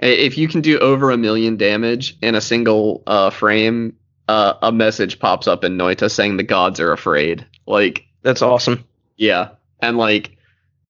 If 0.00 0.36
you 0.36 0.48
can 0.48 0.60
do 0.60 0.78
over 0.78 1.10
a 1.10 1.16
million 1.16 1.56
damage 1.56 2.16
in 2.20 2.34
a 2.34 2.40
single 2.40 3.02
uh, 3.06 3.30
frame, 3.30 3.96
uh, 4.28 4.54
a 4.60 4.72
message 4.72 5.18
pops 5.18 5.46
up 5.46 5.64
in 5.64 5.78
Noita 5.78 6.10
saying 6.10 6.36
the 6.36 6.42
gods 6.42 6.80
are 6.80 6.92
afraid. 6.92 7.46
Like, 7.66 8.04
That's 8.22 8.42
awesome. 8.42 8.84
yeah, 9.16 9.50
and 9.80 9.96
like, 9.96 10.36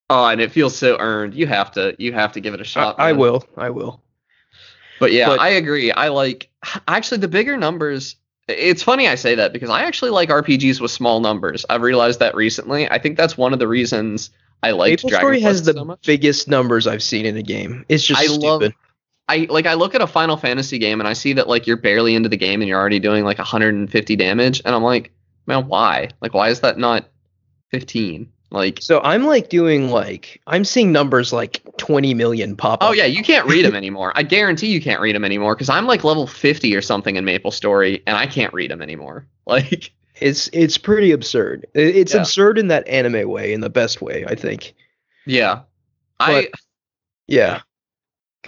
oh, 0.09 0.27
and 0.27 0.41
it 0.41 0.53
feels 0.53 0.77
so 0.77 0.97
earned. 0.99 1.35
You 1.35 1.47
have 1.47 1.73
to 1.73 1.95
you 1.99 2.13
have 2.13 2.33
to 2.33 2.41
give 2.41 2.55
it 2.55 2.61
a 2.61 2.65
shot. 2.65 2.97
I 2.99 3.13
man. 3.13 3.21
will. 3.21 3.45
I 3.57 3.71
will. 3.71 4.01
But 5.01 5.13
yeah, 5.13 5.29
But- 5.29 5.41
I 5.41 5.51
agree. 5.51 5.91
I 5.93 6.09
like 6.09 6.49
actually 6.89 7.19
the 7.19 7.29
bigger 7.29 7.57
numbers. 7.57 8.17
It's 8.47 8.83
funny 8.83 9.09
I 9.09 9.15
say 9.15 9.35
that 9.37 9.53
because 9.53 9.71
I 9.71 9.85
actually 9.85 10.11
like 10.11 10.29
RPGs 10.29 10.81
with 10.81 10.91
small 10.91 11.21
numbers. 11.21 11.65
I've 11.71 11.81
realized 11.83 12.21
that 12.21 12.35
recently. 12.35 12.89
I 12.91 12.99
think 12.99 13.17
that's 13.17 13.39
one 13.39 13.53
of 13.55 13.59
the 13.59 13.67
reasons 13.69 14.31
I 14.63 14.73
liked 14.73 15.03
Maple 15.05 15.09
Dragon 15.11 15.25
Story 15.25 15.41
has 15.41 15.57
Quest 15.63 15.65
the 15.67 15.73
so 15.81 15.85
much. 15.85 16.07
biggest 16.07 16.49
numbers 16.49 16.87
I've 16.87 17.03
seen 17.03 17.25
in 17.27 17.37
a 17.37 17.43
game. 17.43 17.85
It's 17.89 18.05
just 18.05 18.21
I 18.21 18.27
love- 18.27 18.61
stupid. 18.63 18.75
I 19.27 19.47
like 19.49 19.65
I 19.65 19.73
look 19.73 19.95
at 19.95 20.03
a 20.03 20.07
Final 20.07 20.37
Fantasy 20.37 20.77
game 20.79 21.01
and 21.01 21.09
I 21.09 21.15
see 21.15 21.33
that 21.33 21.49
like 21.49 21.67
you're 21.67 21.79
barely 21.79 22.15
into 22.15 22.29
the 22.29 22.37
game 22.37 22.61
and 22.61 22.69
you're 22.69 22.79
already 22.79 22.99
doing 23.01 23.25
like 23.25 23.39
150 23.39 24.17
damage 24.17 24.61
and 24.67 24.75
I'm 24.75 24.83
like, 24.83 25.13
man, 25.47 25.67
why? 25.67 26.11
Like 26.21 26.35
why 26.35 26.51
is 26.51 26.61
that 26.61 26.77
not 26.77 27.07
15? 27.71 28.29
Like 28.55 28.79
So 28.81 29.01
I'm 29.01 29.25
like 29.27 29.49
doing 29.51 29.91
like 29.91 30.41
I'm 30.47 30.65
seeing 30.65 30.93
numbers 30.93 31.33
like 31.33 31.61
20 31.77 32.15
million 32.15 32.57
pop 32.57 32.83
up. 32.83 32.89
Oh 32.89 32.93
yeah, 32.93 33.05
you 33.05 33.23
can't 33.23 33.47
read 33.47 33.65
them 33.65 33.75
anymore. 33.85 34.13
I 34.15 34.23
guarantee 34.23 34.69
you 34.69 34.81
can't 34.81 35.01
read 35.01 35.15
them 35.15 35.25
anymore 35.25 35.55
because 35.55 35.69
I'm 35.69 35.87
like 35.87 36.05
level 36.05 36.27
50 36.27 36.75
or 36.75 36.81
something 36.81 37.17
in 37.17 37.25
Maple 37.25 37.51
Story 37.51 38.03
and 38.07 38.17
I 38.17 38.27
can't 38.27 38.53
read 38.55 38.71
them 38.71 38.81
anymore. 38.81 39.27
Like 39.47 39.93
It's 40.21 40.49
it's 40.55 40.79
pretty 40.79 41.11
absurd. 41.13 41.67
It's 41.75 42.15
Yeah. 42.15 42.21
absurd 42.21 42.57
in 42.59 42.69
that 42.69 42.89
anime 42.89 43.29
way, 43.29 43.53
in 43.53 43.61
the 43.61 43.69
best 43.69 44.01
way, 44.01 44.25
I 44.27 44.35
think. 44.37 44.73
yeah, 45.27 45.61
I 46.19 46.49
Yeah. 47.27 47.61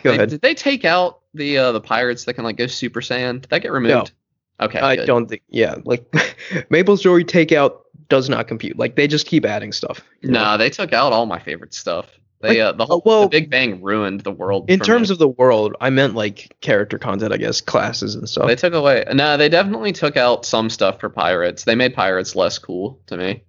Go 0.03 0.11
They- 0.11 0.17
ahead. 0.17 0.31
Did 0.31 0.41
they 0.41 0.55
take 0.55 0.85
out 0.87 1.21
the 1.35 1.59
uh, 1.59 1.73
the 1.73 1.81
pirates 1.83 2.25
that 2.25 2.35
can 2.35 2.45
like 2.45 2.57
go 2.57 2.67
Super 2.67 3.01
Saiyan? 3.03 3.41
Did 3.43 3.51
that 3.51 3.61
get 3.63 3.73
removed? 3.73 4.13
Okay. 4.61 4.79
I 4.79 4.97
good. 4.97 5.07
don't 5.07 5.27
think. 5.27 5.43
Yeah, 5.49 5.77
like 5.85 6.07
Maple 6.71 6.97
Story 6.97 7.25
Takeout 7.25 7.81
does 8.09 8.29
not 8.29 8.49
compute. 8.49 8.79
Like 8.79 8.97
they 8.97 9.07
just 9.07 9.27
keep 9.27 9.45
adding 9.45 9.73
stuff. 9.73 10.01
know? 10.23 10.33
Nah, 10.33 10.57
they 10.57 10.71
took 10.71 10.93
out 10.93 11.13
all 11.13 11.27
my 11.27 11.39
favorite 11.39 11.75
stuff. 11.75 12.07
They 12.41 12.61
uh, 12.61 12.73
the 12.73 12.85
whole 12.85 13.03
well- 13.05 13.23
the 13.23 13.29
Big 13.29 13.51
Bang 13.51 13.83
ruined 13.83 14.21
the 14.21 14.31
world. 14.31 14.69
In 14.71 14.79
terms 14.79 15.09
me. 15.09 15.15
of 15.15 15.19
the 15.19 15.29
world, 15.29 15.75
I 15.81 15.91
meant 15.91 16.15
like 16.15 16.55
character 16.61 16.99
content, 16.99 17.33
I 17.33 17.39
guess, 17.39 17.61
classes 17.61 18.15
and 18.15 18.29
stuff. 18.29 18.47
they 18.47 18.57
took 18.57 18.75
away. 18.75 19.05
No, 19.13 19.37
they 19.37 19.49
definitely 19.49 19.93
took 19.93 20.17
out 20.17 20.45
some 20.45 20.69
stuff 20.69 21.01
for 21.01 21.09
pirates. 21.09 21.65
They 21.65 21.75
made 21.75 21.95
pirates 21.95 22.37
less 22.37 22.59
cool 22.59 23.01
to 23.07 23.17
me. 23.17 23.43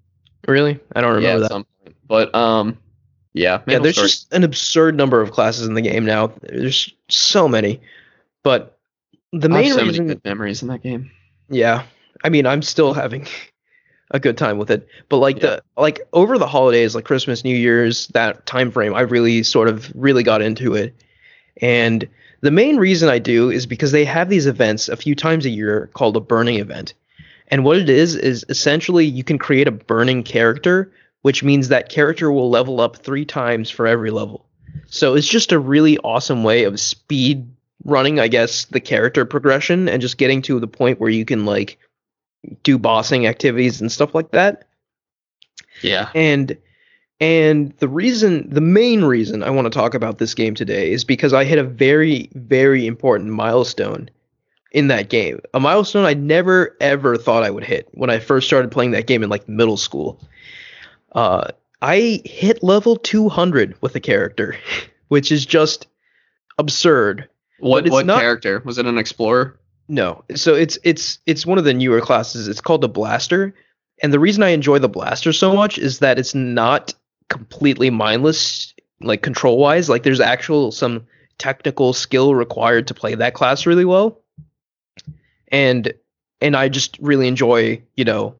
really? 0.47 0.79
I 0.95 1.01
don't 1.01 1.15
remember 1.15 1.45
at 1.45 1.51
that. 1.51 1.65
But 2.07 2.33
um, 2.33 2.77
yeah, 3.33 3.61
yeah, 3.67 3.79
there's 3.79 3.95
Story- 3.95 4.07
just 4.07 4.33
an 4.33 4.43
absurd 4.45 4.95
number 4.95 5.21
of 5.21 5.31
classes 5.31 5.67
in 5.67 5.73
the 5.73 5.81
game 5.81 6.05
now. 6.05 6.27
There's 6.41 6.93
so 7.09 7.47
many. 7.49 7.81
But 8.43 8.77
the 9.33 9.49
main 9.49 9.73
so 9.73 9.81
reason 9.83 10.05
many 10.05 10.15
good 10.15 10.23
memories 10.23 10.61
in 10.61 10.69
that 10.69 10.81
game. 10.81 11.11
Yeah. 11.49 11.83
I 12.23 12.29
mean, 12.29 12.45
I'm 12.45 12.61
still 12.61 12.93
having 12.93 13.27
a 14.11 14.19
good 14.19 14.37
time 14.37 14.57
with 14.57 14.71
it. 14.71 14.87
But 15.09 15.17
like 15.17 15.37
Yeah. 15.37 15.41
the 15.41 15.63
like 15.75 16.01
over 16.13 16.37
the 16.37 16.47
holidays, 16.47 16.95
like 16.95 17.05
Christmas, 17.05 17.43
New 17.43 17.55
Year's, 17.55 18.07
that 18.09 18.45
time 18.45 18.71
frame, 18.71 18.93
I 18.93 19.01
really 19.01 19.43
sort 19.43 19.67
of 19.67 19.91
really 19.95 20.23
got 20.23 20.41
into 20.41 20.75
it. 20.75 20.93
And 21.61 22.07
the 22.41 22.51
main 22.51 22.77
reason 22.77 23.09
I 23.09 23.19
do 23.19 23.49
is 23.49 23.65
because 23.65 23.91
they 23.91 24.05
have 24.05 24.29
these 24.29 24.47
events 24.47 24.89
a 24.89 24.95
few 24.95 25.15
times 25.15 25.45
a 25.45 25.49
year 25.49 25.89
called 25.93 26.15
a 26.15 26.21
burning 26.21 26.59
event. 26.59 26.93
And 27.49 27.63
what 27.63 27.77
it 27.77 27.89
is 27.89 28.15
is 28.15 28.45
essentially 28.49 29.05
you 29.05 29.23
can 29.23 29.37
create 29.37 29.67
a 29.67 29.71
burning 29.71 30.23
character, 30.23 30.91
which 31.21 31.43
means 31.43 31.69
that 31.69 31.89
character 31.89 32.31
will 32.31 32.49
level 32.49 32.79
up 32.79 32.97
3 32.97 33.25
times 33.25 33.69
for 33.69 33.87
every 33.87 34.11
level. 34.11 34.45
So 34.87 35.15
it's 35.15 35.27
just 35.27 35.51
a 35.51 35.59
really 35.59 35.97
awesome 35.99 36.43
way 36.43 36.63
of 36.63 36.79
speed 36.79 37.49
running, 37.83 38.19
I 38.19 38.27
guess, 38.27 38.65
the 38.65 38.79
character 38.79 39.25
progression 39.25 39.89
and 39.89 40.01
just 40.01 40.17
getting 40.17 40.41
to 40.43 40.59
the 40.59 40.67
point 40.67 40.99
where 40.99 41.09
you 41.09 41.25
can 41.25 41.45
like 41.45 41.79
do 42.63 42.77
bossing 42.77 43.27
activities 43.27 43.81
and 43.81 43.91
stuff 43.91 44.15
like 44.15 44.31
that. 44.31 44.67
Yeah. 45.81 46.09
And 46.15 46.57
and 47.19 47.73
the 47.79 47.87
reason 47.87 48.49
the 48.49 48.61
main 48.61 49.03
reason 49.03 49.43
I 49.43 49.49
want 49.49 49.65
to 49.65 49.77
talk 49.77 49.93
about 49.93 50.17
this 50.19 50.33
game 50.33 50.55
today 50.55 50.91
is 50.91 51.03
because 51.03 51.33
I 51.33 51.43
hit 51.43 51.59
a 51.59 51.63
very 51.63 52.29
very 52.33 52.85
important 52.85 53.31
milestone 53.31 54.09
in 54.71 54.87
that 54.89 55.09
game. 55.09 55.39
A 55.53 55.59
milestone 55.59 56.05
I 56.05 56.13
never 56.13 56.75
ever 56.79 57.17
thought 57.17 57.43
I 57.43 57.49
would 57.49 57.63
hit 57.63 57.89
when 57.93 58.09
I 58.09 58.19
first 58.19 58.47
started 58.47 58.71
playing 58.71 58.91
that 58.91 59.07
game 59.07 59.23
in 59.23 59.29
like 59.29 59.47
middle 59.49 59.77
school. 59.77 60.19
Uh 61.13 61.49
I 61.81 62.21
hit 62.25 62.63
level 62.63 62.95
200 62.95 63.75
with 63.81 63.95
a 63.95 63.99
character, 63.99 64.57
which 65.09 65.31
is 65.31 65.45
just 65.45 65.87
absurd. 66.57 67.27
What 67.59 67.89
what 67.89 68.05
not- 68.05 68.19
character 68.19 68.61
was 68.63 68.77
it? 68.77 68.85
An 68.85 68.97
explorer? 68.97 69.59
No. 69.87 70.23
So 70.35 70.53
it's 70.53 70.77
it's 70.83 71.19
it's 71.25 71.45
one 71.45 71.57
of 71.57 71.63
the 71.63 71.73
newer 71.73 72.01
classes. 72.01 72.47
It's 72.47 72.61
called 72.61 72.81
the 72.81 72.89
Blaster. 72.89 73.53
And 74.03 74.13
the 74.13 74.19
reason 74.19 74.43
I 74.43 74.49
enjoy 74.49 74.79
the 74.79 74.89
Blaster 74.89 75.33
so 75.33 75.55
much 75.55 75.77
is 75.79 75.99
that 75.99 76.19
it's 76.19 76.35
not 76.35 76.93
completely 77.29 77.89
mindless 77.89 78.73
like 79.01 79.21
control 79.21 79.57
wise. 79.57 79.89
Like 79.89 80.03
there's 80.03 80.19
actual 80.19 80.71
some 80.71 81.07
technical 81.37 81.93
skill 81.93 82.35
required 82.35 82.87
to 82.87 82.93
play 82.93 83.15
that 83.15 83.33
class 83.33 83.65
really 83.65 83.85
well. 83.85 84.19
And 85.49 85.93
and 86.41 86.55
I 86.55 86.69
just 86.69 86.97
really 86.99 87.27
enjoy, 87.27 87.81
you 87.95 88.05
know, 88.05 88.35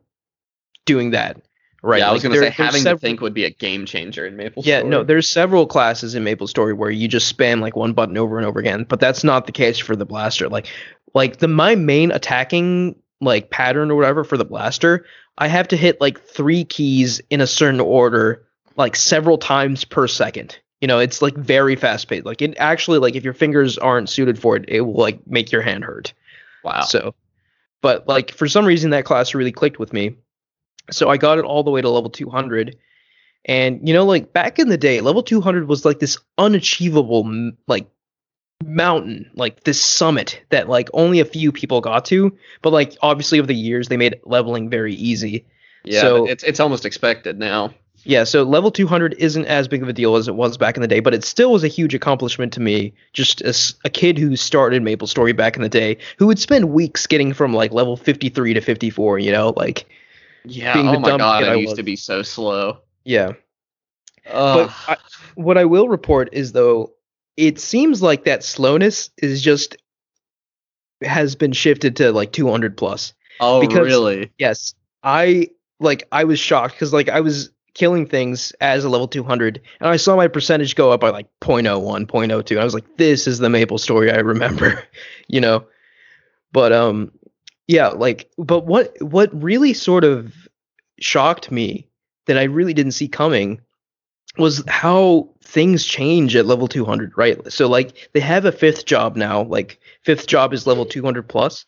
doing 0.86 1.12
that. 1.12 1.42
Right. 1.84 2.00
Yeah, 2.00 2.10
I 2.10 2.12
was 2.14 2.24
Like, 2.24 2.32
gonna 2.32 2.42
there- 2.42 2.52
say 2.52 2.64
having 2.64 2.82
several- 2.82 2.98
to 3.00 3.02
think 3.02 3.22
would 3.22 3.34
be 3.34 3.46
a 3.46 3.50
game 3.50 3.86
changer 3.86 4.26
in 4.26 4.36
Maple 4.36 4.64
yeah, 4.66 4.80
Story. 4.80 4.90
no, 4.90 5.04
there's 5.04 5.30
several 5.30 5.66
classes 5.68 6.16
in 6.16 6.24
Maple 6.24 6.48
Story 6.48 6.74
where 6.74 6.90
you 6.90 7.08
just 7.08 7.36
spam 7.36 7.62
like 7.62 7.76
one 7.76 7.94
button 7.94 8.18
over 8.18 8.38
and 8.38 8.46
over 8.46 8.60
again, 8.60 8.84
but 8.84 9.00
that's 9.00 9.24
not 9.24 9.46
the 9.46 9.52
case 9.52 9.78
for 9.78 9.96
the 9.96 10.06
blaster. 10.06 10.50
Like 10.50 10.68
like 11.18 11.38
the 11.38 11.48
my 11.48 11.74
main 11.74 12.12
attacking 12.12 12.96
like 13.22 13.50
pattern 13.50 13.90
or 13.90 13.96
whatever 13.96 14.24
for 14.24 14.38
the 14.38 14.46
blaster, 14.46 15.04
I 15.40 15.48
have 15.48 15.68
to 15.70 15.76
hit 15.76 16.00
like 16.00 16.22
three 16.22 16.64
keys 16.64 17.20
in 17.32 17.42
a 17.42 17.48
certain 17.48 17.80
order 17.80 18.46
like 18.76 18.96
several 18.96 19.40
times 19.40 19.84
per 19.84 20.08
second. 20.08 20.60
You 20.80 20.88
know, 20.88 21.00
it's 21.00 21.24
like 21.24 21.34
very 21.34 21.76
fast 21.76 22.08
paced. 22.08 22.28
Like 22.28 22.44
it 22.44 22.56
actually 22.60 23.00
like 23.00 23.16
if 23.16 23.24
your 23.24 23.34
fingers 23.34 23.80
aren't 23.80 24.12
suited 24.12 24.38
for 24.38 24.56
it, 24.58 24.66
it 24.68 24.82
will 24.82 24.94
like 24.94 25.26
make 25.26 25.52
your 25.52 25.64
hand 25.64 25.84
hurt. 25.84 26.14
wow. 26.64 26.82
So, 26.82 27.16
but 27.82 28.08
like 28.08 28.30
for 28.32 28.48
some 28.48 28.66
reason 28.66 28.92
that 28.92 29.06
class 29.06 29.34
really 29.34 29.52
clicked 29.52 29.80
with 29.80 29.94
me. 29.94 30.18
So 30.92 31.10
I 31.10 31.18
got 31.18 31.40
it 31.40 31.46
all 31.46 31.64
the 31.64 31.72
way 31.72 31.82
to 31.82 31.90
level 31.90 32.12
200. 32.12 32.78
And 33.46 33.88
you 33.88 33.94
know, 33.96 34.06
like 34.06 34.34
back 34.34 34.60
in 34.60 34.70
the 34.70 34.78
day, 34.78 35.02
level 35.02 35.24
200 35.24 35.68
was 35.68 35.84
like 35.84 35.98
this 35.98 36.20
unachievable 36.38 37.54
like 37.66 37.90
mountain, 38.66 39.30
like 39.36 39.64
this 39.64 39.80
summit 39.82 40.42
that 40.50 40.70
like 40.70 40.90
only 40.94 41.20
a 41.20 41.26
few 41.26 41.52
people 41.52 41.82
got 41.82 42.06
to. 42.06 42.36
But 42.62 42.74
like 42.74 42.96
obviously 43.02 43.40
over 43.40 43.48
the 43.48 43.56
years 43.56 43.88
they 43.88 43.98
made 43.98 44.20
leveling 44.26 44.70
very 44.70 44.94
easy. 44.96 45.46
yeah, 45.84 46.02
so- 46.02 46.26
it's 46.28 46.44
it's 46.44 46.60
almost 46.60 46.86
expected 46.86 47.38
now. 47.40 47.74
Yeah, 48.04 48.24
so 48.24 48.44
level 48.44 48.72
200 48.72 49.16
isn't 49.18 49.46
as 49.48 49.68
big 49.68 49.84
of 49.84 49.90
a 49.90 49.94
deal 49.94 50.16
as 50.16 50.30
it 50.30 50.36
was 50.36 50.56
back 50.58 50.78
in 50.78 50.82
the 50.82 50.88
day, 50.88 51.02
but 51.02 51.14
it 51.14 51.26
still 51.26 51.52
was 51.52 51.66
a 51.66 51.68
huge 51.68 51.94
accomplishment 51.94 52.54
to 52.54 52.62
me. 52.62 52.94
Just 53.12 53.42
as 53.42 53.74
a 53.84 53.90
kid 53.90 54.18
who 54.18 54.38
started 54.38 54.82
Maple 54.82 55.08
Story 55.08 55.34
back 55.34 55.58
in 55.58 55.62
the 55.62 55.68
day, 55.68 55.98
who 56.18 56.28
would 56.28 56.40
spend 56.40 56.70
weeks 56.72 57.06
getting 57.06 57.34
from 57.34 57.54
like 57.54 57.74
level 57.74 57.98
53 57.98 58.54
to 58.54 58.62
54, 58.62 59.20
you 59.20 59.32
know, 59.34 59.52
like 59.58 59.88
Yeah. 60.46 60.74
being 60.74 60.88
oh 60.88 60.94
the 60.94 61.00
my 61.00 61.18
god, 61.18 61.44
I 61.44 61.52
I 61.52 61.56
used 61.56 61.72
was. 61.72 61.78
to 61.80 61.84
be 61.84 61.98
so 61.98 62.22
slow. 62.22 62.78
yeah. 63.04 63.34
Ugh. 64.32 64.72
But 64.88 64.90
I, 64.90 64.98
what 65.36 65.58
I 65.58 65.66
will 65.66 65.90
report 65.90 66.30
is 66.32 66.54
though, 66.54 66.94
it 67.38 67.60
seems 67.60 68.02
like 68.02 68.26
that 68.26 68.44
slowness 68.44 69.12
is 69.18 69.42
just 69.42 69.78
has 71.04 71.36
been 71.36 71.54
shifted 71.54 71.96
to 71.98 72.12
like 72.12 72.32
200 72.32 72.76
plus. 72.76 73.14
oh 73.40 73.62
because- 73.62 73.86
really? 73.86 74.32
Yes, 74.38 74.74
I 75.04 75.50
like 75.80 76.08
I 76.12 76.24
was 76.24 76.40
shocked 76.40 76.74
because 76.74 76.92
like 76.92 77.08
I 77.08 77.22
was 77.22 77.52
killing 77.76 78.08
things 78.08 78.52
as 78.60 78.84
a 78.84 78.90
level 78.90 79.08
200 79.08 79.62
and 79.80 79.88
I 79.88 79.98
saw 79.98 80.16
my 80.16 80.28
percentage 80.28 80.74
go 80.76 80.92
up 80.92 81.00
by 81.00 81.12
like 81.12 81.28
0.01, 81.42 82.08
0.02. 82.08 82.52
And 82.52 82.60
I 82.60 82.64
was 82.64 82.74
like, 82.74 82.98
this 82.98 83.28
is 83.28 83.38
the 83.38 83.52
Maple 83.52 83.78
story 83.78 84.12
I 84.12 84.18
remember, 84.18 84.84
you 85.28 85.40
know. 85.40 85.64
But 86.52 86.74
um 86.74 87.12
yeah, 87.68 87.90
like 87.90 88.30
but 88.40 88.66
what 88.66 89.00
what 89.02 89.30
really 89.40 89.74
sort 89.74 90.04
of 90.04 90.34
shocked 91.00 91.52
me 91.52 91.88
that 92.26 92.38
I 92.38 92.44
really 92.44 92.74
didn't 92.74 92.94
see 92.94 93.08
coming 93.08 93.62
was 94.38 94.64
how 94.68 95.30
things 95.48 95.86
change 95.86 96.36
at 96.36 96.46
level 96.46 96.68
200, 96.68 97.18
right? 97.18 97.52
So 97.52 97.68
like 97.68 98.10
they 98.14 98.20
have 98.20 98.44
a 98.44 98.52
fifth 98.52 98.86
job 98.86 99.16
now, 99.16 99.44
like 99.44 99.80
fifth 100.04 100.28
job 100.28 100.54
is 100.54 100.68
level 100.68 100.86
200 100.86 101.28
plus, 101.28 101.66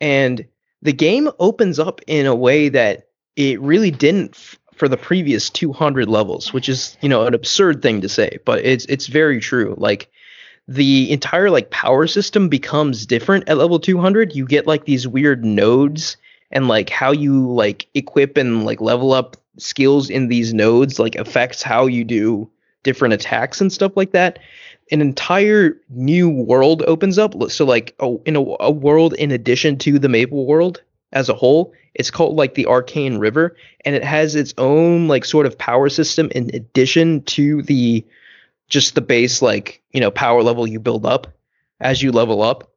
and 0.00 0.46
the 0.80 0.94
game 0.94 1.30
opens 1.38 1.78
up 1.78 2.00
in 2.06 2.24
a 2.24 2.34
way 2.34 2.70
that 2.70 3.08
it 3.36 3.60
really 3.60 3.90
didn't 3.90 4.34
f- 4.34 4.58
for 4.74 4.88
the 4.88 4.96
previous 4.96 5.50
200 5.50 6.08
levels, 6.08 6.54
which 6.54 6.70
is 6.70 6.96
you 7.02 7.08
know 7.08 7.26
an 7.26 7.34
absurd 7.34 7.82
thing 7.82 8.00
to 8.00 8.08
say, 8.08 8.38
but 8.46 8.64
it's 8.64 8.86
it's 8.86 9.08
very 9.08 9.40
true. 9.40 9.74
Like 9.76 10.08
the 10.66 11.10
entire 11.12 11.50
like 11.50 11.70
power 11.70 12.06
system 12.06 12.48
becomes 12.48 13.04
different 13.04 13.46
at 13.46 13.58
level 13.58 13.78
200. 13.78 14.34
You 14.34 14.46
get 14.46 14.66
like 14.66 14.86
these 14.86 15.06
weird 15.06 15.44
nodes 15.44 16.16
and 16.50 16.66
like 16.66 16.88
how 16.88 17.12
you 17.12 17.52
like 17.52 17.88
equip 17.92 18.38
and 18.38 18.64
like 18.64 18.80
level 18.80 19.12
up 19.12 19.36
skills 19.58 20.08
in 20.08 20.28
these 20.28 20.54
nodes 20.54 20.98
like 20.98 21.14
affects 21.16 21.62
how 21.62 21.86
you 21.86 22.04
do 22.04 22.50
different 22.86 23.12
attacks 23.12 23.60
and 23.60 23.70
stuff 23.70 23.92
like 23.96 24.12
that 24.12 24.38
an 24.90 25.00
entire 25.00 25.76
new 25.90 26.28
world 26.28 26.82
opens 26.86 27.18
up. 27.18 27.34
So 27.50 27.64
like 27.64 27.94
a, 27.98 28.16
in 28.24 28.36
a, 28.36 28.44
a 28.60 28.70
world 28.70 29.14
in 29.14 29.32
addition 29.32 29.78
to 29.78 29.98
the 29.98 30.08
maple 30.08 30.46
world 30.46 30.82
as 31.12 31.28
a 31.28 31.34
whole 31.34 31.72
it's 31.94 32.10
called 32.10 32.36
like 32.36 32.54
the 32.54 32.66
arcane 32.66 33.18
river 33.18 33.56
and 33.84 33.94
it 33.94 34.04
has 34.04 34.34
its 34.34 34.52
own 34.58 35.08
like 35.08 35.24
sort 35.24 35.46
of 35.46 35.56
power 35.56 35.88
system 35.88 36.28
in 36.34 36.50
addition 36.52 37.22
to 37.22 37.62
the 37.62 38.04
just 38.68 38.94
the 38.94 39.00
base 39.00 39.40
like 39.40 39.82
you 39.92 40.00
know 40.00 40.10
power 40.10 40.42
level 40.42 40.66
you 40.66 40.78
build 40.78 41.06
up 41.06 41.26
as 41.80 42.02
you 42.02 42.12
level 42.12 42.42
up. 42.42 42.72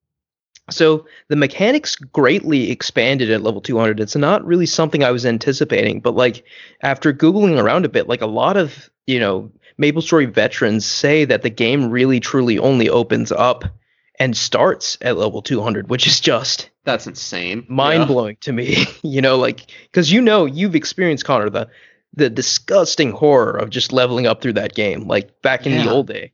So 0.70 1.06
the 1.28 1.36
mechanics 1.36 1.96
greatly 1.96 2.70
expanded 2.72 3.32
at 3.32 3.42
level 3.42 3.62
200 3.62 4.00
it's 4.00 4.16
not 4.16 4.46
really 4.46 4.68
something 4.68 5.04
i 5.04 5.12
was 5.12 5.26
anticipating 5.26 6.00
but 6.00 6.16
like 6.16 6.46
after 6.82 7.12
googling 7.12 7.60
around 7.60 7.86
a 7.86 7.90
bit 7.90 8.08
like 8.08 8.22
a 8.22 8.28
lot 8.28 8.56
of 8.56 8.90
you 9.08 9.20
know 9.20 9.52
maple 9.80 10.02
story 10.04 10.26
veterans 10.26 10.86
say 10.86 11.26
that 11.26 11.42
the 11.42 11.50
game 11.50 11.90
really 11.90 12.20
truly 12.20 12.60
only 12.60 12.90
opens 12.90 13.32
up 13.32 13.64
and 14.20 14.36
starts 14.38 14.98
at 15.02 15.18
level 15.18 15.42
200 15.42 15.90
which 15.90 16.06
is 16.06 16.20
just 16.20 16.70
That's 16.84 17.08
insane. 17.08 17.66
mind 17.68 18.02
Yeah. 18.02 18.06
blowing 18.08 18.38
to 18.42 18.52
me. 18.54 18.86
you 19.04 19.22
know, 19.22 19.38
like 19.38 19.72
because 19.84 20.12
you 20.12 20.22
know 20.22 20.46
you've 20.46 20.76
experienced 20.76 21.26
Connor 21.26 21.50
the 21.50 21.68
the 22.14 22.30
disgusting 22.30 23.12
horror 23.12 23.56
of 23.58 23.70
just 23.70 23.94
leveling 23.94 24.28
up 24.28 24.42
through 24.42 24.54
that 24.54 24.74
game, 24.76 25.08
like 25.08 25.42
back 25.42 25.66
in 25.66 25.72
the 25.74 25.90
old 25.92 26.08
day. 26.08 26.32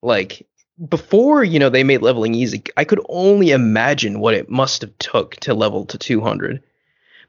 Like 0.00 0.46
before, 0.88 1.42
you 1.42 1.58
know, 1.58 1.68
they 1.68 1.82
made 1.84 2.00
leveling 2.02 2.34
easy. 2.34 2.62
I 2.76 2.84
could 2.84 3.00
only 3.08 3.50
imagine 3.50 4.20
what 4.20 4.34
it 4.34 4.48
must 4.48 4.82
have 4.82 4.96
took 4.98 5.34
to 5.36 5.52
level 5.54 5.84
to 5.86 5.98
200. 5.98 6.62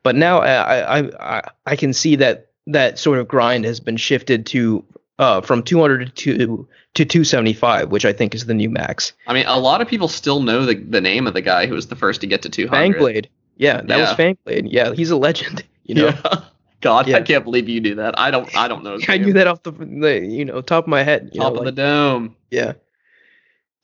But 0.03 0.15
now 0.15 0.39
I 0.39 0.99
I 0.99 1.37
I, 1.37 1.41
I 1.65 1.75
can 1.75 1.91
see 1.91 2.15
that 2.17 2.51
that 2.67 2.99
sort 2.99 3.19
of 3.19 3.27
grind 3.27 3.65
has 3.65 3.79
been 3.79 3.97
shifted 3.97 4.45
to 4.47 4.85
uh 5.19 5.41
from 5.41 5.63
200 5.63 6.15
to 6.15 6.67
to 6.93 7.05
275, 7.05 7.89
which 7.89 8.05
I 8.05 8.13
think 8.13 8.33
is 8.33 8.45
the 8.45 8.53
new 8.53 8.69
max. 8.69 9.13
I 9.27 9.33
mean, 9.33 9.45
a 9.47 9.59
lot 9.59 9.81
of 9.81 9.87
people 9.87 10.07
still 10.07 10.41
know 10.41 10.65
the 10.65 10.75
the 10.75 11.01
name 11.01 11.27
of 11.27 11.33
the 11.33 11.41
guy 11.41 11.67
who 11.67 11.73
was 11.75 11.87
the 11.87 11.95
first 11.95 12.21
to 12.21 12.27
get 12.27 12.41
to 12.43 12.49
200. 12.49 12.99
Fangblade. 12.99 13.25
Yeah, 13.57 13.81
that 13.81 13.97
was 13.97 14.09
Yeah. 14.09 14.15
Fangblade. 14.15 14.67
Yeah, 14.71 14.93
he's 14.93 15.11
a 15.11 15.17
legend. 15.17 15.63
You 15.87 15.95
know. 15.95 16.07
Yeah. 16.07 16.39
God, 16.81 17.09
I 17.09 17.21
can't 17.21 17.45
believe 17.45 17.69
you 17.69 17.79
knew 17.79 17.95
that. 17.95 18.19
I 18.19 18.29
don't. 18.29 18.53
I 18.57 18.67
don't 18.67 18.83
know. 18.83 18.99
I 19.07 19.17
knew 19.17 19.31
that 19.33 19.47
off 19.47 19.63
the, 19.63 19.71
the 19.71 20.19
you 20.19 20.43
know 20.43 20.61
top 20.61 20.83
of 20.83 20.89
my 20.89 21.01
head. 21.01 21.31
Top 21.33 21.53
know, 21.53 21.59
of 21.59 21.65
like, 21.65 21.73
the 21.73 21.81
dome. 21.81 22.35
yeah, 22.51 22.73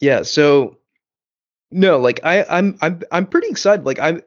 yeah. 0.02 0.24
So 0.24 0.78
no, 1.74 1.98
like 1.98 2.20
I, 2.24 2.44
I'm, 2.44 2.78
I'm, 2.82 3.02
I'm 3.12 3.26
pretty 3.26 3.48
excited. 3.48 3.86
Like 3.86 4.00
I'm, 4.00 4.22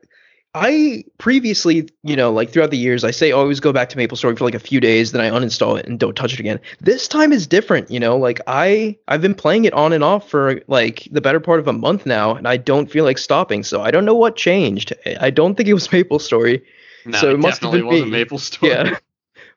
I 0.59 1.05
previously, 1.19 1.87
you 2.03 2.17
know, 2.17 2.33
like 2.33 2.51
throughout 2.51 2.71
the 2.71 2.79
years, 2.79 3.05
I 3.05 3.11
say 3.11 3.31
always 3.31 3.61
go 3.61 3.75
back 3.75 3.91
to 3.91 3.99
Maple 3.99 4.17
Story 4.17 4.35
for 4.37 4.45
like 4.45 4.55
a 4.55 4.59
few 4.59 4.81
days, 4.81 5.13
then 5.13 5.21
I 5.21 5.29
uninstall 5.29 5.79
it 5.79 5.87
and 5.87 5.99
don't 6.01 6.17
touch 6.17 6.33
it 6.33 6.41
again. 6.41 6.59
This 6.81 7.07
time 7.09 7.31
is 7.31 7.47
different. 7.47 7.91
You 7.91 8.01
know, 8.01 8.17
like 8.17 8.41
I, 8.47 8.97
I've 9.07 9.21
been 9.21 9.35
playing 9.35 9.67
it 9.67 9.75
on 9.75 9.93
and 9.93 10.03
off 10.03 10.31
for 10.31 10.63
like 10.67 11.09
the 11.11 11.21
better 11.21 11.41
part 11.41 11.61
of 11.61 11.69
a 11.69 11.75
month 11.75 12.07
now, 12.07 12.35
and 12.35 12.49
I 12.49 12.57
don't 12.57 12.91
feel 12.91 13.05
like 13.05 13.19
stopping. 13.19 13.65
So 13.65 13.83
I 13.83 13.91
don't 13.91 14.07
know 14.07 14.15
what 14.15 14.35
changed. 14.35 14.95
I 15.21 15.29
don't 15.29 15.57
think 15.57 15.69
it 15.69 15.75
was 15.75 15.93
Maple 15.93 16.19
Story. 16.19 16.65
No, 17.05 17.19
So 17.19 17.29
it 17.29 17.35
it 17.35 17.39
must 17.41 17.63
have 17.63 17.73
definitely 17.73 17.81
been 17.81 17.87
wasn't 17.87 18.11
me. 18.13 18.19
Maple 18.19 18.41
Yeah. 18.63 18.99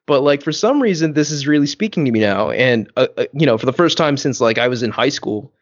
But 0.05 0.23
like 0.23 0.41
for 0.41 0.51
some 0.51 0.81
reason, 0.81 1.13
this 1.13 1.29
is 1.29 1.45
really 1.45 1.67
speaking 1.67 2.03
to 2.05 2.11
me 2.11 2.19
now, 2.19 2.49
and 2.49 2.91
uh, 2.97 3.05
uh, 3.15 3.25
you 3.31 3.45
know, 3.45 3.59
for 3.59 3.67
the 3.67 3.73
first 3.73 3.95
time 3.95 4.17
since 4.17 4.41
like 4.41 4.57
I 4.57 4.67
was 4.67 4.81
in 4.81 4.89
high 4.89 5.09
school, 5.09 5.53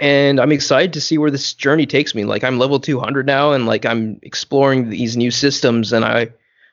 and 0.00 0.40
I'm 0.40 0.52
excited 0.52 0.92
to 0.94 1.00
see 1.00 1.18
where 1.18 1.30
this 1.30 1.54
journey 1.54 1.86
takes 1.86 2.14
me. 2.14 2.24
Like 2.24 2.44
I'm 2.44 2.58
level 2.58 2.80
200 2.80 3.26
now, 3.26 3.52
and 3.52 3.66
like 3.66 3.84
I'm 3.84 4.18
exploring 4.22 4.90
these 4.90 5.16
new 5.16 5.30
systems, 5.30 5.92
and 5.92 6.04
I 6.04 6.28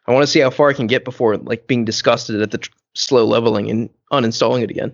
I 0.08 0.14
want 0.14 0.24
to 0.24 0.28
see 0.28 0.40
how 0.40 0.50
far 0.50 0.70
I 0.70 0.74
can 0.74 0.88
get 0.88 1.04
before 1.06 1.38
like 1.38 1.68
being 1.68 1.86
disgusted 1.86 2.42
at 2.42 2.52
the 2.52 2.60
tr- 2.60 2.72
slow 2.94 3.26
leveling 3.26 3.70
and 3.70 3.90
uninstalling 4.12 4.64
it 4.64 4.72
again. 4.72 4.94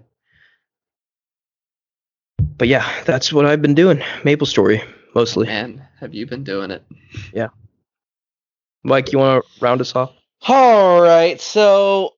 But 2.57 2.67
yeah, 2.67 2.89
that's 3.05 3.31
what 3.33 3.45
I've 3.45 3.61
been 3.61 3.75
doing. 3.75 4.01
Maple 4.23 4.47
Story 4.47 4.81
mostly. 5.13 5.47
Man, 5.47 5.87
have 5.99 6.13
you 6.13 6.25
been 6.25 6.43
doing 6.43 6.71
it? 6.71 6.83
Yeah. 7.33 7.49
Mike, 8.83 9.11
you 9.11 9.19
want 9.19 9.43
to 9.43 9.65
round 9.65 9.81
us 9.81 9.95
off? 9.95 10.13
All 10.47 11.01
right, 11.01 11.41
so 11.41 12.13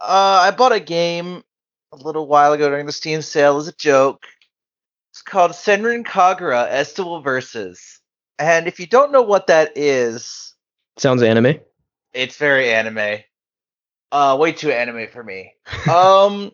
uh, 0.00 0.40
I 0.42 0.50
bought 0.50 0.72
a 0.72 0.80
game 0.80 1.44
a 1.92 1.96
little 1.96 2.26
while 2.26 2.52
ago 2.52 2.68
during 2.68 2.86
the 2.86 2.92
Steam 2.92 3.22
sale 3.22 3.58
as 3.58 3.68
a 3.68 3.72
joke. 3.72 4.26
It's 5.18 5.22
called 5.24 5.50
Senran 5.50 6.04
Kagura 6.04 6.68
Estival 6.70 7.20
Versus. 7.22 7.98
And 8.38 8.68
if 8.68 8.78
you 8.78 8.86
don't 8.86 9.10
know 9.10 9.22
what 9.22 9.48
that 9.48 9.72
is, 9.76 10.54
Sounds 10.96 11.24
anime. 11.24 11.56
it's 12.14 12.36
very 12.36 12.70
anime. 12.70 13.18
Uh, 14.12 14.36
way 14.38 14.52
too 14.52 14.70
anime 14.70 15.08
for 15.08 15.24
me. 15.24 15.54
um, 15.90 16.52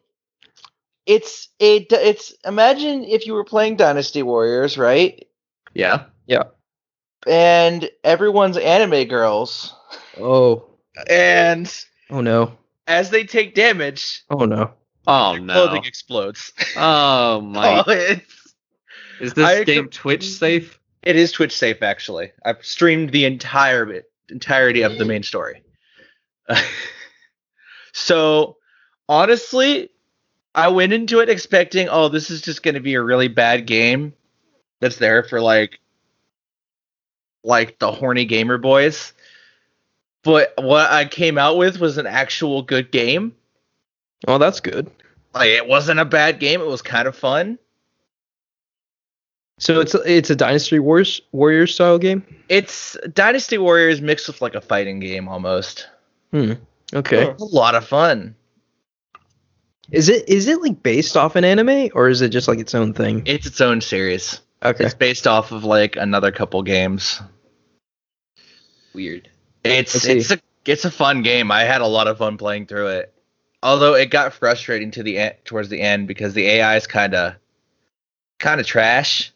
it's 1.04 1.50
a 1.60 1.80
d- 1.80 1.94
it's 1.94 2.32
imagine 2.46 3.04
if 3.04 3.26
you 3.26 3.34
were 3.34 3.44
playing 3.44 3.76
Dynasty 3.76 4.22
Warriors, 4.22 4.78
right? 4.78 5.26
Yeah. 5.74 6.04
Yeah. 6.26 6.44
And 7.26 7.90
everyone's 8.02 8.56
anime 8.56 9.08
girls, 9.08 9.74
Oh, 10.18 10.70
and 11.06 11.70
oh 12.08 12.22
no, 12.22 12.56
as 12.86 13.10
they 13.10 13.24
take 13.24 13.54
damage, 13.54 14.22
oh 14.30 14.46
no. 14.46 14.72
Oh 15.06 15.36
no. 15.36 15.52
Clothing 15.52 15.84
explodes. 15.84 16.50
Oh 16.76 17.42
my. 17.42 17.82
Oh, 17.86 17.90
it's, 17.90 18.43
Is 19.20 19.34
this 19.34 19.46
I 19.46 19.64
game 19.64 19.84
com- 19.84 19.90
Twitch 19.90 20.28
safe? 20.28 20.78
it 21.02 21.16
is 21.16 21.32
Twitch 21.32 21.56
safe 21.56 21.82
actually. 21.82 22.32
I've 22.44 22.64
streamed 22.64 23.10
the 23.10 23.24
entire 23.24 23.84
bit, 23.86 24.10
entirety 24.28 24.82
of 24.82 24.98
the 24.98 25.04
main 25.04 25.22
story. 25.22 25.62
so 27.92 28.56
honestly, 29.08 29.90
I 30.54 30.68
went 30.68 30.92
into 30.92 31.20
it 31.20 31.28
expecting, 31.28 31.88
oh, 31.88 32.08
this 32.08 32.30
is 32.30 32.40
just 32.40 32.62
going 32.62 32.74
to 32.74 32.80
be 32.80 32.94
a 32.94 33.02
really 33.02 33.28
bad 33.28 33.66
game 33.66 34.14
that's 34.80 34.96
there 34.96 35.22
for 35.22 35.40
like 35.40 35.80
like 37.42 37.78
the 37.78 37.92
horny 37.92 38.24
gamer 38.24 38.58
boys. 38.58 39.12
But 40.22 40.54
what 40.56 40.90
I 40.90 41.04
came 41.04 41.36
out 41.36 41.58
with 41.58 41.78
was 41.78 41.98
an 41.98 42.06
actual 42.06 42.62
good 42.62 42.90
game. 42.90 43.34
Oh, 44.26 44.38
that's 44.38 44.60
good. 44.60 44.90
Like 45.34 45.50
it 45.50 45.66
wasn't 45.66 46.00
a 46.00 46.06
bad 46.06 46.40
game. 46.40 46.62
It 46.62 46.66
was 46.66 46.80
kind 46.80 47.06
of 47.06 47.14
fun. 47.14 47.58
So 49.58 49.80
it's 49.80 49.94
it's 49.94 50.30
a 50.30 50.36
Dynasty 50.36 50.78
Warriors 50.78 51.20
Warrior 51.32 51.66
style 51.66 51.98
game. 51.98 52.24
It's 52.48 52.96
Dynasty 53.12 53.58
Warriors 53.58 54.00
mixed 54.00 54.26
with 54.26 54.42
like 54.42 54.54
a 54.54 54.60
fighting 54.60 55.00
game 55.00 55.28
almost. 55.28 55.88
Hmm. 56.32 56.54
Okay. 56.92 57.28
It's 57.28 57.42
a 57.42 57.46
lot 57.46 57.74
of 57.74 57.86
fun. 57.86 58.34
Is 59.90 60.08
it 60.08 60.28
is 60.28 60.48
it 60.48 60.60
like 60.60 60.82
based 60.82 61.16
off 61.16 61.36
an 61.36 61.44
anime 61.44 61.90
or 61.94 62.08
is 62.08 62.20
it 62.20 62.30
just 62.30 62.48
like 62.48 62.58
its 62.58 62.74
own 62.74 62.94
thing? 62.94 63.22
It's 63.26 63.46
its 63.46 63.60
own 63.60 63.80
series. 63.80 64.40
Okay. 64.62 64.84
It's 64.84 64.94
based 64.94 65.26
off 65.26 65.52
of 65.52 65.64
like 65.64 65.96
another 65.96 66.32
couple 66.32 66.62
games. 66.62 67.20
Weird. 68.94 69.28
It's 69.62 70.04
it's 70.04 70.30
a 70.30 70.40
it's 70.64 70.84
a 70.84 70.90
fun 70.90 71.22
game. 71.22 71.50
I 71.50 71.62
had 71.62 71.80
a 71.80 71.86
lot 71.86 72.08
of 72.08 72.18
fun 72.18 72.38
playing 72.38 72.66
through 72.66 72.88
it. 72.88 73.12
Although 73.62 73.94
it 73.94 74.10
got 74.10 74.34
frustrating 74.34 74.90
to 74.92 75.02
the 75.02 75.18
end, 75.18 75.34
towards 75.44 75.68
the 75.68 75.80
end 75.80 76.08
because 76.08 76.34
the 76.34 76.46
AI 76.46 76.76
is 76.76 76.86
kind 76.86 77.14
of 77.14 77.34
kind 78.38 78.60
of 78.60 78.66
trash. 78.66 79.32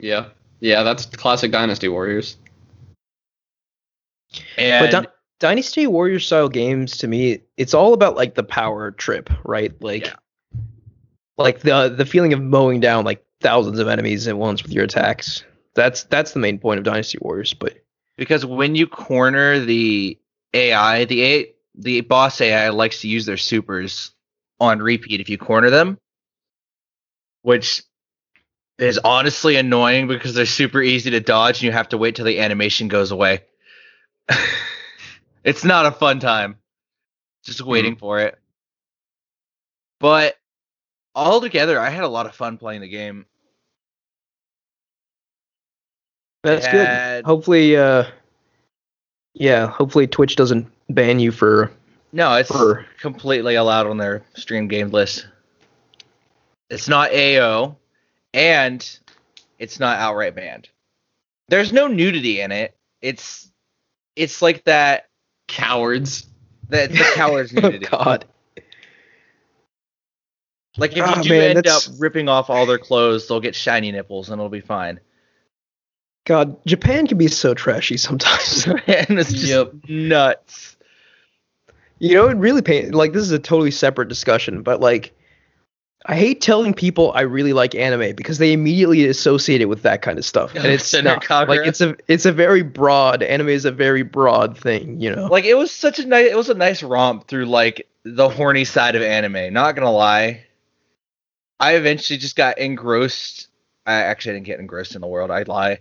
Yeah. 0.00 0.26
Yeah, 0.60 0.82
that's 0.82 1.06
classic 1.06 1.52
Dynasty 1.52 1.88
Warriors. 1.88 2.36
And 4.56 4.90
but 4.90 5.02
Dy- 5.02 5.10
Dynasty 5.38 5.86
Warrior 5.86 6.20
style 6.20 6.48
games 6.48 6.98
to 6.98 7.08
me, 7.08 7.40
it's 7.56 7.74
all 7.74 7.94
about 7.94 8.16
like 8.16 8.34
the 8.34 8.42
power 8.42 8.90
trip, 8.90 9.30
right? 9.44 9.72
Like 9.82 10.06
Yeah. 10.06 10.14
like 11.38 11.60
the 11.60 11.88
the 11.96 12.04
feeling 12.04 12.32
of 12.32 12.40
mowing 12.40 12.80
down 12.80 13.04
like 13.04 13.24
thousands 13.40 13.78
of 13.78 13.88
enemies 13.88 14.28
at 14.28 14.36
once 14.36 14.62
with 14.62 14.72
your 14.72 14.84
attacks. 14.84 15.44
That's 15.74 16.04
that's 16.04 16.32
the 16.32 16.40
main 16.40 16.58
point 16.58 16.78
of 16.78 16.84
Dynasty 16.84 17.18
Warriors, 17.20 17.54
but 17.54 17.74
because 18.16 18.44
when 18.44 18.74
you 18.74 18.86
corner 18.86 19.58
the 19.60 20.18
AI, 20.52 21.04
the 21.06 21.24
A, 21.24 21.54
the 21.74 22.00
boss 22.02 22.40
AI 22.40 22.68
likes 22.68 23.00
to 23.00 23.08
use 23.08 23.24
their 23.24 23.38
supers 23.38 24.10
on 24.58 24.80
repeat 24.80 25.20
if 25.20 25.30
you 25.30 25.38
corner 25.38 25.70
them, 25.70 25.96
which 27.42 27.82
is 28.80 28.98
honestly 28.98 29.56
annoying 29.56 30.08
because 30.08 30.34
they're 30.34 30.46
super 30.46 30.80
easy 30.80 31.10
to 31.10 31.20
dodge 31.20 31.58
and 31.58 31.64
you 31.64 31.72
have 31.72 31.90
to 31.90 31.98
wait 31.98 32.16
till 32.16 32.24
the 32.24 32.40
animation 32.40 32.88
goes 32.88 33.10
away. 33.10 33.44
it's 35.44 35.64
not 35.64 35.86
a 35.86 35.90
fun 35.90 36.18
time 36.18 36.56
just 37.44 37.60
waiting 37.60 37.96
for 37.96 38.20
it. 38.20 38.38
But 39.98 40.36
altogether, 41.14 41.78
I 41.78 41.90
had 41.90 42.04
a 42.04 42.08
lot 42.08 42.26
of 42.26 42.34
fun 42.34 42.56
playing 42.56 42.80
the 42.80 42.88
game. 42.88 43.26
that's 46.42 46.64
Had- 46.64 47.22
good. 47.22 47.26
Hopefully 47.26 47.76
uh 47.76 48.04
yeah, 49.34 49.66
hopefully 49.66 50.06
Twitch 50.06 50.36
doesn't 50.36 50.66
ban 50.88 51.20
you 51.20 51.32
for 51.32 51.70
No, 52.12 52.34
it's 52.34 52.50
for 52.50 52.86
completely 52.98 53.56
allowed 53.56 53.86
on 53.86 53.98
their 53.98 54.24
stream 54.34 54.68
game 54.68 54.90
list. 54.90 55.26
It's 56.70 56.88
not 56.88 57.12
AO, 57.12 57.76
and 58.34 58.98
it's 59.58 59.80
not 59.80 59.98
outright 59.98 60.34
banned. 60.34 60.68
There's 61.48 61.72
no 61.72 61.86
nudity 61.86 62.40
in 62.40 62.52
it. 62.52 62.76
It's 63.02 63.50
it's 64.16 64.42
like 64.42 64.64
that 64.64 65.08
Cowards. 65.48 66.26
that 66.68 66.90
the 66.90 66.98
coward's 66.98 67.52
Oh 67.56 67.70
nudity. 67.70 67.86
god. 67.86 68.24
Like 70.78 70.92
if 70.92 70.98
you 70.98 71.02
Ah, 71.02 71.22
do 71.22 71.30
man, 71.30 71.56
end 71.56 71.66
up 71.66 71.82
ripping 71.98 72.28
off 72.28 72.48
all 72.48 72.66
their 72.66 72.78
clothes, 72.78 73.26
they'll 73.26 73.40
get 73.40 73.54
shiny 73.54 73.90
nipples 73.90 74.30
and 74.30 74.38
it'll 74.40 74.48
be 74.48 74.60
fine. 74.60 75.00
God, 76.26 76.56
Japan 76.66 77.06
can 77.06 77.18
be 77.18 77.26
so 77.28 77.54
trashy 77.54 77.96
sometimes. 77.96 78.66
and 78.86 79.18
it's 79.18 79.32
just 79.32 79.44
Yep. 79.48 79.74
nuts. 79.88 80.76
You 81.98 82.14
know, 82.14 82.28
it 82.28 82.36
really 82.36 82.62
pain. 82.62 82.92
Like 82.92 83.12
this 83.12 83.22
is 83.22 83.32
a 83.32 83.38
totally 83.38 83.72
separate 83.72 84.08
discussion, 84.08 84.62
but 84.62 84.80
like, 84.80 85.12
I 86.06 86.16
hate 86.16 86.40
telling 86.40 86.72
people 86.72 87.12
I 87.14 87.22
really 87.22 87.52
like 87.52 87.74
anime 87.74 88.16
because 88.16 88.38
they 88.38 88.52
immediately 88.52 89.06
associate 89.06 89.60
it 89.60 89.66
with 89.66 89.82
that 89.82 90.00
kind 90.00 90.18
of 90.18 90.24
stuff, 90.24 90.54
and 90.54 90.64
it's 90.66 90.92
not. 90.94 91.28
Like 91.28 91.66
it's 91.66 91.80
a 91.80 91.94
it's 92.08 92.24
a 92.24 92.32
very 92.32 92.62
broad 92.62 93.22
anime 93.22 93.50
is 93.50 93.66
a 93.66 93.72
very 93.72 94.02
broad 94.02 94.56
thing, 94.56 95.00
you 95.00 95.14
know. 95.14 95.26
Like 95.26 95.44
it 95.44 95.54
was 95.54 95.70
such 95.70 95.98
a 95.98 96.06
nice 96.06 96.30
it 96.30 96.36
was 96.36 96.48
a 96.48 96.54
nice 96.54 96.82
romp 96.82 97.28
through 97.28 97.46
like 97.46 97.86
the 98.04 98.28
horny 98.30 98.64
side 98.64 98.96
of 98.96 99.02
anime. 99.02 99.52
Not 99.52 99.74
gonna 99.74 99.92
lie. 99.92 100.46
I 101.58 101.74
eventually 101.74 102.18
just 102.18 102.36
got 102.36 102.58
engrossed. 102.58 103.48
I 103.84 103.94
actually 103.94 104.34
didn't 104.34 104.46
get 104.46 104.58
engrossed 104.58 104.94
in 104.94 105.02
the 105.02 105.06
world. 105.06 105.30
I'd 105.30 105.48
lie. 105.48 105.80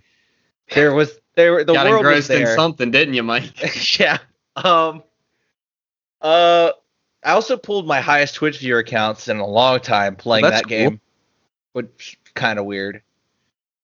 There 0.73 0.93
was 0.93 1.17
there 1.35 1.63
the 1.63 1.73
Got 1.73 1.89
world 1.89 2.05
was 2.05 2.29
engrossed 2.29 2.51
in 2.51 2.55
something, 2.57 2.91
didn't 2.91 3.13
you, 3.13 3.23
Mike? 3.23 3.97
yeah. 3.99 4.17
Um. 4.57 5.03
Uh. 6.21 6.71
I 7.23 7.31
also 7.31 7.57
pulled 7.57 7.87
my 7.87 8.01
highest 8.01 8.35
Twitch 8.35 8.59
viewer 8.59 8.79
accounts 8.79 9.27
in 9.27 9.37
a 9.37 9.47
long 9.47 9.79
time 9.79 10.15
playing 10.15 10.43
That's 10.43 10.61
that 10.61 10.67
game, 10.67 10.99
which 11.73 12.17
kind 12.33 12.59
of 12.59 12.65
weird. 12.65 13.01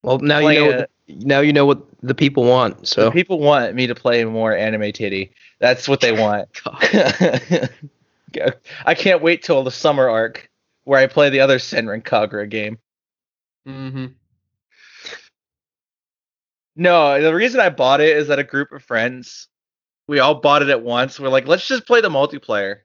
well, 0.03 0.19
now 0.19 0.39
you 0.39 0.59
know. 0.59 0.65
a- 0.65 0.67
What 0.67 0.77
the, 0.77 0.87
now 1.07 1.39
you 1.41 1.53
know 1.53 1.65
what 1.65 1.83
the 2.01 2.15
people 2.15 2.45
want. 2.45 2.87
So 2.87 3.03
So 3.03 3.11
people 3.11 3.39
want 3.39 3.75
me 3.75 3.87
to 3.87 3.95
play 3.95 4.23
more 4.25 4.55
anime 4.55 4.91
titty. 4.91 5.31
That's 5.59 5.87
what 5.87 6.01
they 6.01 6.11
want. 6.11 6.49
I 8.85 8.93
can't 8.95 9.21
wait 9.21 9.43
till 9.43 9.63
the 9.63 9.71
summer 9.71 10.09
arc 10.09 10.49
where 10.83 10.99
I 10.99 11.07
play 11.07 11.29
the 11.29 11.39
other 11.41 11.57
Senran 11.57 12.03
Kagura 12.03 12.49
game. 12.49 12.79
mm-hmm. 13.67 14.07
No, 16.75 17.21
the 17.21 17.33
reason 17.33 17.61
I 17.61 17.69
bought 17.69 18.01
it 18.01 18.15
is 18.17 18.27
that 18.27 18.39
a 18.39 18.43
group 18.43 18.71
of 18.71 18.83
friends, 18.83 19.47
we 20.07 20.19
all 20.19 20.35
bought 20.35 20.61
it 20.61 20.69
at 20.69 20.81
once. 20.81 21.19
We're 21.19 21.29
like, 21.29 21.47
let's 21.47 21.67
just 21.67 21.87
play 21.87 22.01
the 22.01 22.09
multiplayer, 22.09 22.79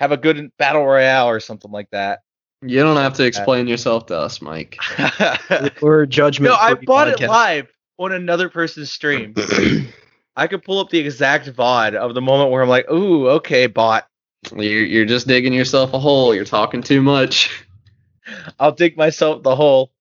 have 0.00 0.12
a 0.12 0.16
good 0.16 0.50
battle 0.56 0.84
royale 0.84 1.28
or 1.28 1.38
something 1.38 1.70
like 1.70 1.90
that. 1.90 2.20
You 2.62 2.80
don't 2.82 2.96
have 2.96 3.14
to 3.14 3.22
uh, 3.22 3.26
explain 3.26 3.68
yourself 3.68 4.06
to 4.06 4.18
us, 4.18 4.42
Mike. 4.42 4.78
we're 5.82 6.06
judgment. 6.06 6.50
no, 6.50 6.58
I 6.58 6.74
free 6.74 6.86
bought 6.86 7.08
it 7.08 7.20
live 7.20 7.70
on 7.98 8.12
another 8.12 8.48
person's 8.48 8.90
stream. 8.90 9.34
I 10.36 10.46
could 10.46 10.62
pull 10.62 10.78
up 10.78 10.88
the 10.88 10.98
exact 10.98 11.46
VOD 11.54 11.94
of 11.94 12.14
the 12.14 12.22
moment 12.22 12.50
where 12.50 12.62
I'm 12.62 12.68
like, 12.68 12.90
ooh, 12.90 13.28
okay, 13.28 13.66
bot. 13.66 14.06
You're, 14.52 14.84
you're 14.84 15.04
just 15.04 15.26
digging 15.26 15.52
yourself 15.52 15.92
a 15.92 15.98
hole. 15.98 16.34
You're 16.34 16.44
talking 16.44 16.82
too 16.82 17.02
much. 17.02 17.64
I'll 18.58 18.72
dig 18.72 18.96
myself 18.96 19.42
the 19.42 19.54
hole 19.54 19.92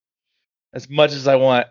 as 0.74 0.90
much 0.90 1.12
as 1.12 1.28
I 1.28 1.36
want. 1.36 1.68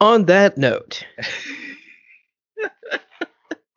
On 0.00 0.26
that 0.26 0.56
note, 0.58 1.04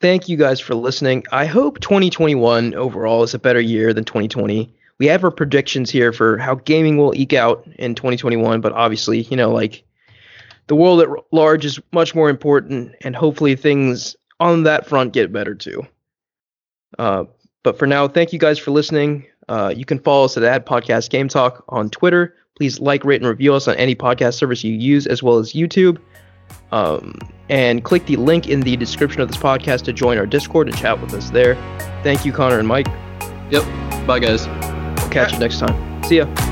thank 0.03 0.27
you 0.27 0.35
guys 0.35 0.59
for 0.59 0.75
listening. 0.75 1.23
I 1.31 1.45
hope 1.45 1.79
2021 1.79 2.75
overall 2.75 3.23
is 3.23 3.33
a 3.33 3.39
better 3.39 3.61
year 3.61 3.93
than 3.93 4.03
2020. 4.03 4.75
We 4.99 5.05
have 5.05 5.23
our 5.23 5.31
predictions 5.31 5.89
here 5.89 6.11
for 6.11 6.37
how 6.37 6.55
gaming 6.55 6.97
will 6.97 7.15
eke 7.15 7.31
out 7.31 7.65
in 7.79 7.95
2021, 7.95 8.59
but 8.59 8.73
obviously, 8.73 9.21
you 9.21 9.37
know, 9.37 9.49
like 9.49 9.81
the 10.67 10.75
world 10.75 11.01
at 11.01 11.07
large 11.31 11.63
is 11.63 11.79
much 11.93 12.13
more 12.13 12.29
important, 12.29 12.93
and 12.99 13.15
hopefully 13.15 13.55
things 13.55 14.17
on 14.41 14.63
that 14.63 14.85
front 14.85 15.13
get 15.13 15.31
better 15.31 15.55
too. 15.55 15.87
Uh, 16.99 17.23
but 17.63 17.79
for 17.79 17.87
now, 17.87 18.05
thank 18.05 18.33
you 18.33 18.39
guys 18.39 18.59
for 18.59 18.71
listening. 18.71 19.25
Uh, 19.47 19.73
you 19.73 19.85
can 19.85 19.99
follow 19.99 20.25
us 20.25 20.35
at 20.35 20.43
Ad 20.43 20.65
Podcast 20.65 21.11
Game 21.11 21.29
Talk 21.29 21.63
on 21.69 21.89
Twitter. 21.89 22.35
Please 22.57 22.81
like, 22.81 23.05
rate, 23.05 23.21
and 23.21 23.29
review 23.29 23.53
us 23.53 23.69
on 23.69 23.75
any 23.75 23.95
podcast 23.95 24.33
service 24.33 24.65
you 24.65 24.73
use, 24.73 25.07
as 25.07 25.23
well 25.23 25.37
as 25.37 25.53
YouTube. 25.53 25.97
Um, 26.73 27.17
and 27.49 27.83
click 27.83 28.05
the 28.05 28.15
link 28.15 28.47
in 28.47 28.61
the 28.61 28.75
description 28.77 29.21
of 29.21 29.27
this 29.27 29.37
podcast 29.37 29.83
to 29.83 29.93
join 29.93 30.17
our 30.17 30.25
Discord 30.25 30.67
and 30.67 30.77
chat 30.77 30.99
with 30.99 31.13
us 31.13 31.29
there. 31.29 31.55
Thank 32.03 32.25
you, 32.25 32.31
Connor 32.31 32.59
and 32.59 32.67
Mike. 32.67 32.87
Yep. 33.51 33.63
Bye, 34.07 34.19
guys. 34.19 34.47
We'll 34.47 35.09
catch 35.09 35.33
you 35.33 35.39
next 35.39 35.59
time. 35.59 36.03
See 36.03 36.17
ya. 36.17 36.42